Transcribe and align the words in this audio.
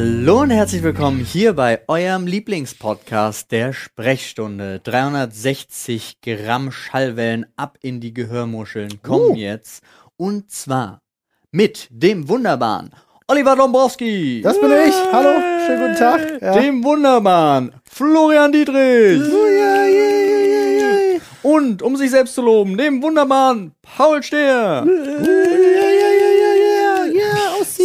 Hallo 0.00 0.42
und 0.42 0.50
herzlich 0.50 0.84
willkommen 0.84 1.18
hier 1.24 1.54
bei 1.54 1.80
eurem 1.88 2.28
Lieblingspodcast 2.28 3.50
der 3.50 3.72
Sprechstunde. 3.72 4.78
360 4.84 6.20
Gramm 6.22 6.70
Schallwellen 6.70 7.46
ab 7.56 7.78
in 7.82 7.98
die 7.98 8.14
Gehörmuscheln 8.14 9.02
kommen 9.02 9.30
Uh. 9.32 9.34
jetzt. 9.34 9.82
Und 10.16 10.52
zwar 10.52 11.02
mit 11.50 11.88
dem 11.90 12.28
wunderbaren 12.28 12.90
Oliver 13.26 13.56
Dombrowski. 13.56 14.40
Das 14.40 14.60
bin 14.60 14.70
ich. 14.70 14.94
Hallo, 15.10 15.40
schönen 15.66 15.80
guten 15.80 15.96
Tag. 15.96 16.42
Ja. 16.42 16.52
Dem 16.52 16.84
wunderbaren 16.84 17.72
Florian 17.82 18.52
Dietrich. 18.52 19.20
Ja, 19.20 19.84
ja, 19.84 21.14
ja. 21.14 21.20
Und 21.42 21.82
um 21.82 21.96
sich 21.96 22.12
selbst 22.12 22.36
zu 22.36 22.42
loben, 22.42 22.78
dem 22.78 23.02
wunderbaren 23.02 23.72
Paul 23.82 24.22
Stehr. 24.22 24.86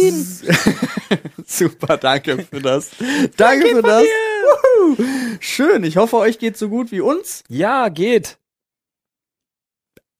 Ja, 0.04 0.12
ausziehen. 0.12 1.24
Super, 1.46 1.96
danke 1.96 2.38
für 2.44 2.60
das. 2.60 2.90
Danke 3.36 3.68
für 3.68 3.82
das. 3.82 4.04
Schön, 5.40 5.84
ich 5.84 5.96
hoffe, 5.96 6.16
euch 6.16 6.38
geht 6.38 6.56
so 6.56 6.68
gut 6.68 6.90
wie 6.90 7.00
uns. 7.00 7.44
Ja, 7.48 7.88
geht. 7.88 8.38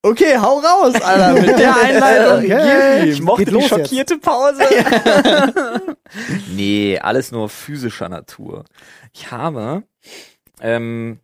Okay, 0.03 0.37
hau 0.37 0.59
raus, 0.59 1.01
Alter, 1.01 1.33
mit 1.41 1.59
der 1.59 1.77
Einleitung. 1.77 2.43
Gib 2.43 3.09
Ich 3.15 3.23
mochte 3.23 3.47
Geht 3.47 3.55
die 3.55 3.69
schockierte 3.69 4.19
Pause. 4.19 4.63
nee, 6.55 6.99
alles 6.99 7.33
nur 7.33 7.49
physischer 7.49 8.11
Natur. 8.11 8.65
Ich 9.13 9.31
habe, 9.31 9.85
ähm, 10.61 11.21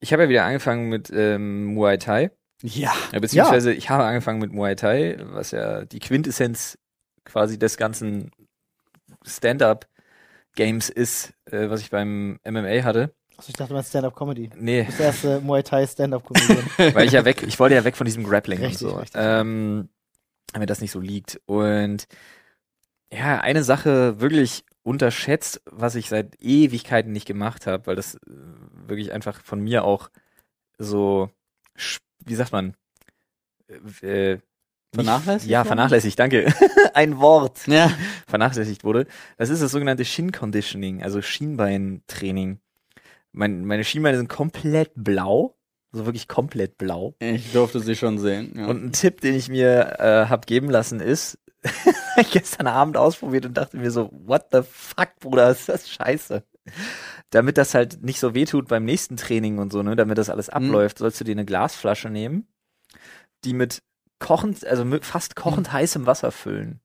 ich 0.00 0.12
habe 0.12 0.24
ja 0.24 0.28
wieder 0.28 0.44
angefangen 0.44 0.88
mit 0.88 1.12
ähm, 1.14 1.66
Muay 1.74 1.96
Thai. 1.98 2.32
Ja. 2.62 2.92
Ja, 3.12 3.20
beziehungsweise 3.20 3.72
ich 3.72 3.88
habe 3.88 4.04
angefangen 4.04 4.40
mit 4.40 4.52
Muay 4.52 4.74
Thai, 4.74 5.18
was 5.20 5.52
ja 5.52 5.84
die 5.84 6.00
Quintessenz 6.00 6.78
quasi 7.24 7.58
des 7.58 7.76
ganzen 7.76 8.30
Stand-up-Games 9.24 10.88
ist, 10.88 11.34
äh, 11.46 11.68
was 11.70 11.80
ich 11.80 11.90
beim 11.90 12.38
MMA 12.44 12.82
hatte. 12.84 13.14
Achso, 13.36 13.48
ich 13.50 13.56
dachte, 13.56 13.74
meinst 13.74 13.90
Stand-Up-Comedy. 13.90 14.48
Du 14.48 14.58
Nee, 14.58 14.86
der 14.98 15.06
erste 15.06 15.40
Muay 15.40 15.62
Thai 15.62 15.86
Stand-Up-Comedian. 15.86 16.64
weil 16.94 17.06
ich 17.06 17.12
ja 17.12 17.24
weg, 17.24 17.42
ich 17.42 17.58
wollte 17.58 17.74
ja 17.74 17.84
weg 17.84 17.96
von 17.96 18.04
diesem 18.04 18.24
Grappling 18.24 18.60
Richtig, 18.60 18.82
und 18.82 18.90
so. 18.90 18.96
richtig. 18.96 19.20
Ähm, 19.22 19.88
mir 20.58 20.66
das 20.66 20.80
nicht 20.80 20.90
so 20.90 21.00
liegt. 21.00 21.40
Und 21.46 22.06
ja, 23.12 23.40
eine 23.40 23.64
Sache 23.64 24.20
wirklich 24.20 24.64
unterschätzt, 24.82 25.62
was 25.66 25.94
ich 25.94 26.08
seit 26.08 26.40
Ewigkeiten 26.40 27.12
nicht 27.12 27.26
gemacht 27.26 27.66
habe, 27.66 27.86
weil 27.86 27.96
das 27.96 28.16
äh, 28.16 28.20
wirklich 28.86 29.12
einfach 29.12 29.42
von 29.42 29.60
mir 29.60 29.84
auch 29.84 30.10
so, 30.78 31.30
wie 32.24 32.34
sagt 32.34 32.52
man, 32.52 32.74
äh, 33.68 34.32
äh, 34.32 34.40
Vernachlässigt 34.94 35.50
Ja, 35.50 35.64
vernachlässigt, 35.64 36.18
danke. 36.18 36.52
Ein 36.94 37.18
Wort 37.18 37.66
Ja. 37.66 37.90
vernachlässigt 38.28 38.84
wurde. 38.84 39.06
Das 39.38 39.48
ist 39.48 39.62
das 39.62 39.72
sogenannte 39.72 40.04
Shin 40.04 40.32
Conditioning, 40.32 41.02
also 41.02 41.22
Schienbeintraining. 41.22 42.60
Mein, 43.32 43.64
meine 43.64 43.84
Schienbeine 43.84 44.18
sind 44.18 44.28
komplett 44.28 44.90
blau, 44.94 45.56
also 45.92 46.04
wirklich 46.04 46.28
komplett 46.28 46.76
blau. 46.76 47.14
Ich 47.20 47.52
durfte 47.52 47.80
sie 47.80 47.96
schon 47.96 48.18
sehen. 48.18 48.52
Ja. 48.54 48.66
Und 48.66 48.84
ein 48.84 48.92
Tipp, 48.92 49.22
den 49.22 49.34
ich 49.34 49.48
mir 49.48 49.96
äh, 49.98 50.26
hab 50.28 50.46
geben 50.46 50.68
lassen, 50.68 51.00
ist, 51.00 51.38
gestern 52.32 52.66
Abend 52.66 52.98
ausprobiert 52.98 53.46
und 53.46 53.56
dachte 53.56 53.78
mir 53.78 53.90
so, 53.90 54.10
what 54.12 54.46
the 54.52 54.60
fuck, 54.68 55.18
Bruder, 55.20 55.50
ist 55.50 55.68
das 55.70 55.88
scheiße. 55.88 56.44
Damit 57.30 57.56
das 57.56 57.74
halt 57.74 58.02
nicht 58.02 58.20
so 58.20 58.34
wehtut 58.34 58.68
beim 58.68 58.84
nächsten 58.84 59.16
Training 59.16 59.58
und 59.58 59.72
so, 59.72 59.82
ne, 59.82 59.96
damit 59.96 60.18
das 60.18 60.28
alles 60.28 60.50
abläuft, 60.50 60.98
sollst 60.98 61.18
du 61.20 61.24
dir 61.24 61.32
eine 61.32 61.46
Glasflasche 61.46 62.10
nehmen, 62.10 62.46
die 63.44 63.54
mit 63.54 63.82
kochend, 64.22 64.64
also 64.66 64.84
mit 64.86 65.04
fast 65.04 65.36
kochend 65.36 65.72
heißem 65.72 66.06
Wasser 66.06 66.32
füllen. 66.32 66.80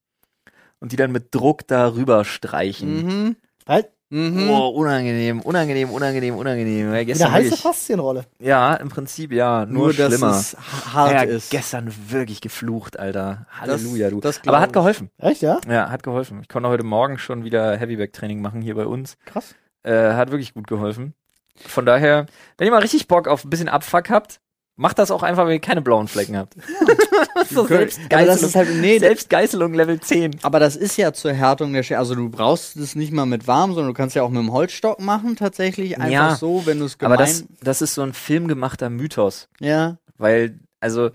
Und 0.79 0.91
die 0.91 0.95
dann 0.97 1.11
mit 1.11 1.33
Druck 1.33 1.65
darüber 1.67 2.25
streichen. 2.25 3.05
mhm. 3.05 3.35
halt, 3.67 3.89
Mhm. 4.09 4.49
Oh, 4.49 4.69
unangenehm, 4.69 5.41
unangenehm, 5.41 5.89
unangenehm, 5.89 6.35
unangenehm. 6.37 6.93
Ja, 6.93 7.03
gestern 7.03 7.25
eine 7.27 7.33
heiße 7.35 7.45
wirklich, 7.47 7.59
Faszienrolle. 7.61 8.23
ja, 8.39 8.73
im 8.75 8.87
Prinzip 8.87 9.33
ja, 9.33 9.65
nur, 9.65 9.87
Nur, 9.87 9.93
dass 9.93 10.13
schlimmer. 10.13 10.29
es 10.31 10.55
h- 10.55 10.93
hart 10.93 11.11
ja, 11.11 11.21
ist. 11.23 11.51
gestern 11.51 11.93
wirklich 12.09 12.39
geflucht, 12.39 12.97
Alter. 12.97 13.47
Halleluja, 13.59 14.09
du. 14.09 14.21
das 14.21 14.39
Aber 14.47 14.61
hat 14.61 14.71
geholfen. 14.71 15.09
Echt, 15.17 15.41
ja? 15.41 15.59
Ja, 15.69 15.89
hat 15.89 16.03
geholfen. 16.03 16.39
Ich 16.41 16.47
konnte 16.47 16.69
heute 16.69 16.85
Morgen 16.85 17.17
schon 17.17 17.43
wieder 17.43 17.75
Heavyback-Training 17.75 18.39
machen 18.41 18.61
hier 18.61 18.75
bei 18.75 18.85
uns. 18.85 19.17
Krass. 19.25 19.55
Äh, 19.83 20.13
hat 20.13 20.31
wirklich 20.31 20.53
gut 20.53 20.67
geholfen. 20.67 21.13
Von 21.57 21.85
daher, 21.85 22.27
wenn 22.57 22.65
ihr 22.65 22.71
mal 22.71 22.79
richtig 22.81 23.09
Bock 23.09 23.27
auf 23.27 23.43
ein 23.43 23.49
bisschen 23.49 23.67
Abfuck 23.67 24.09
habt, 24.09 24.39
macht 24.77 24.99
das 24.99 25.11
auch 25.11 25.23
einfach, 25.23 25.45
wenn 25.45 25.53
ihr 25.53 25.59
keine 25.59 25.81
blauen 25.81 26.07
Flecken 26.07 26.37
habt. 26.37 26.55
so 27.51 27.61
Aber 27.65 27.67
das 27.69 27.95
Selbstgeißelung, 27.95 28.37
ist 28.49 28.55
halt, 28.55 28.69
nee, 28.79 28.99
Selbstgeißelung 28.99 29.73
Level 29.73 29.99
10. 29.99 30.37
aber 30.43 30.59
das 30.59 30.75
ist 30.75 30.97
ja 30.97 31.11
zur 31.13 31.33
Härtung 31.33 31.73
der 31.73 31.83
Schädel. 31.83 31.97
Also 31.99 32.15
du 32.15 32.29
brauchst 32.29 32.77
es 32.77 32.95
nicht 32.95 33.11
mal 33.11 33.25
mit 33.25 33.47
warm, 33.47 33.73
sondern 33.73 33.87
du 33.93 33.97
kannst 33.97 34.15
ja 34.15 34.23
auch 34.23 34.29
mit 34.29 34.39
dem 34.39 34.53
Holzstock 34.53 34.99
machen, 35.01 35.35
tatsächlich. 35.35 35.97
Einfach 35.97 36.11
Ja, 36.11 36.35
so, 36.35 36.65
wenn 36.65 36.79
du 36.79 36.85
es 36.85 36.97
gemein... 36.97 37.13
Aber 37.13 37.21
das, 37.23 37.43
das 37.61 37.81
ist 37.81 37.95
so 37.95 38.01
ein 38.03 38.13
filmgemachter 38.13 38.89
Mythos. 38.89 39.49
ja. 39.59 39.97
Weil, 40.19 40.59
also, 40.79 41.11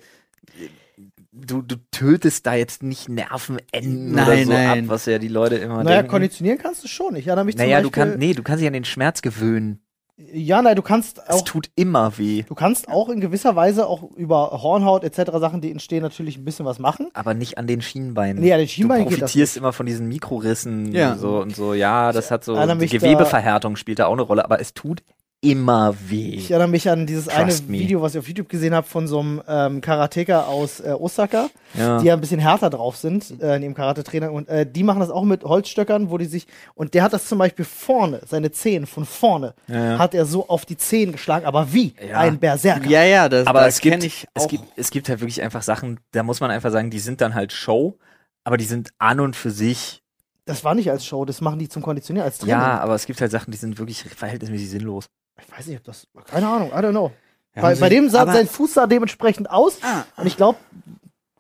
du, 1.33 1.63
du 1.63 1.77
tötest 1.91 2.47
da 2.47 2.55
jetzt 2.55 2.83
nicht 2.83 3.09
Nervenenden 3.09 4.13
Nein, 4.13 4.27
oder 4.29 4.45
so 4.45 4.53
nein. 4.53 4.85
ab, 4.85 4.89
was 4.91 5.07
ja 5.07 5.19
die 5.19 5.29
Leute 5.29 5.57
immer 5.57 5.83
Naja, 5.83 5.97
denken. 5.99 6.11
konditionieren 6.11 6.59
kannst 6.59 6.85
du 6.85 6.89
schon. 6.89 7.17
Ich 7.17 7.27
erinnere 7.27 7.45
mich 7.45 7.57
Naja, 7.57 7.79
zum 7.79 7.85
du 7.85 7.91
kannst, 7.91 8.19
nee, 8.19 8.33
du 8.35 8.43
kannst 8.43 8.61
dich 8.61 8.67
an 8.69 8.73
den 8.75 8.85
Schmerz 8.85 9.23
gewöhnen. 9.23 9.81
Ja, 10.17 10.61
nein, 10.63 10.77
du 10.77 10.83
kannst 10.83 11.19
Es 11.27 11.37
auch, 11.37 11.41
tut 11.43 11.71
immer 11.75 12.17
weh. 12.19 12.43
du 12.47 12.55
kannst 12.55 12.89
auch 12.89 13.09
in 13.09 13.21
gewisser 13.21 13.57
Weise 13.57 13.87
auch 13.87 14.03
über 14.13 14.51
Hornhaut 14.63 15.05
etc. 15.05 15.33
Sachen, 15.41 15.61
die 15.63 15.71
entstehen, 15.71 16.03
natürlich 16.03 16.37
ein 16.37 16.45
bisschen 16.45 16.67
was 16.67 16.79
machen. 16.79 17.09
Aber 17.15 17.35
nicht 17.35 17.57
an 17.59 17.67
den 17.67 17.81
Schienbeinen. 17.81 18.41
Nee, 18.43 18.53
an 18.53 18.59
den 18.59 18.69
Schienbeinen 18.69 19.05
du 19.05 19.11
geht 19.11 19.23
das 19.23 19.31
profitierst 19.31 19.57
immer 19.57 19.73
von 19.73 19.87
diesen 19.87 20.09
Mikrorissen 20.09 20.93
Ja. 20.93 21.17
so 21.17 21.39
und 21.41 21.57
so. 21.57 21.73
Ja, 21.75 22.13
das 22.13 22.31
hat 22.31 22.45
so 22.45 22.55
die 22.55 22.75
mich 22.75 22.91
da- 22.91 22.99
Gewebeverhärtung 22.99 23.77
spielt 23.77 23.99
da 23.99 24.07
auch 24.07 24.13
eine 24.13 24.23
Rolle, 24.23 24.45
aber 24.45 24.61
es 24.61 24.75
tut 24.75 25.03
immer 25.45 25.95
weh. 26.09 26.37
Ich 26.37 26.53
erinnere 26.53 26.69
mich 26.69 26.89
an 26.89 27.05
dieses 27.05 27.29
eine 27.29 27.47
Trust 27.51 27.69
me. 27.69 27.81
Video, 27.81 28.01
was 28.01 28.15
ich 28.15 28.21
auf 28.21 28.29
YouTube 28.29 28.49
gesehen 28.49 28.75
habe 28.75 28.87
von 28.87 29.09
so 29.09 29.19
einem 29.19 29.43
ähm, 29.49 29.81
Karateka 29.81 30.45
aus 30.45 30.79
äh, 30.79 30.93
Osaka, 30.99 31.51
Ja. 31.75 31.99
die 31.99 32.07
ja 32.07 32.15
ein 32.15 32.21
bisschen 32.21 32.39
härter 32.39 32.71
drauf 32.71 32.97
sind, 32.97 33.43
äh, 33.43 33.57
in 33.57 33.63
dem 33.63 33.75
Karate-Trainer. 33.75 34.31
Und 34.33 34.49
äh, 34.49 34.65
die 34.71 34.85
machen 34.85 35.01
das 35.01 35.11
auch 35.11 35.25
mit 35.25 35.43
Holzstöckern, 35.43 36.11
wo 36.11 36.17
die 36.17 36.27
sich. 36.27 36.47
Und 36.75 36.95
der 36.95 37.03
hat 37.03 37.13
das 37.13 37.27
zum 37.27 37.39
Beispiel 37.39 37.65
vorne, 37.65 38.21
seine 38.25 38.53
Zehen 38.53 38.87
von 38.87 39.05
vorne, 39.05 39.55
Ja. 39.67 39.99
hat 39.99 40.15
er 40.15 40.27
so 40.27 40.49
auf 40.49 40.65
die 40.65 40.77
Zehen 40.77 41.11
geschlagen, 41.11 41.45
aber 41.45 41.73
wie 41.73 41.93
Ja. 42.09 42.19
ein 42.21 42.39
Berserker. 42.39 42.89
Ja, 42.89 43.03
ja, 43.03 43.29
das 43.29 43.47
aber 43.49 43.61
da 43.63 43.67
es 43.67 43.81
gibt, 43.81 44.05
ich 44.05 44.29
es 44.35 44.47
gibt, 44.47 44.65
es 44.77 44.91
gibt 44.93 45.09
halt 45.09 45.21
wirklich 45.21 45.43
einfach 45.43 45.63
Sachen, 45.63 45.99
da 46.13 46.23
muss 46.23 46.41
man 46.41 46.53
einfach 46.53 46.71
sagen, 46.71 46.91
die 46.91 47.01
sind 47.01 47.21
dann 47.21 47.35
halt 47.35 47.53
Show, 47.53 47.99
aber 48.45 48.57
die 48.57 48.65
sind 48.65 48.91
an 48.99 49.19
und 49.19 49.35
für 49.35 49.51
sich, 49.51 50.03
Das 50.45 50.63
war 50.63 50.77
nicht 50.77 50.89
als 50.91 51.05
Show, 51.05 51.25
das 51.25 51.41
machen 51.41 51.59
die 51.59 51.69
zum 51.69 51.83
Konditionieren, 51.83 52.27
als 52.27 52.39
Training. 52.39 52.53
ja, 52.61 52.79
aber 52.81 52.95
es 52.95 53.07
gibt 53.07 53.21
halt 53.21 53.33
Sachen, 53.33 53.51
die 53.51 53.57
sind 53.59 53.79
wirklich 53.81 54.03
verhältnismäßig 54.05 54.71
sinnlos. 54.71 55.07
Ich 55.47 55.59
weiß 55.59 55.67
nicht, 55.67 55.79
ob 55.79 55.85
das. 55.85 56.07
Keine 56.27 56.49
Ahnung, 56.49 56.69
I 56.71 56.75
don't 56.77 56.91
know. 56.91 57.13
Ja, 57.55 57.63
bei, 57.63 57.75
bei 57.75 57.89
dem 57.89 58.09
sah 58.09 58.25
sein 58.27 58.47
Fuß 58.47 58.75
sah 58.75 58.87
dementsprechend 58.87 59.51
aus. 59.51 59.79
Ah, 59.83 60.05
Und 60.17 60.27
ich 60.27 60.37
glaube, 60.37 60.59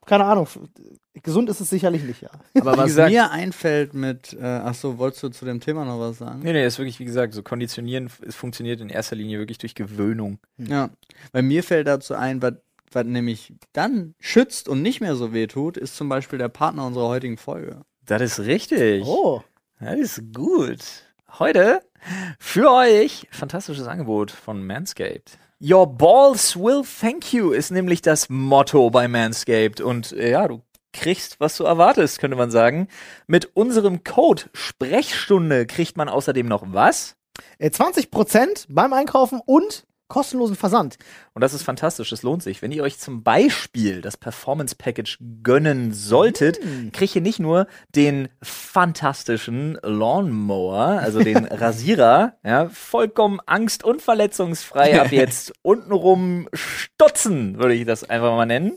keine 0.04 0.24
Ahnung, 0.24 0.46
gesund 1.22 1.48
ist 1.48 1.60
es 1.60 1.70
sicherlich 1.70 2.02
nicht, 2.02 2.20
ja. 2.22 2.30
aber 2.60 2.76
was 2.76 2.86
gesagt- 2.86 3.12
mir 3.12 3.30
einfällt 3.30 3.94
mit, 3.94 4.34
äh, 4.34 4.44
ach 4.44 4.74
so, 4.74 4.98
wolltest 4.98 5.22
du 5.22 5.28
zu 5.30 5.44
dem 5.44 5.60
Thema 5.60 5.84
noch 5.84 5.98
was 6.00 6.18
sagen? 6.18 6.40
Nee, 6.42 6.52
nee, 6.52 6.66
ist 6.66 6.78
wirklich, 6.78 6.98
wie 6.98 7.04
gesagt, 7.06 7.32
so 7.32 7.42
konditionieren, 7.42 8.10
es 8.26 8.34
funktioniert 8.34 8.80
in 8.80 8.88
erster 8.90 9.16
Linie 9.16 9.38
wirklich 9.38 9.58
durch 9.58 9.74
Gewöhnung. 9.74 10.38
Ja, 10.58 10.90
weil 11.32 11.42
mir 11.42 11.62
fällt 11.62 11.86
dazu 11.86 12.14
ein, 12.14 12.42
was, 12.42 12.54
was 12.90 13.06
nämlich 13.06 13.54
dann 13.72 14.14
schützt 14.20 14.68
und 14.68 14.82
nicht 14.82 15.00
mehr 15.00 15.14
so 15.16 15.32
weh 15.32 15.46
tut, 15.46 15.76
ist 15.78 15.96
zum 15.96 16.08
Beispiel 16.10 16.38
der 16.38 16.48
Partner 16.48 16.86
unserer 16.86 17.08
heutigen 17.08 17.38
Folge. 17.38 17.80
Das 18.04 18.20
ist 18.20 18.40
richtig. 18.40 19.04
Oh. 19.06 19.42
Das 19.80 19.94
ist 19.98 20.34
gut. 20.34 20.80
Heute 21.38 21.80
für 22.38 22.70
euch 22.70 23.26
fantastisches 23.30 23.86
Angebot 23.86 24.30
von 24.30 24.66
Manscaped. 24.66 25.38
Your 25.62 25.86
balls 25.86 26.56
will 26.56 26.82
thank 26.82 27.32
you 27.32 27.52
ist 27.52 27.70
nämlich 27.70 28.02
das 28.02 28.28
Motto 28.28 28.90
bei 28.90 29.08
Manscaped 29.08 29.80
und 29.80 30.12
äh, 30.12 30.32
ja, 30.32 30.46
du 30.46 30.60
kriegst, 30.92 31.40
was 31.40 31.56
du 31.56 31.64
erwartest, 31.64 32.18
könnte 32.18 32.36
man 32.36 32.50
sagen. 32.50 32.86
Mit 33.26 33.56
unserem 33.56 34.04
Code 34.04 34.42
Sprechstunde 34.52 35.64
kriegt 35.66 35.96
man 35.96 36.10
außerdem 36.10 36.46
noch 36.46 36.64
was? 36.66 37.16
Äh, 37.58 37.70
20% 37.70 38.66
beim 38.68 38.92
Einkaufen 38.92 39.40
und 39.46 39.86
kostenlosen 40.12 40.56
Versand. 40.56 40.98
Und 41.32 41.40
das 41.40 41.54
ist 41.54 41.62
fantastisch, 41.62 42.10
das 42.10 42.22
lohnt 42.22 42.42
sich. 42.42 42.60
Wenn 42.60 42.70
ihr 42.70 42.82
euch 42.82 42.98
zum 42.98 43.22
Beispiel 43.22 44.02
das 44.02 44.18
Performance 44.18 44.76
Package 44.76 45.16
gönnen 45.42 45.94
solltet, 45.94 46.60
kriegt 46.92 47.16
ihr 47.16 47.22
nicht 47.22 47.38
nur 47.38 47.66
den 47.96 48.28
fantastischen 48.42 49.78
Lawnmower, 49.82 51.00
also 51.00 51.20
den 51.20 51.46
Rasierer, 51.50 52.34
ja, 52.44 52.68
vollkommen 52.68 53.40
angst- 53.46 53.84
und 53.84 54.02
verletzungsfrei 54.02 55.00
ab 55.00 55.10
jetzt 55.12 55.54
untenrum 55.62 56.46
stutzen, 56.52 57.58
würde 57.58 57.72
ich 57.72 57.86
das 57.86 58.04
einfach 58.04 58.36
mal 58.36 58.44
nennen. 58.44 58.72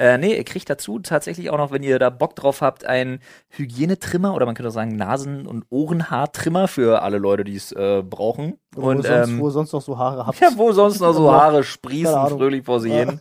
Äh, 0.00 0.16
nee, 0.16 0.34
ihr 0.34 0.44
kriegt 0.44 0.70
dazu 0.70 0.98
tatsächlich 0.98 1.50
auch 1.50 1.58
noch, 1.58 1.72
wenn 1.72 1.82
ihr 1.82 1.98
da 1.98 2.08
Bock 2.08 2.34
drauf 2.34 2.62
habt, 2.62 2.86
einen 2.86 3.20
Hygienetrimmer 3.50 4.34
oder 4.34 4.46
man 4.46 4.54
könnte 4.54 4.70
auch 4.70 4.72
sagen 4.74 4.96
Nasen- 4.96 5.46
und 5.46 5.66
Ohrenhaartrimmer 5.68 6.68
für 6.68 7.02
alle 7.02 7.18
Leute, 7.18 7.44
die 7.44 7.54
es 7.54 7.70
äh, 7.72 8.02
brauchen. 8.02 8.54
Oder 8.74 8.82
wo, 8.86 8.90
und 8.90 9.02
sonst, 9.06 9.28
ähm, 9.28 9.38
wo 9.40 9.48
ihr 9.48 9.50
sonst 9.50 9.72
noch 9.72 9.82
so 9.82 9.98
Haare 9.98 10.26
habt. 10.26 10.40
ja, 10.40 10.48
wo 10.56 10.72
sonst 10.72 11.00
noch 11.00 11.12
so 11.12 11.28
Aber- 11.28 11.42
Haare 11.42 11.64
sprießen, 11.64 12.28
fröhlich 12.30 12.64
vor 12.64 12.80
sich 12.80 12.92
Ja. 12.92 13.00
hin. 13.00 13.20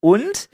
Und 0.00 0.48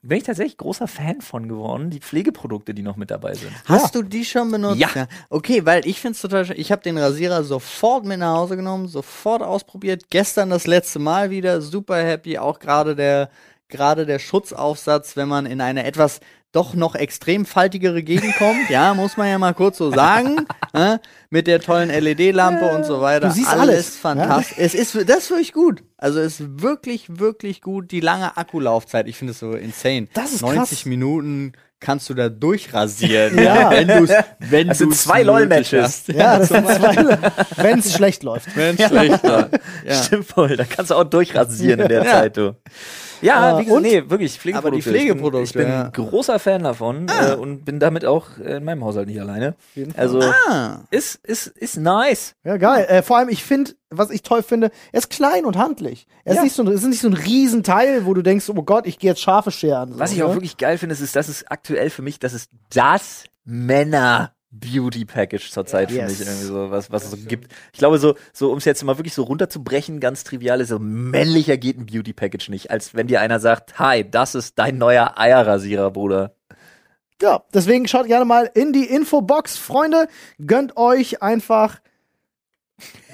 bin 0.00 0.18
ich 0.18 0.24
tatsächlich 0.24 0.58
großer 0.58 0.86
Fan 0.86 1.22
von 1.22 1.48
geworden, 1.48 1.88
die 1.90 2.00
Pflegeprodukte, 2.00 2.74
die 2.74 2.82
noch 2.82 2.96
mit 2.96 3.10
dabei 3.10 3.32
sind. 3.34 3.52
Hast 3.64 3.94
du 3.94 4.02
die 4.02 4.24
schon 4.26 4.50
benutzt? 4.50 4.78
Ja. 4.78 4.88
Okay, 5.30 5.64
weil 5.64 5.86
ich 5.86 5.98
finde 6.00 6.16
es 6.16 6.20
total 6.20 6.44
schön. 6.44 6.56
Ich 6.58 6.70
habe 6.72 6.82
den 6.82 6.98
Rasierer 6.98 7.42
sofort 7.42 8.04
mit 8.04 8.18
nach 8.18 8.36
Hause 8.36 8.56
genommen, 8.56 8.86
sofort 8.86 9.42
ausprobiert. 9.42 10.04
Gestern 10.10 10.50
das 10.50 10.66
letzte 10.66 10.98
Mal 10.98 11.30
wieder, 11.30 11.62
super 11.62 11.96
happy. 11.96 12.36
Auch 12.36 12.58
gerade 12.58 12.94
der, 12.94 13.30
gerade 13.68 14.06
der 14.06 14.18
Schutzaufsatz, 14.18 15.16
wenn 15.16 15.28
man 15.28 15.46
in 15.46 15.60
eine 15.60 15.84
etwas 15.84 16.20
doch 16.52 16.74
noch 16.74 16.94
extrem 16.94 17.46
faltigere 17.46 18.04
Gegend 18.04 18.36
kommt, 18.36 18.70
ja, 18.70 18.94
muss 18.94 19.16
man 19.16 19.28
ja 19.28 19.38
mal 19.38 19.54
kurz 19.54 19.76
so 19.78 19.90
sagen, 19.90 20.46
ne? 20.72 21.00
mit 21.28 21.48
der 21.48 21.60
tollen 21.60 21.88
LED-Lampe 21.90 22.66
und 22.76 22.84
so 22.86 23.00
weiter. 23.00 23.26
Du 23.28 23.34
siehst 23.34 23.48
alles, 23.48 23.96
fantastisch. 23.96 24.56
Es 24.58 24.72
ist, 24.74 24.94
das 25.08 25.18
ist 25.24 25.30
wirklich 25.30 25.52
gut. 25.52 25.82
Also 25.96 26.20
es 26.20 26.38
ist 26.38 26.62
wirklich, 26.62 27.18
wirklich 27.18 27.60
gut. 27.60 27.90
Die 27.90 27.98
lange 27.98 28.36
Akkulaufzeit, 28.36 29.08
ich 29.08 29.16
finde 29.16 29.32
es 29.32 29.40
so 29.40 29.52
insane. 29.54 30.06
Das 30.14 30.32
ist 30.32 30.42
90 30.42 30.58
krass. 30.78 30.84
Minuten 30.86 31.54
kannst 31.80 32.08
du 32.08 32.14
da 32.14 32.28
durchrasieren. 32.28 33.36
Ja. 33.42 33.70
Wenn 33.72 33.88
du 33.88 34.24
wenn 34.38 34.68
Das 34.68 34.78
sind 34.78 34.90
du's 34.92 35.02
zwei 35.02 35.24
nötig 35.24 35.26
LOL-Matches. 35.26 35.82
hast. 35.82 36.08
Ja, 36.08 36.38
das 36.38 36.48
sind 36.50 36.68
zwei, 36.68 37.18
wenn 37.56 37.78
es 37.80 37.92
schlecht 37.92 38.22
läuft. 38.22 38.56
Wenn 38.56 38.78
schlecht 38.78 39.24
war. 39.24 39.48
Ja. 39.84 40.02
Stimmt 40.04 40.26
voll, 40.26 40.56
da 40.56 40.64
kannst 40.64 40.92
du 40.92 40.94
auch 40.94 41.04
durchrasieren 41.04 41.80
in 41.80 41.88
der 41.88 42.04
Ja. 42.04 42.10
Zeit, 42.12 42.36
du. 42.36 42.54
Ja, 43.22 43.58
wie 43.58 43.64
gesagt, 43.64 43.82
nee, 43.82 44.02
wirklich, 44.08 44.38
Pflegeprodukte. 44.38 44.58
Aber 44.68 44.70
die 44.76 44.82
Pflegeprodukte, 44.82 45.42
Ich 45.44 45.52
bin, 45.52 45.62
ich 45.62 45.66
bin 45.68 45.74
ja. 45.74 45.88
großer 45.90 46.38
Fan 46.38 46.62
davon 46.62 47.06
äh, 47.08 47.34
und 47.34 47.64
bin 47.64 47.80
damit 47.80 48.04
auch 48.04 48.26
äh, 48.38 48.56
in 48.56 48.64
meinem 48.64 48.84
Haushalt 48.84 49.08
nicht 49.08 49.20
alleine. 49.20 49.54
Also, 49.96 50.20
Ah. 50.48 50.80
ist, 50.90 51.16
ist, 51.24 51.46
ist 51.48 51.76
nice. 51.76 52.34
Ja, 52.44 52.56
geil. 52.56 52.86
Äh, 52.88 53.02
vor 53.02 53.18
allem, 53.18 53.28
ich 53.28 53.44
finde, 53.44 53.72
was 53.90 54.10
ich 54.10 54.22
toll 54.22 54.42
finde, 54.42 54.70
er 54.92 54.98
ist 54.98 55.10
klein 55.10 55.44
und 55.44 55.56
handlich. 55.56 56.06
Er 56.24 56.32
ist, 56.32 56.36
Ja. 56.38 56.42
nicht 56.44 56.54
so, 56.56 56.62
ein- 56.62 56.68
es 56.68 56.82
ist 56.82 56.88
nicht 56.88 57.00
so 57.00 57.08
ein 57.08 57.14
Riesenteil, 57.14 58.06
wo 58.06 58.14
du 58.14 58.22
denkst, 58.22 58.48
oh 58.50 58.62
Gott, 58.62 58.86
ich 58.86 58.98
gehe 58.98 59.10
jetzt 59.10 59.20
Schafe 59.20 59.50
scheren. 59.50 59.92
Was 59.98 60.10
so, 60.10 60.16
ich 60.16 60.22
auch 60.22 60.28
ne? 60.30 60.34
wirklich 60.34 60.56
geil 60.56 60.78
finde, 60.78 60.94
ist, 60.94 61.00
ist, 61.00 61.14
das 61.16 61.28
ist 61.28 61.50
aktuell 61.50 61.90
für 61.90 62.02
mich, 62.02 62.18
das 62.18 62.32
ist 62.32 62.50
das 62.72 63.24
Männer 63.44 64.32
Beauty 64.60 65.04
Package 65.04 65.50
zurzeit 65.50 65.90
für 65.90 65.96
Yes. 65.98 66.10
mich 66.18 66.20
irgendwie 66.20 66.46
so, 66.46 66.70
was, 66.70 66.90
was 66.92 67.04
es 67.04 67.10
so 67.10 67.16
gibt. 67.16 67.52
Ich 67.72 67.78
glaube, 67.78 67.98
so, 67.98 68.14
so, 68.32 68.50
um 68.52 68.58
es 68.58 68.64
jetzt 68.64 68.82
mal 68.84 68.96
wirklich 68.98 69.14
so 69.14 69.22
runterzubrechen, 69.24 70.00
ganz 70.00 70.24
trivial 70.24 70.60
ist, 70.60 70.68
so 70.68 70.78
männlicher 70.78 71.56
geht 71.56 71.78
ein 71.78 71.86
Beauty 71.86 72.12
Package 72.12 72.48
nicht, 72.50 72.70
als 72.70 72.94
wenn 72.94 73.06
dir 73.06 73.20
einer 73.20 73.40
sagt, 73.40 73.78
hi, 73.78 74.08
das 74.08 74.34
ist 74.34 74.58
dein 74.58 74.78
neuer 74.78 75.18
Eierrasierer, 75.18 75.90
Bruder. 75.90 76.34
Ja, 77.22 77.42
deswegen 77.52 77.86
schaut 77.88 78.06
gerne 78.06 78.24
mal 78.24 78.50
in 78.54 78.72
die 78.72 78.84
Infobox. 78.84 79.56
Freunde, 79.56 80.08
gönnt 80.44 80.76
euch 80.76 81.22
einfach 81.22 81.78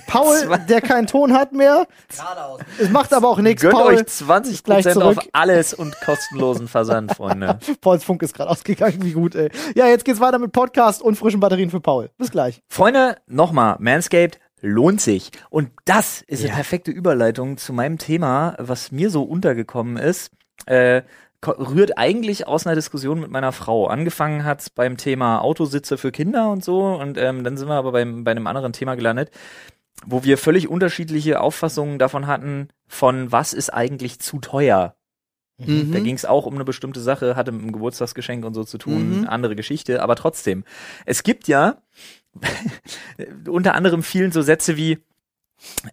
Paul, 0.07 0.59
der 0.69 0.81
keinen 0.81 1.07
Ton 1.07 1.33
hat 1.33 1.53
mehr. 1.53 1.87
Geradeaus. 2.09 2.61
Es 2.79 2.91
macht 2.91 3.13
aber 3.13 3.29
auch 3.29 3.39
nichts. 3.39 3.63
Gönnt 3.63 3.75
Paul, 3.75 3.95
euch 3.95 4.01
20% 4.01 4.65
gleich 4.65 4.87
auf 4.89 4.93
zurück. 4.95 5.19
alles 5.33 5.73
und 5.73 5.95
kostenlosen 6.01 6.67
Versand, 6.67 7.13
Freunde. 7.17 7.59
Pauls 7.81 8.03
Funk 8.03 8.23
ist 8.23 8.35
gerade 8.35 8.51
ausgegangen. 8.51 9.03
Wie 9.03 9.13
gut, 9.13 9.37
ey. 9.37 9.51
Ja, 9.77 9.87
jetzt 9.87 10.05
geht's 10.05 10.19
weiter 10.21 10.39
mit 10.41 10.51
Podcast 10.51 11.01
und 11.01 11.17
frischen 11.17 11.39
Batterien 11.39 11.71
für 11.71 11.81
Paul. 11.81 12.11
Bis 12.19 12.31
gleich. 12.33 12.61
Freunde, 12.69 13.17
nochmal, 13.27 13.77
Manscaped 13.79 14.41
lohnt 14.63 15.01
sich. 15.01 15.31
Und 15.49 15.71
das 15.85 16.23
ist 16.23 16.45
eine 16.45 16.53
perfekte 16.55 16.91
Überleitung 16.91 17.57
zu 17.57 17.73
meinem 17.73 17.99
Thema, 17.99 18.57
was 18.59 18.91
mir 18.91 19.11
so 19.11 19.23
untergekommen 19.23 19.97
ist. 19.97 20.33
Äh, 20.67 21.03
rührt 21.47 21.97
eigentlich 21.97 22.47
aus 22.47 22.67
einer 22.67 22.75
Diskussion 22.75 23.21
mit 23.21 23.31
meiner 23.31 23.53
Frau. 23.53 23.87
Angefangen 23.87 24.45
hat's 24.45 24.71
beim 24.71 24.97
Thema 24.97 25.41
Autositze 25.41 25.97
für 25.99 26.13
Kinder 26.13 26.51
und 26.51 26.63
so. 26.65 26.95
Und 26.95 27.17
ähm, 27.19 27.45
dann 27.45 27.57
sind 27.57 27.69
wir 27.69 27.75
aber 27.75 27.93
beim, 27.93 28.25
bei 28.25 28.31
einem 28.33 28.47
anderen 28.47 28.73
Thema 28.73 28.95
gelandet, 28.95 29.31
wo 30.05 30.23
wir 30.25 30.39
völlig 30.39 30.69
unterschiedliche 30.69 31.41
Auffassungen 31.41 31.99
davon 31.99 32.27
hatten, 32.27 32.69
von 32.87 33.33
was 33.33 33.53
ist 33.53 33.71
eigentlich 33.71 34.19
zu 34.21 34.39
teuer. 34.39 34.97
Mhm. 35.59 35.93
Da 35.93 36.01
ging 36.01 36.15
es 36.15 36.25
auch 36.25 36.47
um 36.47 36.55
eine 36.55 36.65
bestimmte 36.65 37.01
Sache, 37.01 37.37
hatte 37.37 37.53
mit 37.53 37.63
dem 37.63 37.73
Geburtstagsgeschenk 37.73 38.45
und 38.45 38.55
so 38.55 38.65
zu 38.65 38.79
tun, 38.79 39.21
Mhm. 39.21 39.29
andere 39.29 39.57
Geschichte, 39.57 40.03
aber 40.03 40.17
trotzdem. 40.17 40.65
Es 41.05 41.23
gibt 41.23 41.49
ja 41.49 41.83
unter 43.49 43.75
anderem 43.75 44.03
vielen 44.03 44.33
so 44.33 44.43
Sätze 44.43 44.77
wie, 44.77 44.99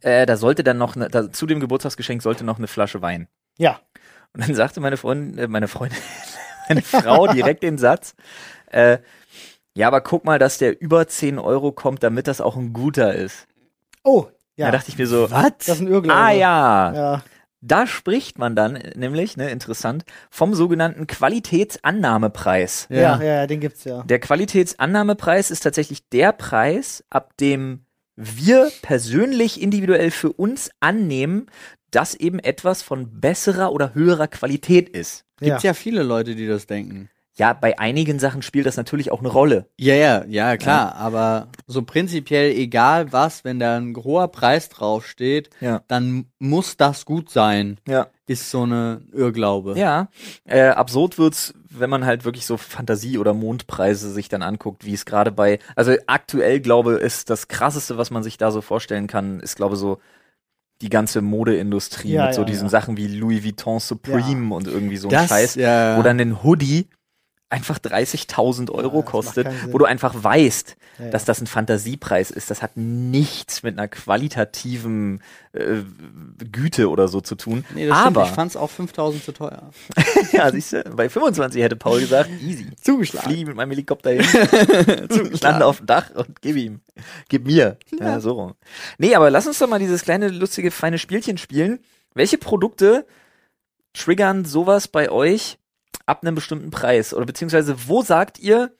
äh, 0.02 0.26
da 0.26 0.38
sollte 0.38 0.64
dann 0.64 0.78
noch, 0.78 0.96
ne, 0.96 1.10
da, 1.10 1.32
zu 1.32 1.46
dem 1.46 1.60
Geburtstagsgeschenk 1.60 2.22
sollte 2.22 2.44
noch 2.44 2.58
eine 2.58 2.68
Flasche 2.68 3.02
Wein. 3.02 3.28
Ja. 3.58 3.80
Und 4.38 4.48
dann 4.48 4.56
sagte 4.56 4.80
meine 4.81 4.98
Freundin, 4.98 5.38
äh, 5.38 5.48
meine 5.48 5.68
Freundin, 5.68 5.98
meine 6.69 6.81
Frau 6.84 7.25
direkt 7.28 7.63
den 7.63 7.78
Satz, 7.80 8.13
äh, 8.68 9.00
ja, 9.75 9.88
aber 9.88 10.01
guck 10.01 10.25
mal, 10.25 10.38
dass 10.39 10.57
der 10.60 10.80
über 10.80 11.07
10 11.07 11.39
Euro 11.39 11.72
kommt, 11.72 12.04
damit 12.04 12.28
das 12.28 12.39
auch 12.42 12.56
ein 12.56 12.72
guter 12.74 13.13
ist. 13.16 13.48
Oh, 14.04 14.28
Da 14.57 14.66
ja. 14.66 14.72
dachte 14.72 14.89
ich 14.89 14.98
mir 14.98 15.07
so, 15.07 15.30
Was? 15.31 15.51
das 15.66 15.68
ist 15.75 15.81
ein 15.81 15.88
Irrglaube. 15.88 16.19
ah 16.19 16.31
ja, 16.31 16.94
Ja. 16.94 17.24
da 17.62 17.88
spricht 17.88 18.38
man 18.38 18.56
dann 18.56 18.75
äh, 18.75 18.98
nämlich, 18.98 19.38
ne, 19.38 19.50
interessant, 19.50 20.04
vom 20.30 20.54
sogenannten 20.54 21.07
Qualitätsannahmepreis. 21.07 22.88
Ja. 22.89 23.18
ja, 23.19 23.24
ja, 23.24 23.48
den 23.48 23.60
gibt's 23.60 23.84
ja. 23.84 24.04
Der 24.04 24.19
Qualitätsannahmepreis 24.19 25.51
ist 25.51 25.62
tatsächlich 25.62 26.07
der 26.10 26.31
Preis, 26.31 27.04
ab 27.10 27.36
dem 27.39 27.81
wir 28.16 28.72
persönlich 28.81 29.62
individuell 29.62 30.10
für 30.10 30.31
uns 30.34 30.72
annehmen, 30.80 31.48
dass 31.92 32.16
eben 32.16 32.39
etwas 32.39 32.81
von 32.81 33.19
besserer 33.19 33.72
oder 33.72 33.94
höherer 33.94 34.28
Qualität 34.28 34.89
ist. 34.89 35.25
Gibt's 35.39 35.63
ja 35.63 35.74
viele 35.74 36.04
Leute, 36.04 36.36
die 36.36 36.48
das 36.48 36.66
denken. 36.68 37.10
Ja, 37.36 37.54
bei 37.54 37.78
einigen 37.78 38.18
Sachen 38.18 38.42
spielt 38.42 38.66
das 38.66 38.78
natürlich 38.78 39.12
auch 39.12 39.19
eine 39.19 39.28
Rolle. 39.28 39.68
Ja, 39.78 39.94
ja, 39.94 40.25
ja, 40.25 40.57
klar, 40.57 40.95
aber 40.95 41.50
so 41.68 41.84
prinzipiell 41.84 42.50
egal 42.51 43.12
was, 43.13 43.44
wenn 43.44 43.60
da 43.60 43.78
ein 43.78 43.95
hoher 43.95 44.28
Preis 44.30 44.69
draufsteht, 44.69 45.51
Ja. 45.62 45.84
dann 45.88 46.25
muss 46.39 46.78
das 46.78 47.06
gut 47.06 47.30
sein, 47.30 47.78
Ja. 47.88 48.07
ist 48.25 48.50
so 48.50 48.63
eine 48.63 49.01
Irrglaube. 49.13 49.78
Ja, 49.78 50.07
äh, 50.45 50.69
absurd 50.69 51.19
wird's, 51.19 51.54
wenn 51.69 51.92
man 51.92 52.07
halt 52.07 52.25
wirklich 52.25 52.48
so 52.48 52.57
Fantasie- 52.57 53.19
oder 53.19 53.36
Mondpreise 53.36 54.12
sich 54.12 54.30
dann 54.30 54.42
anguckt, 54.42 54.84
wie 54.84 54.95
es 54.95 55.06
gerade 55.06 55.31
bei, 55.31 55.60
also 55.75 55.94
aktuell 56.07 56.60
glaube 56.60 56.94
ist 56.94 57.30
das 57.30 57.48
krasseste, 57.48 58.00
was 58.00 58.10
man 58.10 58.24
sich 58.24 58.39
da 58.39 58.50
so 58.50 58.62
vorstellen 58.62 59.06
kann, 59.06 59.42
ist 59.42 59.56
glaube 59.57 59.75
so 59.75 60.00
die 60.81 60.89
ganze 60.89 61.21
Modeindustrie 61.21 62.13
Ja, 62.13 62.25
mit 62.25 62.35
so 62.35 62.41
ja, 62.41 62.45
diesen. 62.45 62.69
Sachen 62.69 62.97
wie 62.97 63.07
Louis 63.07 63.44
Vuitton 63.44 63.79
Supreme 63.79 64.53
und 64.53 64.68
irgendwie 64.68 64.97
so 64.97 65.09
ein 65.09 65.27
Scheiß, 65.27 65.56
ja. 65.56 65.97
wo 65.97 66.01
dann 66.03 66.19
ein 66.19 66.44
Hoodie 66.44 66.88
einfach 67.50 67.80
30.000 67.80 68.70
Euro 68.72 68.98
macht 68.98 69.06
kostet, 69.08 69.48
wo 69.72 69.78
du 69.78 69.86
einfach 69.86 70.14
weißt, 70.22 70.76
Ja, 71.00 71.06
ja. 71.06 71.12
dass 71.12 71.24
das 71.24 71.40
ein 71.40 71.48
Fantasiepreis 71.48 72.30
ist. 72.30 72.52
Das 72.52 72.62
hat 72.62 72.72
nichts 72.76 73.64
mit 73.64 73.78
einer 73.78 73.88
qualitativen 73.88 75.22
äh, 75.54 75.78
Güte 76.52 76.90
oder 76.90 77.08
so 77.08 77.22
zu 77.22 77.36
tun. 77.36 77.64
nee, 77.74 77.88
das 77.88 77.98
stimmt, 78.00 78.18
Aber 78.18 78.26
ich 78.28 78.34
fand's 78.36 78.58
auch 78.58 78.70
5000 78.70 79.24
zu 79.24 79.32
teuer. 79.32 79.70
ja, 80.34 80.51
siehst 80.51 80.74
du, 80.74 80.84
bei 80.96 81.08
25 81.08 81.62
hätte 81.62 81.77
Paul 81.77 82.01
gesagt, 82.01 82.30
easy. 82.42 82.68
Zugeschlagen. 82.82 83.30
Fliege 83.32 83.46
mit 83.48 83.56
meinem 83.56 83.70
Helikopter 83.72 84.12
hin, 84.12 84.25
lande 85.42 85.66
auf 85.66 85.77
dem 85.77 85.86
Dach 85.86 86.10
und 86.16 86.42
gib 86.42 86.58
ihm. 86.58 86.82
Gib 87.30 87.46
mir. 87.46 87.77
Ja. 87.98 88.20
so 88.20 88.34
rum. 88.34 88.54
Nee, 88.98 89.16
aber 89.16 89.30
lass 89.30 89.48
uns 89.48 89.60
doch 89.60 89.68
mal 89.70 89.80
dieses 89.80 90.01
kleine, 90.04 90.27
lustige, 90.30 90.70
feine 90.72 90.98
Spielchen 90.98 91.38
spielen. 91.38 91.80
Welche 92.13 92.38
Produkte 92.38 93.06
triggern 93.94 94.44
sowas 94.46 94.88
bei 94.88 95.10
euch 95.10 95.58
ab 96.08 96.24
einem 96.24 96.34
bestimmten 96.34 96.72
Preis? 96.72 97.14
Oder 97.14 97.26
beziehungsweise, 97.28 97.88
wo 97.88 98.02
sagt 98.02 98.40
ihr, 98.40 98.72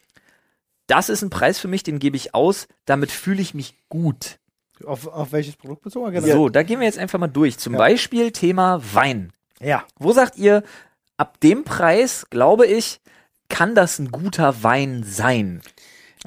das 0.88 1.10
ist 1.10 1.22
ein 1.22 1.30
Preis 1.30 1.60
für 1.60 1.68
mich, 1.68 1.84
den 1.84 2.00
gebe 2.00 2.18
ich 2.18 2.34
aus, 2.34 2.68
damit 2.86 3.12
fühle 3.12 3.42
ich 3.42 3.54
mich 3.54 3.76
gut. 3.90 4.40
Auf, 4.86 5.08
auf 5.08 5.32
welches 5.32 5.56
Produkt 5.56 5.84
bezogen? 5.84 6.12
Genau. 6.12 6.28
So, 6.28 6.50
da 6.50 6.64
gehen 6.64 6.80
wir 6.80 6.86
jetzt 6.88 7.00
einfach 7.00 7.20
mal 7.20 7.28
durch. 7.28 7.58
Zum 7.58 7.74
Ja. 7.74 7.80
Beispiel 7.80 8.32
Thema 8.32 8.82
Wein. 8.94 9.34
Ja. 9.60 9.84
Wo 10.00 10.14
sagt 10.14 10.38
ihr, 10.38 10.64
ab 11.18 11.40
dem 11.42 11.64
Preis, 11.64 12.28
glaube 12.30 12.66
ich, 12.68 13.02
kann 13.50 13.76
das 13.76 14.00
ein 14.00 14.12
guter 14.12 14.64
Wein 14.64 15.04
sein? 15.04 15.62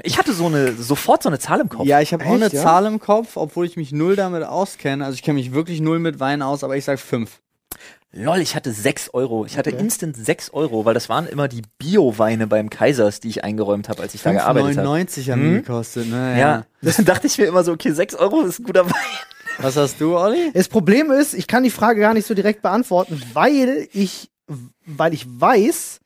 Ich 0.03 0.19
hatte 0.19 0.33
so 0.33 0.47
eine, 0.47 0.73
sofort 0.73 1.23
so 1.23 1.29
eine 1.29 1.39
Zahl 1.39 1.61
im 1.61 1.69
Kopf. 1.69 1.87
Ja, 1.87 2.01
ich 2.01 2.13
habe 2.13 2.25
auch 2.25 2.33
eine 2.35 2.49
ja? 2.49 2.63
Zahl 2.63 2.87
im 2.87 2.99
Kopf, 3.01 3.37
obwohl 3.37 3.67
ich 3.67 3.77
mich 3.77 3.93
null 3.93 4.17
damit 4.17 4.43
auskenne. 4.45 5.05
Also 5.05 5.15
ich 5.15 5.23
kenne 5.23 5.39
mich 5.39 5.53
wirklich 5.53 5.81
null 5.81 5.99
mit 5.99 6.21
Wein 6.21 6.43
aus, 6.43 6.65
aber 6.65 6.77
ich 6.77 6.85
sag 6.85 6.99
fünf. 6.99 7.41
Lol, 8.13 8.39
ich 8.41 8.57
hatte 8.57 8.73
6 8.73 9.11
Euro. 9.15 9.47
Ich 9.47 9.57
hatte 9.57 9.71
Okay. 9.71 9.79
instant 9.81 10.17
6 10.17 10.51
Euro, 10.53 10.85
weil 10.85 10.95
das 10.95 11.09
waren 11.09 11.27
immer 11.29 11.47
die 11.47 11.63
Bio-Weine 11.79 12.49
beim 12.49 12.69
Kaisers, 12.69 13.21
die 13.21 13.29
ich 13.29 13.45
eingeräumt 13.45 13.89
habe, 13.89 14.03
als 14.03 14.15
ich 14.15 14.23
da 14.23 14.33
gearbeitet 14.33 14.79
habe. 14.79 14.89
5,99 14.89 15.31
haben 15.31 15.41
die 15.43 15.49
Hm? 15.49 15.63
gekostet, 15.63 16.09
ne? 16.09 16.39
Ja, 16.39 16.67
dann 16.83 17.05
dachte 17.05 17.29
ich 17.29 17.39
mir 17.39 17.45
immer 17.47 17.63
so, 17.63 17.73
okay, 17.73 17.93
6 17.93 18.17
Euro 18.17 18.41
ist 18.43 18.59
ein 18.59 18.65
guter 18.65 18.87
Wein. 18.87 18.95
Was 19.59 19.77
hast 19.77 20.01
du, 20.01 20.17
Olli? 20.17 20.51
Das 20.55 20.69
Problem 20.69 21.11
ist, 21.13 21.35
ich 21.35 21.47
kann 21.47 21.63
die 21.63 21.71
Frage 21.71 22.01
gar 22.01 22.15
nicht 22.15 22.27
so 22.27 22.35
direkt 22.35 22.63
beantworten, 22.63 23.21
weil 23.33 23.87
ich, 23.93 24.31
weil 24.87 25.15
ich 25.15 25.27
weiß, 25.29 26.01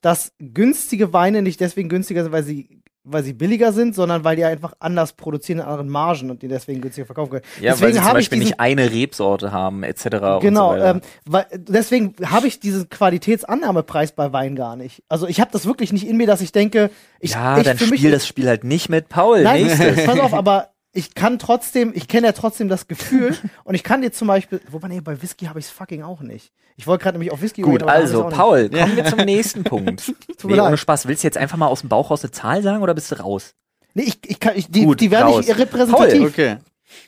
dass 0.00 0.32
günstige 0.38 1.12
Weine 1.12 1.42
nicht 1.42 1.58
deswegen 1.60 1.88
günstiger 1.88 2.22
sind, 2.22 2.32
weil 2.32 2.44
sie, 2.44 2.82
weil 3.10 3.22
sie 3.24 3.32
billiger 3.32 3.72
sind, 3.72 3.94
sondern 3.94 4.24
weil 4.24 4.36
die 4.36 4.44
einfach 4.44 4.74
anders 4.78 5.12
produzieren 5.14 5.58
in 5.58 5.64
anderen 5.64 5.88
Margen 5.88 6.30
und 6.30 6.42
die 6.42 6.48
deswegen 6.48 6.80
günstiger 6.80 7.06
verkaufen 7.06 7.30
können. 7.30 7.44
Ja, 7.60 7.72
deswegen 7.72 7.82
weil 7.86 7.92
sie 7.94 8.00
zum 8.02 8.12
Beispiel 8.12 8.38
diesen, 8.38 8.48
nicht 8.50 8.60
eine 8.60 8.90
Rebsorte 8.90 9.52
haben, 9.52 9.82
etc. 9.82 10.02
so 10.02 10.38
Genau, 10.40 10.70
weiter. 10.72 10.90
ähm, 10.90 11.00
weil, 11.26 11.46
deswegen 11.54 12.14
habe 12.24 12.46
ich 12.46 12.60
diesen 12.60 12.88
Qualitätsannahmepreis 12.88 14.12
bei 14.12 14.32
Wein 14.32 14.56
gar 14.56 14.76
nicht. 14.76 15.02
Also 15.08 15.26
ich 15.26 15.40
habe 15.40 15.50
das 15.52 15.66
wirklich 15.66 15.92
nicht 15.92 16.06
in 16.06 16.16
mir, 16.16 16.26
dass 16.26 16.40
ich 16.40 16.52
denke, 16.52 16.90
ich, 17.20 17.32
ja, 17.32 17.58
ich 17.58 17.64
dann 17.64 17.78
für 17.78 17.86
mich 17.86 18.00
spiel 18.00 18.10
das 18.10 18.26
Spiel 18.26 18.48
halt 18.48 18.64
nicht 18.64 18.88
mit 18.88 19.08
Paul. 19.08 19.42
Nein, 19.42 19.64
Nächstes. 19.66 20.04
pass 20.06 20.18
auf, 20.20 20.34
aber 20.34 20.68
ich 20.98 21.14
kann 21.14 21.38
trotzdem, 21.38 21.92
ich 21.94 22.08
kenne 22.08 22.26
ja 22.26 22.32
trotzdem 22.32 22.68
das 22.68 22.88
Gefühl 22.88 23.36
und 23.64 23.76
ich 23.76 23.84
kann 23.84 24.02
dir 24.02 24.10
zum 24.10 24.26
Beispiel, 24.26 24.60
wobei 24.68 24.88
nee, 24.88 25.00
bei 25.00 25.22
Whisky 25.22 25.46
habe 25.46 25.60
ich 25.60 25.66
es 25.66 25.70
fucking 25.70 26.02
auch 26.02 26.20
nicht. 26.22 26.52
Ich 26.76 26.88
wollte 26.88 27.04
gerade 27.04 27.16
nämlich 27.18 27.32
auf 27.32 27.40
Whisky 27.40 27.62
Gut, 27.62 27.82
reden, 27.82 27.88
also. 27.88 28.28
Paul, 28.28 28.68
kommen 28.68 28.96
wir 28.96 29.04
zum 29.04 29.18
nächsten 29.24 29.62
Punkt. 29.62 30.12
Tut 30.38 30.50
Nee, 30.50 30.60
ohne. 30.60 30.76
Spaß. 30.76 31.06
Willst 31.06 31.22
du 31.22 31.28
jetzt 31.28 31.38
einfach 31.38 31.56
mal 31.56 31.68
aus 31.68 31.80
dem 31.80 31.88
Bauch 31.88 32.10
raus 32.10 32.24
eine 32.24 32.32
Zahl 32.32 32.62
sagen 32.62 32.82
oder 32.82 32.94
bist 32.94 33.12
du 33.12 33.20
raus? 33.20 33.54
Nee, 33.94 34.02
ich, 34.02 34.18
ich 34.28 34.40
kann, 34.40 34.54
ich, 34.56 34.70
die, 34.70 34.84
Gut, 34.84 35.00
die 35.00 35.10
werden 35.12 35.28
raus. 35.28 35.46
nicht 35.46 35.56
repräsentativ. 35.56 36.28
Okay. 36.28 36.56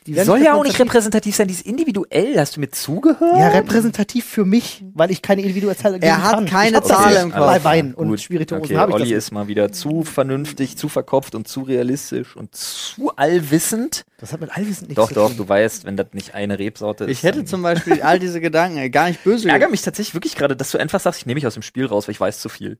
Die 0.07 0.13
Soll 0.15 0.41
ja 0.41 0.53
auch 0.53 0.63
nicht 0.63 0.79
repräsentativ. 0.79 1.35
sein, 1.35 1.47
die 1.47 1.53
ist 1.53 1.65
individuell. 1.65 2.37
Hast 2.39 2.55
du 2.55 2.59
mir 2.59 2.69
zugehört? 2.69 3.37
Ja, 3.37 3.49
repräsentativ 3.49 4.25
für 4.25 4.45
mich, 4.45 4.83
weil 4.93 5.11
ich 5.11 5.21
keine 5.21 5.41
individuelle 5.41 5.77
Zahl 5.77 5.93
geben 5.93 6.03
Er 6.03 6.23
hat 6.23 6.33
kann. 6.33 6.45
keine 6.45 6.81
Zahl 6.83 7.15
im. 7.15 7.31
Kopf. 7.31 7.39
Bei 7.39 7.63
Wein 7.63 7.93
und 7.93 8.09
Gut. 8.09 8.21
Spirituosen 8.21 8.65
okay, 8.65 8.77
habe 8.77 8.91
ich 8.91 8.95
Olli 8.95 9.09
das 9.09 9.25
ist 9.25 9.31
mal 9.31 9.47
wieder 9.47 9.71
zu 9.71 10.03
vernünftig, 10.03 10.77
zu 10.77 10.89
verkopft 10.89 11.35
und 11.35 11.47
zu 11.47 11.61
realistisch 11.61 12.35
und 12.35 12.55
zu 12.55 13.11
allwissend. 13.15 14.03
Das 14.19 14.33
hat 14.33 14.41
mit 14.41 14.55
Allwissen 14.55 14.87
nichts 14.87 14.95
Doch, 15.01 15.07
zu 15.09 15.15
doch, 15.15 15.27
tun. 15.29 15.37
du 15.37 15.49
weißt, 15.49 15.85
wenn 15.85 15.97
das 15.97 16.07
nicht 16.13 16.35
eine 16.35 16.59
Rebsorte 16.59 17.05
ist. 17.05 17.11
Ich 17.11 17.23
hätte 17.23 17.43
zum 17.45 17.61
Beispiel 17.63 18.01
all 18.01 18.19
diese 18.19 18.39
Gedanken 18.39 18.77
äh, 18.77 18.89
gar 18.89 19.07
nicht 19.07 19.23
böse. 19.23 19.47
Ich 19.47 19.51
ärgere 19.53 19.69
mich 19.69 19.81
tatsächlich 19.81 20.13
wirklich 20.13 20.35
gerade, 20.35 20.55
dass 20.55 20.71
du 20.71 20.77
einfach 20.77 20.99
sagst, 20.99 21.21
ich 21.21 21.25
nehme 21.25 21.35
mich 21.35 21.47
aus 21.47 21.55
dem 21.55 21.63
Spiel 21.63 21.85
raus, 21.85 22.07
weil 22.07 22.13
ich 22.13 22.19
weiß 22.19 22.39
zu 22.39 22.49
viel. 22.49 22.77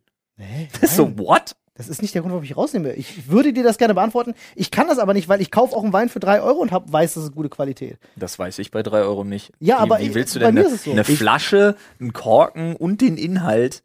Ist 0.82 0.96
so, 0.96 1.18
what? 1.18 1.56
Das 1.74 1.88
ist 1.88 2.02
nicht 2.02 2.14
der 2.14 2.22
Grund, 2.22 2.34
warum 2.34 2.44
ich 2.44 2.56
rausnehme. 2.58 2.94
Ich 2.94 3.30
würde 3.30 3.54
dir 3.54 3.64
das 3.64 3.78
gerne 3.78 3.94
beantworten. 3.94 4.34
Ich 4.56 4.70
kann 4.72 4.88
das 4.88 5.00
aber 5.00 5.14
nicht, 5.14 5.30
weil 5.30 5.42
ich 5.42 5.50
kaufe 5.52 5.76
auch 5.76 5.84
einen 5.84 5.94
Wein 5.94 6.10
für 6.10 6.20
drei 6.20 6.42
Euro 6.42 6.60
und 6.60 6.72
hab, 6.72 6.92
weiß, 6.92 7.14
das 7.16 7.24
ist 7.24 7.32
gute 7.32 7.50
Qualität. 7.50 7.98
Das 8.18 8.38
weiß 8.38 8.60
ich 8.60 8.70
bei 8.72 8.84
drei 8.84 9.00
Euro 9.02 9.24
nicht. 9.24 9.52
Ja, 9.60 9.78
wie, 9.78 9.82
aber 9.82 10.00
wie 10.00 10.04
ich- 10.08 10.14
willst 10.14 10.36
du 10.36 10.40
denn 10.40 10.50
eine, 10.58 10.70
so. 10.78 10.92
eine 10.92 11.04
Flasche, 11.04 11.76
einen 12.00 12.14
Korken 12.14 12.76
und 12.76 13.02
den 13.02 13.18
Inhalt 13.18 13.82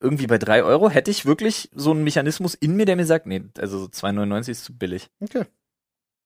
irgendwie 0.00 0.26
bei 0.26 0.38
drei 0.38 0.62
Euro? 0.62 0.88
Hätte 0.88 1.10
ich 1.10 1.26
wirklich 1.26 1.70
so 1.74 1.90
einen 1.90 2.04
Mechanismus 2.04 2.54
in 2.54 2.76
mir, 2.76 2.86
der 2.86 2.96
mir 2.96 3.04
sagt, 3.06 3.26
nee, 3.26 3.42
also 3.58 3.78
so 3.78 3.86
2,99 3.86 4.48
ist 4.50 4.64
zu 4.64 4.78
billig. 4.78 5.08
Okay. 5.20 5.42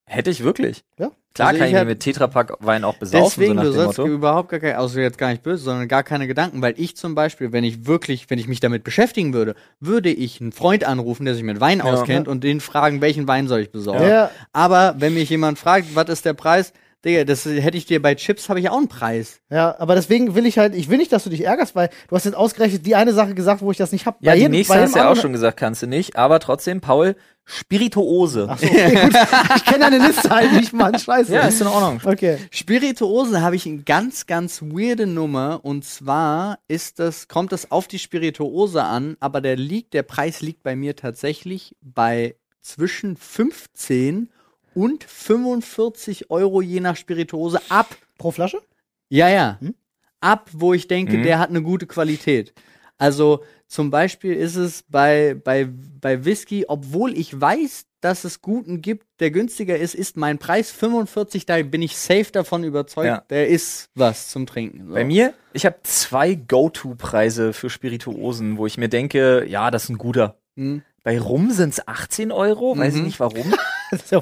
Hätte 0.09 0.31
ich 0.31 0.43
wirklich. 0.43 0.85
Ja. 0.99 1.11
Klar 1.35 1.49
Also 1.49 1.59
kann 1.61 1.69
ich 1.69 1.75
ich 1.75 1.79
mir 1.81 1.85
mit 1.85 2.01
Tetrapack 2.01 2.55
Wein 2.61 2.83
auch 2.83 2.97
besaufen, 2.97 3.25
Deswegen, 3.27 3.51
so 3.51 3.55
nach 3.55 3.63
du 3.63 3.69
dem 3.71 3.75
sollst 3.77 3.99
Motto. 3.99 4.11
überhaupt 4.11 4.49
gar 4.49 4.59
keine, 4.59 4.79
also 4.79 4.99
jetzt 4.99 5.19
gar 5.19 5.31
nicht 5.31 5.43
böse, 5.43 5.63
sondern 5.63 5.87
gar 5.87 6.03
keine 6.03 6.27
Gedanken, 6.27 6.63
weil 6.63 6.75
ich 6.79 6.97
zum 6.97 7.15
Beispiel, 7.15 7.53
wenn 7.53 7.63
ich 7.63 7.87
wirklich, 7.87 8.29
wenn 8.29 8.39
ich 8.41 8.49
mich 8.49 8.59
damit 8.61 8.83
beschäftigen 8.83 9.33
würde, 9.35 9.55
würde 9.79 10.11
ich 10.11 10.41
einen 10.41 10.51
Freund 10.53 10.83
anrufen, 10.85 11.27
der 11.27 11.35
sich 11.35 11.45
mit 11.45 11.61
Wein 11.61 11.79
Ja. 11.79 11.85
auskennt 11.85 12.27
und 12.27 12.43
den 12.43 12.61
fragen, 12.61 13.01
welchen 13.03 13.29
Wein 13.29 13.47
soll 13.47 13.61
ich 13.61 13.71
besorgen. 13.71 14.09
Ja. 14.09 14.31
Aber 14.53 14.97
wenn 14.99 15.15
mich 15.15 15.31
jemand 15.31 15.59
fragt, 15.59 15.95
was 15.95 16.09
ist 16.09 16.25
der 16.25 16.35
Preis, 16.35 16.73
Digga, 17.05 17.23
das 17.25 17.45
hätte 17.45 17.77
ich 17.79 17.87
dir 17.87 18.03
bei 18.03 18.17
Chips, 18.17 18.49
habe 18.49 18.59
ich 18.59 18.69
auch 18.71 18.77
einen 18.77 18.89
Preis. 18.89 19.41
Ja, 19.51 19.77
aber 19.79 19.95
deswegen 19.95 20.35
will 20.35 20.47
ich 20.47 20.59
halt, 20.59 20.75
ich 20.75 20.89
will 20.91 20.99
nicht, 20.99 21.13
dass 21.13 21.23
du 21.25 21.31
dich 21.31 21.45
ärgerst, 21.45 21.77
weil 21.77 21.91
du 22.09 22.17
hast 22.17 22.25
jetzt 22.25 22.35
ausgerechnet 22.35 22.85
die 22.87 22.97
eine 22.97 23.13
Sache 23.13 23.35
gesagt, 23.35 23.63
wo 23.63 23.71
ich 23.71 23.77
das 23.77 23.93
nicht 23.93 24.05
hab. 24.07 24.21
Ja, 24.21 24.33
Bei 24.33 24.35
die 24.37 24.43
jedem- 24.43 24.53
nächste 24.53 24.75
bei 24.75 24.83
hast 24.83 24.95
du 24.95 24.99
ja 24.99 25.09
auch 25.11 25.17
schon 25.17 25.33
gesagt, 25.33 25.57
kannst 25.59 25.83
du 25.83 25.87
nicht. 25.87 26.17
Aber 26.17 26.41
trotzdem, 26.41 26.81
Paul, 26.81 27.15
Spirituose. 27.45 28.47
Ach 28.51 28.59
so, 28.59 28.67
okay, 28.67 28.95
gut. 29.01 29.15
Ich 29.57 29.65
kenne 29.65 29.79
deine 29.91 30.07
Liste 30.07 30.29
halt 30.31 30.53
nicht, 30.53 30.73
Mann. 30.73 30.99
Scheiße. 30.99 31.33
Ja, 31.35 31.43
ist 31.47 31.61
in 31.61 31.67
Ordnung. 31.67 32.01
Okay. 32.05 32.39
Spirituosen 32.51 33.41
habe 33.43 33.57
ich 33.57 33.65
eine 33.67 33.79
ganz, 33.85 34.27
ganz 34.27 34.63
weirde 34.63 35.07
Nummer 35.07 35.61
und 35.63 35.85
zwar 35.85 36.59
ist 36.69 36.99
das, 36.99 37.29
kommt 37.29 37.53
es 37.53 37.71
auf 37.71 37.89
die 37.89 37.99
Spirituose 37.99 38.83
an, 38.83 39.17
aber 39.21 39.41
der 39.41 39.57
liegt, 39.57 39.95
der 39.95 40.03
Preis 40.03 40.41
liegt 40.41 40.63
bei 40.63 40.77
mir 40.77 40.97
tatsächlich 40.97 41.77
bei 41.81 42.37
zwischen 42.61 43.17
15 43.17 44.31
und 44.79 45.05
45 45.05 46.31
Euro 46.31 46.61
je 46.63 46.81
nach 46.81 46.97
Spirituose 46.97 47.61
ab. 47.69 47.89
Pro 48.17 48.31
Flasche? 48.31 48.61
Ja, 49.09 49.29
ja. 49.29 49.59
Hm? 49.61 49.75
Ab, 50.21 50.51
wo 50.53 50.73
ich 50.75 50.87
denke, 50.89 51.19
Mhm. 51.19 51.23
der 51.25 51.39
hat 51.39 51.51
eine 51.51 51.63
gute 51.63 51.87
Qualität. 51.87 52.53
Also 52.97 53.43
zum 53.69 53.91
Beispiel 53.91 54.35
ist 54.35 54.57
es 54.57 54.83
bei, 54.89 55.35
bei, 55.43 55.69
bei 56.01 56.25
Whisky, 56.25 56.65
obwohl 56.69 57.17
ich 57.17 57.39
weiß, 57.41 57.85
dass 58.01 58.25
es 58.25 58.41
guten 58.43 58.81
gibt, 58.81 59.07
der 59.21 59.31
günstiger 59.31 59.77
ist, 59.77 59.95
ist 59.95 60.17
mein 60.17 60.39
Preis 60.39 60.71
45, 60.71 61.47
da 61.47 61.61
bin 61.63 61.83
ich 61.83 61.97
safe 61.97 62.31
davon 62.33 62.63
überzeugt, 62.65 63.07
Ja. 63.07 63.25
der 63.31 63.49
ist 63.49 63.89
was 63.95 64.29
zum 64.29 64.47
Trinken. 64.47 64.89
So. 64.89 64.95
Bei 64.95 65.05
mir, 65.05 65.35
ich 65.53 65.67
habe 65.67 65.77
zwei 65.83 66.35
Go-To-Preise 66.35 67.53
für 67.53 67.71
Spirituosen, 67.71 68.57
wo 68.57 68.67
ich 68.67 68.79
mir 68.79 68.89
denke, 68.89 69.45
ja, 69.49 69.71
das 69.71 69.85
ist 69.85 69.91
ein 69.91 69.99
guter. 69.99 70.37
Hm? 70.57 70.83
Bei 71.05 71.19
Rum 71.21 71.51
sind 71.53 71.71
es 71.75 71.87
18 71.89 72.33
Euro, 72.33 72.77
weiß 72.77 72.95
ich 72.95 73.01
Mhm. 73.01 73.07
nicht 73.07 73.21
warum. 73.21 73.55
Das 73.91 74.13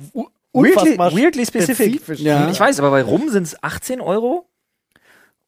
ist 0.00 0.14
ja 0.14 0.20
u- 0.22 0.28
weirdly, 0.52 0.70
unfassbar 0.80 1.16
weirdly 1.16 1.46
specific. 1.46 1.86
spezifisch. 1.94 2.20
Ja. 2.20 2.50
Ich 2.50 2.58
weiß, 2.60 2.78
aber 2.78 2.90
bei 2.90 3.02
Rum 3.02 3.28
sind 3.28 3.44
es 3.44 3.62
18 3.62 4.00
Euro. 4.00 4.46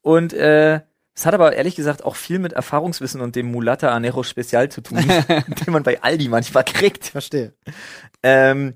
Und 0.01 0.33
äh, 0.33 0.81
es 1.15 1.25
hat 1.25 1.33
aber 1.33 1.53
ehrlich 1.53 1.75
gesagt 1.75 2.03
auch 2.03 2.15
viel 2.15 2.39
mit 2.39 2.53
Erfahrungswissen 2.53 3.21
und 3.21 3.35
dem 3.35 3.51
Mulata 3.51 3.89
Anejo 3.93 4.23
Spezial 4.23 4.69
zu 4.69 4.81
tun, 4.81 4.97
den 5.07 5.71
man 5.73 5.83
bei 5.83 6.01
Aldi 6.01 6.27
manchmal 6.29 6.63
kriegt. 6.63 7.05
Verstehe. 7.05 7.53
Ähm, 8.23 8.73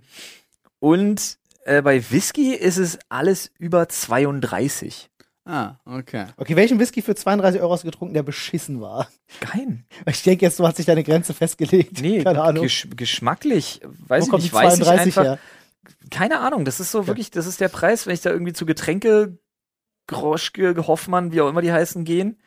und 0.79 1.37
äh, 1.65 1.81
bei 1.81 2.03
Whisky 2.11 2.53
ist 2.53 2.77
es 2.77 2.99
alles 3.09 3.51
über 3.57 3.89
32. 3.89 5.09
Ah, 5.45 5.75
okay. 5.85 6.25
Okay, 6.35 6.57
welchen 6.57 6.77
Whisky 6.77 7.01
für 7.01 7.15
32 7.15 7.61
Euro 7.61 7.71
hast 7.73 7.83
du 7.83 7.87
getrunken, 7.87 8.13
der 8.13 8.23
beschissen 8.23 8.81
war? 8.81 9.07
Kein. 9.39 9.85
Ich 10.05 10.21
denke 10.23 10.45
jetzt, 10.45 10.59
du 10.59 10.67
hast 10.67 10.77
dich 10.77 10.85
deine 10.85 11.03
Grenze 11.05 11.33
festgelegt. 11.33 12.01
Nee, 12.01 12.21
Keine 12.23 12.41
Ahnung. 12.41 12.63
gesch 12.63 12.87
geschmacklich, 12.95 13.79
weiß 14.07 14.23
Wo 14.23 14.25
ich 14.25 14.29
kommt 14.29 14.43
nicht, 14.43 14.53
die 14.53 14.57
weiß 14.57 14.77
ich 14.77 14.83
32 14.83 15.17
einfach. 15.17 15.23
her? 15.23 15.39
Keine 16.11 16.39
Ahnung, 16.39 16.65
das 16.65 16.79
ist 16.79 16.91
so 16.91 17.07
wirklich, 17.07 17.31
das 17.31 17.47
ist 17.47 17.61
der 17.61 17.69
Preis, 17.69 18.05
wenn 18.05 18.13
ich 18.13 18.21
da 18.21 18.31
irgendwie 18.31 18.53
zu 18.53 18.65
Getränke, 18.65 19.37
Groschke, 20.07 20.75
Hoffmann, 20.87 21.31
wie 21.31 21.41
auch 21.41 21.49
immer 21.49 21.61
die 21.61 21.71
heißen, 21.71 22.05
gehen. 22.05 22.37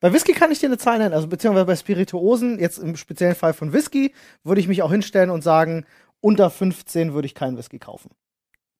Bei 0.00 0.12
Whisky 0.12 0.32
kann 0.32 0.52
ich 0.52 0.60
dir 0.60 0.66
eine 0.66 0.78
Zahl 0.78 0.98
nennen, 0.98 1.14
also 1.14 1.26
beziehungsweise 1.26 1.66
bei 1.66 1.74
Spirituosen, 1.74 2.58
jetzt 2.60 2.78
im 2.78 2.96
speziellen 2.96 3.34
Fall 3.34 3.52
von 3.52 3.72
Whisky, 3.72 4.14
würde 4.44 4.60
ich 4.60 4.68
mich 4.68 4.82
auch 4.82 4.92
hinstellen 4.92 5.30
und 5.30 5.42
sagen, 5.42 5.86
unter 6.20 6.50
15 6.50 7.14
würde 7.14 7.26
ich 7.26 7.34
keinen 7.34 7.56
Whisky 7.56 7.78
kaufen. 7.78 8.10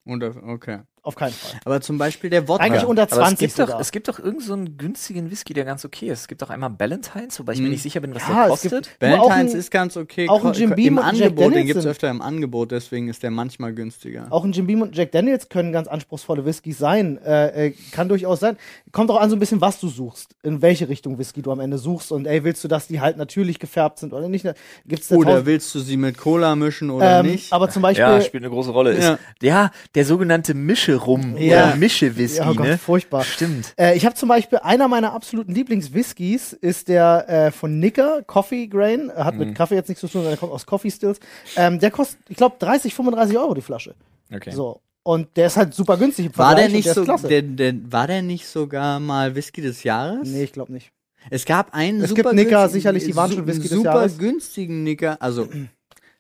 Und, 0.04 0.22
okay. 0.22 0.80
Auf 1.02 1.14
keinen 1.14 1.32
Fall. 1.32 1.60
Aber 1.64 1.80
zum 1.80 1.98
Beispiel 1.98 2.30
der 2.30 2.48
Wodka. 2.48 2.64
Eigentlich 2.64 2.84
unter 2.84 3.02
Aber 3.02 3.12
es 3.12 3.18
20 3.18 3.38
gibt, 3.38 3.58
doch, 3.58 3.66
sogar. 3.66 3.80
es 3.80 3.92
gibt 3.92 4.08
doch 4.08 4.18
irgend 4.18 4.42
so 4.42 4.52
einen 4.52 4.76
günstigen 4.76 5.30
Whisky, 5.30 5.54
der 5.54 5.64
ganz 5.64 5.84
okay 5.84 6.08
ist. 6.08 6.20
Es 6.22 6.28
gibt 6.28 6.42
doch 6.42 6.50
einmal 6.50 6.70
Ballantines, 6.70 7.38
wobei 7.38 7.52
ich 7.54 7.58
mir 7.60 7.66
Hm. 7.66 7.72
nicht 7.72 7.82
sicher 7.82 8.00
bin, 8.00 8.14
was 8.14 8.22
Ja, 8.28 8.40
der 8.42 8.48
kostet. 8.48 8.90
Ein- 9.00 9.48
ist 9.48 9.70
ganz 9.70 9.96
okay. 9.96 10.28
auch 10.28 10.44
ein 10.44 10.52
Jim 10.52 10.70
Beam 10.74 10.86
Im 10.88 10.98
und 10.98 11.04
ein 11.04 11.14
Jack 11.16 11.26
Angebot, 11.28 11.44
den 11.46 11.50
Daniels 11.52 11.66
gibt 11.68 11.78
es 11.80 11.86
öfter 11.86 12.10
im 12.10 12.20
Angebot, 12.22 12.70
deswegen 12.72 13.08
ist 13.08 13.22
der 13.22 13.30
manchmal 13.30 13.72
günstiger. 13.74 14.26
Auch 14.30 14.44
ein 14.44 14.52
Jim 14.52 14.66
Beam 14.66 14.82
und 14.82 14.96
Jack 14.96 15.12
Daniels 15.12 15.48
können 15.48 15.72
ganz 15.72 15.88
anspruchsvolle 15.88 16.44
Whiskys 16.44 16.78
sein. 16.78 17.18
Äh, 17.18 17.68
äh, 17.68 17.74
kann 17.92 18.08
durchaus 18.08 18.40
sein. 18.40 18.56
Kommt 18.92 19.10
auch 19.10 19.20
an 19.20 19.30
so 19.30 19.36
ein 19.36 19.38
bisschen, 19.38 19.60
was 19.60 19.80
du 19.80 19.88
suchst. 19.88 20.34
In 20.42 20.62
welche 20.62 20.88
Richtung 20.88 21.18
Whisky 21.18 21.42
du 21.42 21.52
am 21.52 21.60
Ende 21.60 21.78
suchst. 21.78 22.12
Und 22.12 22.26
ey, 22.26 22.44
willst 22.44 22.62
du, 22.64 22.68
dass 22.68 22.86
die 22.88 23.00
halt 23.00 23.16
natürlich 23.16 23.58
gefärbt 23.58 23.98
sind 23.98 24.12
oder 24.12 24.28
nicht? 24.28 24.46
Gibt's 24.86 25.10
Oder 25.12 25.30
tausend- 25.32 25.46
willst 25.46 25.74
du 25.74 25.80
sie 25.80 25.96
mit 25.96 26.18
Cola 26.18 26.54
mischen 26.56 26.90
oder 26.90 27.20
ähm, 27.20 27.26
nicht? 27.26 27.52
Aber 27.52 27.68
zum 27.70 27.82
Beispiel. 27.82 28.04
Ja, 28.04 28.20
spielt 28.20 28.42
eine 28.44 28.50
große 28.52 28.70
Rolle. 28.70 28.92
Ist, 28.92 29.04
Ja. 29.04 29.18
ja. 29.42 29.70
der 29.94 30.04
sogenannte 30.04 30.54
Mische-Rum 30.88 31.36
Ja. 31.38 31.64
oder 31.68 31.76
Mische-Whisky, 31.76 32.38
ja, 32.38 32.50
oh 32.50 32.54
Gott, 32.54 32.66
ne? 32.66 32.78
furchtbar. 32.78 33.24
Stimmt. 33.24 33.74
Äh, 33.78 33.96
ich 33.96 34.04
habe 34.06 34.14
zum 34.14 34.28
Beispiel 34.28 34.58
einer 34.58 34.88
meiner 34.88 35.12
absoluten 35.12 35.52
Lieblings-Whiskys 35.54 36.52
ist 36.54 36.88
der 36.88 37.28
äh, 37.28 37.50
von 37.50 37.78
Nicker, 37.78 38.22
Coffee 38.26 38.66
Grain. 38.66 39.10
Er 39.10 39.24
hat 39.24 39.34
Mhm. 39.34 39.40
mit 39.40 39.54
Kaffee 39.54 39.74
jetzt 39.74 39.88
nichts 39.88 40.00
zu 40.00 40.06
tun, 40.06 40.22
sondern 40.22 40.32
der 40.32 40.38
kommt 40.38 40.52
aus 40.52 40.66
Coffee 40.66 40.90
Stills. 40.90 41.20
Ähm, 41.56 41.78
der 41.78 41.90
kostet, 41.90 42.20
ich 42.28 42.36
glaube, 42.36 42.56
30, 42.58 42.94
35 42.94 43.36
Euro 43.38 43.54
die 43.54 43.62
Flasche. 43.62 43.94
Okay. 44.34 44.50
So. 44.50 44.80
Und 45.02 45.36
der 45.36 45.46
ist 45.46 45.56
halt 45.56 45.72
super 45.74 45.96
günstig 45.96 46.26
im 46.26 46.36
war 46.36 46.54
der 46.54 46.68
nicht 46.68 46.86
der 46.86 46.94
so, 46.94 47.04
der, 47.04 47.40
der, 47.42 47.74
war 47.90 48.06
der 48.06 48.20
nicht 48.22 48.46
sogar 48.46 49.00
mal 49.00 49.34
Whisky 49.34 49.62
des 49.62 49.82
Jahres? 49.82 50.28
nee, 50.28 50.42
ich 50.44 50.52
glaube 50.52 50.72
nicht. 50.72 50.90
Es 51.30 51.44
gab 51.44 51.74
einen 51.74 52.02
Es 52.02 52.10
super 52.10 52.22
gibt 52.30 52.34
Nicker, 52.34 52.68
sicherlich, 52.68 53.04
die 53.04 53.16
waren 53.16 53.32
schon 53.32 53.46
Whisky 53.46 53.62
des 53.68 53.70
super 53.70 53.94
Jahres. 53.94 54.18
günstigen 54.18 54.82
Nicker, 54.84 55.16
also 55.20 55.48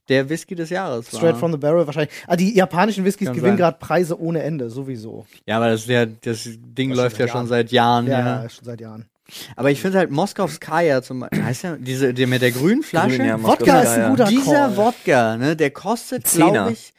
der 0.08 0.28
Whisky 0.28 0.54
des 0.54 0.70
Jahres 0.70 1.12
war. 1.12 1.20
Straight 1.20 1.36
from 1.36 1.52
the 1.52 1.58
Barrel 1.58 1.86
wahrscheinlich. 1.86 2.12
Ah, 2.26 2.36
die 2.36 2.54
japanischen 2.54 3.04
Whiskys 3.04 3.26
Kann 3.26 3.36
gewinnen 3.36 3.56
gerade 3.56 3.78
Preise 3.78 4.20
ohne 4.20 4.42
Ende, 4.42 4.70
sowieso. 4.70 5.26
ja, 5.46 5.56
aber 5.56 5.70
das, 5.70 5.86
der, 5.86 6.06
das 6.06 6.48
Ding 6.58 6.90
Das 6.90 6.98
läuft 6.98 7.18
ja 7.18 7.26
seit 7.26 7.30
schon 7.30 7.36
Jahren. 7.38 7.46
seit 7.48 7.72
Jahren. 7.72 8.06
Ja, 8.06 8.42
Ja, 8.42 8.48
schon 8.48 8.64
seit 8.64 8.80
Jahren. 8.80 9.06
Aber 9.56 9.70
ich 9.70 9.80
finde 9.80 9.98
halt 9.98 10.10
Moskowskaja 10.10 11.02
zum 11.02 11.20
Beispiel, 11.20 11.44
heißt 11.44 11.62
der, 11.64 11.76
diese, 11.76 12.14
der 12.14 12.26
mit 12.26 12.40
der 12.40 12.50
grünen 12.50 12.82
Flasche? 12.82 13.18
Grün, 13.18 13.26
ja, 13.26 13.42
Wodka 13.42 13.82
ist 13.82 13.90
ein 13.90 14.00
ja. 14.00 14.08
guter 14.08 14.24
Dieser 14.24 14.52
Call. 14.52 14.76
Wodka, 14.76 15.36
ne, 15.36 15.54
der 15.54 15.70
kostet, 15.70 16.24
glaube 16.24 16.72
ich, 16.72 16.94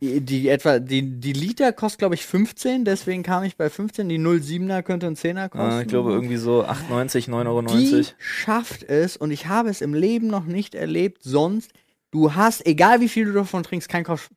die, 0.00 0.20
die 0.20 0.48
etwa, 0.48 0.78
die, 0.78 1.02
die 1.20 1.32
Liter 1.32 1.72
kostet, 1.72 2.00
glaube 2.00 2.14
ich, 2.14 2.24
15, 2.24 2.84
deswegen 2.84 3.22
kam 3.22 3.42
ich 3.42 3.56
bei 3.56 3.68
15. 3.68 4.08
Die 4.08 4.18
07er 4.18 4.82
könnte 4.82 5.06
ein 5.06 5.16
10er 5.16 5.48
kosten. 5.48 5.78
Äh, 5.78 5.82
ich 5.82 5.88
glaube 5.88 6.12
irgendwie 6.12 6.36
so 6.36 6.64
8,90, 6.64 7.28
9,90 7.28 7.46
Euro. 7.46 7.62
Die 7.62 8.04
schafft 8.18 8.84
es, 8.84 9.16
und 9.16 9.30
ich 9.30 9.46
habe 9.46 9.70
es 9.70 9.80
im 9.80 9.94
Leben 9.94 10.28
noch 10.28 10.44
nicht 10.44 10.74
erlebt, 10.74 11.22
sonst, 11.22 11.72
du 12.10 12.34
hast, 12.34 12.66
egal 12.66 13.00
wie 13.00 13.08
viel 13.08 13.26
du 13.26 13.32
davon 13.32 13.62
trinkst, 13.62 13.88
kein 13.88 14.04
Kopf, 14.04 14.28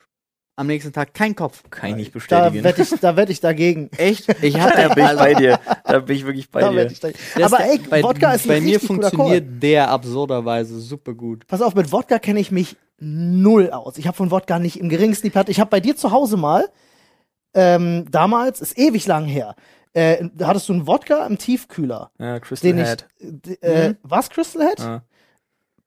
am 0.58 0.68
nächsten 0.68 0.92
Tag 0.94 1.14
kein 1.14 1.36
Kopf. 1.36 1.64
Kann 1.70 1.92
ich 1.92 1.96
nicht 1.96 2.10
Da 2.10 2.20
bestätigen. 2.50 2.64
wette 2.64 2.82
ich, 2.84 2.90
da 3.00 3.16
wette 3.16 3.32
ich 3.32 3.40
dagegen. 3.40 3.90
Echt? 3.98 4.28
Ich 4.44 4.54
da 4.56 4.60
hatte, 4.60 4.90
bin 4.94 5.04
ich 5.04 5.10
also, 5.10 5.24
bei 5.24 5.34
dir. 5.34 5.60
Da 5.86 6.00
bin 6.00 6.16
ich 6.16 6.26
wirklich 6.26 6.52
bei 6.52 6.62
Da 6.62 6.70
dir. 6.72 6.86
ich 6.92 7.00
das- 7.00 7.14
Aber 7.42 7.64
ey, 7.64 7.80
bei, 7.80 8.04
Wodka 8.04 8.34
ist 8.34 8.46
ein 8.46 8.50
bei 8.50 8.62
mir 8.62 8.80
funktioniert 8.80 9.64
der 9.64 9.90
absurderweise 9.90 10.80
super 10.80 11.14
gut. 11.14 11.48
Pass 11.48 11.62
auf, 11.62 11.74
mit 11.74 11.92
Wodka 11.92 12.20
kenne 12.20 12.40
ich 12.40 12.52
mich 12.52 12.76
null 13.00 13.72
aus. 13.72 13.98
Ich 13.98 14.06
habe 14.06 14.16
von 14.18 14.30
Wodka 14.30 14.60
nicht 14.60 14.80
im 14.80 14.90
geringsten 14.90 15.28
die 15.28 15.32
Platte. 15.32 15.50
Ich 15.52 15.60
habe 15.60 15.70
bei 15.70 15.80
dir 15.80 15.96
zu 15.96 16.12
Hause 16.12 16.38
mal, 16.38 16.70
ähm, 17.54 18.06
damals, 18.12 18.62
ist 18.62 18.78
ewig 18.78 19.08
lang 19.08 19.26
her, 19.26 19.56
äh, 19.94 20.26
da 20.36 20.48
hattest 20.48 20.70
du 20.70 20.74
einen 20.74 20.86
Wodka 20.88 21.26
im 21.26 21.38
Tiefkühler. 21.38 22.12
Ja, 22.20 22.40
Crystal 22.40 22.72
Den 22.72 22.80
ich, 22.82 22.88
Head. 22.88 23.08
d- 23.20 23.54
äh, 23.62 23.90
Mhm. 23.90 23.98
was, 24.04 24.30
Crystal 24.30 24.68
Head? 24.68 24.80
Ja. 24.80 25.04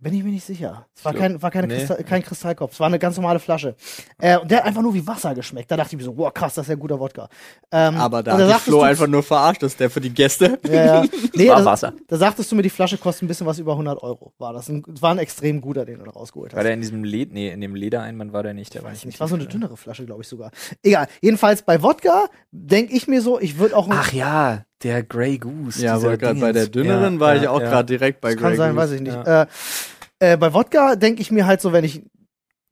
Bin 0.04 0.12
ich 0.12 0.22
mir 0.22 0.30
nicht 0.32 0.44
sicher. 0.44 0.86
Es 0.94 1.02
war 1.02 1.14
So. 1.14 1.18
kein, 1.18 1.40
war 1.40 1.50
keine 1.50 1.66
Nee. 1.66 1.78
Kristall, 1.78 2.04
kein 2.04 2.22
Kristallkopf. 2.22 2.72
Es 2.74 2.80
war 2.80 2.88
eine 2.88 2.98
ganz 2.98 3.16
normale 3.16 3.38
Flasche. 3.38 3.74
Äh, 4.18 4.36
und 4.36 4.50
der 4.50 4.58
hat 4.58 4.66
einfach 4.66 4.82
nur 4.82 4.92
wie 4.92 5.06
Wasser 5.06 5.34
geschmeckt. 5.34 5.70
Da 5.70 5.78
dachte 5.78 5.94
ich 5.94 5.98
mir 5.98 6.04
so, 6.04 6.14
wow, 6.16 6.32
krass, 6.32 6.52
das 6.54 6.66
ist 6.66 6.68
ja 6.68 6.74
guter 6.74 7.00
Wodka. 7.00 7.26
Ähm, 7.72 7.96
Aber 7.96 8.22
da 8.22 8.36
hat 8.36 8.60
Flo 8.60 8.82
einfach 8.82 9.06
nur 9.06 9.22
verarscht, 9.22 9.62
dass 9.62 9.76
der 9.78 9.88
für 9.88 10.00
die 10.02 10.10
Gäste. 10.12 10.58
Ja, 10.68 11.02
ja. 11.02 11.04
Nee, 11.34 11.48
War 11.48 11.56
da, 11.60 11.64
Wasser. 11.64 11.94
da 12.06 12.16
sagtest 12.18 12.52
du 12.52 12.56
mir, 12.56 12.62
die 12.62 12.68
Flasche 12.70 12.98
kostet 12.98 13.22
ein 13.24 13.28
bisschen 13.28 13.46
was 13.46 13.58
über 13.58 13.72
100 13.72 14.02
Euro. 14.02 14.34
War 14.38 14.52
das? 14.52 14.68
Ein, 14.68 14.82
war 15.00 15.12
ein 15.12 15.18
extrem 15.18 15.60
guter, 15.62 15.86
den 15.86 15.98
du 16.00 16.04
da 16.04 16.10
rausgeholt 16.10 16.52
hast. 16.52 16.56
War 16.56 16.64
der 16.64 16.74
in 16.74 16.82
diesem 16.82 17.02
Led, 17.02 17.32
nee, 17.32 17.48
in 17.50 17.60
dem 17.62 17.74
Ledereinband 17.74 18.32
war 18.34 18.42
der 18.42 18.52
nicht, 18.54 18.74
der 18.74 18.82
war 18.84 18.90
nicht. 18.92 19.18
War 19.18 19.26
so 19.28 19.34
eine 19.36 19.46
dünnere 19.46 19.76
Flasche, 19.78 20.04
glaube 20.04 20.20
ich 20.22 20.28
sogar. 20.28 20.50
Egal. 20.82 21.06
Jedenfalls 21.22 21.62
bei 21.62 21.82
Wodka 21.82 22.26
denke 22.50 22.94
ich 22.94 23.08
mir 23.08 23.22
so, 23.22 23.40
ich 23.40 23.58
würde 23.58 23.74
auch. 23.76 23.88
Ach 23.90 24.12
ja, 24.12 24.64
der 24.84 25.02
Grey 25.02 25.38
Goose. 25.38 25.82
Ja, 25.82 25.96
aber 25.96 26.16
gerade 26.16 26.38
bei 26.38 26.52
der 26.52 26.66
dünneren 26.68 27.14
Ja, 27.14 27.20
war 27.20 27.34
ja, 27.34 27.42
ich 27.42 27.48
auch 27.48 27.60
ja. 27.60 27.68
gerade 27.70 27.86
direkt 27.86 28.20
bei 28.20 28.32
das 28.34 28.40
kann 28.40 28.50
Grey 28.50 28.56
sein, 28.58 28.74
Goose. 28.74 28.82
weiß 28.82 28.90
ich 28.92 29.00
nicht. 29.00 29.16
Äh, 29.26 29.46
äh, 30.20 30.36
bei 30.36 30.52
Wodka 30.54 30.94
denke 30.96 31.22
ich 31.22 31.30
mir 31.32 31.46
halt 31.46 31.60
so, 31.60 31.72
wenn 31.72 31.84
ich 31.84 32.02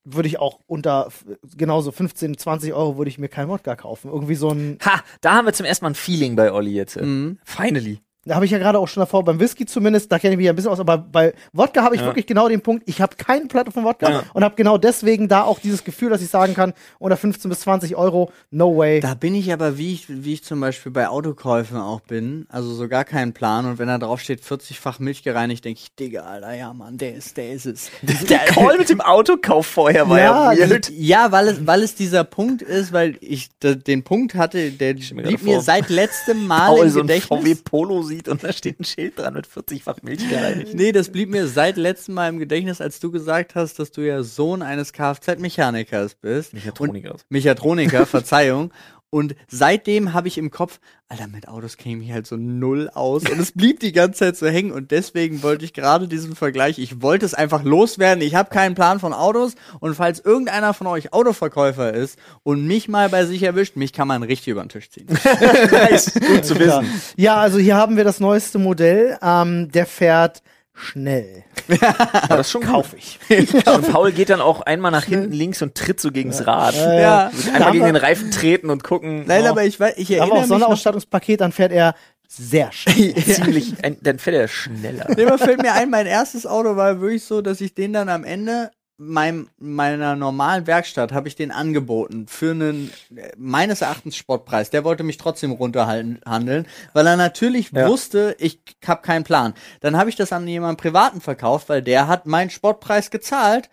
würde 0.04 0.28
ich 0.28 0.38
auch 0.38 0.58
unter 0.66 1.08
genauso 1.56 1.92
15, 1.92 2.36
20 2.36 2.72
Euro 2.72 2.98
würde 2.98 3.08
ich 3.08 3.18
mir 3.18 3.28
kein 3.28 3.48
Wodka 3.48 3.76
kaufen. 3.76 4.10
Irgendwie 4.10 4.34
so 4.34 4.50
ein, 4.50 4.78
Ha, 4.84 5.00
da 5.20 5.34
haben 5.34 5.46
wir 5.46 5.52
zum 5.52 5.64
ersten 5.66 5.84
Mal 5.84 5.90
ein 5.90 5.94
Feeling 5.94 6.34
bei 6.36 6.52
Olli 6.52 6.72
jetzt. 6.72 7.00
Mhm. 7.00 7.38
Finally. 7.44 8.00
Da 8.24 8.36
habe 8.36 8.44
ich 8.44 8.50
ja 8.52 8.58
gerade 8.58 8.78
auch 8.78 8.86
schon 8.88 9.00
davor 9.00 9.24
beim 9.24 9.40
Whisky 9.40 9.66
zumindest, 9.66 10.12
da 10.12 10.18
kenne 10.18 10.34
ich 10.34 10.36
mich 10.36 10.46
ja 10.46 10.52
ein 10.52 10.56
bisschen 10.56 10.70
aus, 10.70 10.78
aber 10.80 10.96
bei 10.98 11.34
Wodka 11.52 11.82
habe 11.82 11.94
ich 11.96 12.00
Ja. 12.00 12.06
wirklich 12.06 12.26
genau 12.26 12.48
den 12.48 12.60
Punkt, 12.60 12.84
ich 12.86 13.00
habe 13.00 13.16
keine 13.16 13.46
Platte 13.46 13.70
von 13.72 13.84
Wodka 13.84 14.10
Ja. 14.10 14.22
und 14.32 14.44
habe 14.44 14.54
genau 14.54 14.78
deswegen 14.78 15.26
da 15.28 15.42
auch 15.42 15.58
dieses 15.58 15.82
Gefühl, 15.84 16.10
dass 16.10 16.22
ich 16.22 16.28
sagen 16.28 16.54
kann, 16.54 16.72
unter 16.98 17.16
15 17.16 17.48
bis 17.48 17.60
20 17.60 17.96
Euro, 17.96 18.30
no 18.50 18.76
way. 18.76 19.00
Da 19.00 19.14
bin 19.14 19.34
ich 19.34 19.52
aber, 19.52 19.76
wie 19.78 19.92
ich, 19.94 20.04
wie 20.08 20.34
ich 20.34 20.44
zum 20.44 20.60
Beispiel 20.60 20.92
bei 20.92 21.08
Autokäufen 21.08 21.76
auch 21.78 22.00
bin, 22.00 22.46
also 22.48 22.72
so 22.74 22.86
gar 22.88 23.04
keinen 23.04 23.32
Plan. 23.32 23.66
Und 23.66 23.78
wenn 23.78 23.88
da 23.88 23.98
drauf 23.98 24.20
steht 24.20 24.42
40-fach 24.42 24.98
Milch 25.00 25.22
gereinigt, 25.22 25.64
denke 25.64 25.80
ich, 25.82 25.94
Digga, 25.96 26.22
Alter, 26.22 26.54
ja 26.54 26.72
Mann, 26.72 26.98
der 26.98 27.14
ist, 27.16 27.36
der 27.36 27.52
ist 27.52 27.66
es. 27.66 27.90
Der 28.28 28.38
Call 28.38 28.78
mit 28.78 28.88
dem 28.88 29.00
Autokauf 29.00 29.66
vorher 29.66 30.08
war 30.08 30.20
ja, 30.20 30.52
Ja, 30.52 30.70
weird. 30.70 30.90
Ja, 30.90 31.32
weil 31.32 31.48
es, 31.48 31.66
weil 31.66 31.82
es 31.82 31.94
dieser 31.96 32.24
Punkt 32.24 32.62
ist, 32.62 32.92
weil 32.92 33.16
ich 33.20 33.48
d- 33.58 33.74
den 33.76 34.04
Punkt 34.04 34.34
hatte, 34.34 34.70
der 34.70 34.94
blieb 34.94 35.42
mir 35.42 35.60
seit 35.60 35.88
letztem 35.90 36.46
Mal 36.46 36.66
Paul 36.68 36.84
im 36.86 36.90
so 36.90 37.00
ein 37.00 37.06
Gedächtnis. 37.08 37.40
VW 37.40 37.54
Polo 37.64 38.02
sieht 38.12 38.28
und 38.28 38.44
da 38.44 38.52
steht 38.52 38.78
ein 38.80 38.84
Schild 38.84 39.18
dran 39.18 39.34
mit 39.34 39.46
40-fach 39.46 40.02
Milch 40.02 40.28
gereinigt. 40.28 40.74
Nee, 40.82 40.92
das 40.92 41.10
blieb 41.10 41.30
mir 41.30 41.46
seit 41.46 41.76
letztem 41.76 42.14
Mal 42.14 42.28
im 42.28 42.38
Gedächtnis, 42.38 42.80
als 42.80 43.00
du 43.00 43.10
gesagt 43.10 43.54
hast, 43.54 43.78
dass 43.78 43.90
du 43.90 44.00
ja 44.02 44.22
Sohn 44.22 44.62
eines 44.62 44.92
Kfz-Mechanikers 44.92 46.14
bist. 46.16 46.54
Mechatronikers. 46.54 47.24
Mechatroniker, 47.28 48.06
Verzeihung. 48.06 48.72
Und 49.14 49.34
seitdem 49.46 50.14
habe 50.14 50.26
ich 50.28 50.38
im 50.38 50.50
Kopf, 50.50 50.80
Alter, 51.10 51.26
mit 51.28 51.46
Autos 51.46 51.76
käme 51.76 52.02
ich 52.02 52.10
halt 52.12 52.26
so 52.26 52.36
null 52.38 52.88
aus. 52.94 53.28
Und 53.28 53.38
es 53.38 53.52
blieb 53.52 53.78
die 53.80 53.92
ganze 53.92 54.20
Zeit 54.20 54.36
so 54.38 54.46
hängen. 54.46 54.72
Und 54.72 54.90
deswegen 54.90 55.42
wollte 55.42 55.66
ich 55.66 55.74
gerade 55.74 56.08
diesen 56.08 56.34
Vergleich, 56.34 56.78
ich 56.78 57.02
wollte 57.02 57.26
es 57.26 57.34
einfach 57.34 57.62
loswerden. 57.62 58.24
Ich 58.24 58.34
habe 58.34 58.48
keinen 58.48 58.74
Plan 58.74 59.00
von 59.00 59.12
Autos. 59.12 59.54
Und 59.80 59.94
falls 59.96 60.20
irgendeiner 60.20 60.72
von 60.72 60.86
euch 60.86 61.12
Autoverkäufer 61.12 61.92
ist 61.92 62.18
und 62.42 62.66
mich 62.66 62.88
mal 62.88 63.10
bei 63.10 63.26
sich 63.26 63.42
erwischt, 63.42 63.76
mich 63.76 63.92
kann 63.92 64.08
man 64.08 64.22
richtig 64.22 64.48
über 64.48 64.62
den 64.62 64.70
Tisch 64.70 64.88
ziehen. 64.90 65.06
nice, 65.70 66.14
gut 66.14 66.46
zu 66.46 66.54
Ja. 66.54 66.80
wissen. 66.80 67.02
ja, 67.16 67.36
also 67.36 67.58
hier 67.58 67.76
haben 67.76 67.98
wir 67.98 68.04
das 68.04 68.18
neueste 68.18 68.58
Modell, 68.58 69.18
ähm, 69.22 69.70
der 69.72 69.84
fährt 69.84 70.42
schnell. 70.74 71.44
Aber 72.12 72.36
das 72.36 72.46
ist 72.46 72.52
schon 72.52 72.62
Kauf 72.62 72.94
ich. 72.96 73.18
Und 73.66 73.92
Paul 73.92 74.12
geht 74.12 74.30
dann 74.30 74.40
auch 74.40 74.62
einmal 74.62 74.90
nach 74.90 75.04
hinten 75.04 75.32
links 75.32 75.62
und 75.62 75.74
tritt 75.74 76.00
so 76.00 76.10
gegens 76.10 76.46
Rad. 76.46 76.74
Ja. 76.74 77.30
Einmal 77.52 77.72
gegen 77.72 77.84
den 77.84 77.96
Reifen 77.96 78.30
treten 78.30 78.70
und 78.70 78.82
gucken. 78.82 79.24
Nein, 79.26 79.44
oh, 79.44 79.48
aber 79.48 79.64
ich 79.64 79.78
weiß, 79.78 79.94
ich 79.96 80.08
Aber 80.08 80.18
erinnere 80.18 80.32
auch 80.32 80.40
mich 80.40 80.48
noch, 80.48 80.58
Sonderausstattungspaket, 80.58 81.40
dann 81.40 81.52
fährt 81.52 81.72
er 81.72 81.94
sehr 82.28 82.72
schnell. 82.72 83.14
ziemlich, 83.14 83.84
ein, 83.84 83.98
dann 84.00 84.18
fährt 84.18 84.36
er 84.36 84.48
schneller. 84.48 85.06
Nee, 85.16 85.24
aber 85.24 85.38
fällt 85.38 85.62
mir 85.62 85.74
ein, 85.74 85.90
mein 85.90 86.06
erstes 86.06 86.46
Auto 86.46 86.76
war 86.76 87.00
wirklich 87.00 87.24
so, 87.24 87.42
dass 87.42 87.60
ich 87.60 87.74
den 87.74 87.92
dann 87.92 88.08
am 88.08 88.24
Ende 88.24 88.70
meinem, 89.06 89.48
meiner 89.58 90.16
normalen 90.16 90.66
Werkstatt 90.66 91.12
habe 91.12 91.28
ich 91.28 91.36
den 91.36 91.50
angeboten 91.50 92.26
für 92.28 92.52
einen 92.52 92.92
äh, 93.14 93.32
meines 93.36 93.80
Erachtens 93.82 94.16
Spottpreis. 94.16 94.70
Der 94.70 94.84
wollte 94.84 95.02
mich 95.02 95.16
trotzdem 95.16 95.52
runterhandeln, 95.52 96.66
weil 96.92 97.06
er 97.06 97.16
natürlich 97.16 97.72
Ja. 97.72 97.88
wusste, 97.88 98.36
ich 98.38 98.60
habe 98.86 99.02
keinen 99.02 99.24
Plan. 99.24 99.54
Dann 99.80 99.96
habe 99.96 100.10
ich 100.10 100.16
das 100.16 100.32
an 100.32 100.46
jemanden 100.46 100.76
privaten 100.76 101.20
verkauft, 101.20 101.68
weil 101.68 101.82
der 101.82 102.08
hat 102.08 102.26
meinen 102.26 102.50
Spottpreis 102.50 103.10
gezahlt. 103.10 103.68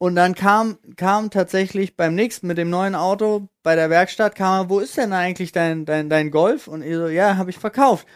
Und 0.00 0.14
dann 0.14 0.36
kam, 0.36 0.78
kam 0.96 1.30
tatsächlich 1.30 1.96
beim 1.96 2.14
nächsten 2.14 2.46
mit 2.46 2.56
dem 2.56 2.70
neuen 2.70 2.94
Auto 2.94 3.48
bei 3.64 3.74
der 3.74 3.90
Werkstatt, 3.90 4.36
kam 4.36 4.66
er, 4.66 4.70
wo 4.70 4.78
ist 4.78 4.96
denn 4.96 5.12
eigentlich 5.12 5.50
dein, 5.50 5.86
dein, 5.86 6.08
dein 6.08 6.30
Golf? 6.30 6.68
Und 6.68 6.82
ich 6.82 6.94
so, 6.94 7.08
ja, 7.08 7.36
habe 7.36 7.50
ich 7.50 7.58
verkauft. 7.58 8.06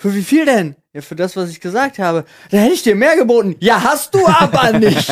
Für 0.00 0.14
wie 0.14 0.22
viel 0.22 0.44
denn? 0.44 0.76
Ja, 0.92 1.00
für 1.00 1.16
das, 1.16 1.34
was 1.34 1.50
ich 1.50 1.58
gesagt 1.60 1.98
habe. 1.98 2.24
Da 2.52 2.58
hätte 2.58 2.72
ich 2.74 2.84
dir 2.84 2.94
mehr 2.94 3.16
geboten. 3.16 3.56
Ja, 3.58 3.82
hast 3.82 4.14
du 4.14 4.24
aber 4.28 4.72
nicht. 4.78 5.04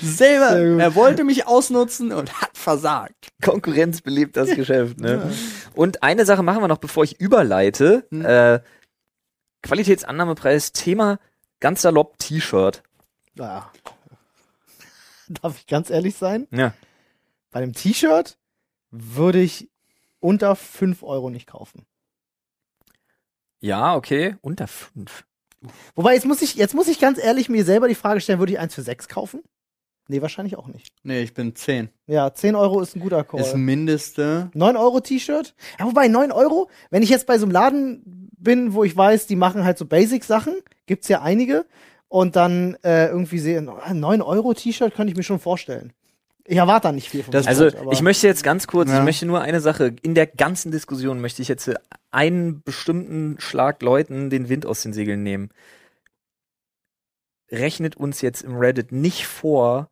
Sehr 0.00 0.70
gut. 0.70 0.80
Er 0.80 0.94
wollte 0.94 1.24
mich 1.24 1.44
ausnutzen 1.48 2.12
und 2.12 2.40
hat 2.40 2.56
versagt. 2.56 3.30
Konkurrenz 3.42 4.00
belebt 4.00 4.36
das 4.36 4.50
Geschäft. 4.54 5.00
Ne? 5.00 5.32
Und 5.74 6.04
eine 6.04 6.24
Sache 6.24 6.44
machen 6.44 6.62
wir 6.62 6.68
noch, 6.68 6.78
bevor 6.78 7.02
ich 7.02 7.20
überleite. 7.20 8.06
Hm. 8.10 8.24
Äh, 8.24 8.60
Qualitätsannahmepreis, 9.62 10.70
Thema 10.70 11.18
ganz 11.58 11.82
salopp 11.82 12.16
T-Shirt. 12.18 12.84
Ja. 13.34 13.72
Darf 15.28 15.58
ich 15.58 15.66
ganz 15.66 15.90
ehrlich 15.90 16.14
sein? 16.14 16.46
Ja. 16.52 16.74
Bei 17.50 17.60
dem 17.60 17.72
T-Shirt 17.72 18.38
würde 18.92 19.40
ich 19.40 19.68
unter 20.20 20.54
5 20.54 21.02
Euro 21.02 21.28
nicht 21.28 21.48
kaufen. 21.48 21.86
Ja, 23.60 23.94
okay. 23.94 24.36
Unter 24.40 24.66
fünf. 24.66 25.24
Wobei, 25.94 26.14
jetzt 26.14 26.26
muss 26.26 26.42
ich, 26.42 26.54
jetzt 26.54 26.74
muss 26.74 26.88
ich 26.88 26.98
ganz 26.98 27.18
ehrlich 27.22 27.48
mir 27.48 27.64
selber 27.64 27.88
die 27.88 27.94
Frage 27.94 28.20
stellen, 28.20 28.38
würde 28.38 28.52
ich 28.52 28.58
eins 28.58 28.74
für 28.74 28.82
6 28.82 29.08
kaufen? 29.08 29.42
Nee, 30.08 30.22
wahrscheinlich 30.22 30.56
auch 30.56 30.66
nicht. 30.66 30.94
Nee, 31.04 31.20
ich 31.20 31.34
bin 31.34 31.54
10. 31.54 31.88
Ja, 32.06 32.34
10 32.34 32.56
Euro 32.56 32.80
ist 32.80 32.96
ein 32.96 33.00
guter 33.00 33.22
Call. 33.22 33.40
Das 33.40 33.54
Mindeste. 33.54 34.50
9 34.54 34.76
Euro 34.76 35.00
T-Shirt? 35.00 35.54
Ja, 35.78 35.84
wobei 35.84 36.08
9 36.08 36.32
Euro, 36.32 36.68
wenn 36.90 37.02
ich 37.02 37.10
jetzt 37.10 37.26
bei 37.26 37.38
so 37.38 37.44
einem 37.44 37.52
Laden 37.52 38.28
bin, 38.36 38.72
wo 38.74 38.82
ich 38.82 38.96
weiß, 38.96 39.26
die 39.26 39.36
machen 39.36 39.64
halt 39.64 39.78
so 39.78 39.86
Basic-Sachen, 39.86 40.54
gibt's 40.86 41.08
ja 41.08 41.22
einige, 41.22 41.66
und 42.08 42.34
dann 42.34 42.76
äh, 42.82 43.06
irgendwie 43.06 43.38
sehen, 43.38 43.68
ah, 43.68 43.94
9 43.94 44.20
Euro 44.22 44.52
T-Shirt 44.52 44.94
könnte 44.94 45.12
ich 45.12 45.16
mir 45.16 45.22
schon 45.22 45.38
vorstellen. 45.38 45.92
Ich 46.46 46.56
erwarte 46.56 46.88
da 46.88 46.92
nicht 46.92 47.08
viel 47.10 47.22
von 47.22 47.32
Das- 47.32 47.46
Also 47.46 47.64
T-Shirt, 47.66 47.80
aber- 47.80 47.92
ich 47.92 48.02
möchte 48.02 48.26
jetzt 48.26 48.42
ganz 48.42 48.66
kurz, 48.66 48.90
Ja. 48.90 48.98
ich 48.98 49.04
möchte 49.04 49.26
nur 49.26 49.40
eine 49.40 49.60
Sache, 49.60 49.94
in 50.02 50.14
der 50.14 50.26
ganzen 50.26 50.72
Diskussion 50.72 51.20
möchte 51.20 51.42
ich 51.42 51.48
jetzt 51.48 51.70
einen 52.10 52.62
bestimmten 52.62 53.38
Schlag 53.40 53.82
Leuten 53.82 54.30
den 54.30 54.48
Wind 54.48 54.66
aus 54.66 54.82
den 54.82 54.92
Segeln 54.92 55.22
nehmen. 55.22 55.50
Rechnet 57.52 57.96
uns 57.96 58.20
jetzt 58.20 58.42
im 58.42 58.56
Reddit 58.56 58.92
nicht 58.92 59.26
vor, 59.26 59.90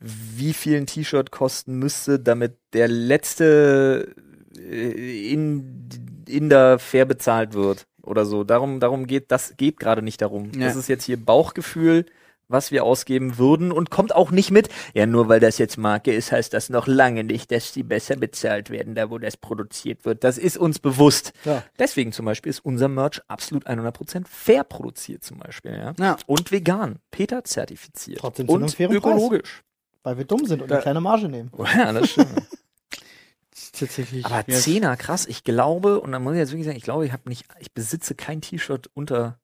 wie 0.00 0.52
viel 0.52 0.76
ein 0.76 0.86
T-Shirt 0.86 1.30
kosten 1.30 1.78
müsste, 1.78 2.18
damit 2.18 2.58
der 2.72 2.88
letzte 2.88 4.14
äh, 4.58 5.32
in, 5.32 5.88
in 6.28 6.48
der 6.48 6.78
fair 6.78 7.04
bezahlt 7.06 7.54
wird 7.54 7.86
oder 8.02 8.26
so. 8.26 8.42
Darum, 8.44 8.80
darum 8.80 9.06
geht, 9.06 9.30
das 9.30 9.56
geht 9.56 9.78
gerade 9.78 10.02
nicht 10.02 10.20
darum. 10.20 10.50
Ja. 10.52 10.66
Das 10.66 10.76
ist 10.76 10.88
jetzt 10.88 11.04
hier 11.04 11.16
Bauchgefühl, 11.16 12.06
was 12.54 12.70
wir 12.70 12.84
ausgeben 12.84 13.36
würden 13.36 13.70
und 13.72 13.90
kommt 13.90 14.14
auch 14.14 14.30
nicht 14.30 14.50
mit. 14.50 14.70
Ja, 14.94 15.04
nur 15.04 15.28
weil 15.28 15.40
das 15.40 15.58
jetzt 15.58 15.76
Marke 15.76 16.14
ist, 16.14 16.32
heißt 16.32 16.54
das 16.54 16.70
noch 16.70 16.86
lange 16.86 17.22
nicht, 17.24 17.50
dass 17.50 17.72
die 17.72 17.82
besser 17.82 18.16
bezahlt 18.16 18.70
werden, 18.70 18.94
da 18.94 19.10
wo 19.10 19.18
das 19.18 19.36
produziert 19.36 20.06
wird. 20.06 20.24
Das 20.24 20.38
ist 20.38 20.56
uns 20.56 20.78
bewusst. 20.78 21.32
Ja. 21.44 21.62
Deswegen 21.78 22.12
zum 22.12 22.24
Beispiel 22.24 22.48
ist 22.50 22.64
unser 22.64 22.88
Merch 22.88 23.20
absolut 23.28 23.66
100% 23.66 24.26
fair 24.26 24.64
produziert 24.64 25.22
zum 25.22 25.38
Beispiel, 25.40 25.72
ja. 25.72 25.92
Ja. 26.00 26.16
Und 26.26 26.50
vegan, 26.50 27.00
Peter 27.10 27.44
zertifiziert. 27.44 28.20
Trotzdem 28.20 28.46
zu 28.48 28.54
einem 28.54 28.62
und 28.64 28.74
fairen 28.74 28.92
Preis. 29.00 29.12
ökologisch. 29.14 29.62
weil 30.02 30.16
wir 30.18 30.24
dumm 30.24 30.46
sind 30.46 30.62
und 30.62 30.70
Da- 30.70 30.76
eine 30.76 30.82
kleine 30.82 31.00
Marge 31.02 31.28
nehmen. 31.28 31.50
Ja, 31.76 31.92
das 31.92 32.10
stimmt. 32.10 32.30
Tatsächlich. 33.72 34.24
Aber 34.26 34.46
Zehner, 34.46 34.96
krass. 34.96 35.26
Ich 35.26 35.42
glaube, 35.44 36.00
und 36.00 36.12
dann 36.12 36.22
muss 36.22 36.34
ich 36.34 36.38
jetzt 36.38 36.50
wirklich 36.50 36.66
sagen, 36.66 36.76
ich 36.76 36.84
glaube, 36.84 37.06
ich 37.06 37.12
habe 37.12 37.28
nicht, 37.28 37.44
ich 37.58 37.72
besitze 37.72 38.14
kein 38.14 38.40
T-Shirt 38.40 38.88
unter 38.94 39.38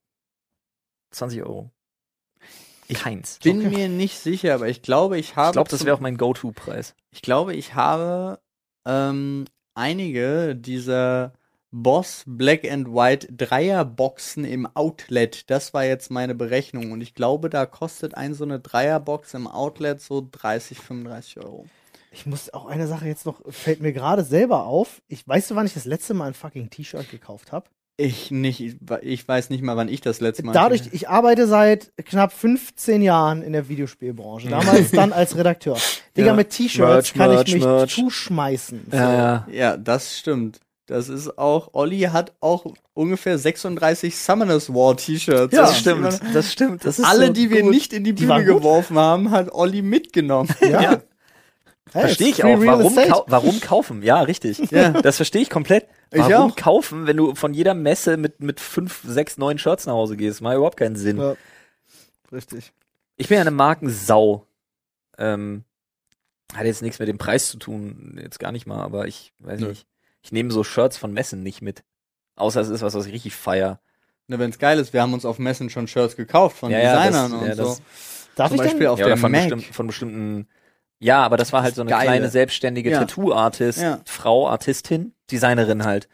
20 1.10 1.42
Euro. 1.42 1.70
Keins. 2.94 3.36
Ich 3.36 3.40
bin 3.40 3.70
mir 3.70 3.88
nicht 3.88 4.18
sicher, 4.18 4.54
aber 4.54 4.68
ich 4.68 4.82
glaube, 4.82 5.18
ich 5.18 5.36
habe. 5.36 5.52
glaube, 5.52 5.70
das 5.70 5.84
wäre 5.84 5.96
auch 5.96 6.00
mein 6.00 6.16
Go-To-Preis. 6.16 6.94
Ich 7.10 7.22
glaube, 7.22 7.54
ich 7.54 7.74
habe 7.74 8.40
ähm, 8.86 9.46
einige 9.74 10.56
dieser 10.56 11.32
Boss 11.72 12.24
Black 12.26 12.68
and 12.68 12.88
White 12.88 13.32
Dreierboxen 13.32 14.44
im 14.44 14.66
Outlet. 14.74 15.48
Das 15.50 15.72
war 15.72 15.84
jetzt 15.84 16.10
meine 16.10 16.34
Berechnung. 16.34 16.90
Und 16.92 17.00
ich 17.00 17.14
glaube, 17.14 17.48
da 17.48 17.64
kostet 17.66 18.16
ein 18.16 18.34
so 18.34 18.44
eine 18.44 18.58
Dreierbox 18.58 19.34
im 19.34 19.46
Outlet 19.46 20.00
so 20.00 20.26
30, 20.30 20.78
35 20.78 21.38
Euro. 21.38 21.66
Ich 22.12 22.26
muss 22.26 22.52
auch 22.52 22.66
eine 22.66 22.88
Sache 22.88 23.06
jetzt 23.06 23.24
noch, 23.24 23.40
fällt 23.52 23.80
mir 23.80 23.92
gerade 23.92 24.24
selber 24.24 24.66
auf. 24.66 25.00
Ich 25.06 25.26
weißt 25.26 25.50
du, 25.50 25.54
wann 25.54 25.66
ich 25.66 25.74
das 25.74 25.84
letzte 25.84 26.12
Mal 26.14 26.28
ein 26.28 26.34
fucking 26.34 26.68
T-Shirt 26.70 27.08
gekauft 27.08 27.52
habe? 27.52 27.70
Ich 28.00 28.30
nicht, 28.30 28.76
ich 29.02 29.28
weiß 29.28 29.50
nicht 29.50 29.62
mal, 29.62 29.76
wann 29.76 29.88
ich 29.88 30.00
das 30.00 30.20
letzte 30.20 30.44
Mal. 30.44 30.52
Dadurch, 30.52 30.82
ich 30.92 31.08
arbeite 31.08 31.46
seit 31.46 31.92
knapp 32.06 32.32
15 32.32 33.02
Jahren 33.02 33.42
in 33.42 33.52
der 33.52 33.68
Videospielbranche. 33.68 34.48
Damals 34.48 34.90
dann 34.92 35.12
als 35.12 35.36
Redakteur. 35.36 35.76
Digga, 36.16 36.28
Ja. 36.28 36.32
mit 36.34 36.50
T-Shirts 36.50 37.12
kann 37.12 37.30
Merch, 37.30 37.48
ich 37.48 37.54
mich 37.54 37.64
Merch. 37.64 37.94
zuschmeißen. 37.94 38.86
So. 38.90 38.96
Ja, 38.96 39.12
ja. 39.12 39.46
Ja, 39.52 39.76
das 39.76 40.16
stimmt. 40.18 40.60
Das 40.86 41.08
ist 41.08 41.38
auch, 41.38 41.68
Olli 41.74 42.00
hat 42.00 42.32
auch 42.40 42.64
ungefähr 42.94 43.38
36 43.38 44.16
Summoners 44.16 44.70
War 44.74 44.96
T-Shirts. 44.96 45.54
Ja, 45.54 45.62
Das 45.62 45.78
stimmt, 45.78 46.20
das 46.34 46.50
stimmt. 46.52 46.84
Das 46.84 46.98
ist 46.98 47.04
Alle, 47.04 47.26
so 47.28 47.32
die 47.32 47.50
wir 47.50 47.62
gut. 47.62 47.70
nicht 47.70 47.92
in 47.92 48.02
die 48.02 48.12
Die 48.14 48.24
Bühne 48.26 48.44
gut. 48.44 48.56
geworfen 48.56 48.98
haben, 48.98 49.30
hat 49.30 49.52
Olli 49.52 49.82
mitgenommen. 49.82 50.48
Ja. 50.62 51.00
Hey, 51.92 52.02
Verstehe 52.02 52.28
ich 52.28 52.44
auch. 52.44 52.56
Warum, 52.60 52.94
kau 52.94 53.24
warum 53.26 53.60
kaufen? 53.60 54.02
Ja, 54.04 54.20
richtig. 54.22 54.58
Ja. 54.70 54.90
Das 54.90 55.16
verstehe 55.16 55.42
ich 55.42 55.50
komplett. 55.50 55.86
Ich 56.12 56.18
Warum 56.20 56.50
auch. 56.52 56.56
kaufen, 56.56 57.06
wenn 57.06 57.16
du 57.16 57.34
von 57.36 57.54
jeder 57.54 57.74
Messe 57.74 58.16
mit, 58.16 58.40
mit 58.40 58.58
fünf, 58.58 59.02
sechs, 59.04 59.38
neun 59.38 59.58
Shirts 59.58 59.86
nach 59.86 59.92
Hause 59.94 60.16
gehst? 60.16 60.40
Macht 60.40 60.56
überhaupt 60.56 60.76
keinen 60.76 60.96
Sinn. 60.96 61.18
Ja. 61.18 61.36
Richtig. 62.32 62.72
Ich 63.16 63.28
bin 63.28 63.36
ja 63.36 63.42
eine 63.42 63.50
Markensau. 63.52 64.46
Ähm, 65.18 65.64
hat 66.54 66.64
jetzt 66.66 66.82
nichts 66.82 66.98
mit 66.98 67.06
dem 67.08 67.18
Preis 67.18 67.48
zu 67.48 67.58
tun, 67.58 68.18
jetzt 68.20 68.40
gar 68.40 68.50
nicht 68.50 68.66
mal, 68.66 68.82
aber 68.82 69.06
ich 69.06 69.32
weiß 69.40 69.60
Nö. 69.60 69.68
nicht. 69.68 69.86
Ich 70.22 70.32
nehme 70.32 70.50
so 70.50 70.64
Shirts 70.64 70.96
von 70.96 71.12
Messen 71.12 71.42
nicht 71.42 71.62
mit. 71.62 71.84
Außer 72.36 72.60
es 72.60 72.68
ist 72.70 72.82
was, 72.82 72.94
was 72.94 73.06
ich 73.06 73.12
richtig 73.12 73.36
feier. 73.36 73.80
Ne, 74.26 74.38
wenn's 74.38 74.58
geil 74.58 74.78
ist, 74.78 74.92
wir 74.92 75.02
haben 75.02 75.14
uns 75.14 75.24
auf 75.24 75.38
Messen 75.38 75.70
schon 75.70 75.86
Shirts 75.86 76.16
gekauft 76.16 76.56
von 76.56 76.70
Ja, 76.70 76.78
ja, 76.78 76.96
Designern 76.96 77.30
das- 77.32 77.40
und 77.40 77.48
ja, 77.48 77.54
das- 77.54 77.76
so. 77.76 77.82
Darf 78.36 78.48
Zum 78.48 78.56
ich 78.56 78.62
Beispiel 78.62 78.80
denn? 78.80 78.88
auf 78.88 78.98
ja, 78.98 79.06
der 79.06 79.16
von, 79.16 79.30
Mac. 79.32 79.42
bestimmten, 79.42 79.72
von 79.74 79.86
bestimmten. 79.88 80.48
Ja, 81.02 81.22
aber 81.24 81.36
das 81.38 81.52
war 81.52 81.62
halt 81.62 81.74
so 81.74 81.80
eine 81.80 81.90
Geile. 81.90 82.04
kleine 82.04 82.28
selbstständige 82.28 82.90
Ja. 82.90 82.98
Tattoo-Artist, 83.00 83.80
Ja. 83.80 84.00
Frau, 84.04 84.48
Artistin, 84.48 85.14
Designerin 85.30 85.84
halt. 85.84 86.08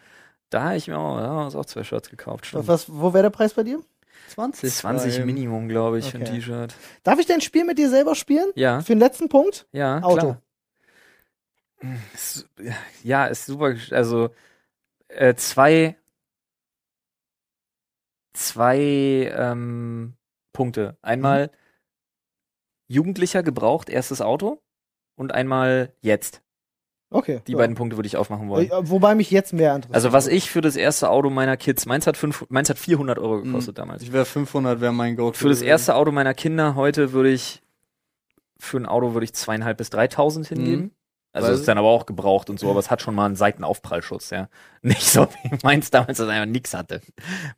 Da 0.48 0.62
habe 0.62 0.76
ich 0.76 0.86
mir 0.86 0.96
auch, 0.96 1.18
ja, 1.18 1.58
auch 1.58 1.64
zwei 1.66 1.82
Shirts 1.82 2.08
gekauft. 2.08 2.46
Schon. 2.46 2.66
Was, 2.68 2.86
wo 2.88 3.12
wäre 3.12 3.24
der 3.24 3.30
Preis 3.30 3.54
bei 3.54 3.64
dir? 3.64 3.80
20. 4.28 4.72
20 4.72 5.12
war 5.12 5.18
eben. 5.18 5.26
Minimum, 5.26 5.68
glaube 5.68 5.98
ich, 5.98 6.10
für 6.10 6.18
ein 6.18 6.22
Okay. 6.22 6.36
T-Shirt. 6.36 6.74
Darf 7.02 7.18
ich 7.18 7.26
dein 7.26 7.40
Spiel 7.40 7.64
mit 7.64 7.78
dir 7.78 7.90
selber 7.90 8.14
spielen? 8.14 8.50
Ja, 8.54 8.80
Für 8.80 8.92
den 8.94 9.00
letzten 9.00 9.28
Punkt? 9.28 9.66
ja, 9.72 10.00
Auto. 10.02 10.36
klar. 10.36 10.42
Ja, 13.02 13.26
ist 13.26 13.46
super. 13.46 13.74
Also 13.90 14.30
äh, 15.08 15.34
zwei, 15.34 15.96
zwei 18.32 18.78
ähm, 19.36 20.14
Punkte. 20.52 20.96
Einmal 21.02 21.50
Jugendlicher 22.88 23.42
gebraucht 23.42 23.88
erstes 23.90 24.20
Auto 24.20 24.62
und 25.16 25.32
einmal 25.32 25.92
jetzt. 26.00 26.42
Okay. 27.10 27.40
Die 27.46 27.52
ja. 27.52 27.58
beiden 27.58 27.76
Punkte 27.76 27.96
würde 27.96 28.06
ich 28.06 28.16
aufmachen 28.16 28.48
wollen. 28.48 28.70
Äh, 28.70 28.90
Wobei 28.90 29.14
mich 29.14 29.30
jetzt 29.30 29.52
mehr 29.52 29.74
interessiert. 29.74 29.94
Also 29.94 30.12
was 30.12 30.26
ich 30.26 30.50
für 30.50 30.60
das 30.60 30.76
erste 30.76 31.08
Auto 31.08 31.30
meiner 31.30 31.56
Kids, 31.56 31.86
meins 31.86 32.06
hat, 32.06 32.16
fünf, 32.16 32.44
meins 32.48 32.68
hat 32.68 32.78
400 32.78 33.18
Euro 33.18 33.42
gekostet 33.42 33.78
damals. 33.78 34.02
Ich 34.02 34.12
wäre 34.12 34.24
500, 34.24 34.80
wäre 34.80 34.92
mein 34.92 35.16
Go. 35.16 35.32
Für 35.32 35.48
das 35.48 35.62
erste 35.62 35.94
Auto 35.94 36.10
meiner 36.10 36.34
Kinder 36.34 36.74
heute 36.74 37.12
würde 37.12 37.30
ich, 37.30 37.62
für 38.58 38.78
ein 38.78 38.86
Auto 38.86 39.14
würde 39.14 39.24
ich 39.24 39.34
zweieinhalb 39.34 39.78
bis 39.78 39.88
3.000 39.90 40.48
hingeben. 40.48 40.82
Mhm. 40.82 40.90
Also 41.44 41.52
ist 41.52 41.68
dann 41.68 41.78
aber 41.78 41.88
auch 41.88 42.06
gebraucht 42.06 42.50
und 42.50 42.58
so, 42.58 42.70
aber 42.70 42.78
es 42.80 42.90
hat 42.90 43.02
schon 43.02 43.14
mal 43.14 43.26
einen 43.26 43.36
Seitenaufprallschutz, 43.36 44.30
ja. 44.30 44.48
Nicht 44.82 45.02
so 45.02 45.26
wie 45.42 45.58
meins 45.64 45.90
damals, 45.90 46.18
das 46.18 46.28
einfach 46.28 46.46
nix 46.46 46.72
hatte. 46.72 47.00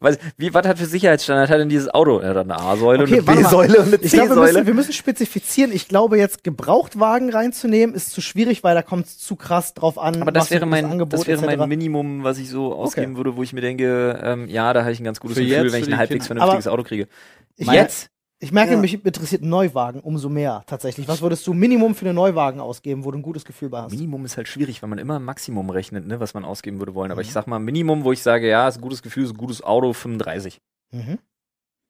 Was, 0.00 0.18
wie, 0.38 0.54
was 0.54 0.66
hat 0.66 0.78
für 0.78 0.86
Sicherheitsstandard 0.86 1.50
hat 1.50 1.58
denn 1.60 1.68
dieses 1.68 1.88
Auto? 1.92 2.22
Ja, 2.22 2.32
dann 2.32 2.50
eine 2.50 2.60
A-Säule, 2.60 3.02
Okay, 3.04 3.22
eine. 3.26 3.42
B-Säule 3.42 3.78
und 3.80 3.86
eine 3.88 3.96
Ich 3.96 4.12
glaube, 4.12 4.30
wir 4.30 4.34
C-Säule. 4.36 4.52
müssen, 4.52 4.66
wir 4.66 4.74
müssen 4.74 4.92
spezifizieren. 4.94 5.72
Ich 5.72 5.88
glaube, 5.88 6.16
jetzt 6.16 6.42
Gebrauchtwagen 6.44 7.30
reinzunehmen, 7.30 7.94
ist 7.94 8.12
zu 8.12 8.20
schwierig, 8.22 8.64
weil 8.64 8.74
da 8.74 8.82
kommt 8.82 9.06
es 9.06 9.18
zu 9.18 9.36
krass 9.36 9.74
drauf 9.74 9.98
an. 9.98 10.22
aber 10.22 10.32
das 10.32 10.50
wäre 10.50 10.64
mein, 10.66 10.86
Angebot 10.86 11.20
das 11.20 11.26
wäre 11.26 11.44
mein 11.56 11.68
Minimum, 11.68 12.24
was 12.24 12.38
ich 12.38 12.48
so 12.48 12.74
ausgeben 12.74 13.16
würde, 13.16 13.36
wo 13.36 13.42
ich 13.42 13.52
mir 13.52 13.60
denke, 13.60 14.18
ähm, 14.22 14.48
ja, 14.48 14.72
da 14.72 14.80
habe 14.82 14.92
ich 14.92 15.00
ein 15.00 15.04
ganz 15.04 15.20
gutes 15.20 15.36
Für 15.36 15.44
Gefühl, 15.44 15.64
jetzt, 15.64 15.72
wenn 15.72 15.80
ich 15.80 15.86
für 15.86 15.92
ein 15.92 15.98
halbwegs 15.98 16.26
Kinder. 16.26 16.40
vernünftiges 16.40 16.68
Auto 16.68 16.82
kriege. 16.82 17.08
Ich, 17.56 17.70
Jetzt? 17.70 18.10
Ich 18.40 18.52
merke, 18.52 18.72
Ja. 18.72 18.78
mich 18.78 19.04
interessiert 19.04 19.42
Neuwagen 19.42 20.00
umso 20.00 20.28
mehr 20.28 20.62
tatsächlich. 20.66 21.08
Was 21.08 21.22
würdest 21.22 21.46
du 21.46 21.54
Minimum 21.54 21.94
für 21.94 22.06
einen 22.06 22.14
Neuwagen 22.14 22.60
ausgeben, 22.60 23.04
wo 23.04 23.10
du 23.10 23.18
ein 23.18 23.22
gutes 23.22 23.44
Gefühl 23.44 23.68
bei 23.68 23.82
hast? 23.82 23.92
Minimum 23.92 24.24
ist 24.24 24.36
halt 24.36 24.46
schwierig, 24.48 24.80
weil 24.82 24.88
man 24.88 24.98
immer 24.98 25.18
Maximum 25.18 25.70
rechnet, 25.70 26.06
ne, 26.06 26.20
was 26.20 26.34
man 26.34 26.44
ausgeben 26.44 26.78
würde 26.78 26.94
wollen. 26.94 27.10
Aber 27.10 27.20
ich 27.20 27.32
sag 27.32 27.46
mal, 27.46 27.58
Minimum, 27.58 28.04
wo 28.04 28.12
ich 28.12 28.22
sage, 28.22 28.48
ja, 28.48 28.68
ist 28.68 28.76
ein 28.76 28.80
gutes 28.80 29.02
Gefühl, 29.02 29.24
ist 29.24 29.32
ein 29.32 29.36
gutes 29.36 29.62
Auto, 29.62 29.92
35. 29.92 30.60
Mhm. 30.92 31.18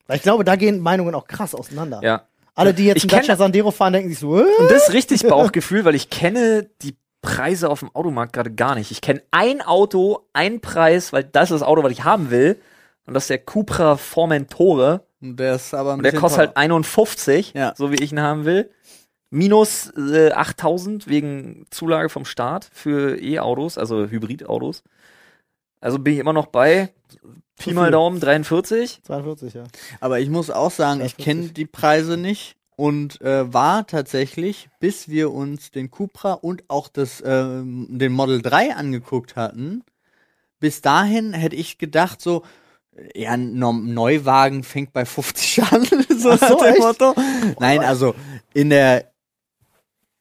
Weil 0.06 0.16
ich 0.16 0.22
glaube, 0.22 0.44
da 0.44 0.56
gehen 0.56 0.80
Meinungen 0.80 1.14
auch 1.14 1.26
krass 1.26 1.54
auseinander. 1.54 2.00
Ja. 2.02 2.22
Alle, 2.54 2.72
die 2.74 2.86
jetzt 2.86 3.04
Ich 3.04 3.12
einen 3.12 3.20
Dacia 3.20 3.36
Sandero 3.36 3.70
fahren, 3.70 3.92
denken 3.92 4.08
sich 4.08 4.18
so, 4.18 4.38
äh? 4.40 4.42
Und 4.58 4.70
das 4.70 4.88
ist 4.88 4.94
richtig 4.94 5.22
Bauchgefühl, 5.28 5.84
weil 5.84 5.94
ich 5.94 6.08
kenne 6.10 6.68
die 6.82 6.96
Preise 7.20 7.68
auf 7.68 7.80
dem 7.80 7.94
Automarkt 7.94 8.32
gerade 8.32 8.50
gar 8.52 8.74
nicht. 8.74 8.90
Ich 8.90 9.00
kenne 9.00 9.22
ein 9.30 9.60
Auto, 9.60 10.20
ein 10.32 10.60
Preis, 10.60 11.12
weil 11.12 11.24
das 11.24 11.50
ist 11.50 11.60
das 11.60 11.62
Auto, 11.62 11.82
was 11.82 11.92
ich 11.92 12.04
haben 12.04 12.30
will. 12.30 12.58
Und 13.06 13.14
das 13.14 13.24
ist 13.24 13.30
der 13.30 13.38
Cupra 13.38 13.96
Formentore. 13.96 15.04
Und 15.20 15.36
der 15.38 15.56
ist 15.56 15.74
aber 15.74 15.92
ein 15.92 15.98
Und 15.98 16.04
der 16.04 16.14
kostet 16.14 16.38
halt 16.38 16.54
teuer. 16.54 16.62
51, 16.64 17.52
Ja. 17.54 17.74
so 17.76 17.90
wie 17.92 17.96
ich 18.02 18.12
ihn 18.12 18.20
haben 18.20 18.44
will. 18.44 18.70
Minus 19.30 19.92
äh, 19.96 20.32
8000 20.32 21.06
wegen 21.08 21.66
Zulage 21.70 22.08
vom 22.08 22.24
Staat 22.24 22.68
für 22.72 23.20
E-Autos, 23.20 23.76
also 23.76 24.06
Hybridautos. 24.06 24.82
Also 25.80 25.98
bin 25.98 26.14
ich 26.14 26.20
immer 26.20 26.32
noch 26.32 26.46
bei 26.46 26.90
Pi 27.58 27.72
mal. 27.74 27.90
Daumen 27.90 28.20
43. 28.20 29.00
42, 29.02 29.54
ja. 29.54 29.64
Aber 30.00 30.20
ich 30.20 30.30
muss 30.30 30.50
auch 30.50 30.70
sagen, 30.70 31.00
ich 31.04 31.16
42. 31.16 31.24
kenne 31.24 31.48
die 31.48 31.66
Preise 31.66 32.16
nicht 32.16 32.56
und 32.76 33.20
äh, 33.20 33.52
war 33.52 33.86
tatsächlich, 33.86 34.70
bis 34.80 35.08
wir 35.08 35.32
uns 35.32 35.72
den 35.72 35.90
Cupra 35.90 36.32
und 36.34 36.64
auch 36.68 36.88
das, 36.88 37.22
ähm, 37.26 37.86
den 37.90 38.12
Model 38.12 38.40
3 38.40 38.76
angeguckt 38.76 39.36
hatten, 39.36 39.82
bis 40.60 40.80
dahin 40.80 41.32
hätte 41.34 41.56
ich 41.56 41.78
gedacht 41.78 42.20
so, 42.22 42.44
ja, 43.14 43.30
ein 43.32 43.58
Neu- 43.58 43.72
Neuwagen 43.72 44.62
fängt 44.64 44.92
bei 44.92 45.04
50 45.04 45.62
an, 45.72 45.84
so, 46.16 46.30
Ach 46.30 46.48
so, 46.48 46.56
dem 46.58 46.66
echt? 46.74 46.78
Motto. 46.80 47.14
Nein, 47.60 47.80
also 47.80 48.14
in 48.54 48.70
der 48.70 49.12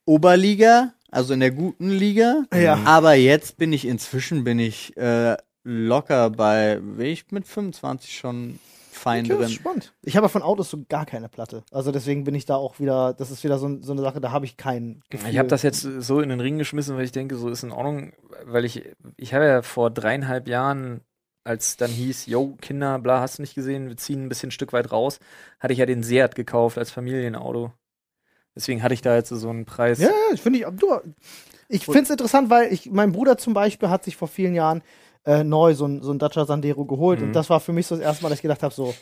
Oberliga, 0.06 0.94
also 1.12 1.34
in 1.34 1.40
der 1.42 1.52
guten 1.52 1.90
Liga, 1.90 2.44
Ja. 2.54 2.80
aber 2.86 3.14
jetzt 3.16 3.58
bin 3.58 3.74
ich 3.74 3.86
inzwischen 3.86 4.44
bin 4.44 4.60
ich 4.60 4.96
äh, 4.98 5.36
locker 5.64 6.30
bei, 6.30 6.80
bin 6.80 7.06
ich 7.08 7.30
mit 7.32 7.46
25 7.48 8.18
schon 8.18 8.60
fein 8.92 9.26
Okay, 9.26 9.34
das 9.34 9.40
ist 9.42 9.48
drin. 9.48 9.56
spannend. 9.56 9.94
Ich 10.02 10.16
habe 10.18 10.28
von 10.30 10.42
Autos 10.42 10.70
so 10.72 10.84
gar 10.90 11.06
keine 11.06 11.30
Platte. 11.30 11.64
Also 11.72 11.92
deswegen 11.92 12.24
bin 12.24 12.34
ich 12.36 12.46
da 12.46 12.56
auch 12.56 12.80
wieder, 12.80 13.14
das 13.14 13.30
ist 13.32 13.44
wieder 13.44 13.60
so, 13.60 13.78
so 13.82 13.92
eine 13.92 14.02
Sache, 14.02 14.22
da 14.22 14.32
habe 14.32 14.46
ich 14.46 14.58
kein 14.58 15.02
Gefühl. 15.10 15.30
Ich 15.30 15.38
habe 15.38 15.50
das 15.50 15.62
jetzt 15.62 15.82
so 15.82 16.20
in 16.22 16.30
den 16.30 16.40
Ring 16.40 16.58
geschmissen, 16.58 16.96
weil 16.96 17.04
ich 17.06 17.12
denke, 17.12 17.36
so 17.36 17.50
ist 17.50 17.64
in 17.64 17.72
Ordnung, 17.72 18.14
weil 18.46 18.66
ich, 18.66 18.84
ich 19.18 19.34
habe 19.34 19.46
ja 19.46 19.62
vor 19.62 19.92
dreieinhalb 19.92 20.48
Jahren, 20.48 21.02
als 21.48 21.78
dann 21.78 21.90
hieß, 21.90 22.26
yo, 22.28 22.56
Kinder, 22.62 23.00
bla, 23.00 23.22
hast 23.22 23.38
du 23.38 23.42
nicht 23.44 23.56
gesehen, 23.56 23.88
wir 23.88 23.98
ziehen 23.98 24.26
ein 24.26 24.30
bisschen 24.30 24.50
ein 24.50 24.52
Stück 24.52 24.74
weit 24.74 24.92
raus, 24.92 25.20
hatte 25.60 25.74
ich 25.74 25.80
ja 25.80 25.86
den 25.86 26.04
Seat 26.04 26.36
gekauft 26.36 26.78
als 26.78 26.92
Familienauto. 26.92 27.72
Deswegen 28.56 28.82
hatte 28.84 28.94
ich 28.94 29.02
da 29.02 29.16
jetzt 29.16 29.30
so 29.30 29.50
einen 29.50 29.66
Preis. 29.66 30.00
Ja, 30.00 30.08
ja, 30.10 30.34
ich 30.34 30.42
finde 30.42 30.60
ich, 30.60 30.66
du, 30.66 30.88
ich 31.70 31.86
finde 31.86 32.02
es 32.04 32.10
interessant, 32.10 32.50
weil 32.50 32.72
ich, 32.74 32.90
mein 32.92 33.12
Bruder 33.12 33.38
zum 33.38 33.54
Beispiel 33.54 33.90
hat 33.90 34.04
sich 34.04 34.16
vor 34.18 34.28
vielen 34.28 34.56
Jahren 34.56 34.82
äh, 35.26 35.44
neu 35.44 35.74
so 35.76 35.86
ein, 35.86 36.02
so 36.02 36.12
ein 36.12 36.20
Dacia 36.20 36.46
Sandero 36.46 36.86
geholt 36.86 37.20
Mhm. 37.20 37.28
und 37.28 37.34
das 37.34 37.50
war 37.50 37.60
für 37.60 37.74
mich 37.74 37.86
so 37.88 37.96
das 37.96 38.04
erste 38.04 38.24
Mal, 38.24 38.30
dass 38.30 38.40
ich 38.40 38.44
gedacht 38.44 38.64
habe, 38.64 38.74
so, 38.74 38.96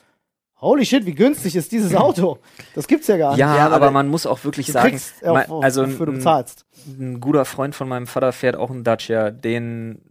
holy 0.58 0.86
shit, 0.86 1.05
wie 1.05 1.13
günstig 1.15 1.55
ist 1.55 1.71
dieses 1.71 1.95
Auto? 1.95 2.39
Das 2.73 2.88
gibt's 2.88 3.08
ja 3.08 3.17
gar 3.17 3.31
nicht. 3.31 3.39
Ja, 3.39 3.55
Ja, 3.55 3.65
aber, 3.67 3.75
aber 3.75 3.91
man 3.91 4.08
muss 4.08 4.25
auch 4.25 4.43
wirklich 4.43 4.65
du 4.67 4.71
sagen, 4.73 4.99
mein- 5.23 5.49
auf- 5.49 5.63
also 5.63 5.84
wofür 5.86 6.05
du 6.08 6.12
ein, 6.13 6.17
bezahlst. 6.17 6.65
ein 6.88 7.19
guter 7.21 7.45
Freund 7.45 7.75
von 7.75 7.88
meinem 7.88 8.08
Vater 8.08 8.34
fährt 8.34 8.55
auch 8.58 8.71
einen 8.71 8.84
Dacia, 8.84 9.31
den, 9.31 10.01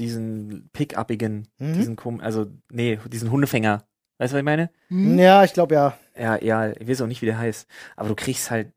diesen 0.00 0.68
Pick-upigen, 0.72 1.46
Mhm. 1.58 1.72
diesen, 1.74 1.96
kom- 1.96 2.20
also, 2.20 2.46
nee, 2.72 2.98
diesen 3.08 3.30
Hundefänger. 3.30 3.84
Weißt 4.18 4.32
du, 4.32 4.34
was 4.36 4.40
ich 4.40 4.44
meine? 4.44 4.70
Ja, 4.90 5.44
ich 5.44 5.52
glaube 5.52 5.74
ja. 5.74 5.96
Ja, 6.18 6.36
ja, 6.42 6.68
ich 6.72 6.88
weiß 6.88 7.00
auch 7.02 7.06
nicht, 7.06 7.22
wie 7.22 7.26
der 7.26 7.38
heißt. 7.38 7.66
Aber 7.96 8.08
du 8.08 8.14
kriegst 8.14 8.50
halt, 8.50 8.72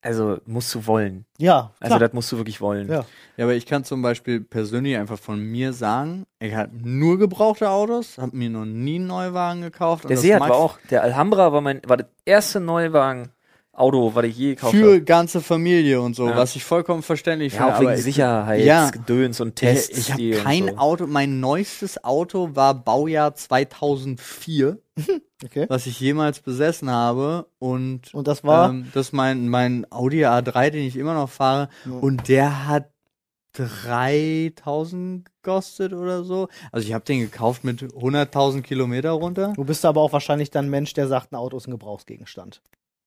also 0.00 0.38
musst 0.46 0.74
du 0.74 0.86
wollen. 0.86 1.24
Ja, 1.38 1.72
Also 1.80 1.96
klar. 1.96 2.00
das 2.00 2.12
musst 2.14 2.32
du 2.32 2.36
wirklich 2.36 2.60
wollen. 2.60 2.88
Ja. 2.88 3.04
Ja, 3.36 3.44
aber 3.44 3.54
ich 3.54 3.66
kann 3.66 3.84
zum 3.84 4.02
Beispiel 4.02 4.40
persönlich 4.40 4.96
einfach 4.96 5.18
von 5.18 5.40
mir 5.40 5.72
sagen, 5.72 6.24
ich 6.40 6.54
habe 6.54 6.70
nur 6.76 7.18
gebrauchte 7.18 7.68
Autos, 7.70 8.18
habe 8.18 8.36
mir 8.36 8.50
noch 8.50 8.64
nie 8.64 8.96
einen 8.96 9.06
Neuwagen 9.08 9.60
gekauft. 9.62 10.04
und 10.04 10.08
Der 10.10 10.16
Seat 10.18 10.40
war 10.40 10.54
auch, 10.54 10.78
der 10.90 11.02
Alhambra 11.02 11.52
war 11.52 11.60
mein, 11.60 11.80
war 11.86 11.96
das 11.98 12.06
erste 12.24 12.58
Neuwagen, 12.60 13.28
Auto, 13.78 14.14
was 14.14 14.24
ich 14.26 14.36
je 14.36 14.54
gekauft 14.54 14.74
für 14.74 14.84
habe. 14.94 15.02
ganze 15.02 15.40
Familie 15.40 16.00
und 16.00 16.14
so, 16.16 16.26
Ja. 16.28 16.36
was 16.36 16.56
ich 16.56 16.64
vollkommen 16.64 17.02
verständlich 17.02 17.54
Ja, 17.54 17.58
finde. 17.58 17.74
auch 17.74 17.80
wegen 17.80 17.88
aber 17.90 17.98
ich- 17.98 18.04
Sicherheit, 18.04 18.64
Ja. 18.64 18.90
Gedöns 18.90 19.40
und 19.40 19.56
Tests. 19.56 19.90
Ich, 19.96 20.08
ich 20.08 20.12
habe 20.12 20.30
kein 20.44 20.68
so. 20.68 20.76
Auto, 20.76 21.06
mein 21.06 21.40
neuestes 21.40 22.02
Auto 22.04 22.50
war 22.54 22.74
Baujahr 22.74 23.34
2004, 23.34 24.78
Okay. 25.44 25.66
was 25.68 25.86
ich 25.86 26.00
jemals 26.00 26.40
besessen 26.40 26.90
habe 26.90 27.46
und 27.58 28.12
Und 28.12 28.26
das 28.28 28.42
war, 28.44 28.70
ähm, 28.70 28.88
das 28.92 29.06
ist 29.08 29.12
mein, 29.12 29.48
mein 29.48 29.86
Audi 29.90 30.24
A3, 30.26 30.70
den 30.70 30.84
ich 30.86 30.96
immer 30.96 31.14
noch 31.14 31.30
fahre 31.30 31.68
Ja. 31.86 31.92
und 31.92 32.28
der 32.28 32.66
hat 32.66 32.90
3000 33.54 35.24
gekostet 35.42 35.92
oder 35.92 36.22
so. 36.24 36.48
Also 36.70 36.86
ich 36.86 36.92
habe 36.94 37.04
den 37.04 37.20
gekauft 37.20 37.64
mit 37.64 37.82
100.000 37.82 38.62
Kilometer 38.62 39.10
runter. 39.12 39.52
du 39.56 39.64
bist 39.64 39.84
aber 39.84 40.00
auch 40.00 40.12
wahrscheinlich 40.12 40.50
dann 40.50 40.66
ein 40.66 40.70
Mensch, 40.70 40.92
der 40.94 41.08
sagt, 41.08 41.32
ein 41.32 41.36
Auto 41.36 41.56
ist 41.56 41.66
ein 41.66 41.72
Gebrauchsgegenstand. 41.72 42.60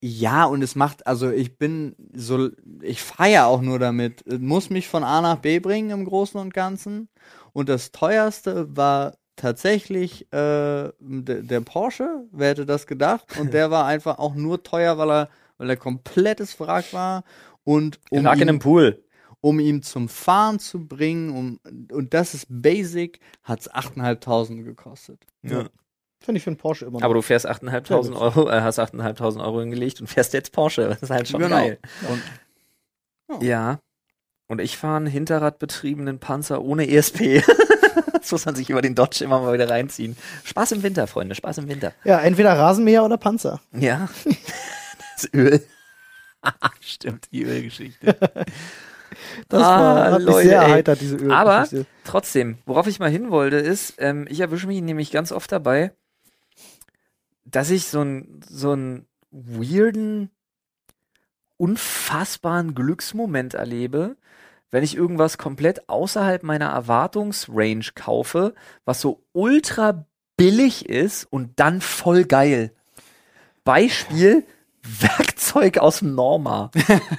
Ja, 0.03 0.45
und 0.45 0.63
es 0.63 0.75
macht, 0.75 1.05
also 1.05 1.29
ich 1.29 1.57
bin 1.59 1.95
so, 2.13 2.49
ich 2.81 3.01
ja 3.29 3.45
auch 3.45 3.61
nur 3.61 3.77
damit, 3.77 4.23
Es 4.25 4.39
muss 4.39 4.69
mich 4.71 4.87
von 4.87 5.03
A 5.03 5.21
nach 5.21 5.37
B 5.37 5.59
bringen 5.59 5.91
im 5.91 6.05
Großen 6.05 6.39
und 6.39 6.53
Ganzen. 6.55 7.07
Und 7.53 7.69
das 7.69 7.91
teuerste 7.91 8.75
war 8.75 9.17
tatsächlich 9.35 10.23
äh, 10.33 10.91
der, 10.99 11.43
der 11.43 11.61
Porsche, 11.61 12.25
wer 12.31 12.49
hätte 12.49 12.65
das 12.65 12.87
gedacht? 12.87 13.27
Und 13.35 13.53
der 13.53 13.69
war 13.69 13.85
einfach 13.85 14.17
auch 14.17 14.33
nur 14.33 14.63
teuer, 14.63 14.97
weil 14.97 15.11
er, 15.11 15.29
weil 15.57 15.69
er 15.69 15.77
komplettes 15.77 16.59
Wrack 16.59 16.93
war. 16.93 17.23
Und 17.63 17.99
um 18.09 18.23
lag 18.23 18.41
in 18.41 18.49
einem 18.49 18.59
Pool. 18.59 19.03
um 19.41 19.59
ihn 19.59 19.83
zum 19.83 20.09
Fahren 20.09 20.59
zu 20.59 20.87
bringen, 20.87 21.29
um, 21.31 21.59
und 21.91 22.13
das 22.13 22.33
ist 22.33 22.47
basic, 22.49 23.19
hat's 23.43 23.69
8.500 23.71 24.63
gekostet. 24.63 25.25
Ja. 25.43 25.65
Finde 26.23 26.37
ich 26.37 26.43
für 26.43 26.51
einen 26.51 26.57
Porsche 26.57 26.85
immer 26.85 26.99
noch. 26.99 27.03
Aber 27.05 27.15
du 27.15 27.21
fährst 27.21 27.49
8.500 27.49 28.15
Euro, 28.15 28.49
äh, 28.49 28.61
hast 28.61 28.79
8.500 28.79 29.43
Euro 29.43 29.59
hingelegt 29.61 29.99
und 30.01 30.07
fährst 30.07 30.33
jetzt 30.33 30.51
Porsche. 30.51 30.87
Das 30.87 31.01
ist 31.01 31.09
halt 31.09 31.27
schon 31.27 31.41
Genau. 31.41 31.55
geil. 31.55 31.79
Und 32.09 33.43
Ja. 33.43 33.79
Und 34.47 34.59
ich 34.61 34.77
fahre 34.77 34.97
einen 34.97 35.07
hinterradbetriebenen 35.07 36.19
Panzer 36.19 36.61
ohne 36.61 36.87
ESP. 36.89 37.41
das 38.13 38.31
muss 38.31 38.45
man 38.45 38.53
sich 38.55 38.69
über 38.69 38.81
den 38.81 38.95
Dodge 38.95 39.23
immer 39.23 39.39
mal 39.41 39.53
wieder 39.53 39.69
reinziehen. 39.69 40.15
Spaß 40.43 40.73
im 40.73 40.83
Winter, 40.83 41.07
Freunde, 41.07 41.35
Spaß 41.35 41.59
im 41.59 41.69
Winter. 41.69 41.93
ja, 42.03 42.19
entweder 42.19 42.53
Rasenmäher 42.57 43.03
oder 43.03 43.17
Panzer. 43.17 43.61
Ja. 43.73 44.09
Das 45.15 45.29
Öl. 45.33 45.61
Stimmt, 46.81 47.31
die 47.31 47.43
Ölgeschichte. 47.43 48.15
Das 49.49 49.61
Ah, 49.61 49.79
war, 49.79 50.11
hat 50.13 50.19
mich 50.19 50.27
Leute, 50.27 50.47
sehr 50.47 50.61
erheitert, 50.61 51.01
diese 51.01 51.15
Öl. 51.17 51.31
Aber 51.31 51.67
trotzdem, 52.05 52.57
worauf 52.65 52.87
ich 52.87 52.99
mal 52.99 53.09
hin 53.09 53.29
wollte, 53.29 53.57
ist, 53.57 53.95
ähm, 53.99 54.25
ich 54.29 54.39
erwische 54.39 54.65
mich 54.67 54.81
nämlich 54.81 55.11
ganz 55.11 55.31
oft 55.31 55.51
dabei, 55.51 55.91
dass 57.51 57.69
ich 57.69 57.87
so 57.87 58.01
einen 58.01 58.41
so 58.47 58.71
einen 58.71 59.05
weirden, 59.31 60.29
unfassbaren 61.57 62.73
Glücksmoment 62.75 63.53
erlebe, 63.53 64.17
wenn 64.71 64.83
ich 64.83 64.95
irgendwas 64.95 65.37
komplett 65.37 65.89
außerhalb 65.89 66.43
meiner 66.43 66.69
Erwartungsrange 66.69 67.91
kaufe, 67.93 68.53
was 68.85 69.01
so 69.01 69.23
ultra 69.33 70.05
billig 70.37 70.89
ist 70.89 71.25
und 71.25 71.59
dann 71.59 71.81
voll 71.81 72.23
geil. 72.23 72.71
Beispiel 73.63 74.43
Werkzeug 74.83 75.77
aus 75.77 75.99
dem 75.99 76.15
Norma. 76.15 76.71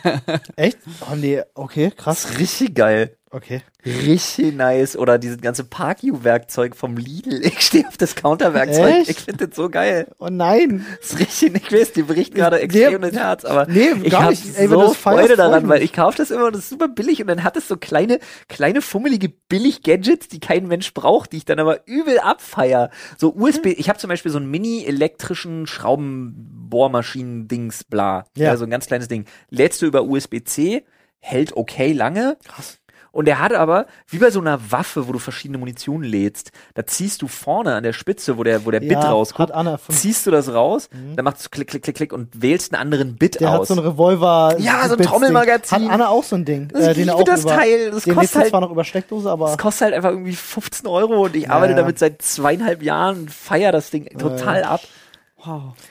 Echt? 0.57 0.79
Oh 1.11 1.15
nee, 1.15 1.43
okay, 1.55 1.93
krass. 1.97 2.39
Richtig 2.39 2.75
geil. 2.75 3.17
Okay. 3.35 3.63
Richtig 3.87 4.55
nice. 4.55 4.95
Oder 4.95 5.17
dieses 5.19 5.41
ganze 5.41 5.65
Park-You-Werkzeug 5.65 6.77
vom 6.77 6.99
Lidl. 6.99 7.41
Ich 7.47 7.61
stehe 7.63 7.89
auf 7.89 7.97
das 7.97 8.15
Counterwerkzeug. 8.15 9.09
Ich 9.09 9.21
finde 9.21 9.49
das 9.49 9.57
so 9.57 9.71
geil. 9.71 10.07
Oh 10.19 10.29
nein. 10.31 10.85
Das 11.01 11.13
ist 11.15 11.19
richtig, 11.19 11.55
ich 11.57 11.73
weiß, 11.73 11.93
die 11.93 12.03
bricht 12.03 12.35
gerade 12.35 12.57
Nee, 12.57 12.63
extrem 12.65 13.03
ins 13.03 13.17
Herz, 13.17 13.47
aber 13.47 13.65
nee, 13.67 13.89
ich 14.03 14.13
habe 14.15 14.35
so 14.35 14.93
Freude 14.93 15.29
freu 15.29 15.37
daran, 15.37 15.67
weil 15.69 15.83
ich 15.83 15.95
kaufe 15.95 16.19
das 16.19 16.31
immer 16.31 16.45
und 16.47 16.55
das 16.55 16.65
ist 16.65 16.69
super 16.71 16.89
billig 16.89 17.23
und 17.23 17.29
dann 17.29 17.43
hat 17.43 17.57
es 17.57 17.67
so 17.69 17.79
kleine, 17.79 18.19
kleine 18.49 18.83
fummelige 18.83 19.31
Billig-Gadgets, 19.49 20.29
die 20.29 20.41
kein 20.41 20.69
Mensch 20.69 20.93
braucht, 20.93 21.33
die 21.33 21.39
ich 21.39 21.47
dann 21.47 21.59
aber 21.59 21.87
übel 21.87 22.19
abfeier. 22.19 22.91
So 23.17 23.33
USB, 23.35 23.65
Hm. 23.71 23.75
ich 23.79 23.89
habe 23.89 23.99
zum 23.99 24.09
Beispiel 24.09 24.31
so 24.31 24.37
einen 24.39 24.51
mini-elektrischen 24.51 25.67
Schraubenbohrmaschinen-Dings, 25.67 27.85
bla. 27.85 28.25
Ja. 28.37 28.49
Ja. 28.49 28.57
so 28.57 28.65
ein 28.65 28.71
ganz 28.71 28.87
kleines 28.87 29.09
Ding. 29.09 29.25
Lädst 29.51 29.81
du 29.83 29.87
über 29.87 30.03
USB-C, 30.05 30.85
hält 31.21 31.57
okay 31.57 31.93
lange. 31.93 32.37
Krass. 32.47 32.79
Und 33.13 33.27
der 33.27 33.39
hat 33.41 33.53
aber, 33.53 33.87
wie 34.09 34.19
bei 34.19 34.31
so 34.31 34.41
einer 34.41 34.73
Waffe, 34.73 35.07
wo 35.07 35.13
du 35.13 35.19
verschiedene 35.19 35.59
Munition 35.59 36.03
lädst, 36.03 36.51
da 36.75 36.87
ziehst 36.87 37.21
du 37.21 37.29
vorne 37.29 37.75
an 37.75 37.83
der 37.83 37.93
Spitze, 37.93 38.39
wo 38.39 38.43
der, 38.43 38.65
wo 38.65 38.71
der 38.71 38.81
Bit 38.81 38.93
Ja, 38.93 39.11
rauskommt, 39.11 39.53
hat 39.53 39.81
ziehst 39.89 40.27
du 40.27 40.31
das 40.31 40.53
raus, 40.53 40.89
dann 41.15 41.25
machst 41.25 41.45
du 41.45 41.51
klick, 41.51 41.69
klick, 41.69 41.83
klick, 41.83 41.95
klick 41.97 42.13
und 42.13 42.41
wählst 42.41 42.73
einen 42.73 42.81
anderen 42.81 43.17
Bit 43.17 43.39
Der 43.41 43.51
hat 43.53 43.61
aus. 43.61 43.69
so 43.69 43.75
ein 43.75 43.81
Revolver. 43.81 44.57
Ja, 44.59 44.89
so 44.89 44.97
ein. 44.97 45.03
Trommelmagazin. 45.03 45.85
Hat 45.85 45.91
Anna 45.93 46.09
auch 46.09 46.25
so 46.25 46.37
ein 46.37 46.45
Ding. 46.47 46.69
Ich 46.75 46.81
äh, 46.81 46.95
den 46.95 47.09
er 47.09 47.17
liebe 47.19 47.31
das 47.31 47.43
über, 47.43 47.55
Teil. 47.55 47.91
Das 47.91 48.05
den 48.05 48.15
kostet 48.15 48.37
halt- 48.41 48.51
zwar 48.51 48.61
noch 48.63 48.71
über 48.71 48.85
Steckdose, 48.85 49.31
aber. 49.31 49.47
das 49.49 49.59
kostet 49.59 49.83
halt 49.83 49.95
einfach 49.95 50.11
irgendwie 50.11 50.35
15 50.35 50.87
Euro 50.89 51.25
und 51.25 51.37
ich 51.37 51.51
arbeite 51.51 51.73
ja. 51.73 51.79
damit 51.79 51.99
seit 51.99 52.23
zweieinhalb 52.23 52.83
Jahren 52.83 53.19
und 53.21 53.31
feier 53.31 53.73
das 53.73 53.91
Ding 53.91 54.07
total 54.19 54.65
ab. 54.65 54.81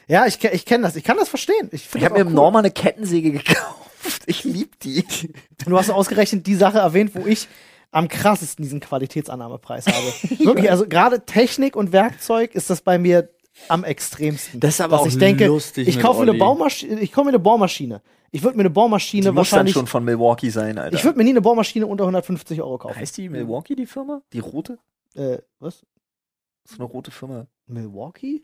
Ja, 0.07 0.25
ich, 0.25 0.43
ich 0.43 0.65
kenne 0.65 0.83
das. 0.85 0.95
Ich 0.95 1.03
kann 1.03 1.17
das 1.17 1.29
verstehen. 1.29 1.69
Ich, 1.71 1.87
Ich 1.93 2.03
habe 2.05 2.15
mir 2.15 2.21
im 2.21 2.27
cool. 2.29 2.33
Norma 2.33 2.59
eine 2.59 2.71
Kettensäge 2.71 3.31
gekauft. 3.31 3.80
Ich 4.25 4.43
lieb 4.43 4.79
die. 4.79 5.03
Du 5.65 5.77
hast 5.77 5.89
ausgerechnet 5.89 6.47
die 6.47 6.55
Sache 6.55 6.79
erwähnt, 6.79 7.13
wo 7.13 7.25
ich 7.25 7.47
am 7.91 8.07
krassesten 8.07 8.63
diesen 8.63 8.79
Qualitätsannahmepreis 8.79 9.85
habe. 9.87 10.39
Wirklich, 10.45 10.71
also 10.71 10.87
gerade 10.87 11.25
Technik 11.25 11.75
und 11.75 11.91
Werkzeug 11.91 12.55
ist 12.55 12.69
das 12.69 12.81
bei 12.81 12.97
mir 12.97 13.29
am 13.67 13.83
extremsten. 13.83 14.59
Das 14.59 14.75
ist 14.75 14.81
aber 14.81 14.99
auch 15.01 15.05
ich 15.05 15.17
denke, 15.17 15.45
lustig 15.47 15.87
ich 15.87 15.99
kaufe 15.99 16.17
mir 16.19 16.23
eine 16.23 16.31
Olli. 16.31 16.39
Bohrmaschine, 16.39 16.99
ich 16.99 17.11
kaufe 17.11 17.25
mir 17.25 17.31
eine 17.31 17.39
Bohrmaschine. 17.39 18.01
Ich 18.31 18.43
würde 18.43 18.55
mir 18.57 18.61
eine 18.61 18.69
Bohrmaschine 18.69 19.23
Die 19.23 19.27
muss 19.27 19.49
dann 19.49 19.57
wahrscheinlich, 19.57 19.73
schon 19.73 19.87
von 19.87 20.05
Milwaukee 20.05 20.49
sein, 20.49 20.77
Alter. 20.77 20.95
ich 20.95 21.03
würde 21.03 21.17
mir 21.17 21.25
nie 21.25 21.31
eine 21.31 21.41
Bohrmaschine 21.41 21.85
unter 21.85 22.05
150 22.05 22.61
Euro 22.61 22.77
kaufen. 22.77 22.95
heißt 22.95 23.17
die 23.17 23.27
Milwaukee, 23.29 23.75
die 23.75 23.85
Firma? 23.85 24.21
Die 24.31 24.39
rote? 24.39 24.79
Äh, 25.15 25.39
was? 25.59 25.85
Das 26.63 26.73
ist 26.73 26.79
eine 26.79 26.87
rote 26.87 27.11
Firma. 27.11 27.47
Milwaukee? 27.67 28.43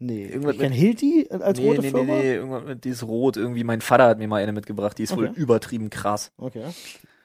Nee, 0.00 0.26
Irgendwas 0.26 0.54
ich 0.54 0.60
kenn 0.60 0.72
Hilti 0.72 1.28
als 1.30 1.58
nee, 1.58 1.66
rote 1.68 1.80
nee, 1.80 1.90
Firma. 1.90 2.12
nee, 2.14 2.22
nee, 2.22 2.34
irgendwas 2.36 2.64
mit, 2.64 2.84
die 2.84 2.90
ist 2.90 3.02
rot. 3.02 3.36
Irgendwie, 3.36 3.64
mein 3.64 3.80
Vater 3.80 4.04
hat 4.06 4.18
mir 4.18 4.28
mal 4.28 4.40
eine 4.42 4.52
mitgebracht. 4.52 4.96
Die 4.98 5.02
ist 5.02 5.16
wohl 5.16 5.28
Okay. 5.30 5.40
übertrieben 5.40 5.90
krass. 5.90 6.30
Okay. 6.36 6.62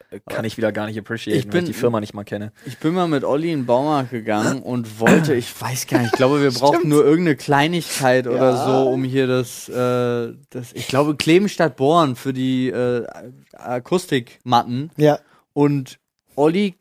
Äh, 0.09 0.19
Kann 0.27 0.43
ich 0.45 0.57
wieder 0.57 0.71
gar 0.71 0.85
nicht 0.87 0.97
appreciaten, 0.97 1.37
Ich 1.39 1.45
weil 1.45 1.51
bin- 1.51 1.63
ich 1.65 1.69
die 1.69 1.73
Firma 1.73 1.99
nicht 1.99 2.13
mal 2.13 2.23
kenne. 2.23 2.51
Ich 2.65 2.77
bin 2.79 2.93
mal 2.93 3.07
mit 3.07 3.23
Olli 3.23 3.51
in 3.51 3.61
den 3.61 3.65
Baumarkt 3.65 4.09
gegangen 4.11 4.61
und 4.63 4.99
wollte, 4.99 5.33
ich 5.35 5.59
weiß 5.61 5.87
gar 5.87 5.99
nicht, 6.01 6.13
ich 6.13 6.17
glaube, 6.17 6.41
wir 6.41 6.51
brauchten 6.51 6.87
nur 6.89 7.03
irgendeine 7.03 7.35
Kleinigkeit 7.35 8.25
oder 8.27 8.51
Ja. 8.51 8.65
so, 8.83 8.89
um 8.89 9.03
hier 9.03 9.27
das, 9.27 9.69
äh, 9.69 10.33
das 10.49 10.73
ich 10.73 10.87
glaube, 10.87 11.15
kleben 11.15 11.49
statt 11.49 11.75
bohren 11.75 12.15
für 12.15 12.33
die 12.33 12.69
äh, 12.69 13.05
Akustikmatten. 13.53 14.91
Ja. 14.97 15.19
Und 15.53 15.99
Olli 16.35 16.75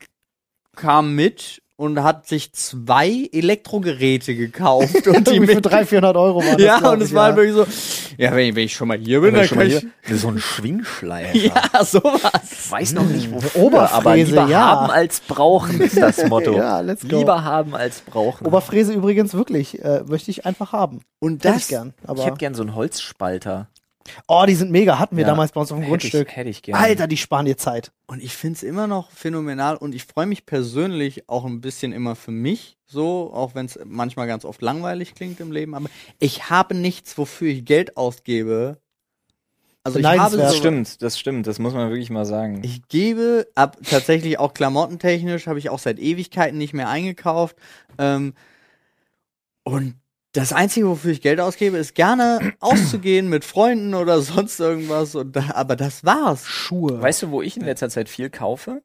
kam 0.75 1.15
mit 1.15 1.61
und 1.83 2.01
hat 2.01 2.27
sich 2.27 2.53
zwei 2.53 3.27
Elektrogeräte 3.33 4.35
gekauft 4.35 5.05
und 5.05 5.27
die 5.31 5.41
für 5.41 5.55
mit 5.55 5.65
300, 5.65 5.89
400 5.89 6.15
Euro 6.15 6.39
waren 6.39 6.57
das, 6.57 6.65
ja, 6.65 6.89
und 6.89 7.01
es 7.01 7.09
ich, 7.09 7.13
war 7.13 7.29
ja. 7.29 7.35
halt 7.35 7.35
wirklich 7.35 7.55
so, 7.55 8.17
ja, 8.17 8.31
wenn 8.33 8.47
ich, 8.47 8.55
wenn 8.55 8.63
ich 8.63 8.73
schon 8.73 8.87
mal 8.87 8.97
hier 8.97 9.19
bin, 9.19 9.35
dann 9.35 9.45
kann 9.47 9.67
ich, 9.67 9.85
so 10.17 10.29
ein 10.29 10.39
Schwingschleifer. 10.39 11.37
ja, 11.73 11.83
sowas. 11.83 12.69
weiß 12.69 12.93
noch 12.93 13.05
nicht 13.05 13.33
wofür, 13.33 13.61
Oberfräse, 13.61 13.95
aber 13.95 14.15
lieber 14.15 14.47
ja. 14.47 14.59
haben 14.59 14.91
als 14.91 15.19
brauchen 15.19 15.81
ist 15.81 15.97
das 15.97 16.25
Motto. 16.29 16.55
Ja, 16.55 16.79
let's 16.79 17.05
go. 17.05 17.17
Lieber 17.17 17.43
haben 17.43 17.75
als 17.75 17.99
brauchen. 17.99 18.47
Oberfräse 18.47 18.93
übrigens 18.93 19.33
wirklich, 19.33 19.83
äh, 19.83 20.03
möchte 20.07 20.31
ich 20.31 20.45
einfach 20.45 20.71
haben. 20.71 21.01
Und 21.19 21.43
Hätte 21.43 21.53
das, 21.53 21.63
ich 21.63 21.67
gern. 21.67 21.93
ich 22.01 22.09
Aber 22.09 22.25
hätte 22.25 22.37
gern 22.37 22.55
so 22.55 22.63
einen 22.63 22.75
Holzspalter. 22.75 23.67
Oh, 24.27 24.43
die 24.47 24.55
sind 24.55 24.71
mega. 24.71 24.99
Hatten 24.99 25.17
wir 25.17 25.23
Ja. 25.23 25.29
damals 25.29 25.51
bei 25.51 25.61
uns 25.61 25.71
auf 25.71 25.79
dem 25.79 25.87
Grundstück. 25.87 26.27
Ich, 26.29 26.35
hätte 26.35 26.49
ich 26.49 26.61
gern. 26.61 26.77
Alter, 26.77 27.07
die 27.07 27.17
sparen 27.17 27.45
dir 27.45 27.57
Zeit. 27.57 27.91
Und 28.07 28.21
ich 28.21 28.35
find's 28.35 28.63
immer 28.63 28.87
noch 28.87 29.11
phänomenal 29.11 29.75
und 29.77 29.95
ich 29.95 30.05
freue 30.05 30.25
mich 30.25 30.45
persönlich 30.45 31.27
auch 31.29 31.45
ein 31.45 31.61
bisschen 31.61 31.91
immer 31.93 32.15
für 32.15 32.31
mich 32.31 32.77
so, 32.85 33.31
auch 33.33 33.55
wenn 33.55 33.65
es 33.65 33.79
manchmal 33.85 34.27
ganz 34.27 34.45
oft 34.45 34.61
langweilig 34.61 35.15
klingt 35.15 35.39
im 35.39 35.51
Leben, 35.51 35.73
aber 35.73 35.89
ich 36.19 36.49
habe 36.49 36.75
nichts, 36.75 37.17
wofür 37.17 37.49
ich 37.49 37.65
Geld 37.65 37.97
ausgebe. 37.97 38.77
Also 39.85 39.99
ich 39.99 40.05
habe. 40.05 40.37
Das 40.37 40.55
stimmt, 40.55 41.01
das 41.01 41.19
stimmt, 41.19 41.45
das 41.47 41.59
muss 41.59 41.73
man 41.73 41.89
wirklich 41.89 42.09
mal 42.09 42.25
sagen. 42.25 42.61
ich 42.63 42.87
gebe 42.87 43.47
ab 43.55 43.77
tatsächlich 43.89 44.39
auch 44.39 44.53
klamottentechnisch 44.53 45.47
habe 45.47 45.59
ich 45.59 45.69
auch 45.69 45.79
seit 45.79 45.99
Ewigkeiten 45.99 46.57
nicht 46.57 46.73
mehr 46.73 46.87
eingekauft 46.87 47.57
ähm, 47.97 48.33
und 49.63 49.95
das 50.33 50.51
Einzige, 50.51 50.87
wofür 50.87 51.11
ich 51.11 51.21
Geld 51.21 51.39
ausgebe, 51.39 51.77
ist 51.77 51.95
gerne 51.95 52.53
auszugehen 52.59 53.29
mit 53.29 53.45
Freunden 53.45 53.93
oder 53.93 54.21
sonst 54.21 54.59
irgendwas. 54.59 55.15
Und 55.15 55.35
da, 55.35 55.51
aber 55.53 55.75
das 55.75 56.03
war's. 56.03 56.45
Schuhe. 56.45 57.01
Weißt 57.01 57.23
du, 57.23 57.31
wo 57.31 57.41
ich 57.41 57.55
in 57.55 57.63
letzter 57.63 57.89
Zeit 57.89 58.09
viel 58.09 58.29
kaufe? 58.29 58.81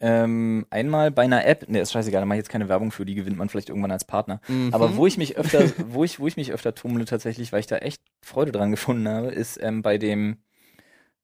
Ähm, 0.00 0.66
einmal 0.70 1.10
bei 1.10 1.22
einer 1.22 1.46
App, 1.46 1.68
ne, 1.68 1.80
ist 1.80 1.92
scheißegal, 1.92 2.20
da 2.20 2.26
mache 2.26 2.36
ich 2.36 2.40
jetzt 2.40 2.50
keine 2.50 2.68
Werbung 2.68 2.90
für, 2.90 3.04
die 3.04 3.14
gewinnt 3.14 3.38
man 3.38 3.48
vielleicht 3.48 3.68
irgendwann 3.68 3.90
als 3.90 4.04
Partner. 4.04 4.40
Mhm. 4.48 4.70
Aber 4.72 4.96
wo 4.96 5.06
ich 5.06 5.16
mich 5.18 5.36
öfter, 5.36 5.64
wo 5.88 6.04
ich, 6.04 6.20
wo 6.20 6.26
ich 6.26 6.36
mich 6.36 6.52
öfter 6.52 6.74
tummle 6.74 7.04
tatsächlich, 7.04 7.52
weil 7.52 7.60
ich 7.60 7.66
da 7.66 7.78
echt 7.78 8.02
Freude 8.22 8.52
dran 8.52 8.70
gefunden 8.70 9.08
habe, 9.08 9.28
ist 9.28 9.58
ähm, 9.62 9.82
bei 9.82 9.98
dem 9.98 10.38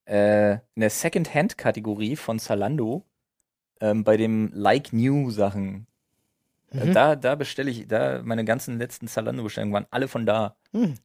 äh, 0.05 0.53
in 0.53 0.81
der 0.81 0.89
Second-Hand-Kategorie 0.89 2.15
von 2.15 2.39
Zalando, 2.39 3.05
ähm, 3.79 4.03
bei 4.03 4.17
dem 4.17 4.51
Like 4.53 4.93
New 4.93 5.29
Sachen. 5.31 5.87
Äh, 6.73 6.85
Mhm. 6.85 6.93
Da, 6.93 7.15
da 7.15 7.35
bestelle 7.35 7.69
ich, 7.69 7.87
da 7.87 8.21
meine 8.23 8.45
ganzen 8.45 8.77
letzten 8.79 9.07
Zalando-Bestellungen 9.07 9.73
waren 9.73 9.85
alle 9.91 10.07
von 10.07 10.25
da. 10.25 10.55
Hm. 10.73 10.95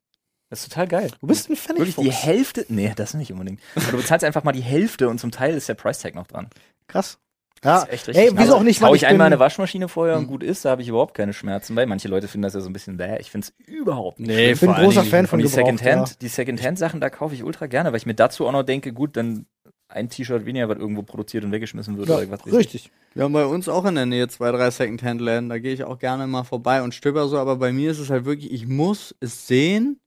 Das 0.49 0.61
ist 0.63 0.69
total 0.69 0.87
geil. 0.87 1.11
Du 1.21 1.27
bist 1.27 1.51
ein 1.51 1.57
Pfennig. 1.57 1.81
Wirklich 1.97 1.97
die 1.97 2.13
Hälfte, 2.13 2.65
nee, 2.69 2.93
das 2.95 3.15
nicht 3.15 3.33
unbedingt. 3.33 3.61
Aber 3.75 3.91
du 3.91 3.97
bezahlst 3.97 4.25
einfach 4.25 4.45
mal 4.45 4.53
die 4.53 4.61
Hälfte 4.63 5.09
und 5.09 5.19
zum 5.19 5.33
Teil 5.33 5.55
ist 5.57 5.69
der 5.69 5.75
Price 5.75 5.99
Tag 5.99 6.15
noch 6.15 6.29
dran. 6.29 6.49
Krass. 6.87 7.19
Das 7.63 7.65
Ja. 7.65 7.79
ist 7.89 7.93
echt 7.93 8.09
richtig 8.09 8.25
Ey, 8.27 8.39
wieso 8.39 8.55
auch 8.55 8.63
nicht, 8.63 8.81
weil 8.81 8.95
ich 8.95 9.03
ich 9.03 9.09
einmal 9.09 9.27
eine 9.27 9.41
Waschmaschine 9.41 9.89
vorher 9.89 10.17
und 10.19 10.29
gut 10.29 10.45
ist, 10.45 10.65
da 10.65 10.71
habe 10.71 10.83
ich 10.83 10.89
überhaupt 10.89 11.15
keine 11.15 11.33
Schmerzen 11.33 11.75
bei. 11.75 11.85
Manche 11.85 12.07
Leute 12.07 12.29
finden 12.29 12.43
das 12.43 12.55
ja 12.55 12.61
so 12.61 12.69
ein 12.71 12.73
bisschen 12.73 12.97
bäh. 12.97 13.17
Ich 13.19 13.31
finde 13.33 13.49
es 13.49 13.67
überhaupt 13.67 14.21
nicht. 14.21 14.29
Nee, 14.29 14.53
Ich 14.53 14.61
bin 14.61 14.73
großer 14.73 15.03
Fan 15.05 15.27
von 15.27 15.41
die 15.41 15.49
Secondhand, 15.49 16.11
ja. 16.11 16.15
die 16.21 16.29
Secondhand-Sachen, 16.29 17.01
da 17.01 17.11
kaufe 17.11 17.35
ich 17.35 17.43
ultra 17.43 17.67
gerne, 17.67 17.91
weil 17.91 17.97
ich 17.97 18.07
mir 18.07 18.15
dazu 18.15 18.47
auch 18.47 18.53
noch 18.53 18.63
denke, 18.63 18.93
gut, 18.93 19.17
dann 19.17 19.47
ein 19.89 20.09
T-Shirt 20.09 20.45
weniger, 20.47 20.69
was 20.69 20.79
irgendwo 20.79 21.03
produziert 21.03 21.45
und 21.45 21.53
weggeschmissen 21.53 21.97
wird 21.97 22.09
Ja, 22.09 22.19
oder 22.19 22.31
was 22.31 22.47
richtig. 22.47 22.91
Wir 23.15 23.25
haben 23.25 23.33
bei 23.33 23.47
uns 23.47 23.69
auch 23.69 23.85
in 23.85 23.95
der 23.95 24.07
Nähe 24.07 24.29
zwei, 24.29 24.51
drei 24.51 24.71
Secondhand-Läden. 24.71 25.49
Da 25.49 25.59
gehe 25.59 25.73
ich 25.73 25.85
auch 25.85 25.99
gerne 25.99 26.27
mal 26.27 26.45
vorbei 26.45 26.83
und 26.83 26.95
stöber 26.95 27.29
so. 27.29 27.39
Aber 27.39 27.57
bei 27.57 27.73
mir 27.73 27.91
ist 27.91 27.99
es 27.99 28.11
halt 28.11 28.25
wirklich, 28.25 28.53
ich 28.53 28.67
muss 28.67 29.15
es 29.21 29.47
sehen 29.47 30.01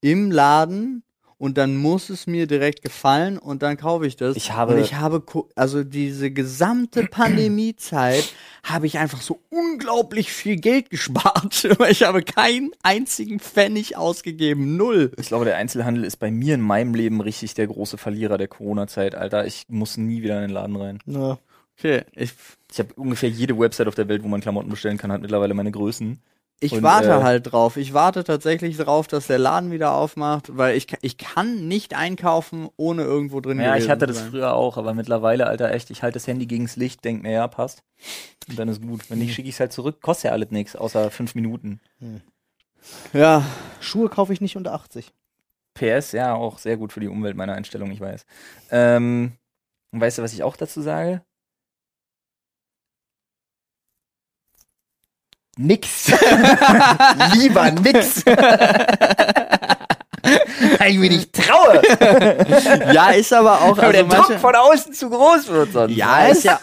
im 0.00 0.30
Laden 0.30 1.02
und 1.38 1.56
dann 1.56 1.76
muss 1.76 2.10
es 2.10 2.26
mir 2.26 2.46
direkt 2.46 2.82
gefallen 2.82 3.38
und 3.38 3.62
dann 3.62 3.76
kaufe 3.76 4.06
ich 4.06 4.16
das. 4.16 4.36
Ich 4.36 4.52
habe- 4.52 4.74
und 4.74 4.80
ich 4.80 4.94
habe 4.96 5.22
also 5.54 5.84
diese 5.84 6.30
gesamte 6.30 7.04
Pandemiezeit 7.10 8.34
habe 8.64 8.86
ich 8.86 8.98
einfach 8.98 9.22
so 9.22 9.40
unglaublich 9.48 10.32
viel 10.32 10.56
Geld 10.56 10.90
gespart. 10.90 11.64
ich 11.88 12.02
habe 12.02 12.22
keinen 12.22 12.72
einzigen 12.82 13.38
Pfennig 13.38 13.96
ausgegeben, 13.96 14.76
null. 14.76 15.12
Ich 15.16 15.28
glaube, 15.28 15.44
der 15.44 15.56
Einzelhandel 15.56 16.04
ist 16.04 16.16
bei 16.16 16.30
mir 16.30 16.54
in 16.54 16.60
meinem 16.60 16.94
Leben 16.94 17.20
richtig 17.20 17.54
der 17.54 17.68
große 17.68 17.98
Verlierer 17.98 18.36
der 18.36 18.48
Corona-Zeit, 18.48 19.14
Alter. 19.14 19.46
Ich 19.46 19.64
muss 19.68 19.96
nie 19.96 20.22
wieder 20.22 20.36
in 20.36 20.48
den 20.48 20.50
Laden 20.50 20.76
rein. 20.76 20.98
Ja. 21.06 21.38
Okay, 21.78 22.02
ich 22.16 22.32
Ich 22.72 22.80
habe 22.80 22.92
ungefähr 22.94 23.28
jede 23.28 23.56
Website 23.56 23.86
auf 23.86 23.94
der 23.94 24.08
Welt, 24.08 24.24
wo 24.24 24.28
man 24.28 24.40
Klamotten 24.40 24.68
bestellen 24.68 24.98
kann, 24.98 25.12
hat 25.12 25.22
mittlerweile 25.22 25.54
meine 25.54 25.70
Größen. 25.70 26.20
Ich 26.60 26.72
Und, 26.72 26.82
warte 26.82 27.08
äh, 27.10 27.22
halt 27.22 27.52
drauf. 27.52 27.76
Ich 27.76 27.94
warte 27.94 28.24
tatsächlich 28.24 28.76
drauf, 28.76 29.06
dass 29.06 29.28
der 29.28 29.38
Laden 29.38 29.70
wieder 29.70 29.92
aufmacht, 29.92 30.56
weil 30.56 30.76
ich, 30.76 30.88
ich 31.02 31.16
kann 31.16 31.68
nicht 31.68 31.94
einkaufen, 31.94 32.68
ohne 32.76 33.02
irgendwo 33.02 33.40
drin 33.40 33.60
Ja, 33.60 33.76
ich 33.76 33.88
hatte 33.88 34.06
das 34.06 34.18
sein. 34.18 34.30
früher 34.30 34.54
auch, 34.54 34.76
aber 34.76 34.92
mittlerweile, 34.92 35.46
Alter, 35.46 35.70
echt, 35.72 35.90
ich 35.90 36.02
halte 36.02 36.14
das 36.14 36.26
Handy 36.26 36.46
gegens 36.46 36.74
Licht, 36.74 37.04
denk 37.04 37.22
mir, 37.22 37.30
ja, 37.32 37.46
passt. 37.46 37.84
Und 38.48 38.58
dann 38.58 38.68
ist 38.68 38.82
gut. 38.82 39.08
Wenn 39.08 39.18
nicht, 39.20 39.34
schicke 39.34 39.48
ich 39.48 39.54
es 39.54 39.60
halt 39.60 39.72
zurück. 39.72 40.00
Kostet 40.02 40.26
ja 40.26 40.32
alles 40.32 40.50
nichts, 40.50 40.74
außer 40.74 41.10
fünf 41.10 41.34
Minuten. 41.36 41.80
Ja, 43.12 43.44
Schuhe 43.80 44.08
kaufe 44.08 44.32
ich 44.32 44.40
nicht 44.40 44.56
unter 44.56 44.72
80. 44.72 45.12
PS, 45.74 46.12
ja, 46.12 46.34
auch 46.34 46.58
sehr 46.58 46.76
gut 46.76 46.92
für 46.92 47.00
die 47.00 47.08
Umwelt, 47.08 47.36
meine 47.36 47.52
Einstellung, 47.52 47.92
ich 47.92 48.00
weiß. 48.00 48.26
Ähm, 48.72 49.32
und 49.92 50.00
weißt 50.00 50.18
du, 50.18 50.22
was 50.22 50.32
ich 50.32 50.42
auch 50.42 50.56
dazu 50.56 50.82
sage? 50.82 51.22
Nix. 55.60 56.06
Lieber 57.34 57.70
nix. 57.72 58.24
Weil 60.78 60.90
ich 60.90 60.98
mir 60.98 61.08
nicht 61.10 61.32
traue. 61.32 61.82
ja, 62.92 63.10
ist 63.10 63.32
aber 63.32 63.60
auch. 63.62 63.76
Weil 63.76 63.86
Also 63.86 63.92
der 63.92 64.04
Druck 64.04 64.28
manche, 64.28 64.38
von 64.38 64.54
außen 64.54 64.92
zu 64.92 65.10
groß 65.10 65.48
wird 65.48 65.72
sonst. 65.72 65.94
ja, 65.96 66.26
ist 66.26 66.44
ja. 66.44 66.60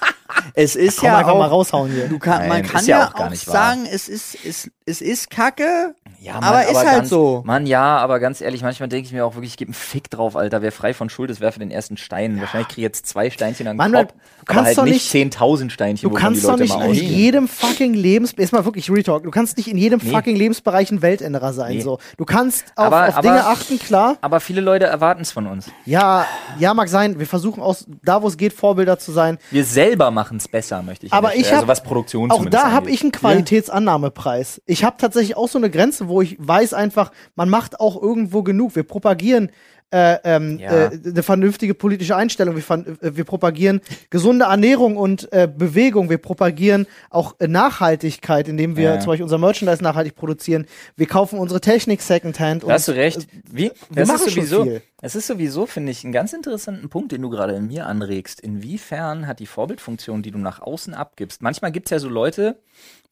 Es 0.53 0.75
ist 0.75 0.99
Komm 0.99 1.07
ja 1.07 1.17
einfach 1.17 1.35
mal 1.35 1.47
auch. 1.47 1.51
raushauen 1.51 1.91
hier. 1.91 2.07
Du 2.07 2.19
kann, 2.19 2.47
man 2.47 2.61
Nein, 2.61 2.63
kann 2.67 2.81
ist 2.81 2.87
ja 2.87 2.99
ja, 2.99 3.07
auch 3.09 3.13
gar 3.15 3.27
auch 3.27 3.31
nicht 3.31 3.47
wahr. 3.47 3.53
sagen, 3.53 3.85
es 3.91 4.07
ist, 4.09 4.37
es, 4.45 4.69
es 4.87 5.01
ist 5.01 5.29
Kacke, 5.31 5.95
Ja, 6.21 6.35
aber 6.35 6.63
ist 6.67 6.75
halt 6.75 6.85
ganz, 6.85 7.09
so. 7.09 7.41
Mann, 7.45 7.65
ja, 7.65 7.97
aber 7.97 8.19
ganz 8.19 8.39
ehrlich, 8.41 8.61
manchmal 8.61 8.87
denke 8.87 9.07
ich 9.07 9.13
mir 9.13 9.25
auch 9.25 9.33
wirklich, 9.35 9.51
ich 9.53 9.57
gebe 9.57 9.69
einen 9.69 9.73
Fick 9.73 10.09
drauf, 10.11 10.35
Alter. 10.35 10.61
Wer 10.61 10.71
frei 10.71 10.93
von 10.93 11.09
Schuld 11.09 11.29
ist, 11.31 11.39
werfe 11.41 11.57
den 11.59 11.71
ersten 11.71 11.97
Stein. 11.97 12.39
Wahrscheinlich 12.39 12.67
kriege 12.67 12.81
ich 12.81 12.83
jetzt 12.85 13.05
zwei 13.07 13.29
Steinchen 13.31 13.67
an 13.67 13.77
den 13.77 13.91
Kopf, 13.93 13.93
du 13.93 13.97
aber 14.07 14.45
kannst 14.45 14.65
halt 14.67 14.77
doch 14.77 14.83
nicht 14.85 14.93
nicht- 15.13 15.33
10.000 15.33 15.71
Steinchen, 15.71 16.07
Du 16.09 16.15
kannst 16.15 16.41
die 16.43 16.45
doch 16.47 16.57
Leute 16.59 16.89
nicht 16.89 17.01
in 17.01 17.09
jedem 17.09 17.47
fucking 17.47 17.93
Lebens 17.95 18.33
jetzt 18.37 18.53
mal 18.53 18.63
wirklich 18.63 18.89
Retalk. 18.91 19.23
Du 19.23 19.31
kannst 19.31 19.57
nicht 19.57 19.67
in 19.67 19.77
jedem 19.77 19.99
Nee. 20.03 20.11
fucking 20.11 20.35
Lebensbereich 20.35 20.91
ein 20.91 21.01
Weltänderer 21.01 21.51
sein. 21.53 21.77
Nee. 21.77 21.81
So, 21.81 21.97
du 22.17 22.25
kannst 22.25 22.65
auf, 22.75 22.85
Aber- 22.85 23.07
auf 23.09 23.17
aber- 23.17 23.21
Dinge 23.27 23.45
achten, 23.45 23.79
klar. 23.79 24.17
Aber 24.21 24.39
viele 24.39 24.61
Leute 24.61 24.85
erwarten 24.85 25.21
es 25.23 25.31
von 25.31 25.47
uns. 25.47 25.69
Ja, 25.85 26.27
ja, 26.59 26.73
mag 26.75 26.89
sein. 26.89 27.17
Wir 27.19 27.27
versuchen 27.27 27.61
aus 27.61 27.85
da, 28.03 28.21
wo 28.21 28.27
es 28.27 28.37
geht, 28.37 28.53
Vorbilder 28.53 28.99
zu 28.99 29.11
sein. 29.11 29.39
Wir 29.49 29.65
selber 29.65 30.11
machen 30.11 30.37
es 30.37 30.47
besser, 30.47 30.81
möchte 30.83 31.07
ich. 31.07 31.13
Aber 31.13 31.29
ich 31.35 31.41
Stelle. 31.47 31.47
hab- 31.49 31.55
also 31.63 31.67
was 31.67 31.83
Produktion 31.83 32.29
Auch 32.31 32.45
da 32.45 32.71
habe 32.71 32.89
ich 32.91 33.01
einen 33.01 33.11
Qualitätsannahmepreis. 33.11 34.61
Ich 34.75 34.83
habe 34.83 34.97
tatsächlich 34.99 35.37
auch 35.37 35.47
so 35.47 35.57
eine 35.57 35.69
Grenze, 35.69 36.09
wo 36.09 36.21
ich 36.21 36.35
weiß 36.37 36.73
einfach, 36.73 37.13
man 37.35 37.47
macht 37.47 37.79
auch 37.79 38.01
irgendwo 38.01 38.43
genug. 38.43 38.75
Wir 38.75 38.83
propagieren 38.83 39.49
äh, 39.91 40.17
ähm, 40.25 40.59
Ja. 40.59 40.87
äh, 40.87 40.99
eine 41.05 41.23
vernünftige 41.23 41.73
politische 41.75 42.13
Einstellung. 42.17 42.57
Wir, 42.57 42.63
äh, 43.01 43.15
wir 43.15 43.23
propagieren 43.23 43.79
gesunde 44.09 44.45
Ernährung 44.45 44.97
und 44.97 45.31
äh, 45.31 45.47
Bewegung. 45.47 46.09
Wir 46.09 46.17
propagieren 46.17 46.87
auch 47.09 47.35
äh, 47.39 47.47
Nachhaltigkeit, 47.47 48.49
indem 48.49 48.75
wir 48.75 48.95
Ja. 48.95 48.99
zum 48.99 49.11
Beispiel 49.11 49.23
unser 49.23 49.37
Merchandise 49.37 49.81
nachhaltig 49.81 50.15
produzieren. 50.15 50.65
Wir 50.97 51.05
kaufen 51.07 51.39
unsere 51.39 51.61
Technik 51.61 52.01
Secondhand. 52.01 52.63
Da 52.63 52.73
hast 52.73 52.89
du 52.89 52.91
recht. 52.93 53.27
Wie? 53.49 53.71
wir 53.71 53.71
Das 53.91 54.09
machen 54.09 54.27
ist 54.27 54.33
schon 54.33 54.43
sowieso, 54.45 54.63
viel. 54.63 54.81
Es 55.01 55.15
ist 55.15 55.27
sowieso, 55.27 55.67
finde 55.67 55.91
ich, 55.93 56.03
einen 56.03 56.11
ganz 56.11 56.33
interessanten 56.33 56.89
Punkt, 56.89 57.13
den 57.13 57.21
du 57.21 57.29
gerade 57.29 57.53
in 57.53 57.67
mir 57.67 57.85
anregst. 57.85 58.41
Inwiefern 58.41 59.25
hat 59.27 59.39
die 59.39 59.45
Vorbildfunktion, 59.45 60.21
die 60.23 60.31
du 60.31 60.39
nach 60.39 60.59
außen 60.61 60.93
abgibst? 60.93 61.41
Manchmal 61.41 61.71
gibt 61.71 61.85
es 61.87 61.91
ja 61.91 61.99
so 61.99 62.09
Leute, 62.09 62.57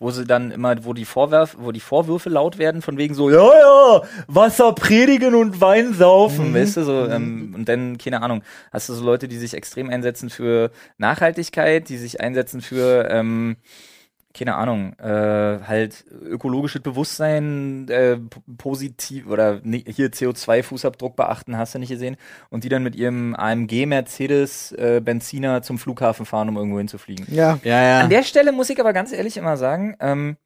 wo 0.03 0.11
sie 0.11 0.25
dann 0.25 0.51
immer, 0.51 0.75
wo 0.83 0.93
die 0.93 1.05
Vorwürfe, 1.05 1.57
wo 1.61 1.71
die 1.71 1.79
Vorwürfe 1.79 2.29
laut 2.29 2.57
werden, 2.57 2.81
von 2.81 2.97
wegen 2.97 3.15
so, 3.15 3.29
ja, 3.29 3.37
ja, 3.59 4.01
Wasser 4.27 4.73
predigen 4.73 5.33
und 5.33 5.61
Wein 5.61 5.93
saufen, 5.93 6.49
Mhm. 6.49 6.55
weißt 6.55 6.77
du, 6.77 6.83
so, 6.83 7.07
ähm, 7.07 7.53
und 7.55 7.69
dann, 7.69 7.97
keine 7.97 8.21
Ahnung, 8.21 8.43
hast 8.71 8.89
du 8.89 8.93
so 8.93 9.03
Leute, 9.05 9.27
die 9.29 9.37
sich 9.37 9.53
extrem 9.53 9.89
einsetzen 9.89 10.29
für 10.29 10.71
Nachhaltigkeit, 10.97 11.87
die 11.87 11.97
sich 11.97 12.19
einsetzen 12.19 12.59
für, 12.61 13.07
ähm, 13.09 13.55
keine 14.33 14.55
Ahnung, 14.55 14.93
äh, 14.99 15.59
halt 15.67 16.05
ökologisches 16.23 16.81
Bewusstsein, 16.81 17.87
äh, 17.89 18.17
positiv 18.57 19.27
oder 19.27 19.59
ni- 19.63 19.85
hier 19.87 20.09
CO2-Fußabdruck 20.11 21.15
beachten, 21.15 21.57
hast 21.57 21.75
du 21.75 21.79
nicht 21.79 21.89
gesehen, 21.89 22.17
und 22.49 22.63
die 22.63 22.69
dann 22.69 22.81
mit 22.83 22.95
ihrem 22.95 23.35
AMG 23.35 23.85
Mercedes 23.85 24.71
äh, 24.71 25.01
Benziner 25.03 25.61
zum 25.61 25.77
Flughafen 25.77 26.25
fahren, 26.25 26.49
um 26.49 26.57
irgendwo 26.57 26.79
hinzufliegen. 26.79 27.27
Ja, 27.29 27.59
Ja, 27.63 27.83
ja. 27.83 27.99
An 27.99 28.09
der 28.09 28.23
Stelle 28.23 28.51
muss 28.51 28.69
ich 28.69 28.79
aber 28.79 28.91
ganz 28.93 29.11
ehrlich 29.11 29.37
immer 29.37 29.55
sagen, 29.57 29.95
ähm, 29.99 30.37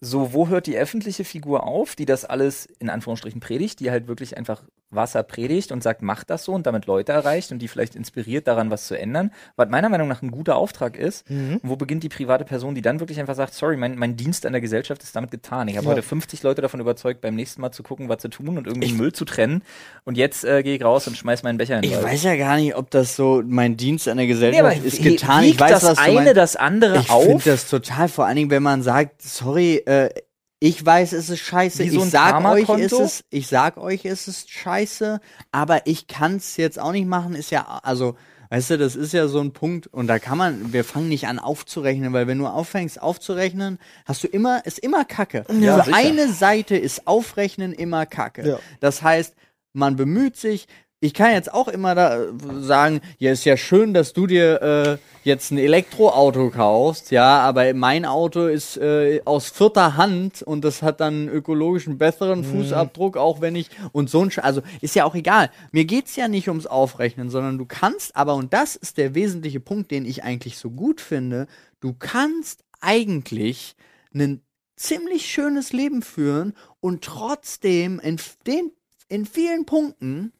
so, 0.00 0.32
wo 0.32 0.48
hört 0.48 0.66
die 0.66 0.76
öffentliche 0.78 1.24
Figur 1.24 1.64
auf, 1.64 1.94
die 1.94 2.06
das 2.06 2.24
alles 2.24 2.66
in 2.78 2.88
Anführungsstrichen 2.88 3.40
predigt, 3.40 3.80
die 3.80 3.90
halt 3.90 4.08
wirklich 4.08 4.36
einfach 4.36 4.62
Wasser 4.90 5.22
predigt 5.22 5.70
und 5.72 5.82
sagt, 5.82 6.02
macht 6.02 6.30
das 6.30 6.44
so 6.44 6.52
und 6.52 6.66
damit 6.66 6.86
Leute 6.86 7.12
erreicht 7.12 7.52
und 7.52 7.60
die 7.60 7.68
vielleicht 7.68 7.94
inspiriert 7.94 8.48
daran, 8.48 8.70
was 8.70 8.86
zu 8.86 8.98
ändern, 8.98 9.30
was 9.56 9.68
meiner 9.68 9.88
Meinung 9.88 10.08
nach 10.08 10.20
ein 10.22 10.30
guter 10.32 10.56
Auftrag 10.56 10.96
ist. 10.96 11.30
Mhm. 11.30 11.60
Wo 11.62 11.76
beginnt 11.76 12.02
die 12.02 12.08
private 12.08 12.44
Person, 12.44 12.74
die 12.74 12.82
dann 12.82 12.98
wirklich 12.98 13.20
einfach 13.20 13.36
sagt, 13.36 13.54
sorry, 13.54 13.76
mein, 13.76 13.96
mein 13.96 14.16
Dienst 14.16 14.44
an 14.46 14.52
der 14.52 14.60
Gesellschaft 14.60 15.02
ist 15.02 15.14
damit 15.14 15.30
getan. 15.30 15.68
Ich 15.68 15.76
habe 15.76 15.86
Ja. 15.86 15.92
heute 15.92 16.02
50 16.02 16.42
Leute 16.42 16.60
davon 16.62 16.80
überzeugt, 16.80 17.20
beim 17.20 17.34
nächsten 17.36 17.60
Mal 17.60 17.70
zu 17.72 17.82
gucken, 17.82 18.08
was 18.08 18.18
zu 18.18 18.28
tun 18.28 18.58
und 18.58 18.66
irgendwie 18.66 18.88
Ich- 18.88 18.94
Müll 18.94 19.12
zu 19.12 19.24
trennen. 19.24 19.62
Und 20.04 20.16
jetzt 20.16 20.44
äh, 20.44 20.62
gehe 20.62 20.74
ich 20.76 20.82
raus 20.84 21.06
und 21.06 21.16
schmeiß 21.16 21.42
meinen 21.44 21.58
Becher 21.58 21.76
in 21.76 21.82
den 21.82 21.92
ich 21.92 22.02
weiß 22.02 22.24
ja 22.24 22.34
gar 22.36 22.56
nicht, 22.56 22.74
ob 22.74 22.90
das 22.90 23.14
so 23.14 23.42
mein 23.46 23.76
Dienst 23.76 24.08
an 24.08 24.16
der 24.16 24.26
Nee, 24.26 24.32
Gesellschaft 24.32 24.64
aber 24.64 24.84
ist 24.84 25.02
getan. 25.02 25.44
Ich 25.44 25.60
weiß, 25.60 25.70
das 25.70 25.84
was 25.84 25.98
eine 25.98 26.34
das 26.34 26.56
andere 26.56 26.98
Ich 26.98 27.10
auf? 27.10 27.24
finde 27.24 27.42
das 27.44 27.68
total, 27.68 28.08
vor 28.08 28.26
allen 28.26 28.36
Dingen, 28.36 28.50
wenn 28.50 28.62
man 28.62 28.82
sagt, 28.82 29.22
sorry, 29.22 29.76
äh, 29.86 30.10
ich 30.60 30.84
weiß, 30.84 31.12
es 31.14 31.30
ist 31.30 31.40
scheiße, 31.40 31.88
so 31.90 32.04
ich 32.04 32.10
sag 32.10 32.34
euch, 32.44 32.66
Karma-Konto? 32.66 32.82
es 32.84 32.92
ist, 32.92 33.24
ich 33.30 33.48
sag 33.48 33.78
euch, 33.78 34.04
es 34.04 34.28
ist 34.28 34.50
scheiße, 34.50 35.20
aber 35.50 35.86
ich 35.86 36.06
kann's 36.06 36.58
jetzt 36.58 36.78
auch 36.78 36.92
nicht 36.92 37.08
machen, 37.08 37.34
ist 37.34 37.50
ja, 37.50 37.80
also, 37.82 38.14
weißt 38.50 38.70
du, 38.70 38.78
das 38.78 38.94
ist 38.94 39.14
ja 39.14 39.26
so 39.26 39.40
ein 39.40 39.52
Punkt 39.52 39.86
und 39.86 40.06
da 40.06 40.18
kann 40.18 40.36
man, 40.36 40.74
wir 40.74 40.84
fangen 40.84 41.08
nicht 41.08 41.26
an 41.26 41.38
aufzurechnen, 41.38 42.12
weil 42.12 42.26
wenn 42.26 42.38
du 42.38 42.46
aufhängst 42.46 43.00
aufzurechnen, 43.00 43.78
hast 44.04 44.22
du 44.22 44.28
immer, 44.28 44.64
ist 44.66 44.78
immer 44.78 45.06
Kacke. 45.06 45.44
Ja, 45.48 45.78
Für 45.78 45.84
sicher. 45.84 45.96
eine 45.96 46.28
Seite 46.30 46.76
ist 46.76 47.06
Aufrechnen 47.06 47.72
immer 47.72 48.04
Kacke. 48.04 48.46
Ja. 48.46 48.58
Das 48.80 49.02
heißt, 49.02 49.34
man 49.72 49.96
bemüht 49.96 50.36
sich, 50.36 50.66
ich 51.02 51.14
kann 51.14 51.32
jetzt 51.32 51.52
auch 51.52 51.68
immer 51.68 51.94
da 51.94 52.24
äh, 52.24 52.28
sagen, 52.60 53.00
ja, 53.18 53.32
ist 53.32 53.46
ja 53.46 53.56
schön, 53.56 53.94
dass 53.94 54.12
du 54.12 54.26
dir 54.26 54.62
äh, 54.62 54.98
jetzt 55.24 55.50
ein 55.50 55.56
Elektroauto 55.56 56.50
kaufst, 56.50 57.10
ja, 57.10 57.40
aber 57.40 57.72
mein 57.72 58.04
Auto 58.04 58.46
ist 58.46 58.76
äh, 58.76 59.22
aus 59.24 59.48
vierter 59.48 59.96
Hand 59.96 60.42
und 60.42 60.62
das 60.62 60.82
hat 60.82 61.00
dann 61.00 61.14
einen 61.14 61.28
ökologischen 61.28 61.96
besseren 61.96 62.44
Fußabdruck, 62.44 63.16
auch 63.16 63.40
wenn 63.40 63.56
ich 63.56 63.70
und 63.92 64.10
so 64.10 64.22
ein 64.22 64.30
Sch 64.30 64.40
also 64.40 64.60
ist 64.82 64.94
ja 64.94 65.04
auch 65.06 65.14
egal. 65.14 65.50
Mir 65.72 65.86
geht's 65.86 66.16
ja 66.16 66.28
nicht 66.28 66.48
ums 66.48 66.66
Aufrechnen, 66.66 67.30
sondern 67.30 67.56
du 67.56 67.64
kannst 67.64 68.14
aber 68.14 68.34
und 68.34 68.52
das 68.52 68.76
ist 68.76 68.98
der 68.98 69.14
wesentliche 69.14 69.60
Punkt, 69.60 69.90
den 69.90 70.04
ich 70.04 70.22
eigentlich 70.22 70.58
so 70.58 70.70
gut 70.70 71.00
finde, 71.00 71.46
du 71.80 71.94
kannst 71.98 72.62
eigentlich 72.80 73.74
ein 74.14 74.42
ziemlich 74.76 75.26
schönes 75.26 75.72
Leben 75.72 76.02
führen 76.02 76.54
und 76.80 77.02
trotzdem 77.04 78.00
in 78.00 78.18
den 78.46 78.70
in 79.08 79.26
vielen 79.26 79.66
Punkten 79.66 80.32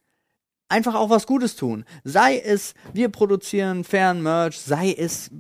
einfach 0.71 0.95
auch 0.95 1.11
was 1.11 1.27
Gutes 1.27 1.57
tun. 1.57 1.85
Sei 2.05 2.39
es, 2.39 2.73
wir 2.95 3.11
produzieren 3.11 3.85
fairen 3.85 4.23
Merch, 4.23 4.59
sei 4.59 4.93
es 4.97 5.31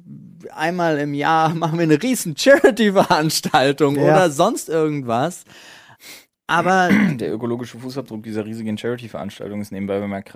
einmal 0.52 0.98
im 0.98 1.14
Jahr 1.14 1.54
machen 1.54 1.78
wir 1.78 1.84
eine 1.84 2.02
riesen 2.02 2.36
Charity-Veranstaltung 2.36 3.96
Ja. 3.96 4.02
oder 4.02 4.30
sonst 4.30 4.68
irgendwas. 4.68 5.44
Aber 6.46 6.88
Der 7.14 7.32
ökologische 7.32 7.78
Fußabdruck 7.78 8.22
dieser 8.22 8.44
riesigen 8.44 8.76
Charity-Veranstaltung 8.76 9.60
ist 9.60 9.72
nebenbei 9.72 10.00
bemerkt 10.00 10.34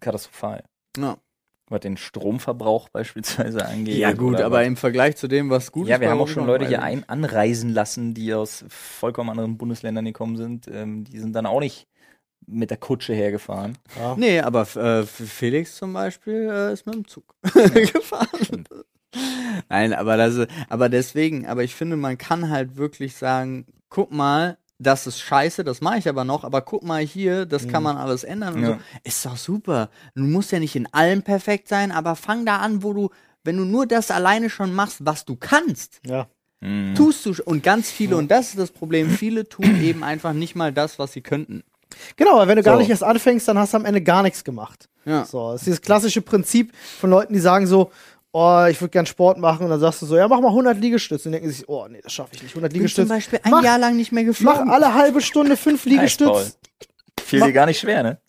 katastrophal. 0.00 0.62
ja, 0.96 1.16
Was 1.68 1.80
den 1.80 1.96
Stromverbrauch 1.96 2.88
beispielsweise 2.90 3.64
angeht. 3.66 3.96
ja 3.98 4.12
gut, 4.12 4.40
aber 4.40 4.60
was- 4.60 4.66
im 4.66 4.76
Vergleich 4.76 5.16
zu 5.16 5.26
dem, 5.26 5.50
was 5.50 5.72
gut 5.72 5.88
Ja, 5.88 5.96
ist, 5.96 6.00
wir 6.02 6.06
bei 6.08 6.12
haben 6.12 6.20
auch 6.20 6.28
schon 6.28 6.46
Leute 6.46 6.68
hier 6.68 6.82
ein 6.82 7.08
anreisen 7.08 7.70
lassen, 7.70 8.14
die 8.14 8.32
aus 8.32 8.64
vollkommen 8.68 9.30
anderen 9.30 9.58
Bundesländern 9.58 10.04
gekommen 10.04 10.36
sind. 10.36 10.68
Ähm, 10.68 11.02
die 11.04 11.18
sind 11.18 11.32
dann 11.34 11.46
auch 11.46 11.60
nicht 11.60 11.88
mit 12.46 12.70
der 12.70 12.78
Kutsche 12.78 13.12
hergefahren. 13.14 13.76
ja. 13.98 14.14
Nee, 14.16 14.40
aber 14.40 14.62
äh, 14.76 15.04
Felix 15.04 15.76
zum 15.76 15.92
Beispiel 15.92 16.48
äh, 16.50 16.72
ist 16.72 16.86
mit 16.86 16.94
dem 16.94 17.06
Zug 17.06 17.34
gefahren. 17.42 18.64
Nein, 19.68 19.92
aber 19.94 20.16
das, 20.16 20.34
ist- 20.36 20.48
aber 20.68 20.88
deswegen, 20.88 21.46
aber 21.46 21.64
ich 21.64 21.74
finde, 21.74 21.96
man 21.96 22.18
kann 22.18 22.50
halt 22.50 22.76
wirklich 22.76 23.16
sagen, 23.16 23.66
guck 23.88 24.12
mal, 24.12 24.58
das 24.78 25.06
ist 25.06 25.18
scheiße, 25.20 25.64
das 25.64 25.80
mache 25.80 25.98
ich 25.98 26.08
aber 26.08 26.24
noch, 26.24 26.44
aber 26.44 26.60
guck 26.62 26.84
mal 26.84 27.02
hier, 27.02 27.46
das 27.46 27.66
kann 27.66 27.82
man 27.82 27.96
alles 27.96 28.22
ändern 28.22 28.54
und 28.54 28.62
Ja. 28.62 28.68
so. 28.68 28.76
Ist 29.02 29.26
doch 29.26 29.36
super. 29.36 29.90
Du 30.14 30.22
musst 30.22 30.52
ja 30.52 30.60
nicht 30.60 30.76
in 30.76 30.86
allem 30.94 31.22
perfekt 31.22 31.68
sein, 31.68 31.90
aber 31.90 32.14
fang 32.14 32.46
da 32.46 32.58
an, 32.58 32.82
wo 32.82 32.92
du, 32.92 33.10
wenn 33.44 33.56
du 33.56 33.64
nur 33.64 33.86
das 33.86 34.10
alleine 34.10 34.50
schon 34.50 34.72
machst, 34.74 35.04
was 35.04 35.24
du 35.24 35.34
kannst, 35.36 36.00
ja. 36.06 36.28
Mhm. 36.60 36.94
tust 36.94 37.24
du 37.26 37.34
und 37.44 37.62
ganz 37.62 37.90
viele, 37.90 38.16
und 38.16 38.30
das 38.30 38.50
ist 38.50 38.58
das 38.58 38.70
Problem, 38.70 39.10
viele 39.10 39.48
tun 39.48 39.80
eben 39.82 40.02
einfach 40.04 40.32
nicht 40.32 40.54
mal 40.54 40.72
das, 40.72 40.98
was 40.98 41.12
sie 41.12 41.22
könnten. 41.22 41.62
Genau, 42.16 42.32
aber 42.34 42.48
wenn 42.48 42.56
du 42.56 42.62
gar 42.62 42.74
So. 42.74 42.80
nicht 42.80 42.90
erst 42.90 43.04
anfängst, 43.04 43.46
dann 43.48 43.58
hast 43.58 43.72
du 43.72 43.78
am 43.78 43.84
Ende 43.84 44.00
gar 44.02 44.22
nichts 44.22 44.44
gemacht. 44.44 44.88
Ja. 45.04 45.24
So, 45.24 45.52
das 45.52 45.62
ist 45.62 45.66
dieses 45.66 45.80
klassische 45.80 46.20
Prinzip 46.22 46.72
von 47.00 47.10
Leuten, 47.10 47.32
die 47.32 47.38
sagen 47.40 47.66
so, 47.66 47.90
oh, 48.32 48.64
ich 48.70 48.80
würde 48.80 48.90
gern 48.90 49.06
Sport 49.06 49.38
machen 49.38 49.64
und 49.64 49.70
dann 49.70 49.80
sagst 49.80 50.02
du 50.02 50.06
so, 50.06 50.16
ja, 50.16 50.28
mach 50.28 50.40
mal 50.40 50.48
100 50.48 50.78
Liegestütze 50.78 51.28
und 51.28 51.32
denken 51.32 51.48
sich, 51.50 51.68
oh, 51.68 51.86
nee, 51.88 52.00
das 52.02 52.12
schaffe 52.12 52.30
ich 52.34 52.42
nicht. 52.42 52.52
100 52.52 52.72
Ich 52.72 52.78
bin 52.78 52.88
zum 52.88 53.04
Liegestütze. 53.04 53.08
Beispiel 53.08 53.40
ein 53.42 53.50
Mach- 53.50 53.62
Jahr 53.64 53.78
lang 53.78 53.96
nicht 53.96 54.12
mehr 54.12 54.22
Mach 54.24 54.28
geflogen. 54.28 54.70
alle 54.70 54.94
halbe 54.94 55.20
Stunde 55.20 55.56
fünf. 55.56 55.84
Liegestütze. 55.86 56.52
Fiel 57.22 57.40
dir 57.40 57.52
gar 57.52 57.66
nicht 57.66 57.80
schwer, 57.80 58.02
ne? 58.02 58.18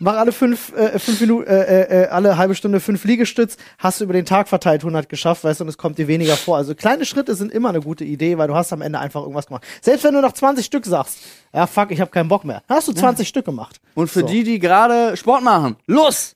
Mach 0.00 0.16
alle 0.16 0.32
fünf, 0.32 0.72
äh, 0.76 0.98
fünf 0.98 1.20
Minuten, 1.20 1.46
äh, 1.48 2.04
äh, 2.04 2.06
alle 2.08 2.36
halbe 2.36 2.54
Stunde 2.54 2.80
fünf 2.80 3.04
Liegestütz, 3.04 3.56
hast 3.78 4.00
du 4.00 4.04
über 4.04 4.12
den 4.12 4.24
Tag 4.26 4.48
verteilt 4.48 4.82
100 4.82 5.08
geschafft, 5.08 5.44
weißt 5.44 5.60
du, 5.60 5.64
und 5.64 5.68
es 5.68 5.78
kommt 5.78 5.98
dir 5.98 6.08
weniger 6.08 6.36
vor. 6.36 6.56
Also 6.56 6.74
kleine 6.74 7.04
Schritte 7.04 7.34
sind 7.34 7.52
immer 7.52 7.68
eine 7.68 7.80
gute 7.80 8.04
Idee, 8.04 8.36
weil 8.38 8.48
du 8.48 8.54
hast 8.54 8.72
am 8.72 8.82
Ende 8.82 8.98
einfach 8.98 9.20
irgendwas 9.22 9.46
gemacht. 9.46 9.64
Selbst 9.80 10.02
wenn 10.04 10.14
du 10.14 10.20
nach 10.20 10.32
20 10.32 10.66
Stück 10.66 10.84
sagst, 10.84 11.18
ja 11.52 11.66
fuck, 11.66 11.90
ich 11.92 12.00
habe 12.00 12.10
keinen 12.10 12.28
Bock 12.28 12.44
mehr, 12.44 12.62
dann 12.66 12.78
hast 12.78 12.88
du 12.88 12.92
20 12.92 13.28
Stück 13.28 13.44
gemacht. 13.44 13.80
Und 13.94 14.08
für 14.08 14.20
So. 14.20 14.26
die, 14.26 14.42
die 14.42 14.58
gerade 14.58 15.16
Sport 15.16 15.42
machen, 15.42 15.76
los! 15.86 16.34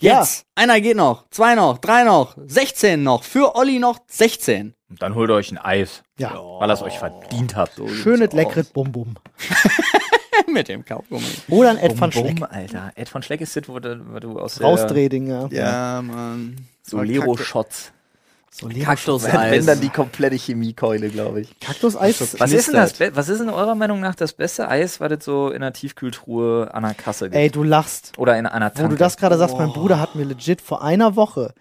Ja. 0.00 0.20
Jetzt! 0.20 0.44
Einer 0.54 0.80
geht 0.80 0.96
noch, 0.96 1.24
zwei 1.30 1.54
noch, 1.56 1.76
drei 1.78 2.04
noch, 2.04 2.34
16 2.46 3.02
noch, 3.02 3.22
für 3.22 3.54
Olli 3.56 3.78
noch 3.78 3.98
16. 4.06 4.72
Und 4.88 5.02
dann 5.02 5.14
holt 5.14 5.30
euch 5.30 5.52
ein 5.52 5.58
Eis. 5.58 6.02
Ja. 6.18 6.32
Weil 6.58 6.70
ihr 6.70 6.72
es 6.72 6.82
euch 6.82 6.98
verdient 6.98 7.54
habt. 7.54 7.80
Schönes, 8.02 8.32
leckeres 8.32 8.68
Bum-Bum. 8.70 9.14
Mit 10.52 10.68
dem 10.68 10.84
Kaugummi. 10.84 11.24
Oder 11.48 11.70
ein 11.70 11.78
Ed 11.78 11.92
van 12.00 12.10
Bum, 12.10 12.22
Schleck. 12.22 12.36
Bum, 12.40 12.48
Alter. 12.50 12.92
Ed 12.94 13.08
von 13.08 13.22
Schleck 13.22 13.40
ist 13.40 13.56
das, 13.56 13.68
wo 13.68 13.78
du, 13.78 14.00
wo 14.12 14.18
du 14.20 14.38
aus 14.38 14.60
Rausdrehding, 14.60 15.26
ja. 15.28 15.48
Ja, 15.50 16.02
Mann. 16.02 16.56
Solero-Shots. 16.82 17.92
So 18.52 18.68
Wenn, 18.68 18.82
Kaktuseis. 18.82 19.32
wenn 19.52 19.64
dann 19.64 19.80
die 19.80 19.90
komplette 19.90 20.34
Chemiekeule, 20.34 21.08
glaube 21.08 21.42
ich. 21.42 21.60
Kaktuseis. 21.60 22.20
Was 22.40 22.50
ist 22.52 22.66
denn 22.66 22.74
das? 22.74 22.98
Was 23.14 23.28
ist 23.28 23.40
in 23.40 23.48
eurer 23.48 23.76
Meinung 23.76 24.00
nach 24.00 24.16
das 24.16 24.32
beste 24.32 24.68
Eis, 24.68 24.98
was 24.98 25.12
es 25.12 25.24
so 25.24 25.50
in 25.50 25.60
der 25.60 25.72
Tiefkühltruhe 25.72 26.68
an 26.74 26.82
der 26.82 26.94
Kasse 26.94 27.26
gibt? 27.26 27.36
Ey, 27.36 27.48
du 27.48 27.62
lachst. 27.62 28.12
Oder 28.18 28.36
in 28.36 28.46
einer 28.46 28.70
Wo 28.70 28.74
Tanke? 28.74 28.90
du 28.90 28.96
das 28.96 29.16
gerade 29.16 29.38
sagst, 29.38 29.56
mein 29.56 29.72
Bruder 29.72 30.00
hat 30.00 30.16
mir 30.16 30.24
legit 30.24 30.60
vor 30.60 30.82
einer 30.82 31.14
Woche 31.14 31.54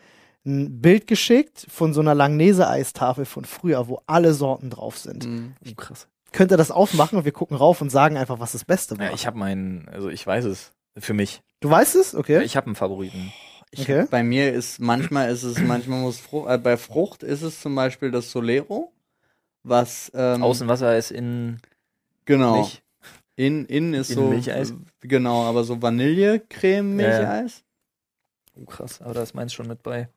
ein 0.46 0.82
Bild 0.82 1.06
geschickt 1.06 1.68
von 1.70 1.94
so 1.94 2.02
einer 2.02 2.16
Langnese-Eistafel 2.16 3.26
von 3.26 3.46
früher, 3.46 3.88
wo 3.88 4.02
alle 4.08 4.34
Sorten 4.34 4.72
drauf 4.72 4.98
sind. 4.98 5.26
Mhm. 5.28 5.54
Oh, 5.70 5.76
krass. 5.76 6.08
Könnt 6.32 6.52
ihr 6.52 6.58
das 6.58 6.72
aufmachen 6.72 7.18
und 7.18 7.26
wir 7.26 7.32
gucken 7.32 7.58
rauf 7.58 7.82
und 7.82 7.90
sagen 7.90 8.18
einfach, 8.18 8.40
was 8.40 8.52
das 8.52 8.66
Beste 8.66 8.98
war. 8.98 9.08
Ja, 9.08 9.14
ich 9.14 9.26
habe 9.28 9.38
meinen, 9.38 9.88
also 9.90 10.10
ich 10.10 10.26
weiß 10.26 10.46
es. 10.46 10.72
Für 10.98 11.14
mich. 11.14 11.42
du 11.62 11.70
weißt 11.70 11.96
es? 11.96 12.14
Okay. 12.16 12.44
Ich 12.44 12.58
habe 12.58 12.68
einen 12.68 12.76
Favoriten. 12.76 13.32
Ich, 13.72 13.82
Okay. 13.82 14.06
Bei 14.10 14.24
mir 14.24 14.52
ist 14.54 14.80
manchmal 14.80 15.30
ist 15.32 15.44
es, 15.44 15.60
manchmal 15.60 16.00
muss 16.00 16.20
Frucht, 16.20 16.50
äh, 16.50 16.58
bei 16.58 16.76
Frucht 16.76 17.22
ist 17.24 17.42
es 17.44 17.62
zum 17.62 17.76
Beispiel 17.76 18.10
das 18.12 18.32
Solero, 18.32 18.92
was 19.64 20.12
ähm, 20.16 20.42
Außenwasser 20.44 20.98
ist 20.98 21.12
in 21.12 21.60
genau 22.26 22.56
Milch. 22.58 22.82
in 23.36 23.66
innen 23.66 23.94
ist 23.94 24.10
Innen 24.10 24.24
so 24.26 24.30
Milcheis? 24.30 24.74
genau, 25.02 25.44
aber 25.44 25.64
so 25.64 25.82
Vanillecreme 25.82 27.00
Ja, 27.00 27.08
ja. 27.10 27.18
Milcheis. 27.20 27.64
Oh, 28.56 28.66
krass. 28.66 29.02
Aber 29.02 29.14
da 29.14 29.22
ist 29.24 29.36
meins 29.36 29.54
schon 29.54 29.68
mit 29.68 29.84
bei. 29.84 30.10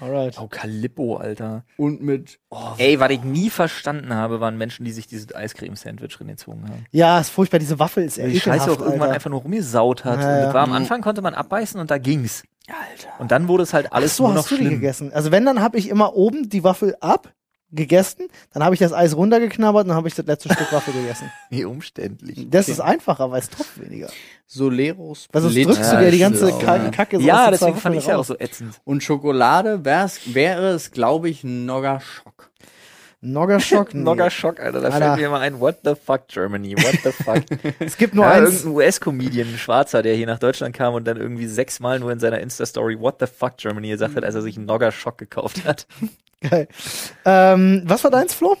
Alright. 0.00 0.36
Oh, 0.40 0.46
Calippo, 0.48 1.16
Alter. 1.16 1.64
Und 1.76 2.02
mit 2.02 2.38
oh, 2.50 2.72
Ey, 2.78 3.00
was 3.00 3.10
ich 3.10 3.22
nie 3.24 3.48
verstanden 3.50 4.12
habe, 4.14 4.40
waren 4.40 4.58
Menschen, 4.58 4.84
die 4.84 4.92
sich 4.92 5.06
dieses 5.06 5.34
Eiscreme-Sandwich 5.34 6.20
reingezogen 6.20 6.64
haben. 6.68 6.84
Ja, 6.90 7.18
ist 7.18 7.30
furchtbar. 7.30 7.58
Diese 7.58 7.78
Waffel 7.78 8.04
ist 8.04 8.18
Weil 8.18 8.30
die 8.30 8.40
Scheiße 8.40 8.64
auch 8.70 8.78
irgendwann 8.80 9.02
Alter. 9.02 9.14
einfach 9.14 9.30
nur 9.30 9.40
rumgesaut 9.40 10.04
hat. 10.04 10.20
Ja, 10.20 10.40
ja. 10.46 10.54
war 10.54 10.62
am 10.64 10.70
Mhm. 10.70 10.76
Anfang 10.76 11.00
konnte 11.00 11.22
man 11.22 11.34
abbeißen 11.34 11.80
und 11.80 11.90
da 11.90 11.98
ging's. 11.98 12.42
Alter. 12.68 13.08
Und 13.20 13.30
dann 13.30 13.46
wurde 13.48 13.62
es 13.62 13.72
halt 13.72 13.92
alles 13.92 14.12
Ach 14.12 14.16
so, 14.16 14.22
nur 14.24 14.34
noch 14.34 14.42
hast 14.42 14.50
du 14.50 14.56
die 14.56 14.62
schlimm. 14.62 14.74
gegessen? 14.74 15.12
Also 15.12 15.30
wenn, 15.30 15.44
dann 15.46 15.60
habe 15.60 15.78
ich 15.78 15.88
immer 15.88 16.14
oben 16.14 16.48
die 16.48 16.64
Waffel 16.64 16.96
ab 17.00 17.32
gegessen, 17.72 18.28
dann 18.52 18.64
habe 18.64 18.74
ich 18.74 18.78
das 18.78 18.92
Eis 18.92 19.16
runtergeknabbert 19.16 19.84
und 19.84 19.88
dann 19.88 19.96
habe 19.96 20.08
ich 20.08 20.14
das 20.14 20.26
letzte 20.26 20.52
Stück 20.52 20.72
Waffel 20.72 20.94
gegessen. 20.94 21.30
Wie 21.50 21.64
umständlich. 21.64 22.46
Das 22.50 22.68
ist 22.68 22.80
einfacher, 22.80 23.30
weil 23.30 23.40
es 23.40 23.50
tropft 23.50 23.80
weniger. 23.80 24.08
Soleros. 24.46 25.28
Weil 25.32 25.42
sonst 25.42 25.54
Split. 25.54 25.68
drückst 25.68 25.92
du 25.92 25.98
dir 25.98 26.10
die 26.10 26.18
ganze 26.18 26.52
Ka 26.58 26.76
ja. 26.76 26.90
Kacke 26.90 27.18
so 27.18 27.26
Ja, 27.26 27.50
deswegen 27.50 27.76
fand 27.76 27.96
ich 27.96 28.06
ja 28.06 28.16
auch 28.16 28.24
so 28.24 28.38
ätzend. 28.38 28.80
Und 28.84 29.02
Schokolade 29.02 29.84
wär's, 29.84 30.34
wäre 30.34 30.68
es, 30.68 30.92
glaube 30.92 31.28
ich, 31.28 31.42
Nogger 31.42 32.00
Schock. 32.00 32.50
Noggerschock? 33.20 33.94
Nee. 33.94 34.02
Nogger 34.02 34.30
Schock, 34.30 34.60
Alter. 34.60 34.80
Da 34.80 34.88
Alter. 34.88 34.98
fällt 34.98 35.18
mir 35.18 35.26
immer 35.26 35.40
ein, 35.40 35.60
what 35.60 35.78
the 35.84 35.94
fuck, 35.94 36.28
Germany, 36.28 36.76
what 36.76 36.98
the 37.02 37.10
fuck. 37.10 37.42
Es 37.80 37.96
gibt 37.96 38.14
nur 38.14 38.24
ja, 38.24 38.32
eins. 38.32 38.62
irgendein 38.62 38.72
US-Comedian, 38.72 39.48
ein 39.48 39.58
Schwarzer, 39.58 40.02
der 40.02 40.14
hier 40.14 40.26
nach 40.26 40.38
Deutschland 40.38 40.74
kam 40.74 40.94
und 40.94 41.06
dann 41.06 41.16
irgendwie 41.16 41.46
sechsmal 41.46 41.98
nur 41.98 42.12
in 42.12 42.20
seiner 42.20 42.40
Insta-Story 42.40 43.00
what 43.00 43.16
the 43.20 43.26
fuck, 43.26 43.56
Germany 43.56 43.88
gesagt 43.88 44.16
hat, 44.16 44.24
als 44.24 44.34
er 44.34 44.42
sich 44.42 44.56
einen 44.56 44.66
Nogger 44.66 44.92
Schock 44.92 45.18
gekauft 45.18 45.64
hat. 45.64 45.86
Geil. 46.40 46.68
Ähm, 47.24 47.82
was 47.86 48.04
war 48.04 48.10
deins, 48.10 48.34
Flo? 48.34 48.56